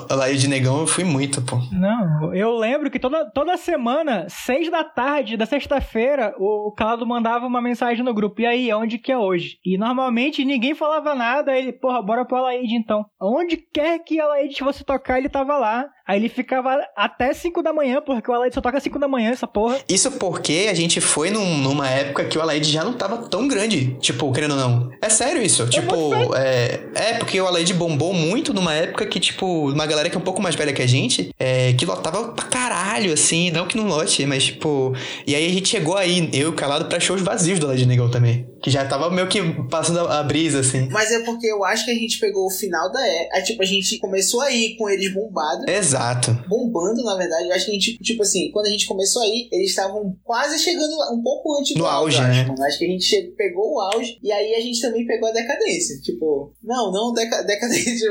a 0.09 0.15
Laí 0.15 0.37
de 0.37 0.49
Negão 0.49 0.81
eu 0.81 0.87
fui 0.87 1.05
muito, 1.05 1.43
pô. 1.43 1.57
Não, 1.73 2.35
eu 2.35 2.57
lembro 2.57 2.91
que 2.91 2.99
toda, 2.99 3.31
toda 3.31 3.57
semana, 3.57 4.27
seis 4.29 4.71
da 4.71 4.85
tarde 4.85 5.37
da 5.37 5.47
sexta-feira, 5.47 6.35
o 6.39 6.73
Calado 6.77 7.07
mandava 7.07 7.47
uma 7.47 7.61
mensagem 7.61 8.05
no 8.05 8.15
grupo. 8.15 8.41
E 8.41 8.47
aí, 8.47 8.73
onde 8.73 8.99
que 8.99 9.13
é 9.13 9.19
hoje? 9.19 9.59
E 9.65 9.79
normalmente 9.79 10.45
ninguém 10.45 10.75
falava 10.75 11.15
nada. 11.15 11.53
aí 11.53 11.63
Ele, 11.63 11.73
porra, 11.73 12.03
bora 12.03 12.25
pro 12.25 12.37
Alaide 12.37 12.75
então. 12.75 13.05
Onde 13.21 13.57
quer 13.57 13.99
que 14.01 14.21
Alaide 14.21 14.59
fosse 14.59 14.85
tocar, 14.85 15.19
ele 15.19 15.29
tava 15.29 15.57
lá. 15.57 15.87
Aí 16.07 16.21
ele 16.21 16.29
ficava 16.29 16.81
até 16.97 17.33
5 17.33 17.63
da 17.63 17.73
manhã, 17.73 18.01
porque 18.07 18.31
o 18.31 18.35
Alaide 18.35 18.55
só 18.55 18.61
toca 18.61 18.81
5 18.81 18.99
da 18.99 19.09
manhã, 19.09 19.31
essa 19.31 19.47
porra. 19.47 19.79
Isso 19.89 20.11
porque 20.13 20.69
a 20.71 20.75
gente 20.75 21.01
foi 21.01 21.31
num- 21.31 21.59
numa 21.59 21.89
época 21.89 22.25
que 22.25 22.39
o 22.39 22.41
Alaide 22.41 22.71
já 22.71 22.85
não 22.85 22.93
tava 22.95 23.19
tão 23.29 23.47
grande. 23.49 23.97
Tipo, 24.01 24.33
querendo 24.33 24.53
ou 24.53 24.57
não. 24.57 24.91
É 25.03 25.09
sério 25.09 25.43
isso. 25.43 25.67
Tipo, 25.69 26.35
é, 26.37 26.81
é 26.95 27.13
porque 27.15 27.41
o 27.41 27.47
Alaide 27.47 27.75
bombou 27.75 28.15
muito 28.15 28.55
numa 28.55 28.73
época 28.73 29.05
que, 29.07 29.19
tipo, 29.21 29.71
uma 29.71 29.85
galera 29.87 30.09
que 30.09 30.17
é 30.17 30.19
um 30.19 30.23
pouco 30.25 30.41
mais 30.41 30.55
velha 30.55 30.73
que 30.73 30.81
a 30.83 30.87
gente, 30.87 31.31
é, 31.39 31.73
que 31.75 31.85
lotava 31.85 32.29
pra 32.33 32.45
caralho, 32.47 33.13
assim. 33.13 33.51
Não 33.51 33.67
que 33.67 33.77
não 33.77 33.87
lote, 33.87 34.25
mas, 34.25 34.45
tipo. 34.45 34.95
E 35.27 35.35
aí 35.35 35.47
a 35.47 35.53
gente 35.53 35.69
chegou 35.69 35.97
aí, 35.97 36.31
eu 36.33 36.51
e 36.51 36.53
Calado, 36.55 36.87
pra 36.87 37.01
shows 37.01 37.21
vazios 37.21 37.59
do 37.59 37.67
Alaide 37.67 37.87
Negão 37.87 38.11
também. 38.11 38.47
Que 38.63 38.71
já 38.71 38.85
tava 38.85 39.11
meio 39.11 39.27
que 39.29 39.43
passando 39.69 40.01
a, 40.01 40.21
a 40.21 40.23
brisa, 40.23 40.61
assim. 40.61 40.89
Mas 40.91 41.11
é 41.11 41.21
porque 41.25 41.47
eu 41.47 41.65
acho 41.65 41.85
que 41.85 41.91
a 41.91 41.95
gente 41.95 42.19
pegou 42.19 42.47
o 42.47 42.51
final 42.51 42.91
da 42.93 43.07
é. 43.07 43.29
é 43.39 43.43
tipo, 43.43 43.63
a 43.63 43.67
gente 43.67 43.99
começou 43.99 44.41
a 44.41 44.51
ir 44.53 44.77
com 44.77 44.89
eles 44.89 45.13
bombados. 45.13 45.65
Exato. 45.69 46.33
Bombando, 46.49 47.03
na 47.05 47.17
verdade. 47.17 47.49
Eu 47.49 47.55
acho 47.55 47.65
que 47.67 47.71
a 47.71 47.75
gente, 47.75 47.96
tipo 48.03 48.23
assim, 48.23 48.51
quando 48.53 48.67
a 48.67 48.71
gente 48.71 48.87
começou 48.87 49.23
aí, 49.23 49.49
eles 49.53 49.71
estavam 49.71 50.17
quase 50.25 50.59
chegando 50.59 50.97
lá, 50.97 51.13
um 51.13 51.23
pouco 51.23 51.59
antes 51.59 51.75
do 51.75 51.79
No 51.81 51.87
auge, 51.87 52.19
acho, 52.19 52.29
né? 52.29 52.55
Acho 52.67 52.79
que 52.79 52.85
a 52.85 52.89
gente 52.89 53.05
che- 53.05 53.35
pegou 53.37 53.75
o 53.75 53.81
auge 53.81 54.19
e 54.23 54.31
aí 54.33 54.55
a 54.55 54.61
gente 54.61 54.81
também 54.81 55.07
pegou 55.07 55.29
a 55.29 55.33
decadência. 55.33 56.01
Tipo, 56.01 56.53
não, 56.63 56.91
não 56.93 57.13
deca 57.13 57.43
decadência 57.45 58.11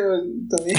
também. 0.49 0.75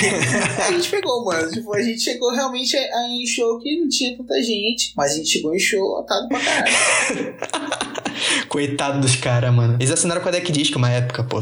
a 0.66 0.72
gente 0.72 0.90
pegou, 0.90 1.24
mano. 1.24 1.50
Tipo, 1.50 1.74
a 1.74 1.82
gente 1.82 2.00
chegou 2.00 2.32
realmente 2.32 2.76
em 2.76 3.26
show 3.26 3.58
que 3.60 3.80
não 3.80 3.88
tinha 3.88 4.16
tanta 4.16 4.42
gente, 4.42 4.92
mas 4.96 5.12
a 5.12 5.16
gente 5.16 5.28
chegou 5.28 5.54
em 5.54 5.58
show 5.58 5.80
lotado 5.82 6.28
pra 6.28 6.40
caralho. 6.40 7.36
Coitado 8.48 9.00
dos 9.00 9.16
caras, 9.16 9.52
mano. 9.54 9.74
Eles 9.78 9.90
assinaram 9.90 10.22
com 10.22 10.28
a 10.28 10.32
Deck 10.32 10.50
Disc 10.50 10.74
uma 10.74 10.90
época, 10.90 11.22
pô. 11.24 11.38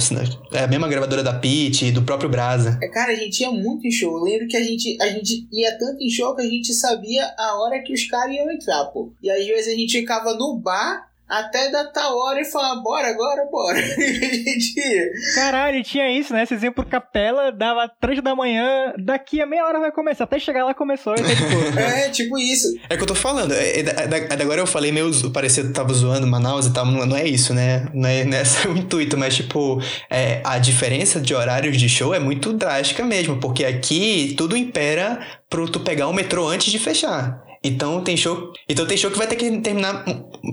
É 0.53 0.65
a 0.65 0.67
mesma 0.67 0.89
gravadora 0.89 1.23
da 1.23 1.33
Pit, 1.33 1.91
do 1.93 2.03
próprio 2.03 2.29
Brasa. 2.29 2.79
É, 2.83 2.89
cara, 2.89 3.13
a 3.13 3.15
gente 3.15 3.41
ia 3.41 3.51
muito 3.51 3.87
em 3.87 3.91
show. 3.91 4.17
Eu 4.19 4.25
lembro 4.25 4.49
que 4.49 4.57
a 4.57 4.63
gente, 4.63 5.01
a 5.01 5.09
gente 5.09 5.47
ia 5.53 5.79
tanto 5.79 6.03
em 6.03 6.11
show 6.11 6.35
que 6.35 6.43
a 6.43 6.47
gente 6.47 6.73
sabia 6.75 7.25
a 7.39 7.54
hora 7.59 7.83
que 7.83 7.93
os 7.93 8.07
caras 8.07 8.35
iam 8.35 8.51
entrar, 8.51 8.85
pô. 8.87 9.13
E 9.23 9.31
às 9.31 9.47
vezes 9.47 9.73
a 9.73 9.77
gente 9.77 9.99
ficava 9.99 10.35
no 10.35 10.59
bar 10.59 11.09
até 11.29 11.71
dar 11.71 11.87
tal 11.87 12.17
hora 12.17 12.41
e 12.41 12.45
falar, 12.45 12.77
bora 12.77 13.09
agora, 13.09 13.47
bora. 13.51 13.79
a 13.81 13.83
gente 13.83 14.79
ia. 14.79 15.11
Caralho, 15.35 15.83
tinha 15.83 16.11
isso, 16.11 16.33
né? 16.33 16.45
Vocês 16.45 16.63
iam 16.63 16.73
pro 16.73 16.85
capela, 16.85 17.51
dava 17.51 17.91
3 18.01 18.23
da 18.23 18.35
manhã, 18.35 18.93
daqui 18.99 19.41
a 19.41 19.47
meia 19.47 19.65
hora 19.65 19.81
vai 19.81 19.91
começar. 19.91 20.25
Até 20.25 20.39
chegar 20.39 20.65
lá 20.65 20.75
começou. 20.75 21.15
Então, 21.15 21.29
tipo... 21.29 21.79
é, 21.81 22.11
tipo 22.11 22.39
isso. 22.39 22.69
É 22.89 22.95
o 22.95 22.97
que 22.97 23.03
eu 23.03 23.09
tô 23.09 23.15
falando. 23.15 23.53
É, 23.53 23.81
é, 23.81 23.85
é, 24.31 24.43
agora 24.43 24.61
eu 24.61 24.67
falei 24.67 24.93
meio 24.93 25.11
parecia 25.33 25.65
que 25.65 25.71
tava 25.71 25.93
zoando 25.95 26.27
Manaus 26.27 26.67
e 26.67 26.73
tal. 26.73 26.85
Não, 26.85 27.07
não 27.07 27.17
é 27.17 27.27
isso, 27.27 27.55
né? 27.55 27.89
Não 27.95 28.09
é, 28.09 28.25
não 28.25 28.37
é 28.37 28.43
esse 28.45 28.69
o 28.69 28.77
intuito, 28.77 29.17
mas 29.17 29.35
tipo, 29.35 29.81
é, 30.11 30.41
a 30.45 30.59
diferença 30.59 31.21
de 31.21 31.35
horários 31.35 31.77
de 31.77 31.89
show 31.89 32.15
é 32.15 32.21
muito 32.21 32.53
drástica 32.53 33.03
mesmo, 33.05 33.39
porque 33.39 33.65
aqui 33.65 34.35
tudo 34.37 34.57
impera 34.57 35.19
pro 35.49 35.69
tu 35.69 35.81
pegar 35.81 36.09
o 36.09 36.13
metrô 36.13 36.49
antes 36.49 36.71
de 36.71 36.79
fechar. 36.79 37.44
Então 37.65 38.05
tem 38.05 38.15
show. 38.15 38.53
Então 38.69 38.87
tem 38.87 38.95
show 38.95 39.11
que 39.11 39.17
vai 39.17 39.27
ter 39.27 39.37
que 39.37 39.59
terminar 39.61 40.05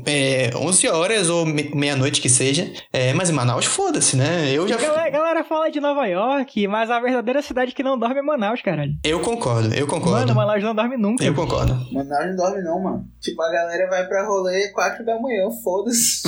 é, 0.08 0.50
11 0.56 0.88
horas 0.88 1.30
ou 1.30 1.46
meia-noite 1.46 2.22
que 2.22 2.30
seja. 2.30 2.72
É, 2.94 3.14
mas 3.14 3.30
em 3.30 3.34
Manaus, 3.34 3.66
foda-se, 3.66 4.16
né? 4.16 4.50
Eu 4.54 4.66
já. 4.66 4.78
Galera, 4.78 5.10
galera 5.10 5.44
fala 5.44 5.70
de 5.70 5.82
Nova 5.82 6.06
York, 6.06 6.66
mas 6.70 6.90
a 6.90 7.02
verdadeira 7.02 7.42
cidade 7.42 7.74
que 7.74 7.84
não 7.84 8.00
dorme 8.00 8.20
é 8.20 8.22
Manaus, 8.22 8.62
caralho. 8.62 8.94
Eu 9.04 9.20
concordo, 9.20 9.74
eu 9.76 9.86
concordo. 9.86 10.34
Mano, 10.34 10.36
Manaus 10.36 10.64
não 10.64 10.74
dorme 10.74 10.96
nunca. 10.96 11.26
Eu 11.26 11.36
concordo. 11.36 11.74
Manaus 11.92 12.28
não 12.28 12.36
dorme, 12.38 12.64
não, 12.64 12.82
mano. 12.82 13.06
Tipo, 13.20 13.42
a 13.42 13.52
galera 13.52 13.90
vai 13.90 14.08
pra 14.08 14.26
rolê 14.26 14.70
4 14.70 15.06
da 15.06 15.20
manhã, 15.20 15.50
foda-se. 15.62 16.22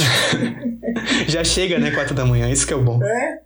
já 1.30 1.46
chega, 1.46 1.80
né? 1.80 1.92
4 1.92 2.14
da 2.14 2.26
manhã, 2.26 2.50
isso 2.50 2.68
que 2.68 2.74
é 2.74 2.76
o 2.76 2.84
bom. 2.84 3.02
É. 3.02 3.40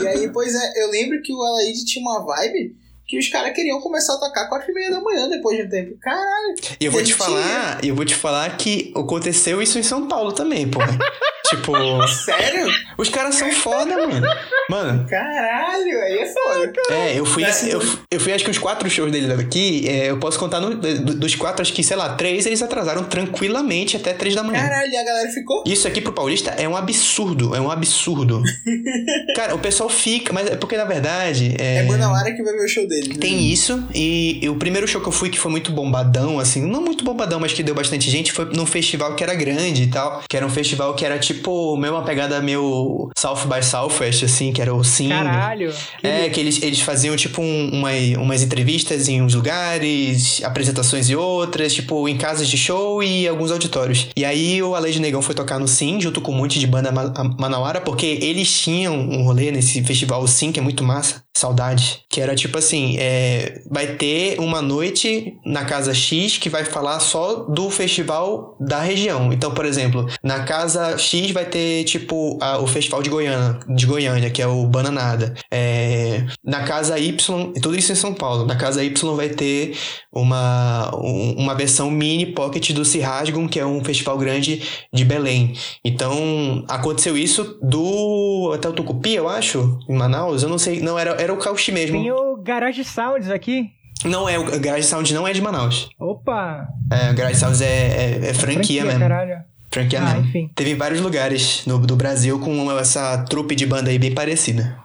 E 0.00 0.06
aí, 0.06 0.30
pois 0.32 0.54
é, 0.54 0.84
eu 0.84 0.90
lembro 0.90 1.20
que 1.22 1.32
o 1.32 1.42
Alaide 1.42 1.84
tinha 1.84 2.04
uma 2.04 2.24
vibe 2.24 2.76
que 3.06 3.18
os 3.18 3.28
caras 3.28 3.54
queriam 3.54 3.80
começar 3.80 4.14
a 4.14 4.18
tocar 4.18 4.48
quatro 4.48 4.70
e 4.70 4.74
meia 4.74 4.90
da 4.90 5.00
manhã 5.00 5.28
depois 5.28 5.56
de 5.56 5.64
um 5.64 5.68
tempo. 5.68 5.96
Caralho. 6.00 6.54
E 6.80 6.84
eu 6.84 6.92
vou 6.92 7.02
te 7.02 7.14
falar, 7.14 7.84
eu 7.84 7.94
vou 7.94 8.04
te 8.04 8.14
falar 8.14 8.56
que 8.56 8.92
aconteceu 8.96 9.60
isso 9.60 9.78
em 9.78 9.82
São 9.82 10.08
Paulo 10.08 10.32
também, 10.32 10.68
porra. 10.68 10.96
tipo. 11.56 11.72
Sério? 12.08 12.66
Os 12.96 13.08
caras 13.08 13.34
são 13.34 13.50
foda, 13.52 14.06
mano. 14.06 14.26
Mano. 14.70 15.06
Caralho, 15.08 16.00
aí 16.02 16.18
é 16.18 16.26
foda. 16.26 16.72
É, 16.90 17.18
eu 17.18 17.24
fui, 17.24 17.44
eu, 17.68 17.82
eu 18.10 18.20
fui 18.20 18.32
acho 18.32 18.44
que 18.44 18.50
os 18.50 18.58
quatro 18.58 18.88
shows 18.88 19.10
dele 19.10 19.26
daqui, 19.34 19.88
é, 19.88 20.10
eu 20.10 20.18
posso 20.18 20.38
contar 20.38 20.60
no, 20.60 20.74
dos 20.74 21.34
quatro, 21.34 21.62
acho 21.62 21.72
que, 21.72 21.82
sei 21.82 21.96
lá, 21.96 22.14
três 22.14 22.46
eles 22.46 22.62
atrasaram 22.62 23.04
tranquilamente 23.04 23.96
até 23.96 24.12
três 24.12 24.34
da 24.34 24.42
manhã. 24.42 24.60
Caralho, 24.60 24.90
e 24.90 24.96
a 24.96 25.04
galera 25.04 25.28
ficou? 25.30 25.64
Isso 25.66 25.86
aqui 25.86 26.00
pro 26.00 26.12
Paulista 26.12 26.50
é 26.50 26.68
um 26.68 26.76
absurdo, 26.76 27.54
é 27.54 27.60
um 27.60 27.70
absurdo. 27.70 28.42
Cara, 29.34 29.54
o 29.54 29.58
pessoal 29.58 29.88
fica, 29.88 30.32
mas 30.32 30.48
é 30.48 30.56
porque 30.56 30.76
na 30.76 30.84
verdade. 30.84 31.54
É, 31.58 31.78
é 31.78 31.82
Manauara 31.84 32.32
que 32.32 32.42
vai 32.42 32.52
ver 32.52 32.64
o 32.64 32.68
show 32.68 32.86
dele. 32.86 33.16
Tem 33.16 33.34
né? 33.34 33.42
isso, 33.42 33.82
e, 33.94 34.40
e, 34.42 34.48
o 34.48 34.56
primeiro 34.56 34.86
show 34.86 35.00
que 35.00 35.08
eu 35.08 35.12
fui 35.12 35.28
que 35.28 35.38
foi 35.38 35.50
muito 35.50 35.72
bombadão, 35.72 36.38
assim, 36.38 36.62
não 36.62 36.80
muito 36.80 37.04
bombadão, 37.04 37.40
mas 37.40 37.52
que 37.52 37.62
deu 37.62 37.74
bastante 37.74 38.10
gente, 38.10 38.32
foi 38.32 38.46
num 38.46 38.66
festival 38.66 39.14
que 39.14 39.22
era 39.22 39.34
grande 39.34 39.82
e 39.84 39.86
tal, 39.88 40.22
que 40.28 40.36
era 40.36 40.46
um 40.46 40.50
festival 40.50 40.94
que 40.94 41.04
era 41.04 41.18
tipo, 41.18 41.41
meio 41.76 41.94
uma 41.94 42.02
pegada 42.02 42.40
meio 42.40 43.10
South 43.16 43.46
by 43.46 43.64
Southwest, 43.64 44.24
assim, 44.24 44.52
que 44.52 44.60
era 44.60 44.74
o 44.74 44.84
Sim. 44.84 45.08
Caralho! 45.08 45.72
Que 46.00 46.06
é, 46.06 46.30
que 46.30 46.40
eles, 46.40 46.62
eles 46.62 46.80
faziam 46.80 47.16
tipo 47.16 47.40
um, 47.40 47.70
uma, 47.72 47.90
umas 48.18 48.42
entrevistas 48.42 49.08
em 49.08 49.22
uns 49.22 49.34
lugares, 49.34 50.42
apresentações 50.44 51.08
e 51.08 51.16
outras, 51.16 51.74
tipo 51.74 52.08
em 52.08 52.16
casas 52.16 52.48
de 52.48 52.56
show 52.56 53.02
e 53.02 53.26
alguns 53.26 53.50
auditórios. 53.50 54.08
E 54.16 54.24
aí 54.24 54.62
o 54.62 54.74
Alejo 54.74 55.00
Negão 55.00 55.22
foi 55.22 55.34
tocar 55.34 55.58
no 55.58 55.68
Sim, 55.68 56.00
junto 56.00 56.20
com 56.20 56.32
um 56.32 56.36
monte 56.36 56.58
de 56.58 56.66
banda 56.66 56.92
manauara, 57.38 57.80
porque 57.80 58.18
eles 58.20 58.60
tinham 58.60 58.94
um 58.94 59.22
rolê 59.24 59.50
nesse 59.50 59.82
festival 59.82 60.26
Sim, 60.26 60.52
que 60.52 60.60
é 60.60 60.62
muito 60.62 60.84
massa. 60.84 61.22
Saudade. 61.34 62.02
Que 62.10 62.20
era 62.20 62.34
tipo 62.34 62.58
assim, 62.58 62.96
é, 62.98 63.62
vai 63.70 63.94
ter 63.94 64.38
uma 64.38 64.60
noite 64.60 65.34
na 65.44 65.64
casa 65.64 65.94
X 65.94 66.36
que 66.36 66.50
vai 66.50 66.64
falar 66.64 67.00
só 67.00 67.34
do 67.34 67.70
festival 67.70 68.56
da 68.60 68.80
região. 68.80 69.32
Então, 69.32 69.50
por 69.50 69.64
exemplo, 69.64 70.06
na 70.22 70.44
casa 70.44 70.98
X 70.98 71.21
vai 71.30 71.44
ter 71.44 71.84
tipo 71.84 72.38
a, 72.40 72.58
o 72.58 72.66
festival 72.66 73.02
de 73.02 73.10
Goiânia, 73.10 73.60
de 73.68 73.86
Goiânia, 73.86 74.30
que 74.30 74.40
é 74.40 74.46
o 74.46 74.66
Bananada. 74.66 75.34
É, 75.50 76.24
na 76.42 76.64
casa 76.64 76.98
Y, 76.98 77.52
tudo 77.60 77.76
isso 77.76 77.92
em 77.92 77.94
São 77.94 78.14
Paulo. 78.14 78.46
Na 78.46 78.56
casa 78.56 78.82
Y 78.82 79.14
vai 79.14 79.28
ter 79.28 79.76
uma, 80.10 80.90
uma 80.96 81.54
versão 81.54 81.90
mini 81.90 82.26
pocket 82.26 82.72
do 82.72 82.84
Cirrasgum, 82.84 83.46
que 83.46 83.60
é 83.60 83.66
um 83.66 83.84
festival 83.84 84.16
grande 84.16 84.62
de 84.92 85.04
Belém. 85.04 85.52
Então, 85.84 86.64
aconteceu 86.66 87.16
isso 87.16 87.58
do 87.62 88.50
até 88.54 88.68
o 88.68 88.72
Tucupi, 88.72 89.14
eu 89.14 89.28
acho, 89.28 89.78
em 89.88 89.94
Manaus. 89.94 90.42
Eu 90.42 90.48
não 90.48 90.58
sei, 90.58 90.80
não 90.80 90.98
era 90.98 91.12
era 91.20 91.32
o 91.32 91.36
Cauchi 91.36 91.70
mesmo. 91.70 92.00
Tem 92.00 92.10
o 92.10 92.36
Garage 92.36 92.84
Sounds 92.84 93.28
aqui. 93.28 93.70
Não 94.04 94.28
é, 94.28 94.38
o 94.38 94.60
Garage 94.60 94.86
Sound 94.86 95.14
não 95.14 95.26
é 95.28 95.32
de 95.32 95.40
Manaus. 95.40 95.88
Opa! 95.98 96.66
É, 96.90 97.10
o 97.10 97.14
Garage 97.14 97.38
Sounds 97.38 97.60
é, 97.60 97.66
é, 97.66 98.30
é 98.30 98.34
franquia, 98.34 98.34
franquia 98.34 98.84
mesmo. 98.84 99.00
Caralho. 99.00 99.51
Franquia 99.72 100.00
ah, 100.00 100.14
mesmo. 100.20 100.50
Teve 100.54 100.74
vários 100.74 101.00
lugares 101.00 101.64
no, 101.66 101.78
do 101.78 101.96
Brasil 101.96 102.38
com 102.38 102.70
essa 102.78 103.24
trupe 103.24 103.54
de 103.54 103.66
banda 103.66 103.90
aí 103.90 103.98
bem 103.98 104.14
parecida. 104.14 104.78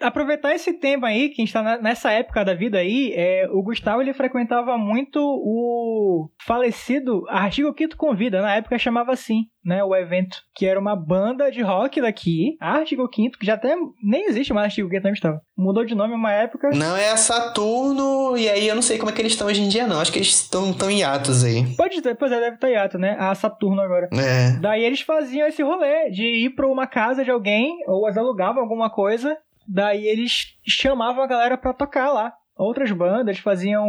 Aproveitar 0.00 0.54
esse 0.54 0.72
tema 0.72 1.08
aí, 1.08 1.28
que 1.28 1.42
a 1.42 1.44
gente 1.44 1.52
tá 1.52 1.78
nessa 1.78 2.10
época 2.10 2.44
da 2.44 2.54
vida 2.54 2.78
aí, 2.78 3.12
é, 3.14 3.48
o 3.50 3.62
Gustavo 3.62 4.00
ele 4.00 4.14
frequentava 4.14 4.78
muito 4.78 5.18
o 5.20 6.30
falecido 6.44 7.24
Artigo 7.28 7.74
Quinto 7.74 7.96
Convida, 7.96 8.40
na 8.40 8.54
época 8.54 8.78
chamava 8.78 9.12
assim, 9.12 9.44
né, 9.68 9.84
o 9.84 9.94
evento, 9.94 10.38
que 10.54 10.66
era 10.66 10.80
uma 10.80 10.96
banda 10.96 11.50
de 11.50 11.60
rock 11.60 12.00
daqui, 12.00 12.56
Artigo 12.58 13.06
Quinto, 13.08 13.38
que 13.38 13.44
já 13.44 13.54
até 13.54 13.76
nem 14.02 14.26
existe 14.26 14.54
mais 14.54 14.66
Artigo 14.66 14.88
Quinto, 14.88 15.04
não 15.04 15.12
estava. 15.12 15.42
Mudou 15.56 15.84
de 15.84 15.94
nome 15.94 16.14
uma 16.14 16.32
época. 16.32 16.70
Não, 16.70 16.96
é 16.96 17.10
a 17.10 17.16
Saturno, 17.16 18.36
e 18.36 18.48
aí 18.48 18.66
eu 18.66 18.74
não 18.74 18.82
sei 18.82 18.96
como 18.96 19.10
é 19.10 19.14
que 19.14 19.20
eles 19.20 19.32
estão 19.32 19.46
hoje 19.46 19.60
em 19.60 19.68
dia 19.68 19.86
não, 19.86 20.00
acho 20.00 20.10
que 20.10 20.18
eles 20.18 20.28
estão 20.28 20.72
tão 20.72 20.90
em 20.90 21.02
atos 21.04 21.44
aí. 21.44 21.76
Pode 21.76 22.00
ter, 22.00 22.16
pois 22.16 22.32
é, 22.32 22.40
deve 22.40 22.54
estar 22.54 22.70
em 22.70 22.76
ato, 22.76 22.98
né, 22.98 23.16
a 23.18 23.34
Saturno 23.34 23.82
agora. 23.82 24.08
É. 24.12 24.58
Daí 24.58 24.82
eles 24.82 25.02
faziam 25.02 25.46
esse 25.46 25.62
rolê 25.62 26.10
de 26.10 26.24
ir 26.24 26.50
pra 26.50 26.66
uma 26.66 26.86
casa 26.86 27.22
de 27.22 27.30
alguém, 27.30 27.76
ou 27.86 28.06
eles 28.06 28.16
alugavam 28.16 28.62
alguma 28.62 28.88
coisa, 28.88 29.36
Daí 29.68 30.06
eles 30.06 30.56
chamavam 30.66 31.22
a 31.22 31.26
galera 31.26 31.58
pra 31.58 31.74
tocar 31.74 32.10
lá. 32.10 32.32
Outras 32.56 32.90
bandas 32.90 33.38
faziam 33.38 33.86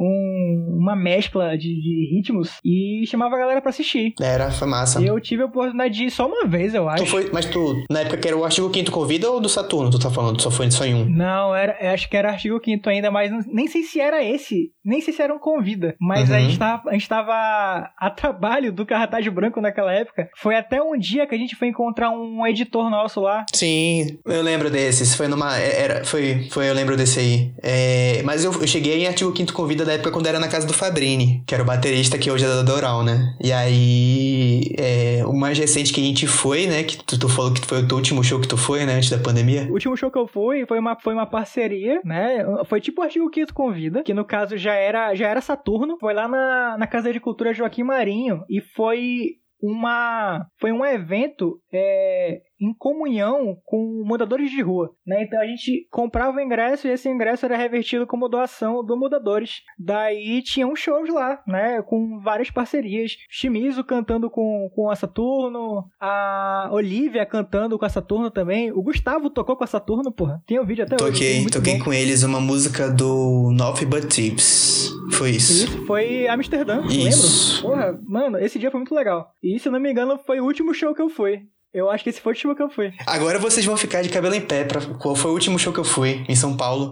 um, 0.00 0.78
uma 0.78 0.96
mescla 0.96 1.56
de, 1.58 1.68
de, 1.80 2.10
ritmos 2.14 2.58
e 2.64 3.04
chamava 3.06 3.36
a 3.36 3.38
galera 3.38 3.60
pra 3.60 3.68
assistir. 3.70 4.14
Era, 4.20 4.50
foi 4.50 4.66
massa. 4.66 5.02
Eu 5.02 5.20
tive 5.20 5.42
a 5.42 5.46
oportunidade 5.46 5.94
de 5.94 6.04
ir 6.04 6.10
só 6.10 6.26
uma 6.26 6.46
vez, 6.46 6.74
eu 6.74 6.88
acho. 6.88 7.04
Tu 7.04 7.10
foi, 7.10 7.30
mas 7.32 7.44
tu, 7.44 7.84
na 7.90 8.00
época 8.00 8.16
que 8.16 8.26
era 8.26 8.36
o 8.36 8.44
Artigo 8.44 8.70
Quinto 8.70 8.90
Convida 8.90 9.30
ou 9.30 9.40
do 9.40 9.48
Saturno, 9.48 9.90
tu 9.90 9.98
tá 9.98 10.10
falando? 10.10 10.40
Só 10.40 10.50
foi 10.50 10.70
só 10.70 10.86
em 10.86 10.94
um? 10.94 11.04
Não, 11.04 11.54
era, 11.54 11.92
acho 11.92 12.08
que 12.08 12.16
era 12.16 12.30
Artigo 12.30 12.58
Quinto 12.60 12.88
ainda, 12.88 13.10
mas 13.10 13.30
nem 13.46 13.66
sei 13.66 13.82
se 13.82 14.00
era 14.00 14.24
esse. 14.24 14.72
Nem 14.82 15.00
sei 15.00 15.12
se 15.12 15.20
era 15.20 15.34
um 15.34 15.38
convida. 15.38 15.94
Mas 16.00 16.30
uhum. 16.30 16.36
a, 16.36 16.40
gente 16.40 16.58
tava, 16.58 16.90
a 16.90 16.92
gente 16.94 17.08
tava 17.08 17.90
a 17.98 18.10
trabalho 18.10 18.72
do 18.72 18.86
Cartaz 18.86 19.26
Branco 19.28 19.60
naquela 19.60 19.92
época. 19.92 20.30
Foi 20.36 20.56
até 20.56 20.82
um 20.82 20.96
dia 20.96 21.26
que 21.26 21.34
a 21.34 21.38
gente 21.38 21.54
foi 21.54 21.68
encontrar 21.68 22.10
um 22.10 22.46
editor 22.46 22.88
nosso 22.88 23.20
lá. 23.20 23.44
Sim, 23.54 24.18
eu 24.24 24.42
lembro 24.42 24.70
desses. 24.70 25.14
Foi 25.14 25.28
numa. 25.28 25.58
Era, 25.58 26.04
foi, 26.04 26.48
foi 26.50 26.68
eu 26.68 26.74
lembro 26.74 26.96
desse 26.96 27.20
aí. 27.20 27.52
É, 27.62 28.22
mas 28.24 28.44
eu, 28.44 28.52
eu 28.52 28.66
cheguei 28.66 29.02
em 29.02 29.06
Artigo 29.06 29.32
Quinto 29.32 29.52
Convida 29.52 29.84
da 29.90 29.94
época 29.94 30.12
quando 30.12 30.26
era 30.26 30.38
na 30.38 30.48
casa 30.48 30.66
do 30.66 30.72
Fabrini, 30.72 31.42
que 31.46 31.52
era 31.52 31.62
o 31.62 31.66
baterista 31.66 32.16
que 32.16 32.30
hoje 32.30 32.44
é 32.44 32.48
da 32.48 32.62
Doral, 32.62 33.02
né? 33.02 33.34
E 33.40 33.52
aí, 33.52 34.72
é, 34.78 35.22
o 35.26 35.32
mais 35.32 35.58
recente 35.58 35.92
que 35.92 36.00
a 36.00 36.04
gente 36.04 36.26
foi, 36.26 36.66
né? 36.66 36.84
Que 36.84 36.96
tu, 37.04 37.18
tu, 37.18 37.28
falou 37.28 37.52
que 37.52 37.66
foi 37.66 37.82
o 37.82 37.94
último 37.94 38.22
show 38.22 38.40
que 38.40 38.46
tu 38.46 38.56
foi, 38.56 38.86
né? 38.86 38.94
Antes 38.94 39.10
da 39.10 39.18
pandemia. 39.18 39.66
O 39.68 39.72
último 39.72 39.96
show 39.96 40.10
que 40.10 40.18
eu 40.18 40.28
fui 40.28 40.64
foi 40.66 40.78
uma, 40.78 40.96
foi 41.00 41.12
uma 41.12 41.26
parceria, 41.26 42.00
né? 42.04 42.44
Foi 42.66 42.80
tipo 42.80 43.00
o 43.00 43.04
artigo 43.04 43.28
Quinto 43.30 43.52
Convida, 43.52 44.02
que 44.02 44.14
no 44.14 44.24
caso 44.24 44.56
já 44.56 44.74
era, 44.74 45.14
já 45.14 45.28
era 45.28 45.40
Saturno. 45.40 45.96
Foi 45.98 46.14
lá 46.14 46.28
na, 46.28 46.78
na 46.78 46.86
Casa 46.86 47.12
de 47.12 47.18
Cultura 47.18 47.52
Joaquim 47.52 47.82
Marinho 47.82 48.44
e 48.48 48.60
foi 48.60 49.40
uma 49.62 50.46
foi 50.58 50.72
um 50.72 50.84
evento 50.84 51.60
é, 51.72 52.40
em 52.60 52.74
comunhão 52.74 53.56
com 53.64 54.02
mudadores 54.04 54.50
de 54.50 54.60
rua, 54.60 54.90
né? 55.06 55.22
Então 55.22 55.40
a 55.40 55.46
gente 55.46 55.86
comprava 55.90 56.36
o 56.36 56.40
ingresso 56.40 56.86
e 56.86 56.90
esse 56.90 57.08
ingresso 57.08 57.46
era 57.46 57.56
revertido 57.56 58.06
como 58.06 58.28
doação 58.28 58.84
do 58.84 58.96
mudadores. 58.96 59.62
Daí 59.78 60.42
tinham 60.42 60.76
shows 60.76 61.08
lá, 61.08 61.42
né? 61.46 61.82
Com 61.82 62.20
várias 62.20 62.50
parcerias. 62.50 63.12
Shimizu 63.30 63.82
cantando 63.84 64.28
com, 64.28 64.70
com 64.74 64.90
a 64.90 64.96
Saturno, 64.96 65.84
a 65.98 66.68
Olivia 66.70 67.24
cantando 67.24 67.78
com 67.78 67.84
a 67.84 67.88
Saturno 67.88 68.30
também. 68.30 68.70
O 68.72 68.82
Gustavo 68.82 69.30
tocou 69.30 69.56
com 69.56 69.64
a 69.64 69.66
Saturno, 69.66 70.12
porra. 70.12 70.42
Tem 70.46 70.58
o 70.58 70.62
um 70.62 70.66
vídeo 70.66 70.84
até 70.84 70.96
toquei, 70.96 71.40
hoje. 71.40 71.50
Toquei 71.50 71.78
bom. 71.78 71.84
com 71.84 71.92
eles 71.92 72.22
uma 72.22 72.40
música 72.40 72.90
do 72.90 73.50
North 73.52 73.82
But 73.84 74.08
Tips. 74.08 74.90
Foi 75.12 75.30
isso. 75.30 75.64
Isso, 75.64 75.86
foi 75.86 76.28
Amsterdã, 76.28 76.82
isso. 76.86 77.62
lembro? 77.62 77.70
Porra, 77.70 78.00
mano, 78.06 78.38
esse 78.38 78.58
dia 78.58 78.70
foi 78.70 78.78
muito 78.78 78.94
legal. 78.94 79.32
E 79.42 79.58
se 79.58 79.70
não 79.70 79.80
me 79.80 79.90
engano, 79.90 80.18
foi 80.18 80.40
o 80.40 80.44
último 80.44 80.74
show 80.74 80.94
que 80.94 81.02
eu 81.02 81.08
fui. 81.08 81.42
Eu 81.72 81.88
acho 81.88 82.02
que 82.02 82.10
esse 82.10 82.20
foi 82.20 82.32
o 82.32 82.34
último 82.34 82.56
que 82.56 82.62
eu 82.62 82.68
fui. 82.68 82.92
Agora 83.06 83.38
vocês 83.38 83.64
vão 83.64 83.76
ficar 83.76 84.02
de 84.02 84.08
cabelo 84.08 84.34
em 84.34 84.40
pé 84.40 84.64
pra 84.64 84.80
qual 84.98 85.14
foi 85.14 85.30
o 85.30 85.34
último 85.34 85.56
show 85.56 85.72
que 85.72 85.78
eu 85.78 85.84
fui 85.84 86.24
em 86.28 86.34
São 86.34 86.56
Paulo. 86.56 86.90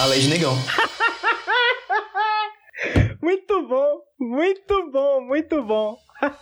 A 0.00 0.06
Lei 0.06 0.20
de 0.20 0.28
Negão. 0.28 0.54
muito 3.20 3.68
bom, 3.68 4.00
muito 4.18 4.90
bom, 4.90 5.20
muito 5.20 5.62
bom. 5.62 5.98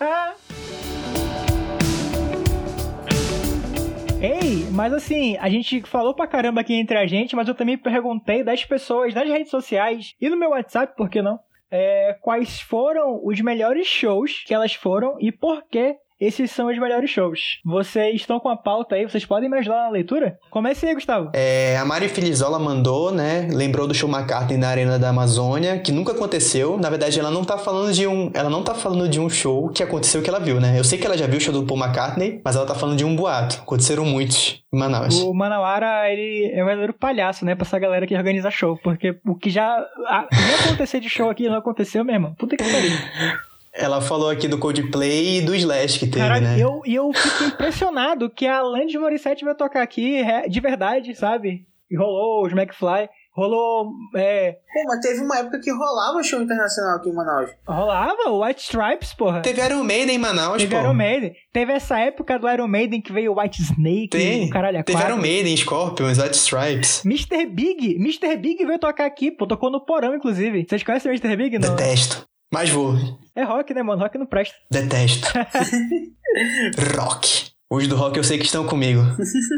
Ei, 4.22 4.68
mas 4.70 4.92
assim, 4.92 5.36
a 5.38 5.48
gente 5.48 5.82
falou 5.82 6.14
pra 6.14 6.28
caramba 6.28 6.60
aqui 6.60 6.74
entre 6.74 6.96
a 6.96 7.08
gente, 7.08 7.34
mas 7.34 7.48
eu 7.48 7.56
também 7.56 7.76
perguntei 7.76 8.44
das 8.44 8.64
pessoas 8.64 9.12
nas 9.12 9.28
redes 9.28 9.50
sociais 9.50 10.14
e 10.20 10.30
no 10.30 10.36
meu 10.36 10.50
WhatsApp, 10.50 10.94
por 10.96 11.10
que 11.10 11.20
não? 11.20 11.40
É, 11.70 12.14
quais 12.22 12.60
foram 12.60 13.20
os 13.24 13.40
melhores 13.40 13.86
shows 13.86 14.44
que 14.44 14.54
elas 14.54 14.74
foram 14.74 15.16
e 15.20 15.32
por 15.32 15.66
que 15.68 15.96
esses 16.20 16.50
são 16.50 16.68
os 16.68 16.78
melhores 16.78 17.10
shows. 17.10 17.58
Vocês 17.64 18.16
estão 18.16 18.40
com 18.40 18.48
a 18.48 18.56
pauta 18.56 18.94
aí, 18.94 19.04
vocês 19.04 19.24
podem 19.24 19.50
me 19.50 19.58
ajudar 19.58 19.84
na 19.84 19.90
leitura? 19.90 20.38
Comece 20.50 20.86
aí, 20.86 20.94
Gustavo. 20.94 21.30
É, 21.34 21.76
a 21.76 21.84
Mari 21.84 22.08
Filizola 22.08 22.58
mandou, 22.58 23.12
né? 23.12 23.48
Lembrou 23.52 23.86
do 23.86 23.94
show 23.94 24.08
McCartney 24.08 24.58
na 24.58 24.68
Arena 24.68 24.98
da 24.98 25.10
Amazônia, 25.10 25.78
que 25.78 25.92
nunca 25.92 26.12
aconteceu. 26.12 26.78
Na 26.78 26.88
verdade, 26.88 27.20
ela 27.20 27.30
não 27.30 27.44
tá 27.44 27.58
falando 27.58 27.92
de 27.92 28.06
um. 28.06 28.30
Ela 28.34 28.48
não 28.48 28.62
tá 28.62 28.74
falando 28.74 29.08
de 29.08 29.20
um 29.20 29.28
show 29.28 29.68
que 29.68 29.82
aconteceu 29.82 30.22
que 30.22 30.30
ela 30.30 30.40
viu, 30.40 30.60
né? 30.60 30.78
Eu 30.78 30.84
sei 30.84 30.98
que 30.98 31.06
ela 31.06 31.18
já 31.18 31.26
viu 31.26 31.38
o 31.38 31.40
show 31.40 31.52
do 31.52 31.64
Paul 31.64 31.78
McCartney, 31.78 32.40
mas 32.44 32.56
ela 32.56 32.66
tá 32.66 32.74
falando 32.74 32.96
de 32.96 33.04
um 33.04 33.14
boato. 33.14 33.60
Aconteceram 33.62 34.04
muitos 34.04 34.62
em 34.72 34.78
Manaus. 34.78 35.20
O 35.20 35.34
Manauara, 35.34 36.10
ele 36.10 36.50
é 36.52 36.62
um 36.62 36.66
verdadeiro 36.66 36.94
palhaço, 36.94 37.44
né? 37.44 37.54
Pra 37.54 37.66
essa 37.66 37.78
galera 37.78 38.06
que 38.06 38.16
organiza 38.16 38.50
show. 38.50 38.78
Porque 38.82 39.18
o 39.24 39.34
que 39.34 39.50
já. 39.50 39.66
A, 40.06 40.26
ia 40.32 40.64
acontecer 40.64 41.00
de 41.00 41.08
show 41.08 41.28
aqui 41.28 41.48
não 41.48 41.56
aconteceu 41.56 42.04
mesmo. 42.04 42.34
Puta 42.36 42.56
que 42.56 42.64
pariu. 42.64 42.90
Ela 43.78 44.00
falou 44.00 44.30
aqui 44.30 44.48
do 44.48 44.58
Coldplay 44.58 45.38
e 45.38 45.40
do 45.42 45.54
Slash 45.54 45.98
que 45.98 46.06
teve, 46.06 46.40
né? 46.40 46.56
eu, 46.58 46.80
e 46.86 46.94
eu 46.94 47.12
fico 47.12 47.44
impressionado 47.44 48.30
que 48.30 48.46
a 48.46 48.58
Alanis 48.58 48.94
Morissette 48.94 49.44
vai 49.44 49.54
tocar 49.54 49.82
aqui 49.82 50.22
re- 50.22 50.48
de 50.48 50.60
verdade, 50.60 51.14
sabe? 51.14 51.66
E 51.90 51.96
rolou 51.96 52.44
os 52.46 52.52
McFly, 52.52 53.08
rolou. 53.32 53.90
É, 54.16 54.52
Pô, 54.72 54.82
mas 54.88 55.00
teve 55.00 55.20
uma 55.20 55.38
época 55.38 55.60
que 55.60 55.70
rolava 55.70 56.20
show 56.22 56.40
internacional 56.42 56.96
aqui 56.96 57.10
em 57.10 57.14
Manaus. 57.14 57.50
rolava 57.68 58.30
o 58.30 58.42
White 58.44 58.62
Stripes, 58.62 59.12
porra. 59.14 59.40
Teve 59.42 59.60
Iron 59.64 59.84
Maiden 59.84 60.16
em 60.16 60.18
Manaus, 60.18 60.56
Teve 60.58 60.74
pô. 60.74 60.80
Iron 60.80 60.94
Maiden. 60.94 61.32
Teve 61.52 61.72
essa 61.74 61.98
época 62.00 62.38
do 62.38 62.48
Iron 62.50 62.66
Maiden 62.66 63.00
que 63.00 63.12
veio 63.12 63.32
o 63.34 63.40
White 63.40 63.60
Snake, 63.62 64.08
Tem. 64.10 64.46
o 64.46 64.50
caralho 64.50 64.82
Teve. 64.82 65.00
Iron 65.00 65.18
Maiden, 65.18 65.56
Scorpions, 65.56 66.18
White 66.18 66.36
Stripes. 66.36 67.04
Mr. 67.04 67.46
Big, 67.46 67.94
Mr. 67.96 68.36
Big 68.36 68.64
veio 68.64 68.78
tocar 68.78 69.04
aqui, 69.06 69.30
pô, 69.30 69.46
tocou 69.46 69.70
no 69.70 69.84
porão, 69.84 70.14
inclusive. 70.14 70.64
Vocês 70.68 70.82
conhecem 70.82 71.10
o 71.10 71.14
Mr. 71.14 71.36
Big? 71.36 71.58
Não. 71.58 71.68
Detesto. 71.76 72.26
Mas 72.52 72.70
vou. 72.70 72.94
É 73.34 73.42
rock, 73.42 73.74
né, 73.74 73.82
mano? 73.82 74.02
Rock 74.02 74.18
não 74.18 74.26
presta. 74.26 74.56
Detesto. 74.70 75.28
rock. 76.96 77.50
Os 77.68 77.88
do 77.88 77.96
rock 77.96 78.16
eu 78.16 78.24
sei 78.24 78.38
que 78.38 78.44
estão 78.44 78.66
comigo. 78.66 79.00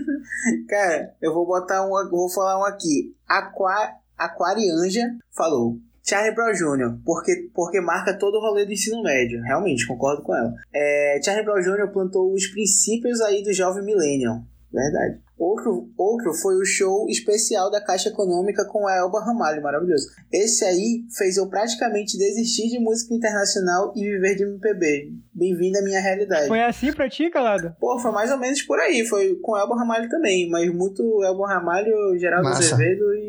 Cara, 0.69 1.15
eu 1.21 1.35
vou 1.35 1.47
botar 1.47 1.85
um. 1.85 1.91
Vou 2.11 2.31
falar 2.33 2.59
um 2.59 2.65
aqui. 2.65 3.15
Aqua, 3.27 3.93
Aquarianja 4.17 5.03
falou. 5.37 5.79
Charlie 6.09 6.35
Brown 6.35 6.53
Jr., 6.53 6.99
porque, 7.05 7.51
porque 7.55 7.83
marca 7.83 8.19
todo 8.19 8.37
o 8.37 8.41
rolê 8.41 8.65
do 8.65 8.73
ensino 8.73 9.03
médio. 9.03 9.43
Realmente, 9.43 9.87
concordo 9.87 10.23
com 10.23 10.35
ela. 10.35 10.55
É, 10.75 11.21
Charlie 11.23 11.45
Brown 11.45 11.61
Jr. 11.61 11.93
plantou 11.93 12.33
os 12.33 12.47
princípios 12.47 13.21
aí 13.21 13.43
do 13.43 13.53
jovem 13.53 13.85
millennial. 13.85 14.41
Verdade. 14.73 15.21
Outro, 15.39 15.89
outro 15.97 16.35
foi 16.35 16.57
o 16.57 16.65
show 16.65 17.07
especial 17.09 17.71
da 17.71 17.81
Caixa 17.81 18.09
Econômica 18.09 18.65
com 18.65 18.89
a 18.89 18.97
Elba 18.97 19.21
Ramalho, 19.21 19.63
maravilhoso. 19.63 20.09
Esse 20.33 20.65
aí 20.65 21.05
fez 21.17 21.37
eu 21.37 21.49
praticamente 21.49 22.19
desistir 22.19 22.69
de 22.69 22.81
música 22.81 23.15
internacional 23.15 23.93
e 23.95 24.03
viver 24.03 24.35
de 24.35 24.43
MPB. 24.43 25.13
Bem-vindo 25.33 25.79
à 25.79 25.83
minha 25.83 26.01
realidade. 26.01 26.49
Foi 26.49 26.61
assim 26.61 26.93
pra 26.93 27.09
ti, 27.09 27.31
calado? 27.31 27.73
Pô, 27.79 27.99
foi 28.01 28.11
mais 28.11 28.33
ou 28.33 28.39
menos 28.39 28.63
por 28.63 28.81
aí. 28.81 29.07
Foi 29.07 29.37
com 29.37 29.57
Elba 29.57 29.77
Ramalho 29.77 30.09
também, 30.09 30.51
mas 30.51 30.75
muito 30.75 31.23
Elba 31.23 31.47
Ramalho, 31.47 32.19
Geraldo. 32.19 32.49
Azevedo 32.49 33.15
e, 33.15 33.28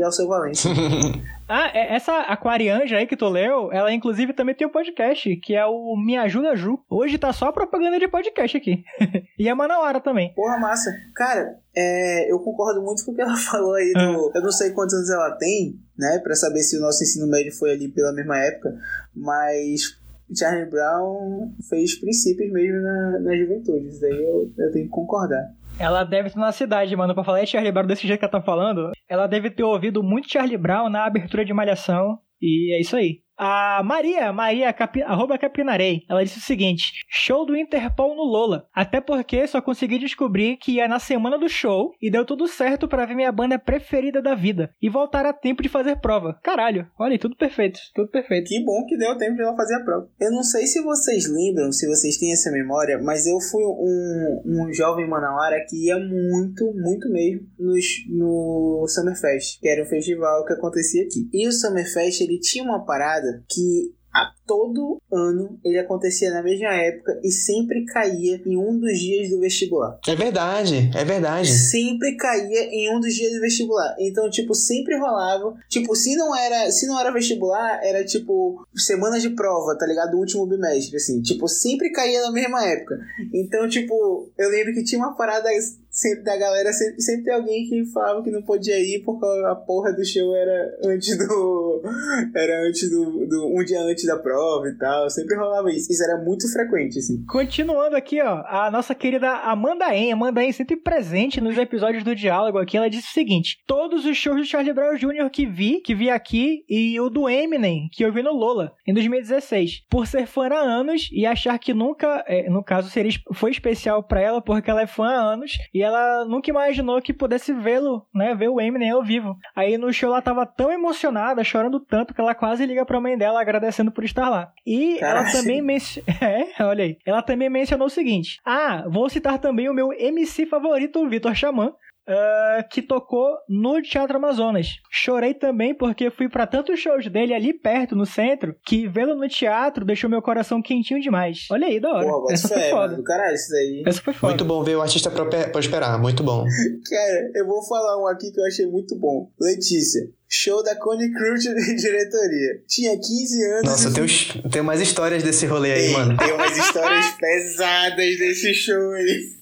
e 0.00 0.02
Alceu 0.02 0.26
Valência. 0.26 0.70
Ah, 1.52 1.68
é- 1.74 1.96
essa 1.96 2.12
Aquarianja 2.20 2.96
aí 2.96 3.08
que 3.08 3.16
tu 3.16 3.28
leu, 3.28 3.72
ela 3.72 3.92
inclusive 3.92 4.32
também 4.32 4.54
tem 4.54 4.68
um 4.68 4.70
podcast, 4.70 5.34
que 5.38 5.56
é 5.56 5.66
o 5.66 5.96
Me 5.96 6.16
Ajuda 6.16 6.54
Ju. 6.54 6.78
Hoje 6.88 7.18
tá 7.18 7.32
só 7.32 7.50
propaganda 7.50 7.98
de 7.98 8.06
podcast 8.06 8.56
aqui. 8.56 8.84
e 9.36 9.48
é 9.48 9.52
Manauara 9.52 10.00
também. 10.00 10.32
Porra, 10.32 10.58
massa. 10.60 10.92
Cara, 11.12 11.58
é, 11.74 12.30
eu 12.30 12.38
concordo 12.38 12.80
muito 12.80 13.04
com 13.04 13.10
o 13.10 13.14
que 13.16 13.20
ela 13.20 13.34
falou 13.50 13.74
aí 13.74 13.92
do. 13.92 14.30
Eu 14.32 14.42
não 14.42 14.52
sei 14.52 14.70
quantos 14.70 14.94
anos 14.94 15.10
ela 15.10 15.32
tem, 15.38 15.74
né? 15.98 16.20
Pra 16.22 16.36
saber 16.36 16.60
se 16.60 16.78
o 16.78 16.80
nosso 16.80 17.02
ensino 17.02 17.26
médio 17.26 17.52
foi 17.52 17.72
ali 17.72 17.88
pela 17.88 18.12
mesma 18.12 18.38
época, 18.38 18.72
mas. 19.12 19.98
Charlie 20.32 20.70
Brown 20.70 21.52
fez 21.68 21.98
princípios 21.98 22.52
mesmo 22.52 22.80
na, 22.80 23.18
na 23.18 23.36
juventude. 23.36 23.88
Isso 23.88 24.00
daí 24.00 24.12
eu, 24.12 24.52
eu 24.56 24.70
tenho 24.70 24.84
que 24.84 24.92
concordar. 24.92 25.52
Ela 25.80 26.04
deve 26.04 26.28
estar 26.28 26.38
na 26.38 26.52
cidade, 26.52 26.94
mano, 26.94 27.14
pra 27.14 27.24
falar 27.24 27.40
de 27.40 27.46
Charlie 27.46 27.72
Brown 27.72 27.86
desse 27.86 28.06
jeito 28.06 28.18
que 28.18 28.24
ela 28.26 28.30
tá 28.32 28.42
falando. 28.42 28.90
Ela 29.08 29.26
deve 29.26 29.48
ter 29.50 29.62
ouvido 29.62 30.02
muito 30.02 30.30
Charlie 30.30 30.58
Brown 30.58 30.90
na 30.90 31.06
abertura 31.06 31.42
de 31.42 31.54
Malhação. 31.54 32.18
E 32.38 32.76
é 32.76 32.80
isso 32.82 32.96
aí. 32.96 33.22
A 33.42 33.82
Maria, 33.82 34.30
Maria 34.34 34.70
Capi, 34.70 35.02
arroba 35.02 35.38
Capinarei, 35.38 36.02
ela 36.06 36.22
disse 36.22 36.36
o 36.36 36.42
seguinte: 36.42 36.92
show 37.08 37.46
do 37.46 37.56
Interpol 37.56 38.14
no 38.14 38.22
Lola. 38.22 38.66
Até 38.70 39.00
porque 39.00 39.46
só 39.46 39.62
consegui 39.62 39.98
descobrir 39.98 40.58
que 40.58 40.72
ia 40.72 40.86
na 40.86 40.98
semana 40.98 41.38
do 41.38 41.48
show 41.48 41.94
e 42.02 42.10
deu 42.10 42.22
tudo 42.22 42.46
certo 42.46 42.86
pra 42.86 43.06
ver 43.06 43.14
minha 43.14 43.32
banda 43.32 43.58
preferida 43.58 44.20
da 44.20 44.34
vida 44.34 44.74
e 44.82 44.90
voltar 44.90 45.24
a 45.24 45.32
tempo 45.32 45.62
de 45.62 45.70
fazer 45.70 46.00
prova. 46.02 46.38
Caralho, 46.42 46.86
olha 46.98 47.18
tudo 47.18 47.34
perfeito, 47.34 47.80
tudo 47.94 48.10
perfeito. 48.10 48.46
Que 48.46 48.62
bom 48.62 48.84
que 48.84 48.98
deu 48.98 49.16
tempo 49.16 49.36
de 49.36 49.42
ela 49.42 49.56
fazer 49.56 49.76
a 49.76 49.84
prova. 49.84 50.10
Eu 50.20 50.32
não 50.32 50.42
sei 50.42 50.66
se 50.66 50.82
vocês 50.82 51.24
lembram, 51.26 51.72
se 51.72 51.88
vocês 51.88 52.18
têm 52.18 52.34
essa 52.34 52.50
memória, 52.50 53.00
mas 53.02 53.26
eu 53.26 53.40
fui 53.40 53.64
um, 53.64 54.42
um 54.44 54.72
jovem 54.74 55.08
manauara 55.08 55.64
que 55.66 55.86
ia 55.86 55.98
muito, 55.98 56.74
muito 56.74 57.10
mesmo 57.10 57.46
nos, 57.58 57.86
no 58.06 58.84
Summerfest, 58.86 59.58
que 59.60 59.66
era 59.66 59.82
um 59.82 59.86
festival 59.86 60.44
que 60.44 60.52
acontecia 60.52 61.04
aqui. 61.04 61.26
E 61.32 61.48
o 61.48 61.52
Summerfest, 61.52 62.20
ele 62.20 62.38
tinha 62.38 62.64
uma 62.64 62.84
parada 62.84 63.29
que 63.48 63.94
a 64.12 64.32
todo 64.44 65.00
ano 65.12 65.60
ele 65.64 65.78
acontecia 65.78 66.30
na 66.32 66.42
mesma 66.42 66.74
época 66.74 67.20
e 67.22 67.30
sempre 67.30 67.84
caía 67.84 68.42
em 68.44 68.56
um 68.56 68.76
dos 68.76 68.98
dias 68.98 69.30
do 69.30 69.38
vestibular 69.38 70.00
É 70.04 70.16
verdade, 70.16 70.90
é 70.96 71.04
verdade. 71.04 71.46
sempre 71.48 72.16
caía 72.16 72.64
em 72.72 72.92
um 72.92 72.98
dos 72.98 73.14
dias 73.14 73.32
do 73.32 73.40
vestibular. 73.40 73.94
Então, 74.00 74.28
tipo, 74.28 74.52
sempre 74.52 74.98
rolava. 74.98 75.54
Tipo, 75.68 75.94
se 75.94 76.16
não 76.16 76.34
era, 76.36 76.72
se 76.72 76.88
não 76.88 76.98
era 76.98 77.12
vestibular, 77.12 77.80
era 77.84 78.04
tipo 78.04 78.66
semanas 78.74 79.22
de 79.22 79.30
prova, 79.30 79.78
tá 79.78 79.86
ligado? 79.86 80.10
Do 80.10 80.18
último 80.18 80.44
bimestre, 80.44 80.96
assim. 80.96 81.22
Tipo, 81.22 81.46
sempre 81.46 81.92
caía 81.92 82.22
na 82.22 82.32
mesma 82.32 82.66
época. 82.66 82.98
Então, 83.32 83.68
tipo, 83.68 84.28
eu 84.36 84.50
lembro 84.50 84.74
que 84.74 84.82
tinha 84.82 84.98
uma 84.98 85.14
parada 85.14 85.48
sempre 85.90 86.22
da 86.22 86.36
galera, 86.36 86.72
sempre, 86.72 87.02
sempre 87.02 87.24
tem 87.24 87.34
alguém 87.34 87.68
que 87.68 87.84
falava 87.86 88.22
que 88.22 88.30
não 88.30 88.42
podia 88.42 88.78
ir 88.78 89.02
porque 89.04 89.26
a 89.46 89.54
porra 89.54 89.92
do 89.92 90.04
show 90.04 90.34
era 90.34 90.78
antes 90.84 91.16
do. 91.18 91.82
Era 92.34 92.68
antes 92.68 92.88
do. 92.90 93.26
do 93.26 93.46
um 93.54 93.64
dia 93.64 93.80
antes 93.80 94.06
da 94.06 94.16
prova 94.16 94.68
e 94.68 94.76
tal. 94.76 95.08
Sempre 95.10 95.36
rolava 95.36 95.70
isso. 95.70 95.90
Isso 95.90 96.02
era 96.02 96.22
muito 96.22 96.50
frequente, 96.52 96.98
assim. 96.98 97.24
Continuando 97.26 97.96
aqui, 97.96 98.20
ó, 98.20 98.44
a 98.46 98.70
nossa 98.70 98.94
querida 98.94 99.30
Amanda 99.30 99.94
En, 99.94 100.12
Amanda 100.12 100.44
En 100.44 100.52
sempre 100.52 100.76
presente 100.76 101.40
nos 101.40 101.56
episódios 101.56 102.04
do 102.04 102.14
Diálogo 102.14 102.58
aqui, 102.58 102.76
ela 102.76 102.90
disse 102.90 103.08
o 103.08 103.12
seguinte: 103.12 103.58
todos 103.66 104.04
os 104.04 104.16
shows 104.16 104.38
do 104.38 104.44
Charlie 104.44 104.72
Brown 104.72 104.96
Jr. 104.96 105.30
que 105.30 105.46
vi, 105.46 105.80
que 105.80 105.94
vi 105.94 106.10
aqui, 106.10 106.64
e 106.68 106.98
o 107.00 107.08
do 107.08 107.28
Eminem, 107.28 107.88
que 107.92 108.04
eu 108.04 108.12
vi 108.12 108.22
no 108.22 108.32
Lola, 108.32 108.72
em 108.86 108.92
2016. 108.92 109.86
Por 109.88 110.06
ser 110.06 110.26
fã 110.26 110.48
há 110.48 110.60
anos 110.60 111.08
e 111.12 111.26
achar 111.26 111.58
que 111.58 111.74
nunca, 111.74 112.24
é, 112.26 112.48
no 112.48 112.62
caso, 112.62 112.90
seria, 112.90 113.12
foi 113.32 113.50
especial 113.50 114.02
pra 114.02 114.20
ela, 114.20 114.40
porque 114.40 114.70
ela 114.70 114.82
é 114.82 114.86
fã 114.86 115.06
há 115.06 115.32
anos, 115.32 115.52
e 115.72 115.79
ela 115.82 116.24
nunca 116.24 116.50
imaginou 116.50 117.00
que 117.00 117.12
pudesse 117.12 117.52
vê-lo, 117.52 118.06
né, 118.14 118.34
ver 118.34 118.48
o 118.48 118.60
Eminem 118.60 118.90
ao 118.90 119.02
vivo. 119.02 119.36
Aí 119.54 119.76
no 119.78 119.92
show 119.92 120.10
ela 120.10 120.22
tava 120.22 120.44
tão 120.46 120.70
emocionada, 120.70 121.44
chorando 121.44 121.80
tanto, 121.80 122.14
que 122.14 122.20
ela 122.20 122.34
quase 122.34 122.64
liga 122.66 122.84
pra 122.84 123.00
mãe 123.00 123.16
dela 123.16 123.40
agradecendo 123.40 123.90
por 123.92 124.04
estar 124.04 124.28
lá. 124.28 124.52
E 124.66 124.98
ela 124.98 125.22
Caralho. 125.24 125.32
também 125.32 125.62
mencionou. 125.62 126.10
É, 126.20 126.62
olha 126.64 126.84
aí. 126.84 126.98
Ela 127.06 127.22
também 127.22 127.48
mencionou 127.48 127.86
o 127.86 127.90
seguinte: 127.90 128.40
Ah, 128.44 128.84
vou 128.88 129.08
citar 129.08 129.38
também 129.38 129.68
o 129.68 129.74
meu 129.74 129.92
MC 129.92 130.44
favorito, 130.46 131.00
o 131.00 131.08
Vitor 131.08 131.34
Xamã. 131.34 131.72
Ah, 132.10 132.64
que 132.70 132.82
tocou 132.82 133.30
no 133.48 133.80
Teatro 133.80 134.16
Amazonas. 134.16 134.68
Chorei 134.90 135.32
também 135.34 135.74
porque 135.74 136.10
fui 136.10 136.28
pra 136.28 136.46
tantos 136.46 136.78
shows 136.80 137.06
dele 137.08 137.32
ali 137.34 137.52
perto, 137.52 137.94
no 137.94 138.04
centro, 138.04 138.54
que 138.66 138.86
vê-lo 138.88 139.14
no 139.14 139.28
teatro 139.28 139.84
deixou 139.84 140.10
meu 140.10 140.20
coração 140.20 140.60
quentinho 140.60 141.00
demais. 141.00 141.46
Olha 141.50 141.66
aí, 141.66 141.78
da 141.80 141.90
hora. 141.92 142.06
Pô, 142.06 142.26
Essa 142.30 142.48
foi 142.48 142.56
mano. 142.58 142.70
foda. 142.70 142.96
Do 142.96 143.04
caralho, 143.04 143.34
isso 143.34 143.50
daí. 143.50 143.82
Essa 143.86 144.02
foi 144.02 144.12
foda. 144.12 144.32
Muito 144.32 144.44
bom 144.44 144.62
ver 144.62 144.76
o 144.76 144.82
artista 144.82 145.10
prosperar, 145.52 146.00
muito 146.00 146.22
bom. 146.22 146.44
Cara, 146.88 147.30
eu 147.34 147.46
vou 147.46 147.62
falar 147.66 148.02
um 148.02 148.06
aqui 148.08 148.30
que 148.32 148.40
eu 148.40 148.44
achei 148.46 148.66
muito 148.66 148.98
bom. 148.98 149.30
Letícia, 149.40 150.00
show 150.28 150.62
da 150.62 150.74
Cone 150.76 151.12
Crew 151.12 151.34
de 151.34 151.54
diretoria. 151.76 152.62
Tinha 152.68 152.92
15 152.96 153.44
anos. 153.52 153.70
Nossa, 153.70 153.92
tem, 153.94 154.02
uns- 154.04 154.38
tem 154.50 154.62
umas 154.62 154.80
histórias 154.80 155.22
desse 155.22 155.46
rolê 155.46 155.72
aí, 155.72 155.82
tem, 155.86 155.92
mano. 155.92 156.16
tem 156.16 156.32
umas 156.32 156.56
histórias 156.58 157.06
pesadas 157.18 158.18
desse 158.18 158.52
show 158.54 158.92
aí. 158.92 159.40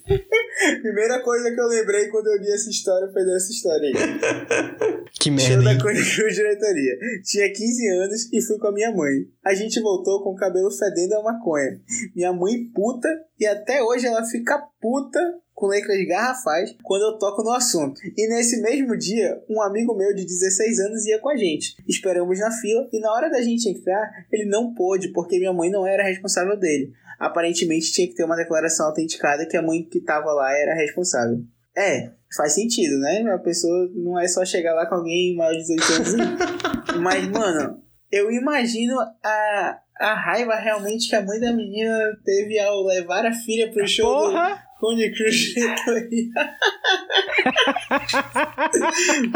Primeira 0.82 1.20
coisa 1.22 1.52
que 1.52 1.60
eu 1.60 1.66
lembrei 1.66 2.08
quando 2.08 2.26
eu 2.26 2.38
li 2.38 2.50
essa 2.50 2.68
história 2.68 3.08
foi 3.12 3.24
dessa 3.24 3.50
história 3.50 3.88
aí. 3.88 4.98
Que 5.18 5.30
Show 5.30 5.56
merda, 5.56 5.64
da 5.64 5.72
hein? 5.72 5.78
Cone 5.80 6.04
Crew 6.04 6.28
diretoria. 6.28 6.98
Tinha 7.24 7.52
15 7.52 7.88
anos 7.88 8.32
e 8.32 8.42
fui 8.42 8.58
com 8.58 8.68
a 8.68 8.72
minha 8.72 8.92
mãe. 8.92 9.26
A 9.44 9.54
gente 9.54 9.80
voltou 9.80 10.22
com 10.22 10.30
o 10.30 10.36
cabelo 10.36 10.70
fedendo 10.70 11.14
a 11.14 11.22
maconha. 11.22 11.80
Minha 12.14 12.32
mãe 12.32 12.64
puta 12.74 13.08
e 13.40 13.46
até 13.46 13.82
hoje 13.82 14.06
ela 14.06 14.24
fica 14.24 14.58
puta 14.80 15.18
com 15.54 15.66
letras 15.66 16.06
garrafais 16.06 16.76
quando 16.84 17.02
eu 17.02 17.18
toco 17.18 17.42
no 17.42 17.50
assunto. 17.50 18.00
E 18.16 18.28
nesse 18.28 18.60
mesmo 18.60 18.96
dia, 18.96 19.42
um 19.50 19.60
amigo 19.60 19.92
meu 19.96 20.14
de 20.14 20.24
16 20.24 20.78
anos 20.78 21.06
ia 21.06 21.18
com 21.18 21.30
a 21.30 21.36
gente. 21.36 21.74
Esperamos 21.88 22.38
na 22.38 22.52
fila 22.52 22.88
e 22.92 23.00
na 23.00 23.12
hora 23.12 23.28
da 23.28 23.42
gente 23.42 23.68
entrar, 23.68 24.08
ele 24.30 24.44
não 24.44 24.72
pôde 24.72 25.08
porque 25.08 25.38
minha 25.38 25.52
mãe 25.52 25.68
não 25.68 25.84
era 25.84 26.04
responsável 26.04 26.56
dele. 26.56 26.92
Aparentemente 27.18 27.92
tinha 27.92 28.06
que 28.06 28.14
ter 28.14 28.24
uma 28.24 28.36
declaração 28.36 28.86
autenticada 28.86 29.46
que 29.46 29.56
a 29.56 29.62
mãe 29.62 29.82
que 29.82 30.00
tava 30.00 30.32
lá 30.32 30.56
era 30.56 30.74
responsável. 30.74 31.38
É, 31.76 32.10
faz 32.36 32.54
sentido, 32.54 32.98
né? 32.98 33.22
A 33.32 33.38
pessoa 33.38 33.90
não 33.94 34.18
é 34.18 34.28
só 34.28 34.44
chegar 34.44 34.74
lá 34.74 34.86
com 34.86 34.96
alguém 34.96 35.36
maior 35.36 35.52
de 35.52 35.58
18 35.58 35.92
anos. 35.92 36.14
Mas, 37.00 37.28
mano, 37.28 37.82
eu 38.10 38.30
imagino 38.30 38.98
a, 39.00 39.78
a 39.98 40.14
raiva 40.14 40.54
realmente 40.56 41.08
que 41.08 41.16
a 41.16 41.24
mãe 41.24 41.40
da 41.40 41.52
menina 41.52 42.16
teve 42.24 42.58
ao 42.58 42.84
levar 42.84 43.26
a 43.26 43.32
filha 43.32 43.70
pro 43.70 43.86
show 43.86 44.30
Porra! 44.30 44.54
do 44.54 44.67
Cone 44.78 45.12
Cruz 45.12 45.54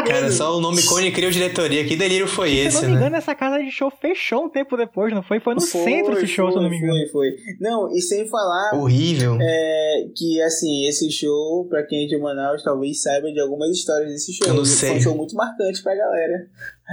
Cara, 0.06 0.30
só 0.30 0.56
o 0.56 0.60
nome 0.60 0.82
Cone 0.84 1.10
criou 1.12 1.30
diretoria. 1.30 1.84
Que 1.84 1.96
delírio 1.96 2.26
foi 2.26 2.50
Se 2.50 2.56
eu 2.58 2.66
esse, 2.66 2.82
não 2.82 2.88
me 2.88 2.94
né? 2.94 3.00
engano, 3.00 3.16
essa 3.16 3.34
casa 3.34 3.58
de 3.62 3.70
show 3.70 3.90
fechou 3.90 4.44
um 4.44 4.48
tempo 4.48 4.76
depois, 4.76 5.12
não 5.12 5.22
foi? 5.22 5.40
Foi 5.40 5.54
no 5.54 5.60
centro 5.60 6.14
esse 6.14 6.26
show, 6.28 6.50
se 6.50 6.56
eu 6.56 6.62
não 6.62 6.70
me 6.70 6.76
engano. 6.76 6.92
Foi, 7.10 7.30
foi. 7.30 7.36
Não, 7.60 7.90
e 7.92 8.00
sem 8.00 8.28
falar 8.28 8.74
Horrível. 8.74 9.36
é, 9.40 10.06
que, 10.16 10.40
assim, 10.42 10.86
esse 10.86 11.10
show, 11.10 11.66
pra 11.68 11.82
quem 11.84 12.04
é 12.04 12.06
de 12.06 12.16
Manaus, 12.18 12.62
talvez 12.62 13.02
saiba 13.02 13.30
de 13.32 13.40
algumas 13.40 13.70
histórias 13.70 14.10
desse 14.12 14.32
show. 14.32 14.46
Eu 14.46 14.54
não 14.54 14.64
Foi 14.64 14.74
sei. 14.74 14.96
um 14.96 15.00
show 15.00 15.16
muito 15.16 15.34
marcante 15.34 15.82
pra 15.82 15.94
galera. 15.94 16.46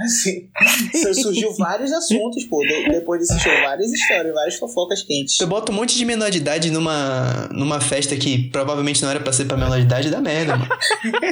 Assim, 0.04 0.48
surgiu 1.14 1.52
vários 1.58 1.92
assuntos, 1.92 2.44
pô, 2.44 2.60
de- 2.62 2.90
depois 2.90 3.20
desse 3.20 3.38
show. 3.40 3.52
Várias 3.62 3.90
histórias, 3.92 4.34
várias 4.34 4.54
fofocas 4.56 5.02
quentes. 5.02 5.36
Tu 5.36 5.46
bota 5.46 5.70
um 5.72 5.74
monte 5.74 5.96
de 5.96 6.04
menor 6.04 6.30
de 6.30 6.38
idade 6.38 6.70
numa, 6.70 7.48
numa 7.52 7.80
festa 7.80 8.16
que 8.16 8.48
provavelmente 8.50 9.02
não 9.02 9.10
era 9.10 9.20
pra 9.20 9.32
ser 9.32 9.44
pra 9.46 9.56
menor 9.56 9.76
de 9.78 9.82
idade, 9.84 10.10
dá 10.10 10.20
merda, 10.20 10.56
mano. 10.56 10.70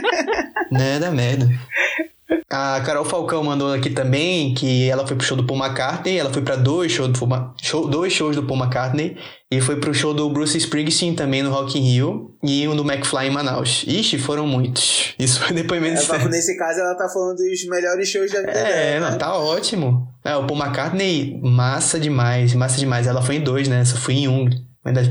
né, 0.72 0.98
dá 0.98 1.10
merda. 1.10 1.48
A 2.50 2.80
Carol 2.80 3.04
Falcão 3.04 3.42
mandou 3.44 3.72
aqui 3.72 3.90
também 3.90 4.54
que 4.54 4.88
ela 4.88 5.06
foi 5.06 5.16
pro 5.16 5.24
show 5.26 5.36
do 5.36 5.44
Paul 5.46 5.58
McCartney, 5.60 6.18
ela 6.18 6.32
foi 6.32 6.42
pra 6.42 6.56
dois 6.56 6.90
shows 6.92 7.08
do 7.12 7.18
Paul, 7.26 7.50
show, 7.62 7.86
dois 7.88 8.12
shows 8.12 8.36
do 8.36 8.42
Paul 8.42 8.58
McCartney 8.60 9.16
e 9.50 9.60
foi 9.62 9.76
pro 9.80 9.94
show 9.94 10.12
do 10.12 10.28
Bruce 10.28 10.56
Springsteen 10.58 11.14
também 11.14 11.42
no 11.42 11.50
Rock 11.50 11.78
in 11.78 11.82
Rio 11.82 12.34
e 12.42 12.68
um 12.68 12.76
do 12.76 12.82
McFly 12.82 13.28
em 13.28 13.30
Manaus. 13.30 13.82
Ixi, 13.86 14.18
foram 14.18 14.46
muitos. 14.46 15.14
Isso 15.18 15.40
foi 15.40 15.54
depoimento 15.56 16.06
tá- 16.06 16.18
nesse 16.28 16.56
caso, 16.58 16.80
ela 16.80 16.94
tá 16.94 17.08
falando 17.08 17.36
dos 17.36 17.66
melhores 17.66 18.08
shows 18.08 18.30
da 18.30 18.40
vida 18.40 18.50
É, 18.52 18.92
dela. 18.94 19.06
não, 19.06 19.12
né? 19.12 19.16
tá 19.18 19.34
ótimo. 19.36 20.06
É, 20.24 20.36
o 20.36 20.46
Paul 20.46 20.60
McCartney, 20.60 21.40
massa 21.42 21.98
demais, 21.98 22.52
massa 22.54 22.78
demais. 22.78 23.06
Ela 23.06 23.22
foi 23.22 23.36
em 23.36 23.40
dois, 23.40 23.66
né? 23.68 23.84
Só 23.84 23.96
fui 23.96 24.14
em 24.14 24.28
um. 24.28 24.48
Ainda 24.84 25.02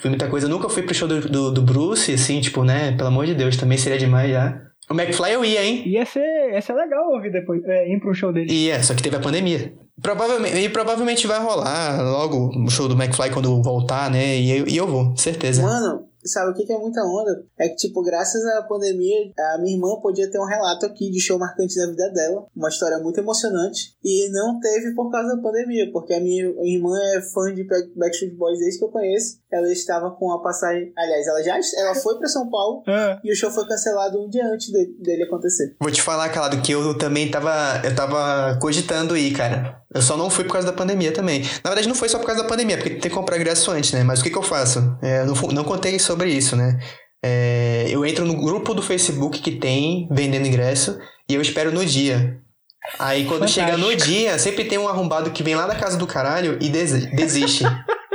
fui 0.00 0.10
muita 0.10 0.26
coisa. 0.28 0.46
Eu 0.46 0.50
nunca 0.50 0.68
fui 0.68 0.82
pro 0.82 0.94
show 0.94 1.06
do, 1.06 1.20
do, 1.28 1.52
do 1.52 1.62
Bruce, 1.62 2.12
assim, 2.12 2.40
tipo, 2.40 2.64
né? 2.64 2.92
Pelo 2.96 3.08
amor 3.08 3.26
de 3.26 3.34
Deus, 3.34 3.56
também 3.56 3.78
seria 3.78 3.98
demais 3.98 4.30
já. 4.30 4.60
O 4.90 4.94
McFly 4.94 5.32
eu 5.32 5.44
ia, 5.44 5.64
hein? 5.64 5.82
Ia 5.86 6.04
ser, 6.04 6.20
ia 6.52 6.60
ser 6.60 6.74
legal 6.74 7.10
ouvir 7.12 7.30
depois, 7.30 7.62
é, 7.64 7.90
ir 7.90 8.00
pro 8.00 8.12
show 8.14 8.32
dele. 8.32 8.52
E 8.52 8.68
é, 8.70 8.82
só 8.82 8.92
que 8.94 9.02
teve 9.02 9.16
a 9.16 9.20
pandemia. 9.20 9.72
Provavelmente, 10.02 10.56
e 10.56 10.68
provavelmente 10.68 11.26
vai 11.26 11.38
rolar 11.38 12.02
logo 12.02 12.50
o 12.56 12.68
show 12.68 12.88
do 12.88 13.00
McFly 13.00 13.30
quando 13.30 13.62
voltar, 13.62 14.10
né? 14.10 14.36
E 14.36 14.50
eu, 14.50 14.68
e 14.68 14.76
eu 14.76 14.86
vou, 14.88 15.16
certeza. 15.16 15.62
Mano, 15.62 16.08
sabe 16.26 16.50
o 16.50 16.54
que 16.54 16.64
que 16.64 16.72
é 16.72 16.78
muita 16.78 17.02
onda? 17.02 17.44
É 17.58 17.68
que, 17.68 17.76
tipo, 17.76 18.02
graças 18.02 18.44
à 18.46 18.62
pandemia, 18.62 19.30
a 19.54 19.58
minha 19.58 19.74
irmã 19.76 19.96
podia 20.00 20.30
ter 20.30 20.38
um 20.38 20.46
relato 20.46 20.86
aqui 20.86 21.10
de 21.10 21.20
show 21.20 21.38
marcante 21.38 21.76
da 21.76 21.86
vida 21.86 22.10
dela. 22.10 22.46
Uma 22.56 22.68
história 22.68 22.98
muito 22.98 23.18
emocionante. 23.20 23.94
E 24.04 24.28
não 24.30 24.58
teve 24.60 24.94
por 24.94 25.10
causa 25.10 25.34
da 25.36 25.42
pandemia, 25.42 25.90
porque 25.92 26.14
a 26.14 26.20
minha 26.20 26.44
irmã 26.62 26.96
é 27.14 27.20
fã 27.22 27.52
de 27.54 27.64
Back- 27.64 27.92
Backstreet 27.96 28.34
Boys 28.36 28.58
desde 28.58 28.78
que 28.78 28.84
eu 28.84 28.88
conheço. 28.90 29.38
Ela 29.52 29.70
estava 29.70 30.10
com 30.10 30.32
a 30.32 30.42
passagem. 30.42 30.92
Aliás, 30.96 31.26
ela 31.26 31.42
já 31.42 31.58
ela 31.78 31.94
foi 31.94 32.18
pra 32.18 32.28
São 32.28 32.50
Paulo 32.50 32.82
Ah, 32.86 33.20
e 33.22 33.32
o 33.32 33.36
show 33.36 33.50
foi 33.50 33.66
cancelado 33.66 34.20
um 34.20 34.28
dia 34.28 34.46
antes 34.46 34.68
de- 34.72 34.94
dele 35.00 35.22
acontecer. 35.24 35.76
Vou 35.80 35.90
te 35.90 36.02
falar, 36.02 36.28
Calado, 36.30 36.60
que 36.60 36.72
eu 36.72 36.96
também 36.98 37.30
tava. 37.30 37.80
Eu 37.84 37.94
tava 37.94 38.58
cogitando 38.60 39.16
ir, 39.16 39.32
cara. 39.32 39.80
Eu 39.94 40.02
só 40.02 40.16
não 40.16 40.28
fui 40.28 40.42
por 40.44 40.54
causa 40.54 40.66
da 40.66 40.72
pandemia 40.72 41.12
também. 41.12 41.42
Na 41.62 41.70
verdade, 41.70 41.86
não 41.86 41.94
foi 41.94 42.08
só 42.08 42.18
por 42.18 42.26
causa 42.26 42.42
da 42.42 42.48
pandemia, 42.48 42.76
porque 42.76 42.90
tem 42.90 43.02
que 43.02 43.10
comprar 43.10 43.36
ingresso 43.36 43.70
antes, 43.70 43.92
né? 43.92 44.02
Mas 44.02 44.18
o 44.18 44.24
que, 44.24 44.30
que 44.30 44.36
eu 44.36 44.42
faço? 44.42 44.80
É, 45.00 45.24
não, 45.24 45.34
não 45.52 45.62
contei 45.62 45.96
sobre 46.14 46.30
isso, 46.30 46.54
né? 46.54 46.78
É, 47.24 47.86
eu 47.90 48.04
entro 48.06 48.24
no 48.24 48.36
grupo 48.36 48.72
do 48.72 48.82
Facebook 48.82 49.40
que 49.40 49.50
tem 49.52 50.06
vendendo 50.12 50.46
ingresso 50.46 50.96
e 51.28 51.34
eu 51.34 51.42
espero 51.42 51.72
no 51.72 51.84
dia. 51.84 52.38
Aí 52.98 53.24
quando 53.24 53.40
Fantástico. 53.48 53.66
chega 53.66 53.76
no 53.78 53.96
dia, 53.96 54.38
sempre 54.38 54.64
tem 54.64 54.78
um 54.78 54.86
arrombado 54.88 55.30
que 55.30 55.42
vem 55.42 55.54
lá 55.56 55.66
da 55.66 55.74
casa 55.74 55.96
do 55.96 56.06
caralho 56.06 56.58
e 56.60 56.68
desi- 56.68 57.06
desiste. 57.16 57.64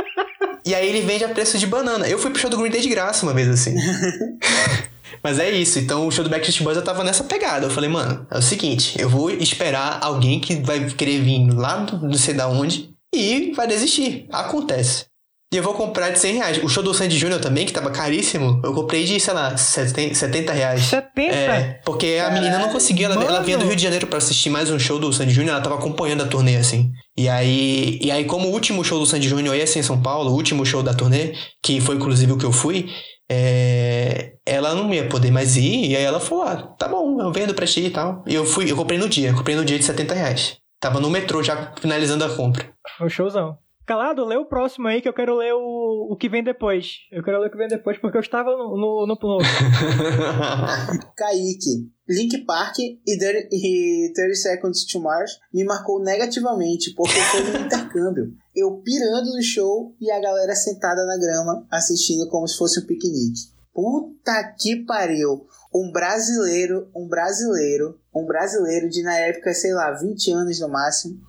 e 0.65 0.73
aí 0.75 0.87
ele 0.87 1.01
vende 1.01 1.25
a 1.25 1.29
preço 1.29 1.57
de 1.57 1.65
banana. 1.67 2.07
Eu 2.07 2.19
fui 2.19 2.29
pro 2.31 2.39
show 2.39 2.49
do 2.49 2.57
Green 2.57 2.71
Day 2.71 2.81
de 2.81 2.87
graça 2.89 3.25
uma 3.25 3.33
vez 3.33 3.47
assim. 3.49 3.75
Mas 5.21 5.37
é 5.39 5.49
isso, 5.51 5.79
então 5.79 6.07
o 6.07 6.11
show 6.11 6.23
do 6.23 6.29
Backstreet 6.29 6.63
Boys 6.63 6.77
eu 6.77 6.83
tava 6.83 7.03
nessa 7.03 7.25
pegada. 7.25 7.65
Eu 7.65 7.69
falei, 7.71 7.89
mano, 7.89 8.25
é 8.31 8.37
o 8.37 8.41
seguinte, 8.41 8.97
eu 9.01 9.09
vou 9.09 9.29
esperar 9.29 9.99
alguém 10.01 10.39
que 10.39 10.55
vai 10.55 10.85
querer 10.85 11.19
vir 11.21 11.49
lá 11.53 11.77
do 11.77 12.07
não 12.07 12.13
sei 12.13 12.33
da 12.35 12.47
onde 12.47 12.91
e 13.13 13.51
vai 13.53 13.67
desistir. 13.67 14.27
Acontece. 14.31 15.08
E 15.51 15.57
eu 15.57 15.63
vou 15.63 15.73
comprar 15.73 16.11
de 16.11 16.19
100 16.19 16.35
reais. 16.35 16.63
O 16.63 16.69
show 16.69 16.83
do 16.83 16.93
Sandy 16.93 17.17
Júnior 17.17 17.41
também, 17.41 17.65
que 17.65 17.73
tava 17.73 17.89
caríssimo, 17.89 18.61
eu 18.63 18.71
comprei 18.71 19.03
de, 19.03 19.19
sei 19.19 19.33
lá, 19.33 19.57
70 19.57 20.13
70 20.13 20.53
reais. 20.53 20.81
70? 20.83 21.35
É, 21.35 21.81
porque 21.83 22.21
a 22.23 22.29
menina 22.29 22.59
não 22.59 22.69
conseguia, 22.69 23.07
ela, 23.07 23.15
ela 23.23 23.41
vinha 23.41 23.57
do. 23.57 23.65
Rio 23.65 23.75
de 23.75 23.81
Janeiro 23.81 24.05
pra 24.05 24.19
assistir 24.19 24.51
mais 24.51 24.69
um 24.69 24.77
show 24.77 24.99
do 24.99 25.11
Sandy 25.11 25.31
Júnior, 25.31 25.55
ela 25.55 25.63
tava 25.63 25.75
acompanhando 25.75 26.21
a 26.21 26.27
turnê, 26.27 26.55
assim. 26.55 26.91
E 27.17 27.27
aí, 27.27 27.97
e 27.99 28.11
aí 28.11 28.25
como 28.25 28.47
o 28.47 28.51
último 28.51 28.83
show 28.83 28.99
do 28.99 29.07
Sandy 29.07 29.27
Júnior 29.27 29.55
ia 29.55 29.65
ser 29.65 29.79
em 29.79 29.83
São 29.83 29.99
Paulo, 29.99 30.29
o 30.29 30.35
último 30.35 30.63
show 30.63 30.83
da 30.83 30.93
turnê, 30.93 31.33
que 31.63 31.81
foi 31.81 31.95
inclusive 31.95 32.31
o 32.31 32.37
que 32.37 32.45
eu 32.45 32.51
fui, 32.51 32.87
é, 33.27 34.33
ela 34.45 34.75
não 34.75 34.93
ia 34.93 35.07
poder 35.07 35.31
mais 35.31 35.57
ir, 35.57 35.89
e 35.89 35.95
aí 35.95 36.03
ela 36.03 36.19
falou, 36.19 36.43
ah, 36.43 36.57
tá 36.57 36.87
bom, 36.87 37.19
eu 37.19 37.31
vendo 37.31 37.55
pra 37.55 37.65
ti 37.65 37.85
e 37.85 37.89
tal. 37.89 38.23
E 38.27 38.35
eu 38.35 38.45
fui, 38.45 38.71
eu 38.71 38.75
comprei 38.75 38.99
no 38.99 39.09
dia, 39.09 39.33
comprei 39.33 39.55
no 39.55 39.65
dia 39.65 39.79
de 39.79 39.85
70 39.85 40.13
reais. 40.13 40.57
Tava 40.79 40.99
no 40.99 41.09
metrô 41.09 41.41
já 41.41 41.73
finalizando 41.81 42.23
a 42.23 42.29
compra. 42.29 42.69
Foi 42.99 43.09
showzão. 43.09 43.57
Calado, 43.89 44.23
lê 44.23 44.37
o 44.37 44.45
próximo 44.45 44.87
aí 44.87 45.01
que 45.01 45.09
eu 45.09 45.13
quero 45.13 45.35
ler 45.35 45.51
o, 45.51 46.09
o 46.11 46.15
que 46.15 46.29
vem 46.29 46.43
depois. 46.43 46.99
Eu 47.11 47.23
quero 47.23 47.39
ler 47.39 47.47
o 47.47 47.51
que 47.51 47.57
vem 47.57 47.67
depois 47.67 47.97
porque 47.97 48.17
eu 48.17 48.21
estava 48.21 48.51
no, 48.51 48.77
no, 48.77 49.07
no, 49.07 49.17
no- 49.19 49.37
Kaique, 51.17 51.89
Link 52.07 52.45
Park 52.45 52.77
e, 52.77 53.17
Dirty- 53.17 53.49
e 53.51 54.13
30 54.13 54.35
Seconds 54.35 54.85
to 54.85 54.99
Mars 54.99 55.39
me 55.51 55.63
marcou 55.63 55.99
negativamente 56.03 56.93
porque 56.95 57.19
foi 57.19 57.41
um 57.41 57.65
intercâmbio. 57.65 58.31
Eu 58.55 58.79
pirando 58.83 59.33
no 59.35 59.41
show 59.41 59.95
e 59.99 60.11
a 60.11 60.19
galera 60.19 60.53
sentada 60.53 61.03
na 61.07 61.17
grama 61.17 61.65
assistindo 61.71 62.29
como 62.29 62.47
se 62.47 62.59
fosse 62.59 62.79
um 62.79 62.85
piquenique. 62.85 63.49
Puta 63.73 64.53
que 64.59 64.85
pariu! 64.85 65.47
Um 65.73 65.91
brasileiro, 65.91 66.87
um 66.95 67.07
brasileiro, 67.07 67.97
um 68.15 68.23
brasileiro 68.25 68.87
de 68.87 69.01
na 69.01 69.17
época, 69.17 69.51
sei 69.53 69.73
lá, 69.73 69.91
20 69.93 70.31
anos 70.31 70.59
no 70.59 70.69
máximo, 70.69 71.19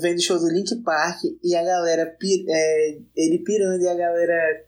vendo 0.00 0.22
show 0.22 0.38
do 0.38 0.48
Link 0.48 0.74
Park 0.82 1.20
e 1.42 1.54
a 1.56 1.64
galera, 1.64 2.16
é, 2.48 2.98
ele 3.16 3.38
pirando 3.40 3.82
e 3.82 3.88
a 3.88 3.94
galera 3.94 4.64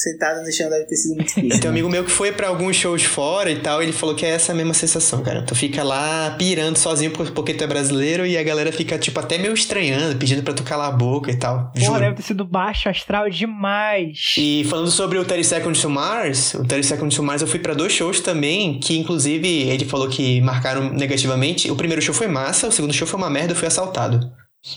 sentada 0.00 0.42
no 0.42 0.52
chão 0.52 0.70
deve 0.70 0.84
ter 0.84 0.96
sido 0.96 1.16
muito 1.16 1.32
triste. 1.34 1.60
Tem 1.60 1.68
um 1.68 1.72
amigo 1.72 1.88
meu 1.88 2.04
que 2.04 2.10
foi 2.10 2.30
pra 2.32 2.48
alguns 2.48 2.76
shows 2.76 3.02
fora 3.04 3.50
e 3.50 3.60
tal, 3.60 3.82
ele 3.82 3.92
falou 3.92 4.14
que 4.14 4.24
é 4.24 4.30
essa 4.30 4.54
mesma 4.54 4.72
sensação, 4.74 5.22
cara. 5.22 5.42
Tu 5.42 5.54
fica 5.54 5.82
lá 5.82 6.34
pirando 6.38 6.76
sozinho 6.76 7.10
por- 7.10 7.30
porque 7.32 7.52
tu 7.52 7.64
é 7.64 7.66
brasileiro 7.66 8.24
e 8.24 8.38
a 8.38 8.42
galera 8.42 8.70
fica, 8.72 8.96
tipo, 8.98 9.18
até 9.18 9.36
meio 9.38 9.52
estranhando, 9.52 10.16
pedindo 10.16 10.42
pra 10.42 10.54
tu 10.54 10.62
calar 10.62 10.88
a 10.88 10.92
boca 10.92 11.30
e 11.30 11.36
tal. 11.36 11.72
Porra, 11.74 11.84
Juro. 11.84 11.98
deve 12.00 12.14
ter 12.16 12.22
sido 12.22 12.44
baixo 12.44 12.88
astral 12.88 13.28
demais. 13.28 14.34
E 14.38 14.64
falando 14.70 14.90
sobre 14.90 15.18
o 15.18 15.24
30 15.24 15.42
Seconds 15.44 15.80
to 15.82 15.90
Mars, 15.90 16.54
o 16.54 16.64
30 16.64 16.82
Seconds 16.86 17.14
to 17.16 17.22
Mars 17.22 17.42
eu 17.42 17.48
fui 17.48 17.58
pra 17.58 17.74
dois 17.74 17.92
shows 17.92 18.20
também, 18.20 18.78
que 18.78 18.96
inclusive 18.96 19.48
ele 19.68 19.84
falou 19.84 20.08
que 20.08 20.40
marcaram 20.40 20.92
negativamente. 20.92 21.70
O 21.70 21.76
primeiro 21.76 22.00
show 22.00 22.14
foi 22.14 22.28
massa, 22.28 22.68
o 22.68 22.72
segundo 22.72 22.92
show 22.92 23.06
foi 23.06 23.18
uma 23.18 23.30
merda, 23.30 23.52
eu 23.52 23.56
fui 23.56 23.66
assaltado. 23.66 24.20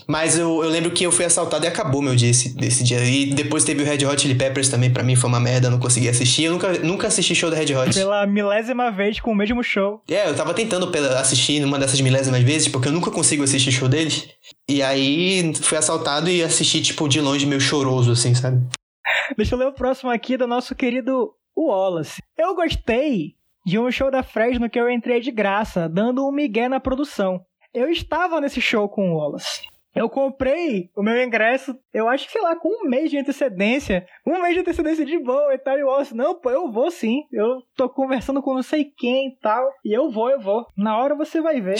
Mas 0.06 0.38
eu, 0.38 0.62
eu 0.62 0.70
lembro 0.70 0.90
que 0.90 1.04
eu 1.04 1.12
fui 1.12 1.24
assaltado 1.24 1.64
e 1.64 1.68
acabou 1.68 2.00
meu 2.02 2.14
dia 2.16 2.30
esse, 2.30 2.54
desse 2.56 2.82
dia. 2.84 3.02
E 3.04 3.26
depois 3.34 3.64
teve 3.64 3.82
o 3.82 3.86
Red 3.86 4.04
Hot 4.06 4.20
Chili 4.20 4.34
Peppers 4.34 4.68
também, 4.68 4.92
pra 4.92 5.02
mim 5.02 5.16
foi 5.16 5.28
uma 5.28 5.40
merda, 5.40 5.70
não 5.70 5.78
consegui 5.78 6.08
assistir. 6.08 6.44
Eu 6.44 6.52
nunca, 6.52 6.72
nunca 6.80 7.06
assisti 7.08 7.34
show 7.34 7.50
do 7.50 7.56
Red 7.56 7.74
Hot. 7.74 7.94
Pela 7.94 8.26
milésima 8.26 8.90
vez 8.90 9.20
com 9.20 9.32
o 9.32 9.34
mesmo 9.34 9.62
show. 9.62 10.00
É, 10.08 10.28
eu 10.28 10.34
tava 10.34 10.54
tentando 10.54 10.90
pela- 10.90 11.20
assistir 11.20 11.60
numa 11.60 11.78
dessas 11.78 12.00
milésimas 12.00 12.42
vezes, 12.42 12.68
porque 12.68 12.88
eu 12.88 12.92
nunca 12.92 13.10
consigo 13.10 13.42
assistir 13.44 13.72
show 13.72 13.88
deles. 13.88 14.28
E 14.68 14.82
aí 14.82 15.52
fui 15.62 15.76
assaltado 15.78 16.28
e 16.30 16.42
assisti, 16.42 16.80
tipo, 16.82 17.08
de 17.08 17.20
longe, 17.20 17.46
meio 17.46 17.60
choroso, 17.60 18.12
assim, 18.12 18.34
sabe? 18.34 18.60
Deixa 19.36 19.54
eu 19.54 19.58
ler 19.58 19.68
o 19.68 19.72
próximo 19.72 20.10
aqui 20.10 20.36
do 20.36 20.46
nosso 20.46 20.74
querido 20.74 21.30
Wallace. 21.56 22.22
Eu 22.38 22.54
gostei 22.54 23.34
de 23.66 23.78
um 23.78 23.90
show 23.90 24.10
da 24.10 24.22
Fresno 24.22 24.68
que 24.70 24.78
eu 24.78 24.90
entrei 24.90 25.20
de 25.20 25.30
graça, 25.30 25.88
dando 25.88 26.26
um 26.26 26.32
migué 26.32 26.68
na 26.68 26.80
produção. 26.80 27.40
Eu 27.74 27.88
estava 27.88 28.40
nesse 28.40 28.60
show 28.60 28.88
com 28.88 29.12
o 29.12 29.16
Wallace. 29.16 29.60
Eu 29.94 30.08
comprei 30.08 30.90
o 30.96 31.02
meu 31.02 31.22
ingresso, 31.22 31.76
eu 31.92 32.08
acho 32.08 32.26
que, 32.26 32.32
sei 32.32 32.42
lá, 32.42 32.56
com 32.56 32.68
um 32.68 32.88
mês 32.88 33.10
de 33.10 33.18
antecedência. 33.18 34.06
Um 34.26 34.40
mês 34.40 34.54
de 34.54 34.60
antecedência 34.60 35.04
de 35.04 35.18
boa 35.18 35.54
e 35.54 35.58
tal. 35.58 35.78
E 35.78 35.84
o 35.84 35.86
Wallace, 35.86 36.16
não, 36.16 36.34
pô, 36.34 36.50
eu 36.50 36.70
vou 36.70 36.90
sim. 36.90 37.24
Eu 37.30 37.62
tô 37.76 37.88
conversando 37.88 38.42
com 38.42 38.54
não 38.54 38.62
sei 38.62 38.84
quem 38.84 39.28
e 39.28 39.36
tal. 39.40 39.68
E 39.84 39.96
eu 39.96 40.10
vou, 40.10 40.30
eu 40.30 40.40
vou. 40.40 40.66
Na 40.76 40.96
hora 40.98 41.14
você 41.14 41.40
vai 41.40 41.60
ver. 41.60 41.76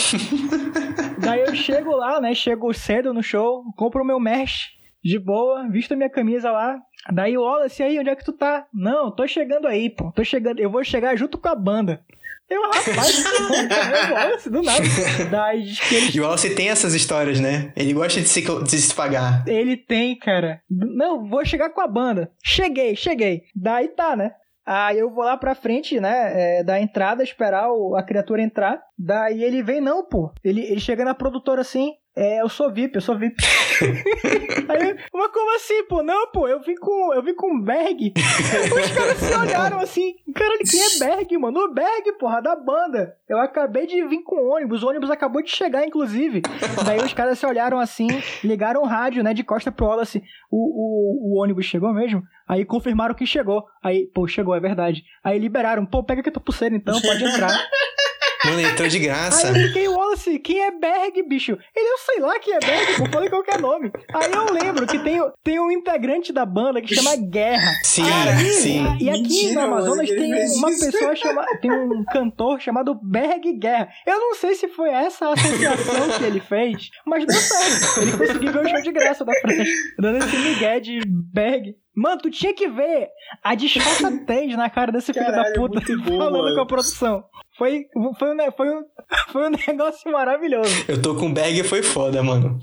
Daí 1.19 1.41
eu 1.41 1.55
chego 1.55 1.91
lá, 1.97 2.21
né? 2.21 2.35
Chego 2.35 2.73
cedo 2.75 3.15
no 3.15 3.23
show, 3.23 3.63
compro 3.77 4.03
o 4.03 4.07
meu 4.07 4.21
merch 4.21 4.71
de 5.03 5.19
boa, 5.19 5.69
visto 5.69 5.93
a 5.93 5.97
minha 5.97 6.11
camisa 6.11 6.53
lá, 6.53 6.79
Daí 7.11 7.37
o 7.37 7.43
Wallace, 7.43 7.83
aí, 7.83 7.99
onde 7.99 8.11
é 8.11 8.15
que 8.15 8.25
tu 8.25 8.33
tá? 8.33 8.67
Não, 8.73 9.11
tô 9.11 9.27
chegando 9.27 9.67
aí, 9.67 9.91
pô. 9.91 10.13
Tô 10.13 10.23
chegando, 10.23 10.61
eu 10.61 10.71
vou 10.71 10.85
chegar 10.85 11.17
junto 11.17 11.37
com 11.37 11.49
a 11.49 11.55
banda. 11.55 12.01
Eu, 12.51 12.62
rapaz, 12.62 13.24
o 13.24 14.12
Wallace, 14.14 14.51
do 14.51 14.62
nada. 14.62 14.85
Daí 15.31 15.62
diz 15.62 15.81
que 15.81 15.94
ele, 15.94 16.10
E 16.16 16.20
o 16.20 16.24
Wallace 16.24 16.55
tem 16.55 16.69
essas 16.69 16.93
histórias, 16.94 17.40
né? 17.40 17.73
Ele 17.74 17.94
gosta 17.94 18.20
de 18.20 18.28
se, 18.28 18.43
de 18.43 18.78
se 18.78 18.94
pagar. 18.94 19.43
ele 19.48 19.77
tem, 19.77 20.16
cara. 20.19 20.60
Não, 20.70 21.27
vou 21.28 21.44
chegar 21.44 21.70
com 21.70 21.81
a 21.81 21.89
banda. 21.89 22.31
Cheguei, 22.44 22.94
cheguei. 22.94 23.43
Daí 23.55 23.89
tá, 23.89 24.14
né? 24.16 24.32
Aí 24.64 24.98
eu 24.98 25.10
vou 25.10 25.24
lá 25.24 25.36
pra 25.36 25.56
frente, 25.56 25.98
né, 25.98 26.59
é, 26.60 26.62
da 26.62 26.81
entrada, 26.81 27.24
esperar 27.24 27.69
o- 27.73 27.97
a 27.97 28.02
criatura 28.02 28.40
entrar. 28.43 28.81
Daí 28.97 29.43
ele 29.43 29.60
vem, 29.62 29.81
não, 29.81 30.06
pô. 30.06 30.31
Ele, 30.44 30.60
ele 30.60 30.78
chega 30.78 31.05
na 31.05 31.14
produtora 31.14 31.62
assim, 31.62 31.90
é, 32.15 32.43
eu 32.43 32.49
sou 32.49 32.71
VIP, 32.71 32.97
eu 32.97 33.01
sou 33.01 33.19
VIP. 33.19 33.37
Aí, 34.69 34.97
mas 35.13 35.31
como 35.33 35.57
assim, 35.57 35.85
pô? 35.85 36.03
Não, 36.03 36.31
pô, 36.31 36.47
eu 36.47 36.61
vim 36.61 36.75
com, 36.75 37.15
eu 37.15 37.23
vim 37.23 37.35
com 37.35 37.59
Berg. 37.59 38.13
Os 38.17 38.91
caras 38.93 39.17
se 39.17 39.35
olharam 39.35 39.79
assim, 39.81 40.15
caralho, 40.35 40.61
quem 40.71 40.81
é 40.81 40.99
Berg, 40.99 41.39
mano? 41.39 41.61
O 41.61 41.73
Berg, 41.73 42.13
porra, 42.19 42.43
da 42.43 42.55
banda. 42.55 43.17
Eu 43.29 43.39
acabei 43.39 43.87
de 43.87 44.05
vir 44.07 44.23
com 44.23 44.37
o 44.37 44.55
ônibus, 44.55 44.83
o 44.83 44.89
ônibus 44.89 45.11
acabou 45.11 45.43
de 45.43 45.51
chegar, 45.51 45.87
inclusive. 45.87 46.43
Daí 46.85 46.99
os 46.99 47.15
caras 47.15 47.39
se 47.39 47.47
olharam 47.47 47.81
assim, 47.81 48.09
ligaram 48.45 48.83
o 48.83 48.87
rádio, 48.87 49.23
né, 49.23 49.33
de 49.33 49.43
costa 49.43 49.73
pro 49.73 49.87
Wallace. 49.87 50.23
O, 50.51 50.57
o, 50.57 51.33
o 51.33 51.43
ônibus 51.43 51.65
chegou 51.65 51.95
mesmo? 51.95 52.23
Aí 52.47 52.65
confirmaram 52.65 53.15
que 53.15 53.25
chegou. 53.25 53.65
Aí, 53.83 54.07
pô, 54.15 54.27
chegou, 54.29 54.55
é 54.55 54.61
verdade. 54.61 55.03
Aí 55.25 55.39
liberaram, 55.39 55.87
pô, 55.87 56.05
pega 56.05 56.21
aqui 56.21 56.29
a 56.29 56.33
tua 56.33 56.43
pulseira 56.43 56.75
então, 56.77 57.01
pode 57.01 57.25
entrar. 57.25 57.51
Mano, 58.44 58.60
ele 58.60 58.69
entrou 58.69 58.89
de 58.89 58.98
graça. 58.98 59.48
Aí 59.48 59.62
eu 59.62 59.69
fiquei, 59.69 59.89
Wallace, 59.89 60.39
quem 60.39 60.62
é 60.62 60.70
Berg, 60.70 61.23
bicho? 61.28 61.52
Ele, 61.74 61.89
eu 61.93 61.98
sei 61.98 62.20
lá 62.20 62.39
quem 62.40 62.55
é 62.55 62.59
Berg, 62.59 62.97
pô, 62.98 63.06
falei 63.12 63.28
qualquer 63.31 63.60
nome. 63.60 63.90
Aí 64.14 64.32
eu 64.32 64.52
lembro 64.52 64.86
que 64.86 64.98
tem, 64.98 65.20
tem 65.44 65.60
um 65.60 65.70
integrante 65.70 66.32
da 66.32 66.44
banda 66.44 66.81
que 66.82 66.94
chama 66.94 67.16
Guerra. 67.16 67.73
Sim, 67.85 68.02
Aí, 68.02 68.51
sim. 68.51 68.97
E 69.01 69.09
aqui 69.10 69.20
Mentira, 69.23 69.55
no 69.55 69.60
Amazonas 69.74 70.09
mano, 70.09 70.20
tem 70.20 70.32
uma 70.59 70.70
isso. 70.70 70.90
pessoa 70.90 71.14
chamada. 71.16 71.59
Tem 71.60 71.70
um 71.73 72.05
cantor 72.12 72.60
chamado 72.60 72.98
Berg 73.02 73.52
Guerra. 73.59 73.89
Eu 74.06 74.19
não 74.19 74.35
sei 74.35 74.55
se 74.55 74.69
foi 74.69 74.90
essa 74.90 75.27
a 75.27 75.32
associação 75.35 76.19
que 76.19 76.24
ele 76.24 76.40
fez, 76.40 76.89
mas 77.06 77.24
deu 77.27 77.36
certo. 77.36 78.01
Ele 78.01 78.12
conseguiu 78.16 78.52
ver 78.52 78.64
o 78.64 78.69
show 78.69 78.82
de 78.82 78.93
graça 78.93 79.24
da 79.24 79.32
frente, 79.40 79.70
dando 79.98 80.19
esse 80.19 80.36
migué 80.36 80.81
de 80.81 81.01
Berg. 81.06 81.74
Mano, 81.94 82.23
tu 82.23 82.31
tinha 82.31 82.55
que 82.55 82.69
ver 82.69 83.09
a 83.43 83.55
disfarçatez 83.55 84.55
na 84.56 84.70
cara 84.70 84.90
desse 84.90 85.12
filho 85.12 85.27
Caralho, 85.27 85.52
da 85.52 85.60
puta 85.60 85.74
muito 85.74 85.98
bom, 86.02 86.19
falando 86.19 86.43
mano. 86.44 86.55
com 86.55 86.60
a 86.62 86.66
produção. 86.66 87.24
Foi, 87.56 87.85
foi, 87.93 88.01
um, 88.01 88.14
foi, 88.52 88.70
um, 88.70 88.85
foi 89.31 89.47
um 89.47 89.51
negócio 89.51 90.10
maravilhoso. 90.10 90.85
Eu 90.89 91.01
tô 91.01 91.14
com 91.14 91.27
o 91.27 91.32
bag 91.32 91.60
e 91.60 91.64
foi 91.64 91.82
foda, 91.82 92.23
mano. 92.23 92.59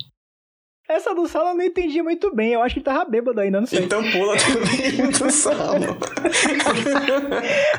Essa 0.89 1.13
do 1.13 1.27
Sala 1.27 1.51
eu 1.51 1.55
não 1.55 1.63
entendi 1.63 2.01
muito 2.01 2.33
bem. 2.35 2.53
Eu 2.53 2.63
acho 2.63 2.73
que 2.73 2.79
ele 2.79 2.85
tava 2.85 3.05
bêbado 3.05 3.39
ainda, 3.39 3.59
não 3.59 3.67
sei. 3.67 3.83
Então 3.83 4.01
pula 4.11 4.35
também 4.37 5.11
do 5.11 5.29
salo. 5.29 5.85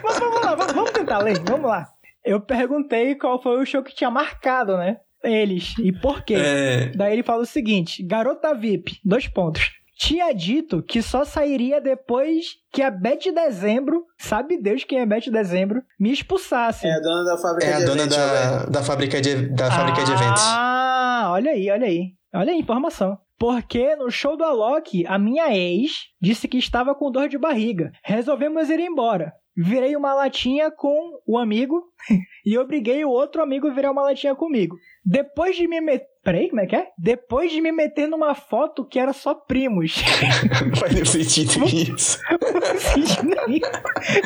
Mas 0.05 0.19
vamos 0.21 0.41
lá, 0.41 0.55
vamos, 0.55 0.73
vamos 0.73 0.91
tentar 0.93 1.19
ler, 1.19 1.41
vamos 1.41 1.69
lá. 1.69 1.89
Eu 2.25 2.41
perguntei 2.41 3.17
qual 3.17 3.43
foi 3.43 3.61
o 3.61 3.67
show 3.67 3.83
que 3.83 3.95
tinha 3.95 4.11
marcado, 4.11 4.77
né? 4.77 4.99
Eles, 5.25 5.75
e 5.79 5.93
por 5.93 6.23
quê. 6.23 6.35
É, 6.35 6.93
Daí 6.95 7.15
ele 7.15 7.25
fala 7.25 7.43
o 7.43 7.47
seguinte: 7.47 8.01
Garota 8.05 8.55
VIP, 8.55 9.01
dois 9.05 9.27
pontos. 9.27 9.80
Tinha 10.01 10.33
dito 10.33 10.83
que 10.83 11.03
só 11.03 11.27
sairia 11.27 11.79
depois 11.79 12.57
que 12.73 12.81
a 12.81 12.91
Beth 12.91 13.31
Dezembro, 13.35 14.07
sabe 14.17 14.57
Deus 14.57 14.83
quem 14.83 14.99
é 14.99 15.05
Beth 15.05 15.31
Dezembro, 15.31 15.83
me 15.99 16.11
expulsasse. 16.11 16.87
É 16.87 16.95
a 16.95 17.01
dona 17.01 17.23
da 17.23 17.37
fábrica 17.37 17.71
é 17.71 17.75
a 17.75 17.79
de 17.81 17.85
dona 17.85 18.01
eventos, 18.01 18.17
da, 18.17 18.57
velho. 18.57 18.71
da 18.71 18.83
fábrica 18.83 19.21
de, 19.21 19.49
da 19.51 19.71
fábrica 19.71 20.03
de 20.03 20.13
eventos. 20.13 20.43
Ah, 20.47 21.29
olha 21.33 21.51
aí, 21.51 21.71
olha 21.71 21.87
aí. 21.87 22.15
Olha 22.33 22.51
aí, 22.51 22.59
informação. 22.59 23.19
Porque 23.39 23.95
no 23.97 24.11
show 24.11 24.39
do 24.39 24.45
Alok, 24.45 25.05
a 25.07 25.19
minha 25.19 25.55
ex 25.55 25.93
disse 26.19 26.49
que 26.49 26.57
estava 26.57 26.95
com 26.95 27.11
dor 27.11 27.29
de 27.29 27.37
barriga. 27.37 27.93
Resolvemos 28.03 28.71
ir 28.71 28.81
embora. 28.81 29.35
Virei 29.55 29.95
uma 29.97 30.15
latinha 30.15 30.71
com 30.71 31.21
o 31.27 31.37
amigo 31.37 31.85
e 32.47 32.57
obriguei 32.57 33.05
o 33.05 33.11
outro 33.11 33.43
amigo 33.43 33.69
a 33.69 33.75
virar 33.75 33.91
uma 33.91 34.03
latinha 34.03 34.35
comigo. 34.35 34.77
Depois 35.05 35.57
de 35.57 35.69
me 35.69 35.79
meter. 35.83 36.10
Peraí, 36.23 36.51
como 36.51 36.61
é 36.61 36.67
que 36.67 36.77
é? 36.77 36.89
Depois 36.99 37.51
de 37.51 37.63
me 37.63 37.73
meter 37.73 38.07
numa 38.07 38.35
foto 38.35 38.85
que 38.85 38.99
era 38.99 39.13
só 39.13 39.35
primos. 39.35 40.03
Faz 40.79 41.09
sentido 41.09 41.65
isso. 41.65 42.19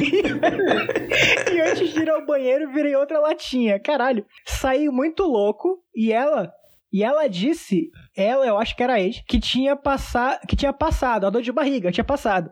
e, 0.02 1.54
e 1.54 1.60
antes 1.60 1.92
de 1.92 2.00
ir 2.00 2.10
ao 2.10 2.26
banheiro, 2.26 2.72
virei 2.72 2.96
outra 2.96 3.20
latinha. 3.20 3.78
Caralho. 3.78 4.26
Saí 4.44 4.88
muito 4.88 5.22
louco 5.22 5.78
e 5.94 6.12
ela. 6.12 6.52
E 6.92 7.02
ela 7.02 7.28
disse, 7.28 7.90
ela, 8.16 8.46
eu 8.46 8.56
acho 8.56 8.76
que 8.76 8.82
era 8.82 9.00
ex, 9.00 9.20
que 9.26 9.40
tinha, 9.40 9.74
passar, 9.74 10.38
que 10.46 10.54
tinha 10.54 10.72
passado, 10.72 11.26
a 11.26 11.30
dor 11.30 11.42
de 11.42 11.50
barriga, 11.50 11.90
tinha 11.90 12.04
passado. 12.04 12.48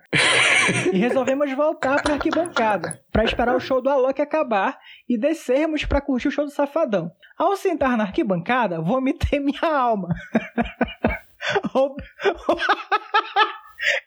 e 0.92 0.98
resolvemos 0.98 1.52
voltar 1.52 2.02
pra 2.02 2.14
arquibancada, 2.14 3.00
pra 3.12 3.22
esperar 3.22 3.54
o 3.54 3.60
show 3.60 3.80
do 3.80 3.88
Alok 3.88 4.20
acabar 4.20 4.76
e 5.08 5.16
descermos 5.16 5.84
pra 5.84 6.00
curtir 6.00 6.26
o 6.26 6.30
show 6.32 6.44
do 6.44 6.50
Safadão. 6.50 7.12
Ao 7.36 7.56
sentar 7.56 7.96
na 7.96 8.04
arquibancada, 8.04 8.80
vomitei 8.80 9.40
minha 9.40 9.60
alma. 9.62 10.08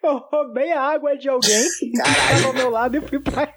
Eu 0.02 0.18
roubei 0.18 0.72
a 0.72 0.81
água 0.81 1.18
de 1.18 1.27
alguém 1.27 1.69
que 1.80 1.88
estava 1.88 2.47
ao 2.47 2.53
meu 2.53 2.69
lado 2.69 2.95
e 2.97 3.02
fui 3.02 3.19
pra. 3.19 3.43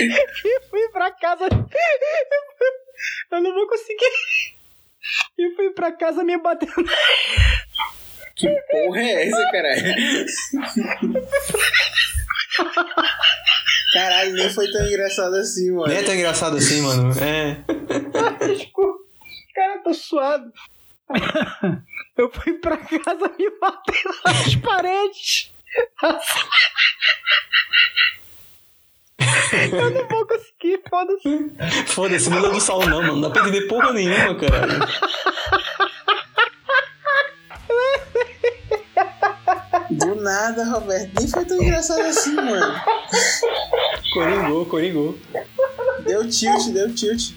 e 0.00 0.60
fui 0.70 0.88
pra 0.88 1.10
casa. 1.10 1.48
Eu 3.30 3.40
não 3.42 3.52
vou 3.52 3.68
conseguir. 3.68 4.56
E 5.38 5.54
fui 5.54 5.70
pra 5.70 5.92
casa 5.92 6.24
me 6.24 6.38
batendo. 6.38 6.72
Que 8.34 8.48
porra 8.70 9.00
é 9.00 9.28
essa, 9.28 9.50
caralho? 9.50 9.82
Caralho, 13.92 14.32
nem 14.34 14.50
foi 14.50 14.70
tão 14.70 14.86
engraçado 14.86 15.34
assim, 15.36 15.70
mano. 15.72 15.88
Nem 15.88 15.98
é 15.98 16.02
tão 16.02 16.14
engraçado 16.14 16.56
assim, 16.56 16.80
mano. 16.82 17.12
É. 17.20 17.64
Desculpa. 18.46 18.98
Cara, 19.54 19.78
tô 19.82 19.94
suado. 19.94 20.52
Eu 22.16 22.30
fui 22.32 22.54
pra 22.54 22.78
casa 22.78 23.30
me 23.38 23.50
batendo 23.60 24.14
nas 24.24 24.56
paredes. 24.56 25.52
Eu 29.70 29.90
não 29.90 30.08
vou 30.08 30.26
conseguir, 30.26 30.82
foda-se. 30.88 31.52
Foda-se, 31.88 32.30
não 32.30 32.40
do 32.52 32.60
sal 32.60 32.86
não, 32.86 33.02
mano. 33.02 33.16
Não 33.16 33.20
dá 33.22 33.30
pra 33.30 33.42
entender 33.42 33.66
porra 33.66 33.92
nenhuma, 33.92 34.34
caralho. 34.34 34.80
Do 39.90 40.14
nada, 40.16 40.64
Roberto. 40.64 41.12
Nem 41.18 41.28
foi 41.28 41.44
tão 41.44 41.62
engraçado 41.62 42.00
assim, 42.02 42.34
mano. 42.34 42.74
Coringou, 44.12 44.66
coringou. 44.66 45.18
Deu 46.04 46.28
tilt, 46.28 46.70
deu 46.72 46.92
tilt. 46.94 47.32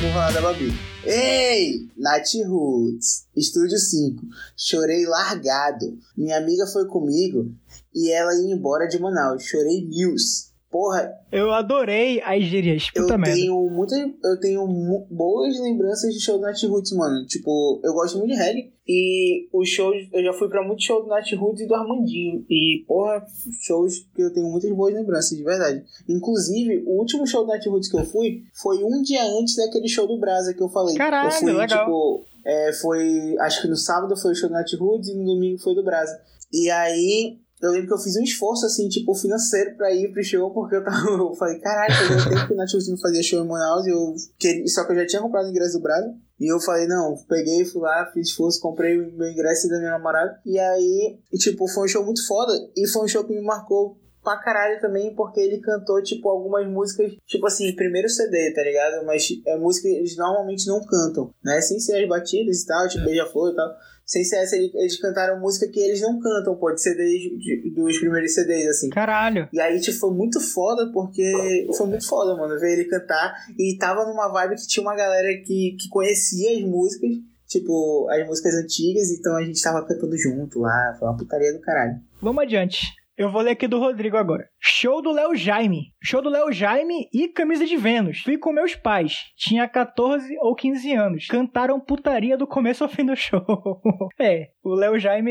Porra 0.00 0.32
da 0.32 0.40
Babi. 0.42 0.72
Ei, 1.04 1.88
Nath 1.96 2.34
Roots, 2.46 3.26
Estúdio 3.34 3.78
5. 3.78 4.22
Chorei 4.56 5.06
largado. 5.06 5.98
Minha 6.16 6.36
amiga 6.36 6.66
foi 6.66 6.86
comigo 6.86 7.50
e 7.94 8.10
ela 8.10 8.34
ia 8.34 8.54
embora 8.54 8.86
de 8.86 8.98
Manaus. 8.98 9.42
Chorei 9.44 9.86
mils. 9.86 10.49
Porra, 10.70 11.12
Eu 11.32 11.50
adorei 11.50 12.22
as 12.22 12.44
gírias. 12.44 12.88
eu 12.94 13.02
Puta 13.02 13.18
merda. 13.18 13.34
tenho 13.34 13.68
muita, 13.70 13.96
eu 13.96 14.38
tenho 14.40 14.64
boas 15.10 15.58
lembranças 15.60 16.14
de 16.14 16.20
show 16.20 16.36
do 16.38 16.42
Nat 16.42 16.62
Roots, 16.62 16.92
mano. 16.92 17.26
Tipo, 17.26 17.80
eu 17.82 17.92
gosto 17.92 18.18
muito 18.18 18.30
de 18.30 18.36
reggae 18.36 18.72
e 18.86 19.48
os 19.52 19.68
shows, 19.68 19.96
eu 20.12 20.22
já 20.22 20.32
fui 20.32 20.48
pra 20.48 20.62
muitos 20.64 20.84
shows 20.84 21.02
do 21.02 21.08
Nat 21.08 21.28
Roots 21.32 21.62
e 21.62 21.66
do 21.66 21.74
Armandinho 21.74 22.44
e 22.48 22.84
porra, 22.86 23.24
shows 23.66 24.06
que 24.14 24.22
eu 24.22 24.32
tenho 24.32 24.48
muitas 24.48 24.70
boas 24.72 24.94
lembranças, 24.94 25.36
de 25.36 25.42
verdade. 25.42 25.82
Inclusive, 26.08 26.84
o 26.86 27.00
último 27.00 27.26
show 27.26 27.42
do 27.44 27.48
Nat 27.48 27.66
Roots 27.66 27.90
que 27.90 27.96
eu 27.98 28.04
fui 28.04 28.42
foi 28.62 28.78
um 28.84 29.02
dia 29.02 29.24
antes 29.24 29.56
daquele 29.56 29.88
show 29.88 30.06
do 30.06 30.20
Brasa 30.20 30.54
que 30.54 30.62
eu 30.62 30.68
falei. 30.68 30.94
Caralho, 30.94 31.30
eu 31.30 31.32
fui, 31.32 31.52
legal. 31.52 31.80
tipo, 31.80 32.24
é, 32.46 32.72
foi, 32.74 33.36
acho 33.40 33.60
que 33.62 33.66
no 33.68 33.76
sábado 33.76 34.16
foi 34.16 34.30
o 34.30 34.34
show 34.36 34.48
do 34.48 34.52
Nat 34.54 34.72
Roots 34.74 35.08
e 35.08 35.14
no 35.16 35.24
domingo 35.24 35.58
foi 35.58 35.74
do 35.74 35.82
Brasa. 35.82 36.16
E 36.52 36.70
aí, 36.70 37.38
eu 37.60 37.70
lembro 37.70 37.88
que 37.88 37.92
eu 37.92 37.98
fiz 37.98 38.16
um 38.16 38.22
esforço, 38.22 38.64
assim, 38.64 38.88
tipo, 38.88 39.14
financeiro 39.14 39.76
pra 39.76 39.92
ir 39.92 40.10
pro 40.12 40.24
show, 40.24 40.50
porque 40.52 40.76
eu 40.76 40.84
tava. 40.84 40.96
Eu 41.10 41.34
falei, 41.34 41.58
caralho, 41.58 41.94
fazia 41.94 42.30
tempo 42.30 42.46
que 42.46 42.52
o 42.54 42.56
não 42.56 42.98
fazia 42.98 43.22
show 43.22 43.44
em 43.44 43.48
Manaus, 43.48 43.86
e 43.86 43.90
eu 43.90 44.14
queria, 44.38 44.66
só 44.68 44.84
que 44.84 44.92
eu 44.92 44.96
já 44.96 45.06
tinha 45.06 45.22
comprado 45.22 45.46
o 45.46 45.50
ingresso 45.50 45.78
do 45.78 45.82
Brasil. 45.82 46.14
E 46.38 46.50
eu 46.50 46.58
falei, 46.58 46.86
não, 46.86 47.16
peguei, 47.28 47.64
fui 47.64 47.82
lá, 47.82 48.10
fiz 48.12 48.28
esforço, 48.28 48.60
comprei 48.60 48.98
o 48.98 49.12
meu 49.12 49.30
ingresso 49.30 49.68
da 49.68 49.78
minha 49.78 49.90
namorada. 49.90 50.40
E 50.44 50.58
aí, 50.58 51.18
tipo, 51.34 51.68
foi 51.68 51.84
um 51.84 51.88
show 51.88 52.04
muito 52.04 52.26
foda. 52.26 52.52
E 52.74 52.86
foi 52.88 53.04
um 53.04 53.08
show 53.08 53.24
que 53.24 53.34
me 53.34 53.42
marcou 53.42 53.98
pra 54.22 54.38
caralho 54.38 54.80
também, 54.80 55.14
porque 55.14 55.40
ele 55.40 55.58
cantou, 55.58 56.02
tipo, 56.02 56.28
algumas 56.28 56.66
músicas, 56.66 57.12
tipo 57.26 57.46
assim, 57.46 57.74
primeiro 57.74 58.08
CD, 58.08 58.52
tá 58.54 58.62
ligado? 58.62 59.04
Mas 59.04 59.28
é 59.46 59.56
música 59.56 59.88
que 59.88 59.94
eles 59.94 60.16
normalmente 60.16 60.66
não 60.66 60.80
cantam, 60.82 61.32
né? 61.44 61.60
Sem 61.60 61.78
ser 61.78 62.02
as 62.02 62.08
batidas 62.08 62.62
e 62.62 62.66
tal, 62.66 62.88
tipo, 62.88 63.04
beija-flor 63.04 63.52
e 63.52 63.56
tal. 63.56 63.76
Sem 64.10 64.24
ser 64.24 64.38
essa, 64.42 64.56
eles 64.56 65.00
cantaram 65.00 65.38
música 65.38 65.68
que 65.68 65.78
eles 65.78 66.00
não 66.00 66.18
cantam, 66.18 66.56
pô, 66.56 66.72
de 66.72 66.82
CDs, 66.82 67.22
de, 67.38 67.70
dos 67.70 67.96
primeiros 67.96 68.34
CDs, 68.34 68.66
assim. 68.66 68.90
Caralho. 68.90 69.48
E 69.52 69.60
aí, 69.60 69.80
tipo, 69.80 69.96
foi 69.96 70.12
muito 70.12 70.40
foda, 70.40 70.90
porque 70.92 71.68
foi 71.76 71.86
muito 71.86 72.04
foda, 72.08 72.36
mano, 72.36 72.58
ver 72.58 72.72
ele 72.72 72.86
cantar. 72.86 73.32
E 73.56 73.78
tava 73.78 74.04
numa 74.06 74.26
vibe 74.32 74.56
que 74.56 74.66
tinha 74.66 74.82
uma 74.82 74.96
galera 74.96 75.28
que, 75.46 75.76
que 75.80 75.88
conhecia 75.88 76.58
as 76.58 76.62
músicas, 76.68 77.08
tipo, 77.46 78.08
as 78.10 78.26
músicas 78.26 78.54
antigas, 78.54 79.12
então 79.12 79.36
a 79.36 79.44
gente 79.44 79.62
tava 79.62 79.86
cantando 79.86 80.18
junto 80.18 80.58
lá. 80.58 80.96
Foi 80.98 81.06
uma 81.06 81.16
putaria 81.16 81.52
do 81.52 81.60
caralho. 81.60 82.00
Vamos 82.20 82.42
adiante. 82.42 82.99
Eu 83.20 83.30
vou 83.30 83.42
ler 83.42 83.50
aqui 83.50 83.68
do 83.68 83.78
Rodrigo 83.78 84.16
agora. 84.16 84.48
Show 84.58 85.02
do 85.02 85.12
Léo 85.12 85.36
Jaime. 85.36 85.92
Show 86.02 86.22
do 86.22 86.30
Léo 86.30 86.50
Jaime 86.50 87.06
e 87.12 87.28
Camisa 87.28 87.66
de 87.66 87.76
Vênus. 87.76 88.22
Fui 88.22 88.38
com 88.38 88.50
meus 88.50 88.74
pais. 88.74 89.26
Tinha 89.36 89.68
14 89.68 90.38
ou 90.38 90.54
15 90.54 90.94
anos. 90.94 91.26
Cantaram 91.26 91.78
putaria 91.78 92.38
do 92.38 92.46
começo 92.46 92.82
ao 92.82 92.88
fim 92.88 93.04
do 93.04 93.14
show. 93.14 93.44
é, 94.18 94.48
o 94.64 94.74
Léo 94.74 94.98
Jaime, 94.98 95.30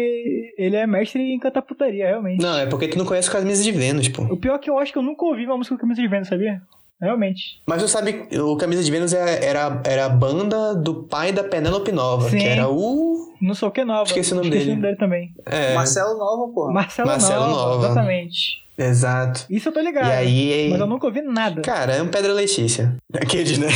ele 0.55 0.75
é 0.75 0.85
mestre 0.85 1.19
em 1.33 1.39
cantar 1.39 1.63
putaria, 1.63 2.05
realmente. 2.05 2.39
Não, 2.39 2.59
é 2.59 2.67
porque 2.67 2.87
tu 2.87 2.95
não 2.99 3.07
conhece 3.07 3.31
Camisa 3.31 3.63
de 3.63 3.71
Vênus, 3.71 4.07
pô. 4.07 4.21
O 4.21 4.37
pior 4.37 4.57
é 4.57 4.59
que 4.59 4.69
eu 4.69 4.77
acho 4.77 4.93
que 4.93 4.99
eu 4.99 5.03
nunca 5.03 5.25
ouvi 5.25 5.47
uma 5.47 5.57
música 5.57 5.75
com 5.75 5.81
Camisa 5.81 5.99
de 5.99 6.07
Vênus, 6.07 6.27
sabia? 6.27 6.61
Realmente. 7.01 7.61
Mas 7.65 7.81
tu 7.81 7.87
sabe, 7.87 8.27
o 8.37 8.57
Camisa 8.57 8.83
de 8.83 8.91
Vênus 8.91 9.13
é- 9.13 9.45
era, 9.45 9.81
era 9.85 10.05
a 10.05 10.09
banda 10.09 10.75
do 10.75 11.03
pai 11.03 11.31
da 11.31 11.43
Penélope 11.43 11.91
Nova, 11.91 12.29
Sim. 12.29 12.37
que 12.39 12.45
era 12.45 12.67
o. 12.69 13.33
Não 13.41 13.53
sou 13.53 13.69
o 13.69 13.71
que 13.71 13.85
nova. 13.85 14.03
Esqueci 14.03 14.33
o 14.33 14.35
nome 14.35 14.49
dele. 14.49 14.95
também. 14.97 15.31
É, 15.45 15.73
Marcelo 15.75 16.17
Nova, 16.17 16.51
porra. 16.53 16.73
Marcelo, 16.73 17.07
Marcelo 17.07 17.47
Nova, 17.47 17.55
Nova. 17.75 17.85
Exatamente. 17.85 18.37
exato. 18.77 19.45
Isso 19.49 19.69
eu 19.69 19.73
tô 19.73 19.79
ligado. 19.79 20.07
E 20.07 20.11
aí. 20.11 20.69
Mas 20.71 20.79
eu 20.81 20.87
nunca 20.87 21.07
ouvi 21.07 21.21
nada. 21.21 21.61
Cara, 21.61 21.93
é 21.93 22.01
um 22.01 22.09
Pedra 22.09 22.33
Letícia. 22.33 22.97
Aqueles, 23.13 23.57
né? 23.57 23.67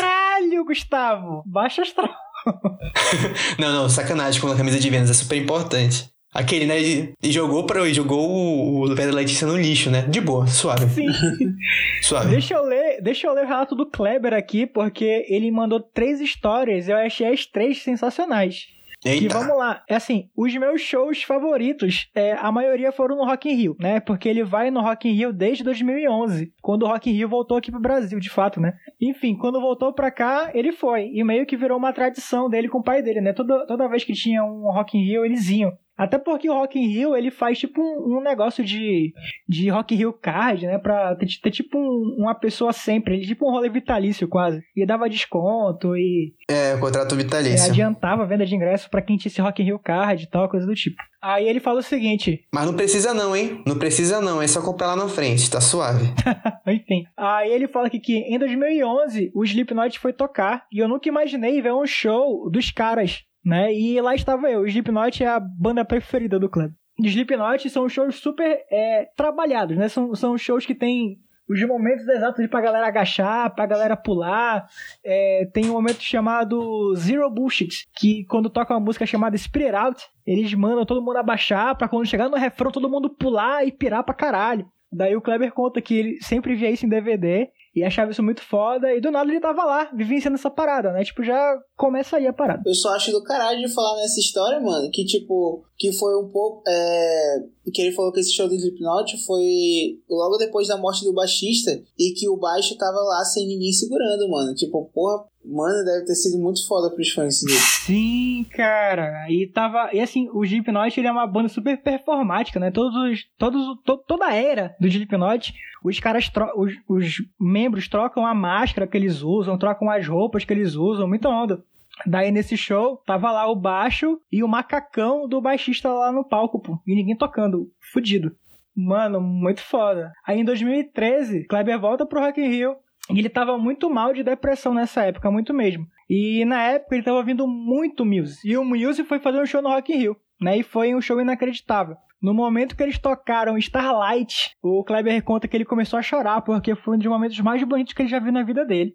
Caralho, 0.00 0.64
Gustavo! 0.64 1.44
Baixa 1.46 1.82
astral. 1.82 2.10
Não, 3.58 3.72
não, 3.72 3.88
sacanagem 3.88 4.40
com 4.40 4.48
a 4.48 4.56
camisa 4.56 4.80
de 4.80 4.90
Vênus, 4.90 5.10
é 5.10 5.14
super 5.14 5.36
importante. 5.36 6.10
Aquele, 6.32 6.66
né? 6.66 6.80
E 6.80 7.12
e 7.22 7.30
jogou 7.30 7.64
para 7.64 7.86
e 7.86 7.92
jogou 7.94 8.28
o, 8.28 8.84
o 8.84 8.94
Pedra 8.94 9.14
Letícia 9.14 9.46
no 9.46 9.56
lixo, 9.56 9.90
né? 9.90 10.02
De 10.02 10.20
boa, 10.20 10.46
suave. 10.46 10.88
Sim. 10.88 11.06
Suave. 12.02 12.30
deixa 12.30 12.54
eu 12.54 12.64
ler, 12.64 13.00
deixa 13.02 13.26
eu 13.26 13.34
ler 13.34 13.44
o 13.44 13.48
relato 13.48 13.74
do 13.74 13.86
Kleber 13.86 14.32
aqui, 14.32 14.66
porque 14.66 15.26
ele 15.28 15.50
mandou 15.50 15.80
três 15.80 16.20
histórias, 16.20 16.88
eu 16.88 16.96
achei 16.96 17.26
as 17.26 17.46
três 17.46 17.82
sensacionais. 17.82 18.66
E 19.04 19.08
Eita. 19.08 19.36
vamos 19.36 19.56
lá, 19.56 19.82
é 19.88 19.96
assim, 19.96 20.30
os 20.36 20.54
meus 20.54 20.80
shows 20.80 21.24
favoritos, 21.24 22.08
é, 22.14 22.34
a 22.34 22.52
maioria 22.52 22.92
foram 22.92 23.16
no 23.16 23.24
Rock 23.24 23.48
in 23.50 23.54
Rio, 23.54 23.76
né? 23.80 23.98
Porque 23.98 24.28
ele 24.28 24.44
vai 24.44 24.70
no 24.70 24.80
Rock 24.80 25.08
in 25.08 25.12
Rio 25.12 25.32
desde 25.32 25.64
2011, 25.64 26.52
quando 26.62 26.84
o 26.84 26.86
Rock 26.86 27.10
in 27.10 27.14
Rio 27.14 27.28
voltou 27.28 27.56
aqui 27.56 27.72
pro 27.72 27.80
Brasil, 27.80 28.20
de 28.20 28.30
fato, 28.30 28.60
né? 28.60 28.74
Enfim, 29.00 29.36
quando 29.36 29.60
voltou 29.60 29.92
pra 29.92 30.08
cá, 30.12 30.52
ele 30.54 30.70
foi, 30.70 31.10
e 31.12 31.24
meio 31.24 31.44
que 31.44 31.56
virou 31.56 31.78
uma 31.78 31.92
tradição 31.92 32.48
dele 32.48 32.68
com 32.68 32.78
o 32.78 32.82
pai 32.82 33.02
dele, 33.02 33.20
né? 33.20 33.32
Toda, 33.32 33.66
toda 33.66 33.88
vez 33.88 34.04
que 34.04 34.12
tinha 34.12 34.44
um 34.44 34.70
Rock 34.70 34.96
in 34.96 35.02
Rio, 35.04 35.24
eles 35.24 35.48
iam. 35.48 35.76
Até 36.02 36.18
porque 36.18 36.48
o 36.50 36.54
Rock 36.54 36.78
in 36.78 36.86
Rio, 36.88 37.14
ele 37.16 37.30
faz 37.30 37.58
tipo 37.58 37.80
um, 37.80 38.18
um 38.18 38.22
negócio 38.22 38.64
de, 38.64 39.12
de 39.48 39.68
Rock 39.68 39.94
in 39.94 39.98
Rio 39.98 40.12
Card, 40.12 40.66
né? 40.66 40.78
Pra 40.78 41.14
ter, 41.16 41.26
ter 41.42 41.50
tipo 41.50 41.78
um- 41.78 42.16
uma 42.18 42.34
pessoa 42.34 42.72
sempre, 42.72 43.14
ele 43.16 43.26
tipo 43.26 43.46
um 43.48 43.52
rolê 43.52 43.68
vitalício 43.68 44.26
quase. 44.28 44.60
E 44.76 44.84
dava 44.86 45.08
desconto 45.08 45.96
e 45.96 46.32
É, 46.50 46.76
contrato 46.78 47.14
é, 47.14 47.18
vitalício. 47.18 47.70
adiantava 47.70 48.22
a 48.22 48.26
venda 48.26 48.44
de 48.44 48.54
ingresso 48.54 48.90
pra 48.90 49.00
quem 49.02 49.16
tinha 49.16 49.30
esse 49.30 49.40
Rock 49.40 49.62
in 49.62 49.66
Rio 49.66 49.78
Card 49.78 50.24
e 50.24 50.26
tal, 50.28 50.48
coisa 50.48 50.66
do 50.66 50.74
tipo. 50.74 50.96
Aí 51.22 51.48
ele 51.48 51.60
fala 51.60 51.78
o 51.78 51.82
seguinte, 51.82 52.44
Mas 52.52 52.66
não 52.66 52.74
precisa 52.74 53.14
não, 53.14 53.36
hein? 53.36 53.62
Não 53.64 53.78
precisa 53.78 54.20
não, 54.20 54.42
é 54.42 54.46
só 54.48 54.60
comprar 54.60 54.88
lá 54.88 54.96
na 54.96 55.08
frente, 55.08 55.48
tá 55.50 55.60
suave. 55.60 56.04
enfim. 56.66 57.04
Aí 57.16 57.50
ele 57.52 57.68
fala 57.68 57.86
aqui 57.86 58.00
que 58.00 58.16
em 58.18 58.38
2011 58.38 59.30
o 59.34 59.44
Slipknot 59.44 59.98
foi 59.98 60.12
tocar 60.12 60.64
e 60.72 60.78
eu 60.82 60.88
nunca 60.88 61.08
imaginei 61.08 61.60
ver 61.62 61.72
um 61.72 61.86
show 61.86 62.50
dos 62.50 62.70
caras, 62.72 63.22
né? 63.44 63.72
E 63.72 64.00
lá 64.00 64.14
estava 64.14 64.50
eu. 64.50 64.66
Slipknot 64.66 65.22
é 65.22 65.26
a 65.26 65.40
banda 65.40 65.84
preferida 65.84 66.38
do 66.38 66.48
clube. 66.48 66.74
Slipknot 66.98 67.68
são 67.70 67.88
shows 67.88 68.16
super 68.16 68.64
é, 68.70 69.08
trabalhados, 69.16 69.76
né? 69.76 69.88
São, 69.88 70.14
são 70.14 70.36
shows 70.36 70.66
que 70.66 70.74
tem 70.74 71.18
os 71.48 71.66
momentos 71.66 72.06
exatos 72.08 72.46
pra 72.46 72.60
galera 72.60 72.86
agachar, 72.86 73.54
pra 73.54 73.66
galera 73.66 73.96
pular. 73.96 74.66
É, 75.04 75.48
tem 75.52 75.68
um 75.68 75.74
momento 75.74 76.00
chamado 76.00 76.94
Zero 76.94 77.28
Bullshit, 77.30 77.86
que 77.96 78.24
quando 78.26 78.50
toca 78.50 78.74
uma 78.74 78.80
música 78.80 79.06
chamada 79.06 79.36
Spirit 79.36 79.74
Out, 79.74 80.02
eles 80.26 80.52
mandam 80.54 80.86
todo 80.86 81.02
mundo 81.02 81.16
abaixar 81.16 81.76
pra 81.76 81.88
quando 81.88 82.06
chegar 82.06 82.28
no 82.28 82.36
refrão 82.36 82.70
todo 82.70 82.90
mundo 82.90 83.10
pular 83.10 83.66
e 83.66 83.72
pirar 83.72 84.04
pra 84.04 84.14
caralho. 84.14 84.66
Daí 84.90 85.16
o 85.16 85.22
Kleber 85.22 85.52
conta 85.52 85.80
que 85.80 85.94
ele 85.94 86.18
sempre 86.20 86.54
via 86.54 86.70
isso 86.70 86.84
em 86.84 86.88
DVD 86.88 87.48
e 87.74 87.82
achava 87.82 88.10
isso 88.10 88.22
muito 88.22 88.42
foda, 88.42 88.94
e 88.94 89.00
do 89.00 89.10
nada 89.10 89.30
ele 89.30 89.40
tava 89.40 89.64
lá, 89.64 89.90
vivenciando 89.94 90.36
essa 90.36 90.50
parada, 90.50 90.92
né? 90.92 91.04
Tipo, 91.04 91.24
já 91.24 91.58
começa 91.76 92.16
aí 92.16 92.26
a 92.26 92.32
parada. 92.32 92.62
Eu 92.66 92.74
só 92.74 92.90
acho 92.90 93.10
do 93.10 93.22
caralho 93.22 93.60
de 93.60 93.72
falar 93.72 93.96
nessa 93.96 94.20
história, 94.20 94.60
mano, 94.60 94.90
que 94.90 95.04
tipo, 95.04 95.64
que 95.78 95.90
foi 95.92 96.16
um 96.16 96.28
pouco. 96.28 96.62
É, 96.68 97.38
que 97.72 97.80
ele 97.80 97.92
falou 97.92 98.12
que 98.12 98.20
esse 98.20 98.34
show 98.34 98.48
do 98.48 98.54
Slipknot 98.54 99.24
foi 99.24 99.98
logo 100.08 100.36
depois 100.36 100.68
da 100.68 100.76
morte 100.76 101.04
do 101.04 101.14
baixista 101.14 101.70
e 101.98 102.12
que 102.12 102.28
o 102.28 102.36
baixo 102.36 102.76
tava 102.76 102.98
lá 102.98 103.24
sem 103.24 103.46
ninguém 103.46 103.72
segurando, 103.72 104.28
mano. 104.28 104.54
Tipo, 104.54 104.90
porra, 104.92 105.24
mano, 105.44 105.84
deve 105.84 106.04
ter 106.06 106.14
sido 106.14 106.40
muito 106.42 106.66
foda 106.66 106.94
pros 106.94 107.10
fãs 107.10 107.40
dele. 107.42 107.58
Sim, 107.58 108.46
cara. 108.54 109.26
E 109.28 109.46
tava. 109.46 109.90
E 109.92 110.00
assim, 110.00 110.28
o 110.32 110.44
Slipknot 110.44 110.98
ele 110.98 111.06
é 111.08 111.12
uma 111.12 111.26
banda 111.26 111.48
super 111.48 111.76
performática, 111.82 112.58
né? 112.60 112.70
Todos 112.70 112.94
os. 112.96 113.24
Todos, 113.38 113.60
to- 113.84 114.02
toda 114.06 114.26
a 114.26 114.34
era 114.34 114.74
do 114.80 114.86
Slipknot, 114.88 115.52
os 115.84 115.98
caras 116.00 116.28
tro- 116.28 116.52
os, 116.56 116.72
os 116.88 117.14
membros 117.40 117.88
trocam 117.88 118.24
a 118.26 118.34
máscara 118.34 118.86
que 118.86 118.96
eles 118.96 119.22
usam, 119.22 119.58
trocam 119.58 119.90
as 119.90 120.06
roupas 120.06 120.44
que 120.44 120.52
eles 120.52 120.74
usam, 120.74 121.08
muita 121.08 121.28
onda. 121.28 121.62
Daí 122.06 122.32
nesse 122.32 122.56
show, 122.56 122.96
tava 123.06 123.30
lá 123.30 123.46
o 123.50 123.54
baixo 123.54 124.18
e 124.32 124.42
o 124.42 124.48
macacão 124.48 125.28
do 125.28 125.40
baixista 125.40 125.92
lá 125.92 126.10
no 126.10 126.24
palco, 126.26 126.58
pô. 126.60 126.78
E 126.86 126.94
ninguém 126.94 127.16
tocando. 127.16 127.68
Fudido. 127.92 128.34
Mano, 128.74 129.20
muito 129.20 129.60
foda. 129.60 130.10
Aí 130.26 130.40
em 130.40 130.44
2013, 130.44 131.44
Kleber 131.46 131.78
volta 131.78 132.06
pro 132.06 132.20
Rock 132.20 132.40
in 132.40 132.48
Rio. 132.48 132.74
E 133.10 133.18
ele 133.18 133.28
tava 133.28 133.58
muito 133.58 133.90
mal 133.90 134.12
de 134.12 134.22
depressão 134.22 134.72
nessa 134.72 135.02
época, 135.04 135.30
muito 135.30 135.52
mesmo. 135.52 135.86
E 136.08 136.44
na 136.44 136.62
época 136.62 136.94
ele 136.94 137.02
tava 137.02 137.18
ouvindo 137.18 137.46
muito 137.46 138.04
Muse. 138.04 138.40
E 138.44 138.56
o 138.56 138.64
Muse 138.64 139.04
foi 139.04 139.18
fazer 139.18 139.40
um 139.40 139.46
show 139.46 139.60
no 139.60 139.68
Rock 139.68 139.92
in 139.92 139.96
Rio, 139.96 140.16
né? 140.40 140.58
E 140.58 140.62
foi 140.62 140.94
um 140.94 141.00
show 141.00 141.20
inacreditável. 141.20 141.96
No 142.22 142.32
momento 142.32 142.76
que 142.76 142.82
eles 142.82 142.98
tocaram 142.98 143.58
Starlight, 143.58 144.56
o 144.62 144.84
Kleber 144.84 145.22
conta 145.24 145.48
que 145.48 145.56
ele 145.56 145.64
começou 145.64 145.98
a 145.98 146.02
chorar, 146.02 146.40
porque 146.42 146.76
foi 146.76 146.94
um 146.94 146.98
dos 146.98 147.08
momentos 147.08 147.38
mais 147.40 147.62
bonitos 147.64 147.92
que 147.92 148.02
ele 148.02 148.08
já 148.08 148.20
viu 148.20 148.30
na 148.30 148.44
vida 148.44 148.64
dele. 148.64 148.94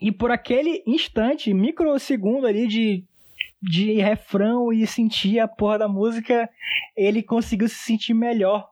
E 0.00 0.12
por 0.12 0.30
aquele 0.30 0.82
instante, 0.86 1.54
microsegundo 1.54 2.46
ali 2.46 2.66
de, 2.66 3.04
de 3.62 3.94
refrão 3.94 4.72
e 4.72 4.86
sentir 4.86 5.38
a 5.38 5.48
porra 5.48 5.78
da 5.78 5.88
música, 5.88 6.48
ele 6.94 7.22
conseguiu 7.22 7.68
se 7.68 7.76
sentir 7.76 8.12
melhor. 8.12 8.68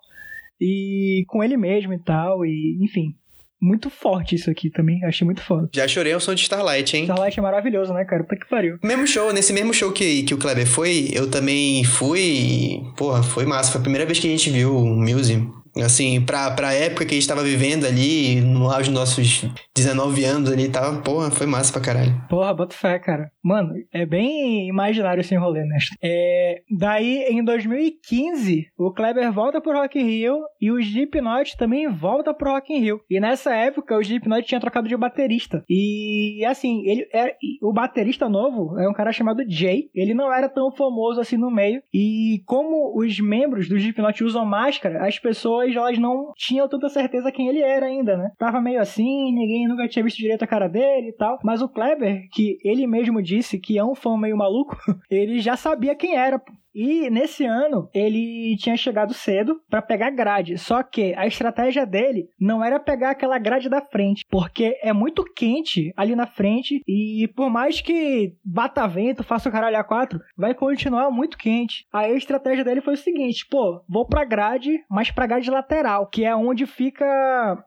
E 0.61 1.24
com 1.28 1.43
ele 1.43 1.57
mesmo 1.57 1.95
e 1.95 1.99
tal, 1.99 2.45
e 2.45 2.78
enfim. 2.82 3.15
Muito 3.61 3.91
forte 3.91 4.37
isso 4.37 4.51
aqui 4.51 4.71
também, 4.71 5.05
achei 5.05 5.25
muito 5.25 5.43
foda. 5.43 5.69
Já 5.75 5.89
chorei 5.89 6.13
ao 6.13 6.21
som 6.21 6.35
de 6.35 6.43
Starlight, 6.43 6.97
hein? 6.97 7.03
Starlight 7.05 7.39
é 7.39 7.43
maravilhoso, 7.43 7.93
né, 7.93 8.05
cara? 8.05 8.23
Puta 8.23 8.37
que 8.37 8.49
pariu. 8.49 8.79
Mesmo 8.83 9.07
show, 9.07 9.33
nesse 9.33 9.53
mesmo 9.53 9.75
show 9.75 9.93
que, 9.93 10.23
que 10.23 10.35
o 10.35 10.39
Kleber 10.39 10.67
foi, 10.67 11.11
eu 11.13 11.29
também 11.29 11.83
fui 11.85 12.21
e, 12.21 12.95
porra, 12.97 13.23
foi 13.23 13.45
massa. 13.45 13.73
Foi 13.73 13.81
a 13.81 13.83
primeira 13.83 14.07
vez 14.07 14.19
que 14.19 14.29
a 14.29 14.31
gente 14.31 14.51
viu 14.51 14.77
o 14.77 14.87
Muse. 14.87 15.45
Assim, 15.83 16.21
pra, 16.21 16.51
pra 16.51 16.73
época 16.73 17.05
que 17.05 17.15
a 17.15 17.19
gente 17.19 17.29
tava 17.29 17.43
vivendo 17.43 17.87
ali, 17.87 18.41
no 18.41 18.71
auge 18.71 18.91
dos 18.91 18.99
nossos 18.99 19.45
19 19.77 20.25
anos 20.25 20.53
ali 20.53 20.65
e 20.65 20.69
tal, 20.71 21.01
porra, 21.03 21.31
foi 21.31 21.47
massa 21.47 21.73
pra 21.73 21.83
caralho. 21.83 22.21
Porra, 22.29 22.55
bota 22.55 22.75
fé, 22.75 22.99
cara. 22.99 23.31
Mano, 23.43 23.75
é 23.93 24.05
bem 24.05 24.69
imaginário 24.69 25.21
esse 25.21 25.35
rolê, 25.37 25.65
né? 25.65 25.79
É, 26.03 26.63
daí, 26.71 27.25
em 27.29 27.43
2015, 27.43 28.67
o 28.77 28.93
Kleber 28.93 29.33
volta 29.33 29.61
pro 29.61 29.73
Rock 29.73 29.99
in 29.99 30.05
Rio 30.05 30.41
e 30.61 30.71
o 30.71 30.79
Slipknot 30.79 31.57
também 31.57 31.89
volta 31.89 32.35
pro 32.35 32.53
Rock 32.53 32.73
in 32.73 32.81
Rio. 32.81 33.01
E 33.09 33.21
nessa 33.21 33.55
época, 33.55 33.97
o 33.97 34.01
Slipknot 34.01 34.47
tinha 34.47 34.61
trocado 34.61 34.89
de 34.89 34.97
baterista. 34.97 35.65
E, 35.69 36.45
assim, 36.45 36.83
ele 36.87 37.09
era, 37.13 37.33
o 37.63 37.73
baterista 37.73 38.29
novo 38.29 38.79
é 38.79 38.89
um 38.89 38.93
cara 38.93 39.13
chamado 39.13 39.43
Jay. 39.49 39.91
Ele 39.95 40.15
não 40.15 40.33
era 40.33 40.49
tão 40.49 40.71
famoso 40.73 41.21
assim 41.21 41.37
no 41.37 41.51
meio. 41.51 41.83
E 41.93 42.43
como 42.47 42.99
os 42.99 43.19
membros 43.21 43.69
do 43.69 43.77
Slipknot 43.77 44.25
usam 44.25 44.45
máscara, 44.45 45.07
as 45.07 45.19
pessoas, 45.19 45.68
elas 45.77 45.99
não 45.99 46.32
tinham 46.36 46.69
tanta 46.69 46.89
certeza 46.89 47.32
quem 47.32 47.49
ele 47.49 47.61
era 47.61 47.86
ainda, 47.86 48.16
né? 48.16 48.31
Tava 48.39 48.61
meio 48.61 48.81
assim, 48.81 49.32
ninguém 49.32 49.66
nunca 49.66 49.89
tinha 49.89 50.05
visto 50.05 50.19
direito 50.19 50.43
a 50.43 50.47
cara 50.47 50.69
dele 50.69 51.09
e 51.09 51.16
tal. 51.16 51.39
Mas 51.43 51.62
o 51.62 51.69
Kleber, 51.69 52.28
que 52.32 52.59
ele 52.62 52.86
mesmo 52.86 53.23
disse 53.23 53.59
que 53.59 53.78
é 53.78 53.85
um 53.85 53.95
fã 53.95 54.16
meio 54.16 54.36
maluco, 54.36 54.77
ele 55.11 55.40
já 55.40 55.57
sabia 55.57 55.95
quem 55.95 56.16
era. 56.16 56.40
E 56.79 57.11
nesse 57.11 57.45
ano 57.45 57.91
ele 57.93 58.57
tinha 58.57 58.77
chegado 58.77 59.13
cedo 59.13 59.61
para 59.69 59.83
pegar 59.83 60.11
grade. 60.11 60.57
Só 60.57 60.81
que 60.81 61.13
a 61.17 61.27
estratégia 61.27 61.85
dele 61.85 62.29
não 62.41 62.63
era 62.63 62.79
pegar 62.79 63.11
aquela 63.11 63.37
grade 63.37 63.69
da 63.69 63.81
frente, 63.81 64.25
porque 64.31 64.79
é 64.81 64.93
muito 64.93 65.25
quente 65.25 65.93
ali 65.97 66.15
na 66.15 66.25
frente 66.25 66.81
e 66.87 67.29
por 67.35 67.51
mais 67.51 67.81
que 67.81 68.37
bata 68.45 68.87
vento, 68.87 69.25
faça 69.25 69.49
o 69.49 69.53
caralho 69.53 69.77
a 69.77 69.83
quatro, 69.83 70.21
vai 70.37 70.55
continuar 70.55 71.11
muito 71.11 71.37
quente. 71.37 71.85
Aí 71.93 72.13
a 72.13 72.17
estratégia 72.17 72.65
dele 72.65 72.81
foi 72.81 72.95
o 72.95 72.99
seguinte: 72.99 73.45
pô, 73.51 73.83
vou 73.89 74.07
pra 74.07 74.25
grade, 74.25 74.79
mas 74.89 75.11
pra 75.11 75.27
grade 75.27 75.51
lateral, 75.51 76.07
que 76.07 76.25
é 76.25 76.37
onde 76.37 76.65
fica 76.65 77.05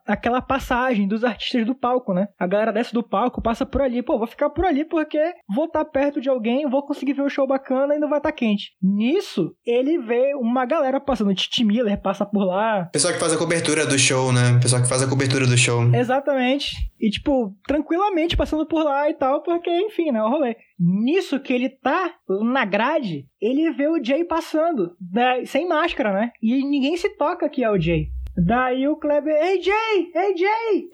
aquela 0.06 0.40
passagem 0.40 1.06
dos 1.06 1.22
artistas 1.22 1.66
do 1.66 1.74
palco, 1.74 2.14
né? 2.14 2.28
A 2.38 2.46
galera 2.46 2.72
desce 2.72 2.94
do 2.94 3.02
palco, 3.02 3.42
passa 3.42 3.66
por 3.66 3.82
ali. 3.82 4.02
Pô, 4.02 4.16
vou 4.16 4.26
ficar 4.26 4.48
por 4.48 4.64
ali 4.64 4.86
porque 4.86 5.34
vou 5.54 5.66
estar 5.66 5.84
tá 5.84 5.90
perto 5.90 6.18
de 6.18 6.30
alguém, 6.30 6.66
vou 6.66 6.82
conseguir 6.82 7.12
ver 7.12 7.22
o 7.22 7.28
show 7.28 7.46
bacana 7.46 7.94
e 7.94 7.98
não 7.98 8.08
vai 8.08 8.18
estar 8.18 8.30
tá 8.30 8.36
quente. 8.36 8.72
Nisso, 9.02 9.52
ele 9.66 9.98
vê 9.98 10.32
uma 10.36 10.64
galera 10.64 11.00
passando. 11.00 11.34
Titi 11.34 11.64
Miller 11.64 12.00
passa 12.00 12.24
por 12.24 12.44
lá. 12.44 12.84
Pessoal 12.92 13.12
que 13.12 13.18
faz 13.18 13.32
a 13.32 13.36
cobertura 13.36 13.84
do 13.84 13.98
show, 13.98 14.32
né? 14.32 14.60
Pessoal 14.62 14.80
que 14.80 14.88
faz 14.88 15.02
a 15.02 15.08
cobertura 15.08 15.44
do 15.44 15.58
show. 15.58 15.82
Exatamente. 15.92 16.76
E, 17.00 17.10
tipo, 17.10 17.52
tranquilamente 17.66 18.36
passando 18.36 18.64
por 18.64 18.84
lá 18.84 19.10
e 19.10 19.14
tal, 19.14 19.42
porque, 19.42 19.70
enfim, 19.70 20.12
né? 20.12 20.22
O 20.22 20.28
rolê. 20.28 20.54
Nisso 20.78 21.40
que 21.40 21.52
ele 21.52 21.68
tá 21.68 22.14
na 22.42 22.64
grade, 22.64 23.26
ele 23.40 23.72
vê 23.72 23.88
o 23.88 24.02
Jay 24.02 24.24
passando, 24.24 24.96
né, 25.12 25.44
sem 25.44 25.66
máscara, 25.66 26.12
né? 26.12 26.30
E 26.40 26.64
ninguém 26.64 26.96
se 26.96 27.08
toca 27.16 27.48
que 27.48 27.64
é 27.64 27.70
o 27.70 27.80
Jay. 27.80 28.08
Daí 28.36 28.88
o 28.88 28.96
Kleber, 28.96 29.34
AJ, 29.34 29.70
AJ! 30.14 30.44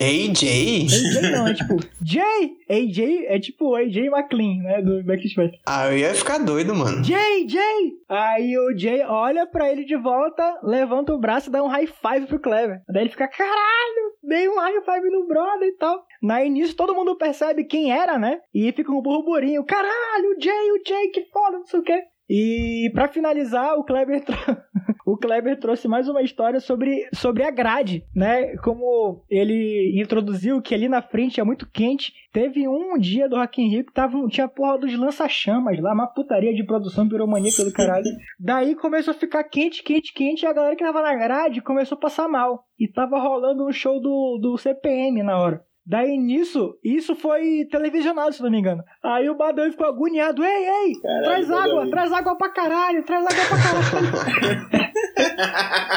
AJ? 0.00 0.42
AJ 0.90 1.30
não, 1.30 1.46
é 1.46 1.54
tipo, 1.54 1.76
Jay! 2.04 2.56
AJ 2.68 3.26
é 3.26 3.38
tipo 3.38 3.76
AJ 3.76 4.06
McLean, 4.06 4.62
né, 4.62 4.82
do 4.82 5.04
Backstreet. 5.04 5.52
Ah, 5.64 5.88
eu 5.88 5.98
ia 5.98 6.14
ficar 6.14 6.38
doido, 6.38 6.74
mano. 6.74 7.04
Jay, 7.04 7.48
Jay! 7.48 7.92
Aí 8.08 8.58
o 8.58 8.76
Jay 8.76 9.02
olha 9.02 9.46
pra 9.46 9.70
ele 9.70 9.84
de 9.84 9.96
volta, 9.96 10.58
levanta 10.64 11.12
o 11.12 11.18
braço 11.18 11.48
e 11.48 11.52
dá 11.52 11.62
um 11.62 11.68
high 11.68 11.86
five 11.86 12.26
pro 12.26 12.40
Kleber. 12.40 12.82
Daí 12.88 13.04
ele 13.04 13.10
fica, 13.10 13.28
caralho, 13.28 14.12
dei 14.22 14.48
um 14.48 14.58
high 14.58 14.80
five 14.84 15.08
no 15.08 15.26
brother 15.28 15.68
e 15.68 15.76
tal. 15.76 16.04
Na 16.20 16.44
início 16.44 16.74
todo 16.76 16.94
mundo 16.94 17.16
percebe 17.16 17.64
quem 17.64 17.92
era, 17.92 18.18
né? 18.18 18.40
E 18.52 18.72
fica 18.72 18.90
um 18.90 19.00
burburinho, 19.00 19.64
caralho, 19.64 20.36
o 20.36 20.42
Jay, 20.42 20.72
o 20.72 20.82
Jay, 20.86 21.08
que 21.08 21.24
foda, 21.32 21.58
não 21.58 21.66
sei 21.66 21.78
o 21.78 21.84
quê. 21.84 22.02
E 22.28 22.90
para 22.94 23.08
finalizar, 23.08 23.74
o 23.78 23.84
Kleber, 23.84 24.22
o 25.06 25.16
Kleber 25.16 25.58
trouxe 25.58 25.88
mais 25.88 26.08
uma 26.08 26.20
história 26.20 26.60
sobre, 26.60 27.08
sobre 27.14 27.42
a 27.42 27.50
grade, 27.50 28.04
né? 28.14 28.54
Como 28.58 29.24
ele 29.30 29.98
introduziu 29.98 30.60
que 30.60 30.74
ali 30.74 30.88
na 30.88 31.00
frente 31.00 31.40
é 31.40 31.44
muito 31.44 31.66
quente. 31.70 32.12
Teve 32.30 32.68
um 32.68 32.98
dia 32.98 33.28
do 33.28 33.36
Rock 33.36 33.62
in 33.62 33.70
Rio 33.70 33.86
que 33.86 33.92
tava, 33.92 34.18
tinha 34.28 34.46
porra 34.46 34.78
dos 34.78 34.96
lança-chamas 34.98 35.80
lá, 35.80 35.94
uma 35.94 36.06
putaria 36.06 36.54
de 36.54 36.64
produção 36.64 37.08
piromaníaca 37.08 37.64
do 37.64 37.72
caralho. 37.72 38.04
Daí 38.38 38.74
começou 38.74 39.12
a 39.12 39.16
ficar 39.16 39.44
quente, 39.44 39.82
quente, 39.82 40.12
quente, 40.12 40.42
e 40.42 40.46
a 40.46 40.52
galera 40.52 40.76
que 40.76 40.84
tava 40.84 41.00
na 41.00 41.14
grade 41.14 41.62
começou 41.62 41.96
a 41.96 42.00
passar 42.00 42.28
mal. 42.28 42.64
E 42.78 42.86
tava 42.86 43.18
rolando 43.18 43.66
um 43.66 43.72
show 43.72 44.00
do, 44.00 44.38
do 44.40 44.58
CPM 44.58 45.22
na 45.22 45.38
hora. 45.38 45.67
Daí 45.88 46.18
nisso, 46.18 46.78
isso 46.84 47.16
foi 47.16 47.64
televisionado, 47.70 48.34
se 48.34 48.42
não 48.42 48.50
me 48.50 48.58
engano. 48.58 48.84
Aí 49.02 49.30
o 49.30 49.34
Badawi 49.34 49.70
ficou 49.70 49.86
agoniado: 49.86 50.44
Ei, 50.44 50.68
ei, 50.68 50.92
caralho, 51.00 51.24
traz 51.24 51.50
água, 51.50 51.64
Badawi. 51.64 51.90
traz 51.90 52.12
água 52.12 52.36
pra 52.36 52.50
caralho, 52.50 53.02
traz 53.04 53.24
água 53.24 53.44
pra 53.46 53.56
caralho. 53.56 54.68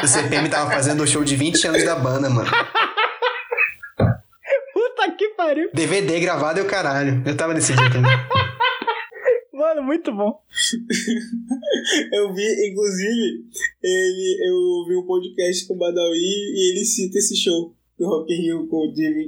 o 0.02 0.06
CPM 0.08 0.48
tava 0.48 0.70
fazendo 0.70 1.02
o 1.02 1.06
show 1.06 1.22
de 1.22 1.36
20 1.36 1.66
anos 1.66 1.84
da 1.84 1.94
banda, 1.96 2.30
mano. 2.30 2.48
Puta 4.72 5.10
que 5.12 5.28
pariu. 5.36 5.68
DVD 5.74 6.18
gravado 6.20 6.60
é 6.60 6.62
o 6.62 6.66
caralho. 6.66 7.22
Eu 7.26 7.36
tava 7.36 7.52
nesse 7.52 7.74
dia 7.74 7.90
também. 7.90 8.10
Mano, 9.52 9.82
muito 9.82 10.10
bom. 10.12 10.42
eu 12.12 12.32
vi, 12.34 12.70
inclusive, 12.70 13.44
ele, 13.82 14.38
eu 14.48 14.86
vi 14.88 14.96
um 14.96 15.06
podcast 15.06 15.68
com 15.68 15.74
o 15.74 15.78
Badawi 15.78 16.16
e 16.18 16.72
ele 16.72 16.84
cita 16.84 17.18
esse 17.18 17.36
show 17.36 17.72
do 18.02 18.08
Rock 18.08 18.32
in 18.32 18.42
Rio 18.42 18.68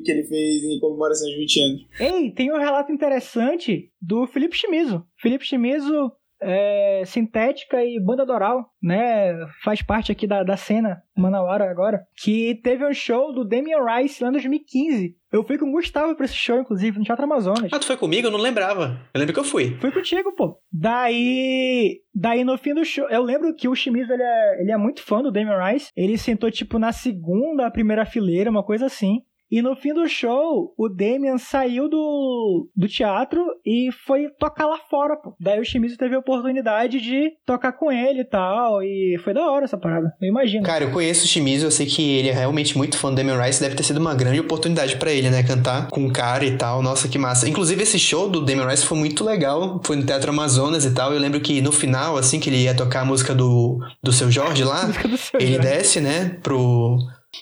que 0.02 0.10
ele 0.10 0.24
fez 0.24 0.64
em 0.64 0.80
comemoração 0.80 1.28
de 1.28 1.36
20 1.36 1.60
anos. 1.60 1.86
Ei, 2.00 2.30
tem 2.32 2.52
um 2.52 2.58
relato 2.58 2.92
interessante 2.92 3.90
do 4.02 4.26
Felipe 4.26 4.56
Chimizo. 4.56 5.06
Felipe 5.16 5.44
Chimizo 5.44 6.12
é, 6.44 7.02
sintética 7.06 7.84
e 7.84 7.98
banda 8.00 8.24
doral, 8.24 8.70
né? 8.82 9.34
Faz 9.62 9.82
parte 9.82 10.12
aqui 10.12 10.26
da, 10.26 10.42
da 10.42 10.56
cena 10.56 11.02
Manauara 11.16 11.70
agora. 11.70 12.04
Que 12.22 12.54
teve 12.62 12.86
um 12.86 12.92
show 12.92 13.32
do 13.32 13.44
Damian 13.44 13.78
Rice 13.84 14.22
lá 14.22 14.28
em 14.28 14.32
2015. 14.32 15.16
Eu 15.32 15.42
fui 15.42 15.58
com 15.58 15.68
o 15.68 15.72
Gustavo 15.72 16.14
pra 16.14 16.26
esse 16.26 16.34
show, 16.34 16.60
inclusive, 16.60 16.96
no 16.98 17.04
Teatro 17.04 17.24
Amazonas. 17.24 17.72
Ah, 17.72 17.78
tu 17.78 17.86
foi 17.86 17.96
comigo? 17.96 18.28
Eu 18.28 18.30
não 18.30 18.38
lembrava. 18.38 19.00
Eu 19.12 19.18
lembro 19.18 19.34
que 19.34 19.40
eu 19.40 19.44
fui. 19.44 19.76
Fui 19.80 19.90
contigo, 19.90 20.32
pô. 20.36 20.60
Daí. 20.72 22.00
Daí 22.14 22.44
no 22.44 22.56
fim 22.56 22.74
do 22.74 22.84
show. 22.84 23.08
Eu 23.08 23.22
lembro 23.22 23.52
que 23.54 23.68
o 23.68 23.74
Shimizu 23.74 24.12
ele 24.12 24.22
é, 24.22 24.62
ele 24.62 24.70
é 24.70 24.76
muito 24.76 25.02
fã 25.02 25.22
do 25.22 25.32
Damian 25.32 25.58
Rice. 25.64 25.90
Ele 25.96 26.16
sentou, 26.16 26.50
tipo, 26.50 26.78
na 26.78 26.92
segunda, 26.92 27.70
primeira 27.70 28.06
fileira, 28.06 28.50
uma 28.50 28.62
coisa 28.62 28.86
assim. 28.86 29.22
E 29.54 29.62
no 29.62 29.76
fim 29.76 29.94
do 29.94 30.08
show, 30.08 30.74
o 30.76 30.88
Damian 30.88 31.38
saiu 31.38 31.88
do, 31.88 32.68
do 32.74 32.88
teatro 32.88 33.40
e 33.64 33.88
foi 34.04 34.28
tocar 34.36 34.66
lá 34.66 34.78
fora, 34.90 35.16
pô. 35.16 35.32
Daí 35.38 35.60
o 35.60 35.64
Shimizu 35.64 35.96
teve 35.96 36.16
a 36.16 36.18
oportunidade 36.18 37.00
de 37.00 37.30
tocar 37.46 37.70
com 37.70 37.92
ele 37.92 38.22
e 38.22 38.24
tal. 38.24 38.82
E 38.82 39.16
foi 39.22 39.32
da 39.32 39.48
hora 39.48 39.64
essa 39.64 39.78
parada, 39.78 40.12
eu 40.20 40.28
imagino. 40.28 40.64
Cara, 40.64 40.82
eu 40.82 40.90
conheço 40.90 41.24
o 41.24 41.28
Shimizu, 41.28 41.66
eu 41.66 41.70
sei 41.70 41.86
que 41.86 42.02
ele 42.02 42.30
é 42.30 42.32
realmente 42.32 42.76
muito 42.76 42.98
fã 42.98 43.10
do 43.10 43.14
Damian 43.14 43.40
Rice. 43.40 43.60
Deve 43.60 43.76
ter 43.76 43.84
sido 43.84 43.98
uma 43.98 44.12
grande 44.12 44.40
oportunidade 44.40 44.96
para 44.96 45.12
ele, 45.12 45.30
né? 45.30 45.44
Cantar 45.44 45.86
com 45.86 46.04
o 46.04 46.12
cara 46.12 46.44
e 46.44 46.56
tal. 46.56 46.82
Nossa, 46.82 47.06
que 47.06 47.16
massa. 47.16 47.48
Inclusive, 47.48 47.80
esse 47.80 47.96
show 47.96 48.28
do 48.28 48.44
Damian 48.44 48.66
Rice 48.66 48.84
foi 48.84 48.98
muito 48.98 49.22
legal. 49.22 49.80
Foi 49.84 49.94
no 49.94 50.04
Teatro 50.04 50.32
Amazonas 50.32 50.84
e 50.84 50.92
tal. 50.92 51.12
Eu 51.12 51.20
lembro 51.20 51.40
que 51.40 51.62
no 51.62 51.70
final, 51.70 52.16
assim, 52.16 52.40
que 52.40 52.50
ele 52.50 52.64
ia 52.64 52.74
tocar 52.74 53.02
a 53.02 53.04
música 53.04 53.32
do, 53.32 53.78
do 54.02 54.12
seu 54.12 54.32
Jorge 54.32 54.64
lá, 54.64 54.90
seu 55.16 55.38
ele 55.38 55.52
Jorge. 55.54 55.68
desce, 55.68 56.00
né, 56.00 56.38
pro 56.42 56.98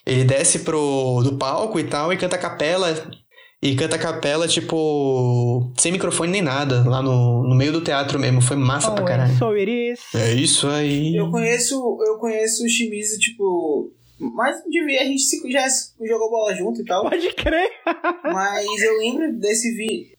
ele 0.06 0.24
desce 0.24 0.60
pro 0.60 1.23
do 1.23 1.36
palco 1.36 1.78
e 1.78 1.85
tal 1.85 2.12
e 2.12 2.16
canta 2.16 2.36
a 2.36 2.39
capela. 2.39 3.10
E 3.62 3.77
canta 3.77 3.94
a 3.94 3.98
capela, 3.98 4.48
tipo, 4.48 5.70
sem 5.78 5.93
microfone 5.93 6.32
nem 6.32 6.43
nada, 6.43 6.82
lá 6.82 7.01
no, 7.01 7.44
no 7.44 7.55
meio 7.55 7.70
do 7.70 7.81
teatro 7.81 8.19
mesmo. 8.19 8.43
Foi 8.43 8.56
massa 8.56 8.90
oh, 8.90 8.94
pra 8.97 9.05
caralho. 9.05 9.39
So 9.39 9.51
it 9.52 9.70
is. 9.70 10.01
É 10.16 10.32
isso 10.32 10.66
aí. 10.66 11.14
Eu 11.14 11.31
conheço, 11.31 11.74
eu 12.05 12.19
conheço 12.19 12.64
o 12.64 12.69
Shimizu, 12.69 13.20
tipo. 13.20 13.93
Mas 14.19 14.56
devia, 14.69 15.02
a 15.02 15.05
gente 15.05 15.23
já 15.52 15.66
jogou 16.05 16.28
bola 16.28 16.55
junto 16.55 16.81
e 16.81 16.85
tal. 16.85 17.09
Pode 17.09 17.32
crer. 17.35 17.70
mas 18.24 18.82
eu 18.82 18.98
lembro 18.98 19.32
desse 19.35 19.73
vídeo. 19.77 20.16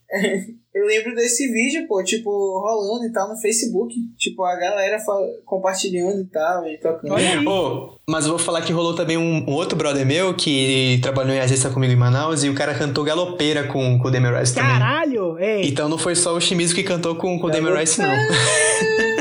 Eu 0.73 0.87
lembro 0.87 1.13
desse 1.13 1.47
vídeo, 1.51 1.87
pô, 1.87 2.03
tipo, 2.03 2.29
rolando 2.59 3.05
e 3.05 3.11
tal 3.11 3.29
no 3.29 3.37
Facebook. 3.37 3.93
Tipo, 4.17 4.43
a 4.43 4.55
galera 4.55 4.97
compartilhando 5.45 6.21
e 6.21 6.25
tal, 6.25 6.67
e 6.67 6.79
tocando. 6.79 7.13
Oh, 7.47 7.99
mas 8.09 8.25
eu 8.25 8.31
vou 8.31 8.39
falar 8.39 8.61
que 8.63 8.73
rolou 8.73 8.95
também 8.95 9.15
um, 9.15 9.45
um, 9.47 9.53
outro 9.53 9.77
brother 9.77 10.03
meu 10.03 10.33
que 10.35 10.99
trabalhou 11.01 11.33
em 11.33 11.39
agência 11.39 11.69
comigo 11.69 11.93
em 11.93 11.95
Manaus 11.95 12.43
e 12.43 12.49
o 12.49 12.55
cara 12.55 12.73
cantou 12.73 13.03
galopeira 13.03 13.67
com, 13.67 13.99
com 13.99 14.07
o 14.07 14.11
Demi 14.11 14.29
Rice 14.35 14.55
também. 14.55 14.71
Caralho! 14.71 15.37
Ei. 15.37 15.67
Então 15.67 15.87
não 15.87 15.97
foi 15.97 16.15
só 16.15 16.33
o 16.33 16.41
Shimizu 16.41 16.73
que 16.73 16.83
cantou 16.83 17.15
com, 17.15 17.39
com 17.39 17.47
o 17.47 17.51
Demi 17.51 17.69
Rice, 17.71 18.01
não. 18.01 18.09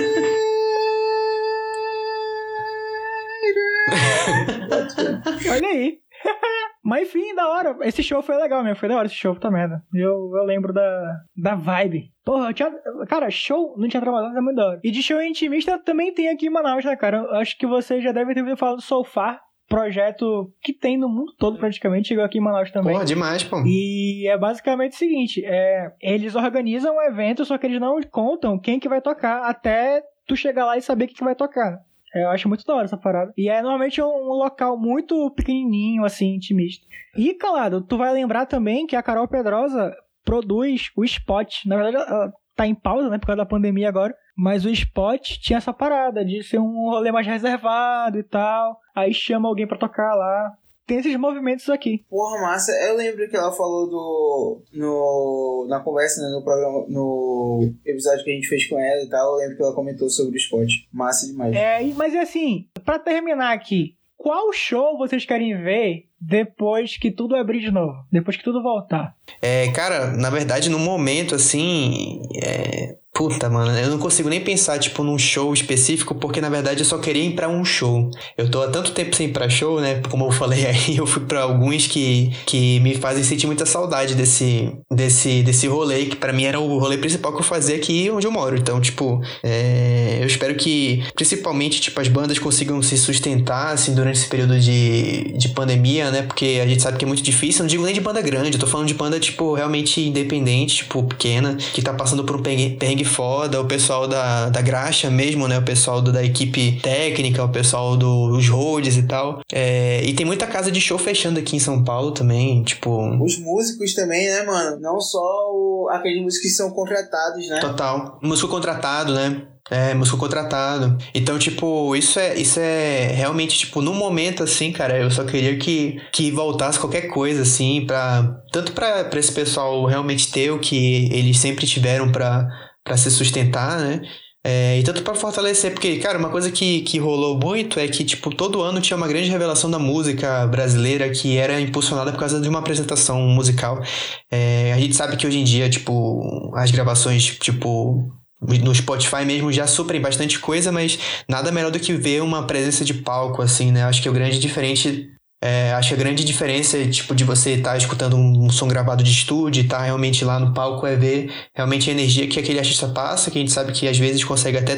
Olha 5.50 5.68
aí. 5.68 5.98
Mas 6.84 7.08
enfim, 7.08 7.34
da 7.34 7.48
hora. 7.48 7.76
Esse 7.82 8.02
show 8.02 8.22
foi 8.22 8.36
legal 8.36 8.62
mesmo. 8.62 8.76
Foi 8.76 8.88
da 8.88 8.96
hora 8.96 9.06
esse 9.06 9.14
show, 9.14 9.34
puta 9.34 9.50
merda. 9.50 9.82
Eu, 9.94 10.30
eu 10.34 10.44
lembro 10.44 10.72
da, 10.72 11.16
da 11.36 11.54
vibe. 11.54 12.10
Porra, 12.24 12.52
tinha, 12.52 12.70
cara, 13.08 13.30
show 13.30 13.74
no 13.76 13.88
Teatro 13.88 14.10
Amazonas 14.10 14.36
é 14.36 14.40
muito 14.40 14.56
da 14.56 14.66
hora. 14.66 14.80
E 14.82 14.90
de 14.90 15.02
show 15.02 15.22
intimista 15.22 15.78
também 15.78 16.12
tem 16.12 16.28
aqui 16.28 16.46
em 16.46 16.50
Manaus, 16.50 16.84
né, 16.84 16.96
cara? 16.96 17.18
Eu 17.18 17.34
acho 17.36 17.56
que 17.56 17.66
vocês 17.66 18.02
já 18.02 18.12
devem 18.12 18.34
ter 18.34 18.40
ouvido 18.40 18.56
falar 18.56 18.76
do 18.76 18.82
Sofá, 18.82 19.40
projeto 19.68 20.52
que 20.60 20.72
tem 20.72 20.98
no 20.98 21.08
mundo 21.08 21.32
todo 21.38 21.58
praticamente, 21.58 22.08
chegou 22.08 22.24
aqui 22.24 22.38
em 22.38 22.42
Manaus 22.42 22.70
também. 22.70 22.92
Porra, 22.92 23.04
demais, 23.04 23.42
pô. 23.42 23.62
E 23.64 24.28
é 24.28 24.36
basicamente 24.36 24.92
o 24.92 24.96
seguinte, 24.96 25.42
é, 25.44 25.92
eles 26.00 26.34
organizam 26.34 26.96
um 26.96 27.02
evento, 27.02 27.44
só 27.44 27.56
que 27.56 27.66
eles 27.66 27.80
não 27.80 27.98
contam 28.10 28.58
quem 28.58 28.78
que 28.78 28.88
vai 28.88 29.00
tocar 29.00 29.48
até 29.48 30.02
tu 30.26 30.36
chegar 30.36 30.66
lá 30.66 30.76
e 30.76 30.82
saber 30.82 31.06
quem 31.06 31.16
que 31.16 31.24
vai 31.24 31.34
tocar. 31.34 31.78
Eu 32.14 32.28
acho 32.30 32.48
muito 32.48 32.64
da 32.64 32.74
hora 32.74 32.84
essa 32.84 32.96
parada. 32.96 33.32
E 33.36 33.48
é 33.48 33.62
normalmente 33.62 34.02
um 34.02 34.32
local 34.34 34.78
muito 34.78 35.30
pequenininho, 35.30 36.04
assim, 36.04 36.34
intimista. 36.34 36.86
E, 37.16 37.34
calado, 37.34 37.80
tu 37.82 37.96
vai 37.96 38.12
lembrar 38.12 38.46
também 38.46 38.86
que 38.86 38.96
a 38.96 39.02
Carol 39.02 39.28
Pedrosa 39.28 39.94
produz 40.24 40.90
o 40.96 41.04
Spot. 41.04 41.66
Na 41.66 41.76
verdade, 41.76 41.96
ela 41.96 42.32
tá 42.54 42.66
em 42.66 42.74
pausa, 42.74 43.08
né, 43.08 43.18
por 43.18 43.26
causa 43.26 43.38
da 43.38 43.46
pandemia 43.46 43.88
agora. 43.88 44.14
Mas 44.36 44.64
o 44.64 44.70
Spot 44.70 45.20
tinha 45.40 45.56
essa 45.56 45.72
parada 45.72 46.24
de 46.24 46.42
ser 46.42 46.58
um 46.58 46.90
rolê 46.90 47.10
mais 47.10 47.26
reservado 47.26 48.18
e 48.18 48.22
tal. 48.22 48.78
Aí 48.94 49.12
chama 49.12 49.48
alguém 49.48 49.66
para 49.66 49.78
tocar 49.78 50.14
lá 50.14 50.52
tem 50.86 50.98
esses 50.98 51.16
movimentos 51.16 51.68
aqui. 51.68 52.04
Porra, 52.08 52.40
massa. 52.40 52.72
Eu 52.72 52.96
lembro 52.96 53.28
que 53.28 53.36
ela 53.36 53.52
falou 53.52 53.88
do. 53.88 54.62
No, 54.72 55.66
na 55.68 55.80
conversa, 55.80 56.20
né, 56.22 56.28
no 56.28 56.42
programa. 56.42 56.84
No 56.88 57.72
episódio 57.84 58.24
que 58.24 58.30
a 58.30 58.34
gente 58.34 58.48
fez 58.48 58.66
com 58.68 58.78
ela 58.78 59.02
e 59.02 59.08
tal. 59.08 59.34
Eu 59.34 59.38
lembro 59.38 59.56
que 59.56 59.62
ela 59.62 59.74
comentou 59.74 60.08
sobre 60.10 60.34
o 60.34 60.36
esporte. 60.36 60.88
Massa 60.92 61.26
demais. 61.26 61.54
É, 61.54 61.82
mas 61.96 62.14
é 62.14 62.20
assim, 62.20 62.66
para 62.84 62.98
terminar 62.98 63.52
aqui, 63.52 63.96
qual 64.16 64.52
show 64.52 64.96
vocês 64.98 65.24
querem 65.24 65.62
ver 65.62 66.06
depois 66.20 66.96
que 66.96 67.10
tudo 67.10 67.36
abrir 67.36 67.60
de 67.60 67.70
novo? 67.70 68.04
Depois 68.10 68.36
que 68.36 68.44
tudo 68.44 68.62
voltar? 68.62 69.16
É, 69.40 69.70
cara, 69.72 70.12
na 70.12 70.30
verdade, 70.30 70.68
no 70.68 70.78
momento, 70.78 71.34
assim. 71.34 72.22
É 72.42 73.01
Puta, 73.14 73.50
mano, 73.50 73.70
eu 73.78 73.90
não 73.90 73.98
consigo 73.98 74.30
nem 74.30 74.40
pensar, 74.40 74.78
tipo, 74.78 75.04
num 75.04 75.18
show 75.18 75.52
específico, 75.52 76.14
porque 76.14 76.40
na 76.40 76.48
verdade 76.48 76.80
eu 76.80 76.84
só 76.86 76.96
queria 76.96 77.22
ir 77.22 77.34
pra 77.34 77.46
um 77.46 77.62
show. 77.62 78.10
Eu 78.38 78.50
tô 78.50 78.62
há 78.62 78.68
tanto 78.68 78.92
tempo 78.92 79.14
sem 79.14 79.28
ir 79.28 79.32
pra 79.32 79.50
show, 79.50 79.82
né? 79.82 80.00
Como 80.08 80.24
eu 80.24 80.32
falei 80.32 80.64
aí, 80.66 80.96
eu 80.96 81.06
fui 81.06 81.22
pra 81.22 81.42
alguns 81.42 81.86
que, 81.86 82.32
que 82.46 82.80
me 82.80 82.94
fazem 82.94 83.22
sentir 83.22 83.46
muita 83.46 83.66
saudade 83.66 84.14
desse, 84.14 84.72
desse, 84.90 85.42
desse 85.42 85.66
rolê, 85.66 86.06
que 86.06 86.16
para 86.16 86.32
mim 86.32 86.44
era 86.44 86.58
o 86.58 86.78
rolê 86.78 86.96
principal 86.96 87.32
que 87.34 87.40
eu 87.40 87.44
fazia 87.44 87.76
aqui 87.76 88.10
onde 88.10 88.26
eu 88.26 88.32
moro. 88.32 88.56
Então, 88.56 88.80
tipo, 88.80 89.20
é, 89.42 90.16
eu 90.22 90.26
espero 90.26 90.54
que, 90.54 91.04
principalmente, 91.14 91.82
tipo, 91.82 92.00
as 92.00 92.08
bandas 92.08 92.38
consigam 92.38 92.80
se 92.80 92.96
sustentar, 92.96 93.74
assim, 93.74 93.94
durante 93.94 94.20
esse 94.20 94.28
período 94.28 94.58
de, 94.58 95.36
de 95.36 95.50
pandemia, 95.50 96.10
né? 96.10 96.22
Porque 96.22 96.60
a 96.62 96.66
gente 96.66 96.80
sabe 96.80 96.96
que 96.96 97.04
é 97.04 97.08
muito 97.08 97.22
difícil. 97.22 97.62
Não 97.62 97.68
digo 97.68 97.84
nem 97.84 97.92
de 97.92 98.00
banda 98.00 98.22
grande, 98.22 98.54
eu 98.54 98.60
tô 98.60 98.66
falando 98.66 98.88
de 98.88 98.94
banda, 98.94 99.20
tipo, 99.20 99.52
realmente 99.52 100.00
independente, 100.00 100.76
tipo, 100.76 101.02
pequena, 101.02 101.58
que 101.74 101.82
tá 101.82 101.92
passando 101.92 102.24
por 102.24 102.36
um 102.36 102.42
perrengue 102.42 103.01
foda, 103.04 103.60
o 103.60 103.66
pessoal 103.66 104.06
da, 104.06 104.48
da 104.48 104.60
graxa 104.60 105.10
mesmo, 105.10 105.48
né? 105.48 105.58
O 105.58 105.64
pessoal 105.64 106.00
do, 106.00 106.12
da 106.12 106.22
equipe 106.24 106.80
técnica, 106.80 107.44
o 107.44 107.48
pessoal 107.48 107.96
dos 107.96 108.48
roads 108.48 108.96
e 108.96 109.02
tal. 109.04 109.40
É, 109.52 110.02
e 110.04 110.14
tem 110.14 110.26
muita 110.26 110.46
casa 110.46 110.70
de 110.70 110.80
show 110.80 110.98
fechando 110.98 111.38
aqui 111.38 111.56
em 111.56 111.60
São 111.60 111.82
Paulo 111.84 112.12
também, 112.12 112.62
tipo. 112.62 112.90
Os 113.22 113.38
músicos 113.38 113.94
também, 113.94 114.28
né, 114.28 114.42
mano? 114.42 114.78
Não 114.80 115.00
só 115.00 115.18
o, 115.18 115.88
aqueles 115.90 116.22
músicos 116.22 116.48
que 116.48 116.54
são 116.54 116.70
contratados, 116.70 117.48
né? 117.48 117.60
Total. 117.60 118.18
Músico 118.22 118.48
contratado, 118.48 119.14
né? 119.14 119.42
É, 119.70 119.94
músico 119.94 120.18
contratado. 120.18 120.98
Então, 121.14 121.38
tipo, 121.38 121.94
isso 121.94 122.18
é, 122.18 122.34
isso 122.36 122.58
é 122.58 123.06
realmente, 123.14 123.58
tipo, 123.58 123.80
no 123.80 123.94
momento, 123.94 124.42
assim, 124.42 124.72
cara, 124.72 124.98
eu 124.98 125.10
só 125.10 125.24
queria 125.24 125.56
que, 125.56 126.00
que 126.12 126.30
voltasse 126.30 126.78
qualquer 126.78 127.08
coisa, 127.08 127.42
assim, 127.42 127.86
pra. 127.86 128.38
Tanto 128.50 128.72
pra, 128.72 129.04
pra 129.04 129.18
esse 129.18 129.32
pessoal 129.32 129.86
realmente 129.86 130.30
ter 130.30 130.50
o 130.50 130.58
que 130.58 131.08
eles 131.12 131.38
sempre 131.38 131.66
tiveram 131.66 132.12
pra, 132.12 132.46
pra 132.84 132.96
se 132.96 133.10
sustentar, 133.10 133.78
né? 133.78 134.02
É, 134.44 134.76
e 134.78 134.82
tanto 134.82 135.02
para 135.04 135.14
fortalecer, 135.14 135.72
porque, 135.72 135.98
cara, 135.98 136.18
uma 136.18 136.28
coisa 136.28 136.50
que, 136.50 136.80
que 136.80 136.98
rolou 136.98 137.38
muito 137.38 137.78
é 137.78 137.86
que, 137.86 138.04
tipo, 138.04 138.34
todo 138.34 138.60
ano 138.60 138.80
tinha 138.80 138.96
uma 138.96 139.06
grande 139.06 139.30
revelação 139.30 139.70
da 139.70 139.78
música 139.78 140.46
brasileira 140.48 141.08
que 141.10 141.36
era 141.36 141.60
impulsionada 141.60 142.10
por 142.10 142.18
causa 142.18 142.40
de 142.40 142.48
uma 142.48 142.58
apresentação 142.58 143.20
musical. 143.20 143.80
É, 144.28 144.72
a 144.72 144.78
gente 144.80 144.96
sabe 144.96 145.16
que 145.16 145.26
hoje 145.26 145.38
em 145.38 145.44
dia, 145.44 145.70
tipo, 145.70 146.52
as 146.56 146.72
gravações, 146.72 147.24
tipo, 147.24 148.12
no 148.40 148.74
Spotify 148.74 149.24
mesmo 149.24 149.52
já 149.52 149.68
suprem 149.68 150.00
bastante 150.00 150.40
coisa, 150.40 150.72
mas 150.72 150.98
nada 151.28 151.52
melhor 151.52 151.70
do 151.70 151.78
que 151.78 151.92
ver 151.92 152.20
uma 152.20 152.44
presença 152.44 152.84
de 152.84 152.94
palco, 152.94 153.42
assim, 153.42 153.70
né? 153.70 153.84
Acho 153.84 154.02
que 154.02 154.08
o 154.08 154.12
grande 154.12 154.40
diferente 154.40 155.08
é, 155.42 155.72
acho 155.72 155.88
que 155.88 155.94
a 155.94 155.98
grande 155.98 156.24
diferença, 156.24 156.78
tipo, 156.86 157.14
de 157.14 157.24
você 157.24 157.54
estar 157.54 157.72
tá 157.72 157.76
escutando 157.76 158.16
um, 158.16 158.48
som 158.48 158.68
gravado 158.68 159.02
de 159.02 159.10
estúdio 159.10 159.60
e 159.60 159.64
estar 159.64 159.78
tá 159.78 159.84
realmente 159.84 160.24
lá 160.24 160.38
no 160.38 160.54
palco 160.54 160.86
é 160.86 160.94
ver 160.94 161.32
realmente 161.52 161.90
a 161.90 161.92
energia 161.92 162.28
que 162.28 162.38
aquele 162.38 162.60
artista 162.60 162.86
passa, 162.88 163.30
que 163.30 163.38
a 163.38 163.40
gente 163.40 163.52
sabe 163.52 163.72
que 163.72 163.88
às 163.88 163.98
vezes 163.98 164.22
consegue 164.22 164.56
até, 164.56 164.76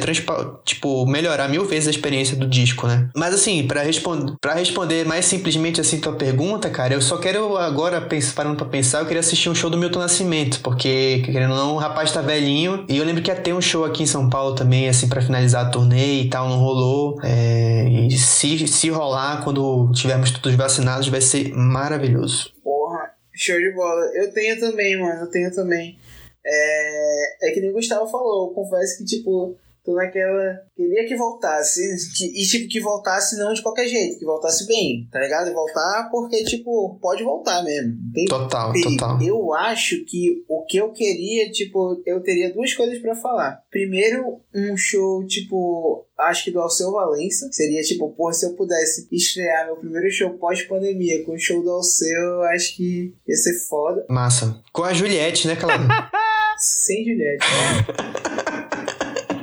tipo, 0.64 1.06
melhorar 1.06 1.48
mil 1.48 1.66
vezes 1.66 1.88
a 1.88 1.90
experiência 1.90 2.34
do 2.36 2.46
disco, 2.46 2.86
né? 2.86 3.10
Mas 3.14 3.34
assim, 3.34 3.66
para 3.66 3.82
responder 3.82 4.34
para 4.40 4.54
responder 4.54 5.04
mais 5.04 5.24
simplesmente 5.24 5.80
assim 5.80 5.98
tua 5.98 6.12
pergunta, 6.12 6.70
cara, 6.70 6.94
eu 6.94 7.02
só 7.02 7.18
quero 7.18 7.56
agora, 7.56 8.06
parando 8.34 8.56
pra 8.56 8.66
pensar, 8.66 9.00
eu 9.00 9.06
queria 9.06 9.20
assistir 9.20 9.50
um 9.50 9.54
show 9.54 9.68
do 9.68 9.76
Milton 9.76 9.98
Nascimento, 9.98 10.60
porque, 10.60 11.22
querendo 11.24 11.52
ou 11.52 11.56
não, 11.56 11.74
o 11.74 11.78
rapaz 11.78 12.10
tá 12.12 12.20
velhinho, 12.20 12.84
e 12.88 12.96
eu 12.96 13.04
lembro 13.04 13.22
que 13.22 13.30
ia 13.30 13.36
ter 13.36 13.52
um 13.52 13.60
show 13.60 13.84
aqui 13.84 14.02
em 14.02 14.06
São 14.06 14.30
Paulo 14.30 14.54
também, 14.54 14.88
assim, 14.88 15.08
para 15.08 15.20
finalizar 15.20 15.66
a 15.66 15.68
turnê 15.68 16.22
e 16.22 16.28
tal, 16.28 16.48
não 16.48 16.58
rolou. 16.58 17.18
É, 17.22 17.88
e 17.88 18.10
se, 18.12 18.66
se 18.66 18.90
rolar, 18.90 19.42
quando 19.42 19.90
tivermos 19.92 20.30
tudo 20.30 20.53
vacinados 20.56 21.08
vai 21.08 21.20
ser 21.20 21.52
maravilhoso. 21.54 22.52
Porra, 22.62 23.14
show 23.34 23.58
de 23.58 23.72
bola. 23.72 24.04
Eu 24.14 24.32
tenho 24.32 24.58
também, 24.58 24.98
mano, 25.00 25.22
eu 25.22 25.30
tenho 25.30 25.54
também. 25.54 25.98
É, 26.46 27.48
é 27.48 27.52
que 27.52 27.60
nem 27.60 27.70
o 27.70 27.74
Gustavo 27.74 28.10
falou, 28.10 28.48
eu 28.48 28.54
confesso 28.54 28.98
que, 28.98 29.04
tipo, 29.04 29.56
tô 29.84 29.94
naquela. 29.94 30.60
Queria 30.74 31.06
que 31.06 31.14
voltasse. 31.14 31.80
Que, 32.16 32.24
e, 32.26 32.46
tipo, 32.46 32.68
que 32.68 32.80
voltasse 32.80 33.36
não 33.38 33.52
de 33.52 33.62
qualquer 33.62 33.86
jeito, 33.86 34.18
que 34.18 34.24
voltasse 34.24 34.66
bem, 34.66 35.06
tá 35.12 35.20
ligado? 35.20 35.50
E 35.50 35.54
voltar 35.54 36.08
porque, 36.10 36.42
tipo, 36.44 36.98
pode 37.00 37.22
voltar 37.22 37.62
mesmo. 37.62 37.94
Tem, 38.12 38.24
total, 38.24 38.72
total. 38.72 39.22
Eu 39.22 39.52
acho 39.52 40.04
que 40.04 40.42
o 40.48 40.64
que 40.64 40.78
eu 40.78 40.90
queria, 40.92 41.50
tipo, 41.50 42.02
eu 42.06 42.22
teria 42.22 42.52
duas 42.52 42.72
coisas 42.72 42.98
para 42.98 43.14
falar. 43.14 43.60
Primeiro, 43.70 44.40
um 44.54 44.76
show, 44.76 45.24
tipo, 45.26 46.06
acho 46.18 46.44
que 46.44 46.50
do 46.50 46.60
Alceu 46.60 46.90
Valença. 46.90 47.48
Seria 47.52 47.82
tipo, 47.82 48.10
pô, 48.12 48.32
se 48.32 48.46
eu 48.46 48.54
pudesse 48.54 49.06
estrear 49.12 49.66
meu 49.66 49.76
primeiro 49.76 50.10
show 50.10 50.30
pós-pandemia 50.30 51.24
com 51.24 51.32
o 51.32 51.38
show 51.38 51.62
do 51.62 51.70
Alceu, 51.70 52.42
acho 52.54 52.76
que 52.76 53.14
ia 53.28 53.36
ser 53.36 53.58
foda. 53.68 54.06
Massa. 54.08 54.60
Com 54.72 54.84
a 54.84 54.94
Juliette, 54.94 55.46
né, 55.46 55.56
Calado? 55.56 55.84
Sem 56.56 57.04
Juliette, 57.04 57.44
né? 57.44 58.34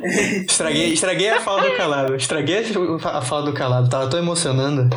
estraguei, 0.47 0.93
estraguei 0.93 1.29
a 1.29 1.41
fala 1.41 1.69
do 1.69 1.77
calado. 1.77 2.15
Estraguei 2.15 2.63
a 3.03 3.21
fala 3.21 3.45
do 3.45 3.53
calado. 3.53 3.89
Tava 3.89 4.09
tão 4.09 4.19
emocionando. 4.19 4.89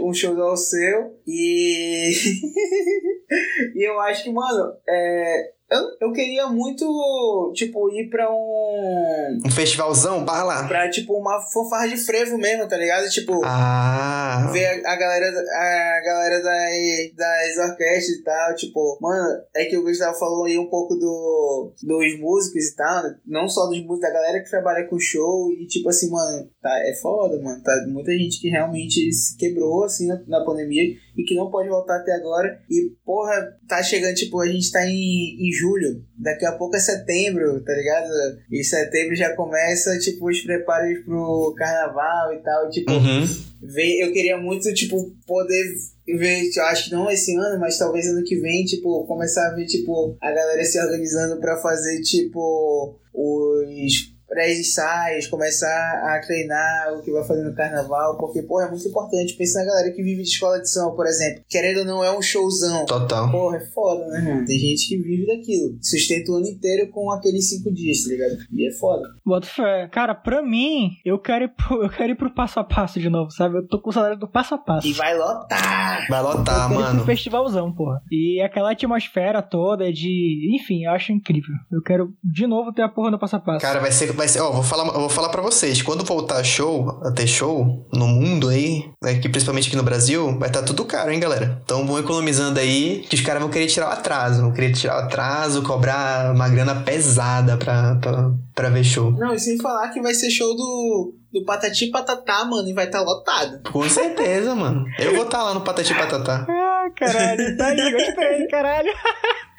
um 0.00 0.12
show 0.12 0.34
do 0.34 0.42
Alceu 0.42 1.18
e. 1.26 2.12
e 3.74 3.88
eu 3.88 3.98
acho 4.00 4.24
que, 4.24 4.32
mano, 4.32 4.72
é, 4.88 5.53
eu, 5.70 6.08
eu 6.08 6.12
queria 6.12 6.46
muito, 6.46 7.52
tipo, 7.54 7.90
ir 7.90 8.10
pra 8.10 8.30
um. 8.30 9.38
Um 9.44 9.50
festivalzão, 9.50 10.24
barra 10.24 10.44
lá. 10.44 10.68
Pra, 10.68 10.90
tipo, 10.90 11.14
uma 11.14 11.40
fanfarra 11.52 11.88
de 11.88 11.96
frevo 11.96 12.36
mesmo, 12.36 12.68
tá 12.68 12.76
ligado? 12.76 13.08
Tipo. 13.08 13.40
Ah. 13.44 14.50
Ver 14.52 14.66
a, 14.66 14.92
a 14.92 14.96
galera, 14.96 15.26
a 15.26 16.00
galera 16.04 16.42
das, 16.42 17.16
das 17.16 17.70
orquestras 17.70 18.18
e 18.18 18.22
tal. 18.22 18.54
Tipo, 18.54 18.98
mano, 19.00 19.42
é 19.56 19.64
que 19.64 19.76
o 19.76 19.82
Gustavo 19.82 20.18
falou 20.18 20.44
aí 20.44 20.58
um 20.58 20.68
pouco 20.68 20.96
do, 20.96 21.72
dos 21.82 22.20
músicos 22.20 22.66
e 22.66 22.76
tal. 22.76 23.02
Não 23.26 23.48
só 23.48 23.66
dos 23.66 23.78
músicos, 23.78 24.00
da 24.00 24.12
galera 24.12 24.42
que 24.42 24.50
trabalha 24.50 24.86
com 24.86 24.98
show. 24.98 25.50
E, 25.50 25.66
tipo 25.66 25.88
assim, 25.88 26.10
mano, 26.10 26.50
tá, 26.64 26.88
é 26.88 26.94
foda, 26.94 27.38
mano. 27.42 27.62
Tá 27.62 27.84
muita 27.86 28.10
gente 28.12 28.40
que 28.40 28.48
realmente 28.48 29.12
se 29.12 29.36
quebrou, 29.36 29.84
assim, 29.84 30.06
na, 30.06 30.18
na 30.26 30.44
pandemia 30.44 30.96
e 31.14 31.22
que 31.22 31.34
não 31.34 31.50
pode 31.50 31.68
voltar 31.68 31.98
até 31.98 32.12
agora. 32.12 32.58
E, 32.70 32.90
porra, 33.04 33.54
tá 33.68 33.82
chegando, 33.82 34.14
tipo, 34.14 34.40
a 34.40 34.48
gente 34.48 34.72
tá 34.72 34.84
em, 34.86 35.36
em 35.38 35.52
julho, 35.52 36.02
daqui 36.18 36.46
a 36.46 36.52
pouco 36.52 36.74
é 36.74 36.80
setembro, 36.80 37.62
tá 37.62 37.74
ligado? 37.74 38.08
E 38.50 38.64
setembro 38.64 39.14
já 39.14 39.36
começa, 39.36 39.98
tipo, 39.98 40.30
os 40.30 40.40
preparos 40.40 41.04
pro 41.04 41.54
carnaval 41.54 42.32
e 42.32 42.38
tal. 42.38 42.70
Tipo, 42.70 42.92
uhum. 42.92 43.26
ver, 43.60 44.00
eu 44.00 44.10
queria 44.10 44.38
muito, 44.38 44.72
tipo, 44.72 45.14
poder 45.26 45.64
ver, 46.06 46.50
acho 46.70 46.86
que 46.86 46.92
não 46.92 47.10
esse 47.10 47.36
ano, 47.36 47.60
mas 47.60 47.76
talvez 47.76 48.06
ano 48.06 48.24
que 48.24 48.36
vem, 48.36 48.64
tipo, 48.64 49.06
começar 49.06 49.48
a 49.48 49.54
ver, 49.54 49.66
tipo, 49.66 50.16
a 50.18 50.32
galera 50.32 50.64
se 50.64 50.80
organizando 50.80 51.38
para 51.40 51.60
fazer, 51.60 52.00
tipo, 52.00 52.98
os 53.12 54.13
pré-ensaios, 54.34 55.28
começar 55.28 55.68
a 55.68 56.20
treinar 56.20 56.94
o 56.94 57.02
que 57.02 57.12
vai 57.12 57.24
fazer 57.24 57.44
no 57.44 57.54
carnaval, 57.54 58.18
porque, 58.18 58.42
porra, 58.42 58.66
é 58.66 58.70
muito 58.70 58.86
importante. 58.88 59.34
Pensa 59.34 59.60
na 59.60 59.66
galera 59.66 59.92
que 59.92 60.02
vive 60.02 60.22
de 60.22 60.28
escola 60.28 60.60
de 60.60 60.68
samba, 60.68 60.90
por 60.96 61.06
exemplo. 61.06 61.44
Querendo 61.48 61.78
ou 61.78 61.84
não, 61.84 62.04
é 62.04 62.16
um 62.16 62.20
showzão. 62.20 62.84
Total. 62.84 63.30
Porra, 63.30 63.58
é 63.58 63.66
foda, 63.66 64.06
né, 64.08 64.20
mano? 64.20 64.44
Tem 64.44 64.58
gente 64.58 64.88
que 64.88 64.96
vive 64.96 65.26
daquilo. 65.26 65.78
Sustenta 65.80 66.32
o 66.32 66.36
ano 66.36 66.48
inteiro 66.48 66.90
com 66.90 67.10
aqueles 67.12 67.48
cinco 67.48 67.72
dias, 67.72 68.02
tá 68.02 68.10
ligado? 68.10 68.36
E 68.52 68.68
é 68.68 68.72
foda. 68.72 69.08
Bota 69.24 69.46
fé. 69.46 69.88
Cara, 69.92 70.14
pra 70.14 70.42
mim, 70.42 70.90
eu 71.04 71.18
quero, 71.18 71.44
ir 71.44 71.54
pro, 71.54 71.84
eu 71.84 71.90
quero 71.90 72.12
ir 72.12 72.16
pro 72.16 72.34
passo 72.34 72.58
a 72.58 72.64
passo 72.64 72.98
de 72.98 73.08
novo, 73.08 73.30
sabe? 73.30 73.58
Eu 73.58 73.68
tô 73.68 73.80
com 73.80 73.90
o 73.90 73.92
salário 73.92 74.18
do 74.18 74.28
passo 74.28 74.56
a 74.56 74.58
passo. 74.58 74.88
E 74.88 74.92
vai 74.92 75.16
lotar! 75.16 76.06
Vai 76.08 76.22
lotar, 76.22 76.72
eu 76.72 76.80
mano. 76.80 77.02
Um 77.02 77.06
festivalzão, 77.06 77.72
porra. 77.72 78.02
E 78.10 78.40
aquela 78.40 78.72
atmosfera 78.72 79.40
toda 79.42 79.92
de. 79.92 80.50
Enfim, 80.56 80.84
eu 80.84 80.90
acho 80.90 81.12
incrível. 81.12 81.54
Eu 81.70 81.82
quero 81.82 82.12
de 82.22 82.46
novo 82.46 82.72
ter 82.72 82.82
a 82.82 82.88
porra 82.88 83.10
no 83.10 83.18
passo 83.18 83.36
a 83.36 83.40
passo. 83.40 83.60
Cara, 83.60 83.80
vai 83.80 83.92
ser. 83.92 84.12
Vai 84.12 84.23
ser 84.28 84.40
ó, 84.40 84.50
vou 84.50 84.62
falar, 84.62 84.84
vou 84.84 85.08
falar 85.08 85.28
pra 85.28 85.42
vocês. 85.42 85.82
Quando 85.82 86.04
voltar 86.04 86.42
show, 86.42 87.00
a 87.02 87.10
ter 87.10 87.26
show 87.26 87.86
no 87.92 88.06
mundo 88.06 88.48
aí, 88.48 88.90
aqui, 89.02 89.28
principalmente 89.28 89.68
aqui 89.68 89.76
no 89.76 89.82
Brasil, 89.82 90.38
vai 90.38 90.48
estar 90.48 90.60
tá 90.60 90.66
tudo 90.66 90.84
caro, 90.84 91.10
hein, 91.10 91.20
galera? 91.20 91.60
Então 91.64 91.86
vão 91.86 91.98
economizando 91.98 92.58
aí, 92.58 93.04
que 93.08 93.14
os 93.14 93.20
caras 93.20 93.42
vão 93.42 93.50
querer 93.50 93.66
tirar 93.66 93.88
o 93.88 93.92
atraso. 93.92 94.42
Vão 94.42 94.52
querer 94.52 94.72
tirar 94.72 94.96
o 94.96 95.06
atraso, 95.06 95.62
cobrar 95.62 96.34
uma 96.34 96.48
grana 96.48 96.76
pesada 96.82 97.56
pra, 97.56 97.96
pra, 97.96 98.30
pra 98.54 98.68
ver 98.68 98.84
show. 98.84 99.10
Não, 99.12 99.34
e 99.34 99.38
sem 99.38 99.58
falar 99.58 99.88
que 99.90 100.00
vai 100.00 100.14
ser 100.14 100.30
show 100.30 100.54
do 100.54 101.14
do 101.34 101.44
Patati 101.44 101.90
Patatá, 101.90 102.44
mano, 102.44 102.68
e 102.68 102.72
vai 102.72 102.86
estar 102.86 103.00
tá 103.00 103.04
lotado. 103.04 103.60
Com 103.72 103.88
certeza, 103.88 104.54
mano. 104.54 104.86
Eu 105.00 105.16
vou 105.16 105.24
estar 105.24 105.38
tá 105.38 105.44
lá 105.44 105.54
no 105.54 105.62
Patati 105.62 105.92
Patatá. 105.92 106.46
Ah, 106.48 106.86
caralho, 106.94 107.56
tá 107.56 107.66
aí, 107.66 107.92
gostei, 107.92 108.46
caralho. 108.46 108.92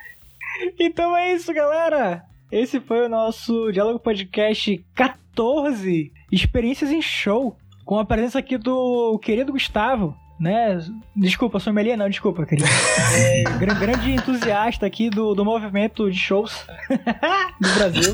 então 0.79 1.15
é 1.17 1.33
isso, 1.33 1.53
galera. 1.53 2.23
Esse 2.51 2.79
foi 2.79 3.05
o 3.05 3.09
nosso 3.09 3.71
Diálogo 3.71 3.99
Podcast 3.99 4.85
14 4.93 6.11
Experiências 6.31 6.91
em 6.91 7.01
Show, 7.01 7.57
com 7.83 7.97
a 7.97 8.05
presença 8.05 8.37
aqui 8.37 8.55
do 8.55 9.17
querido 9.17 9.51
Gustavo, 9.51 10.15
né? 10.39 10.77
Desculpa, 11.15 11.59
sommelier 11.59 11.97
não, 11.97 12.07
desculpa, 12.07 12.45
querido. 12.45 12.69
É, 13.15 13.43
grande 13.57 14.11
entusiasta 14.11 14.85
aqui 14.85 15.09
do, 15.09 15.33
do 15.33 15.43
movimento 15.43 16.09
de 16.09 16.17
shows 16.17 16.65
do 17.59 17.73
Brasil. 17.73 18.13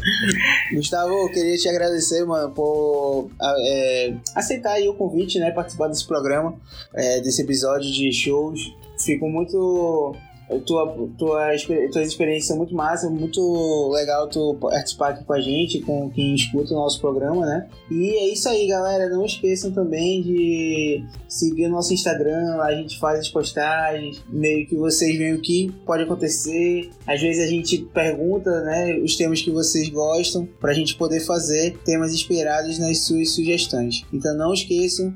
Gustavo, 0.73 1.11
eu 1.11 1.29
queria 1.29 1.57
te 1.57 1.67
agradecer, 1.67 2.23
mano, 2.25 2.51
por 2.51 3.29
é, 3.67 4.13
aceitar 4.33 4.73
aí 4.73 4.87
o 4.87 4.93
convite, 4.93 5.39
né? 5.39 5.51
Participar 5.51 5.89
desse 5.89 6.07
programa, 6.07 6.55
é, 6.93 7.19
desse 7.19 7.41
episódio 7.41 7.91
de 7.91 8.13
shows. 8.13 8.73
Fico 8.97 9.27
muito 9.27 10.15
tua, 10.59 11.09
tua, 11.17 11.49
tuas 11.91 12.07
experiências 12.07 12.47
são 12.47 12.57
muito 12.57 12.75
massa, 12.75 13.09
muito 13.09 13.89
legal 13.93 14.27
tu 14.27 14.57
participar 14.59 15.09
aqui 15.09 15.23
com 15.23 15.33
a 15.33 15.41
gente, 15.41 15.81
com 15.81 16.09
quem 16.09 16.35
escuta 16.35 16.73
o 16.73 16.77
nosso 16.77 16.99
programa, 16.99 17.45
né? 17.45 17.67
E 17.89 18.09
é 18.09 18.33
isso 18.33 18.47
aí, 18.49 18.67
galera. 18.67 19.09
Não 19.09 19.25
esqueçam 19.25 19.71
também 19.71 20.21
de 20.21 21.03
seguir 21.27 21.67
o 21.67 21.69
nosso 21.69 21.93
Instagram, 21.93 22.55
lá 22.57 22.67
a 22.67 22.75
gente 22.75 22.99
faz 22.99 23.19
as 23.19 23.29
postagens, 23.29 24.21
meio 24.29 24.67
que 24.67 24.75
vocês 24.75 25.17
veem 25.17 25.33
o 25.33 25.41
que 25.41 25.71
pode 25.85 26.03
acontecer. 26.03 26.89
Às 27.07 27.21
vezes 27.21 27.43
a 27.43 27.47
gente 27.47 27.77
pergunta, 27.93 28.61
né, 28.61 28.97
os 28.97 29.15
temas 29.15 29.41
que 29.41 29.51
vocês 29.51 29.89
gostam, 29.89 30.47
pra 30.59 30.73
gente 30.73 30.95
poder 30.95 31.21
fazer 31.21 31.77
temas 31.85 32.13
inspirados 32.13 32.77
nas 32.77 33.05
suas 33.05 33.31
sugestões. 33.31 34.05
Então 34.11 34.35
não 34.35 34.53
esqueçam 34.53 35.13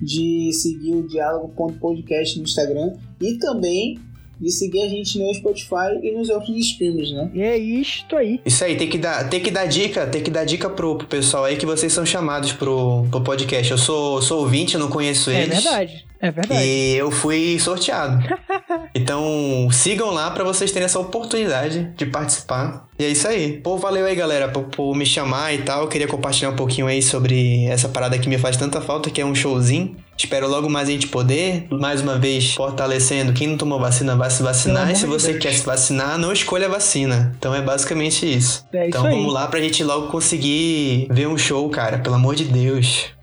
de 0.00 0.52
seguir 0.52 0.94
o 0.94 1.08
diálogo.podcast 1.08 2.38
no 2.38 2.44
Instagram 2.44 2.94
e 3.20 3.34
também 3.38 3.98
de 4.40 4.50
seguir 4.50 4.82
a 4.82 4.88
gente 4.88 5.18
no 5.18 5.32
Spotify 5.34 5.98
e 6.02 6.12
nos 6.12 6.28
outros 6.28 6.56
streams, 6.56 7.12
né? 7.12 7.30
E 7.34 7.40
é 7.42 7.56
isto 7.58 8.16
aí. 8.16 8.40
Isso 8.46 8.64
aí, 8.64 8.76
tem 8.76 8.88
que 8.88 8.98
dar, 8.98 9.28
tem 9.28 9.40
que 9.40 9.50
dar 9.50 9.66
dica, 9.66 10.06
tem 10.06 10.22
que 10.22 10.30
dar 10.30 10.44
dica 10.44 10.70
pro, 10.70 10.96
pro 10.96 11.06
pessoal 11.06 11.44
aí 11.44 11.56
que 11.56 11.66
vocês 11.66 11.92
são 11.92 12.06
chamados 12.06 12.52
pro, 12.52 13.06
pro 13.10 13.20
podcast. 13.22 13.70
Eu 13.72 13.78
sou, 13.78 14.22
sou 14.22 14.40
ouvinte, 14.40 14.74
eu 14.74 14.80
não 14.80 14.88
conheço 14.88 15.30
É 15.30 15.42
eles. 15.42 15.62
verdade. 15.62 16.04
É 16.20 16.30
verdade. 16.30 16.62
E 16.62 16.96
eu 16.96 17.10
fui 17.10 17.58
sorteado. 17.58 18.22
então, 18.94 19.68
sigam 19.70 20.10
lá 20.10 20.30
pra 20.30 20.44
vocês 20.44 20.72
terem 20.72 20.86
essa 20.86 20.98
oportunidade 20.98 21.92
de 21.96 22.06
participar. 22.06 22.86
E 22.98 23.04
é 23.04 23.08
isso 23.08 23.28
aí. 23.28 23.58
Pô, 23.58 23.76
valeu 23.76 24.04
aí, 24.04 24.14
galera, 24.14 24.48
por, 24.48 24.64
por 24.64 24.94
me 24.96 25.06
chamar 25.06 25.54
e 25.54 25.58
tal. 25.58 25.82
Eu 25.82 25.88
queria 25.88 26.08
compartilhar 26.08 26.50
um 26.50 26.56
pouquinho 26.56 26.88
aí 26.88 27.00
sobre 27.00 27.64
essa 27.66 27.88
parada 27.88 28.18
que 28.18 28.28
me 28.28 28.38
faz 28.38 28.56
tanta 28.56 28.80
falta, 28.80 29.10
que 29.10 29.20
é 29.20 29.24
um 29.24 29.34
showzinho. 29.34 29.96
Espero 30.16 30.48
logo 30.48 30.68
mais 30.68 30.88
a 30.88 30.92
gente 30.92 31.06
poder, 31.06 31.68
mais 31.70 32.00
uma 32.00 32.18
vez, 32.18 32.52
fortalecendo. 32.54 33.32
Quem 33.32 33.46
não 33.46 33.56
tomou 33.56 33.78
vacina 33.78 34.16
vai 34.16 34.28
se 34.28 34.42
vacinar. 34.42 34.90
E 34.90 34.96
se 34.96 35.06
você 35.06 35.28
Deus. 35.28 35.42
quer 35.42 35.52
se 35.52 35.64
vacinar, 35.64 36.18
não 36.18 36.32
escolha 36.32 36.66
a 36.66 36.70
vacina. 36.70 37.32
Então 37.38 37.54
é 37.54 37.62
basicamente 37.62 38.26
isso. 38.26 38.66
É 38.72 38.80
isso 38.80 38.88
então 38.88 39.06
aí. 39.06 39.14
vamos 39.14 39.32
lá 39.32 39.46
pra 39.46 39.60
gente 39.60 39.84
logo 39.84 40.08
conseguir 40.08 41.06
ver 41.10 41.28
um 41.28 41.38
show, 41.38 41.68
cara. 41.70 41.98
Pelo 41.98 42.16
amor 42.16 42.34
de 42.34 42.44
Deus. 42.44 43.16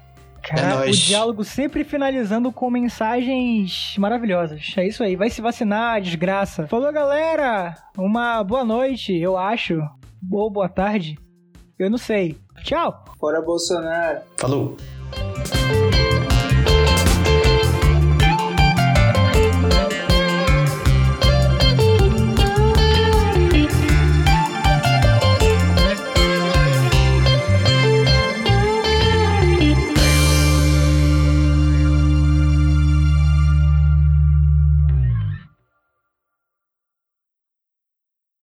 Cara, 0.47 0.85
É 0.85 0.89
o 0.89 0.91
diálogo 0.91 1.43
sempre 1.43 1.83
finalizando 1.83 2.51
com 2.51 2.69
mensagens 2.69 3.95
maravilhosas. 3.97 4.73
É 4.77 4.87
isso 4.87 5.03
aí. 5.03 5.15
Vai 5.15 5.29
se 5.29 5.41
vacinar, 5.41 6.01
desgraça. 6.01 6.67
Falou, 6.67 6.91
galera. 6.93 7.75
Uma 7.97 8.43
boa 8.43 8.63
noite, 8.63 9.13
eu 9.15 9.37
acho. 9.37 9.79
Ou 10.31 10.49
boa 10.51 10.69
tarde. 10.69 11.17
Eu 11.77 11.89
não 11.89 11.97
sei. 11.97 12.37
Tchau. 12.63 13.03
Fora 13.19 13.41
Bolsonaro. 13.41 14.19
Falou. 14.37 14.77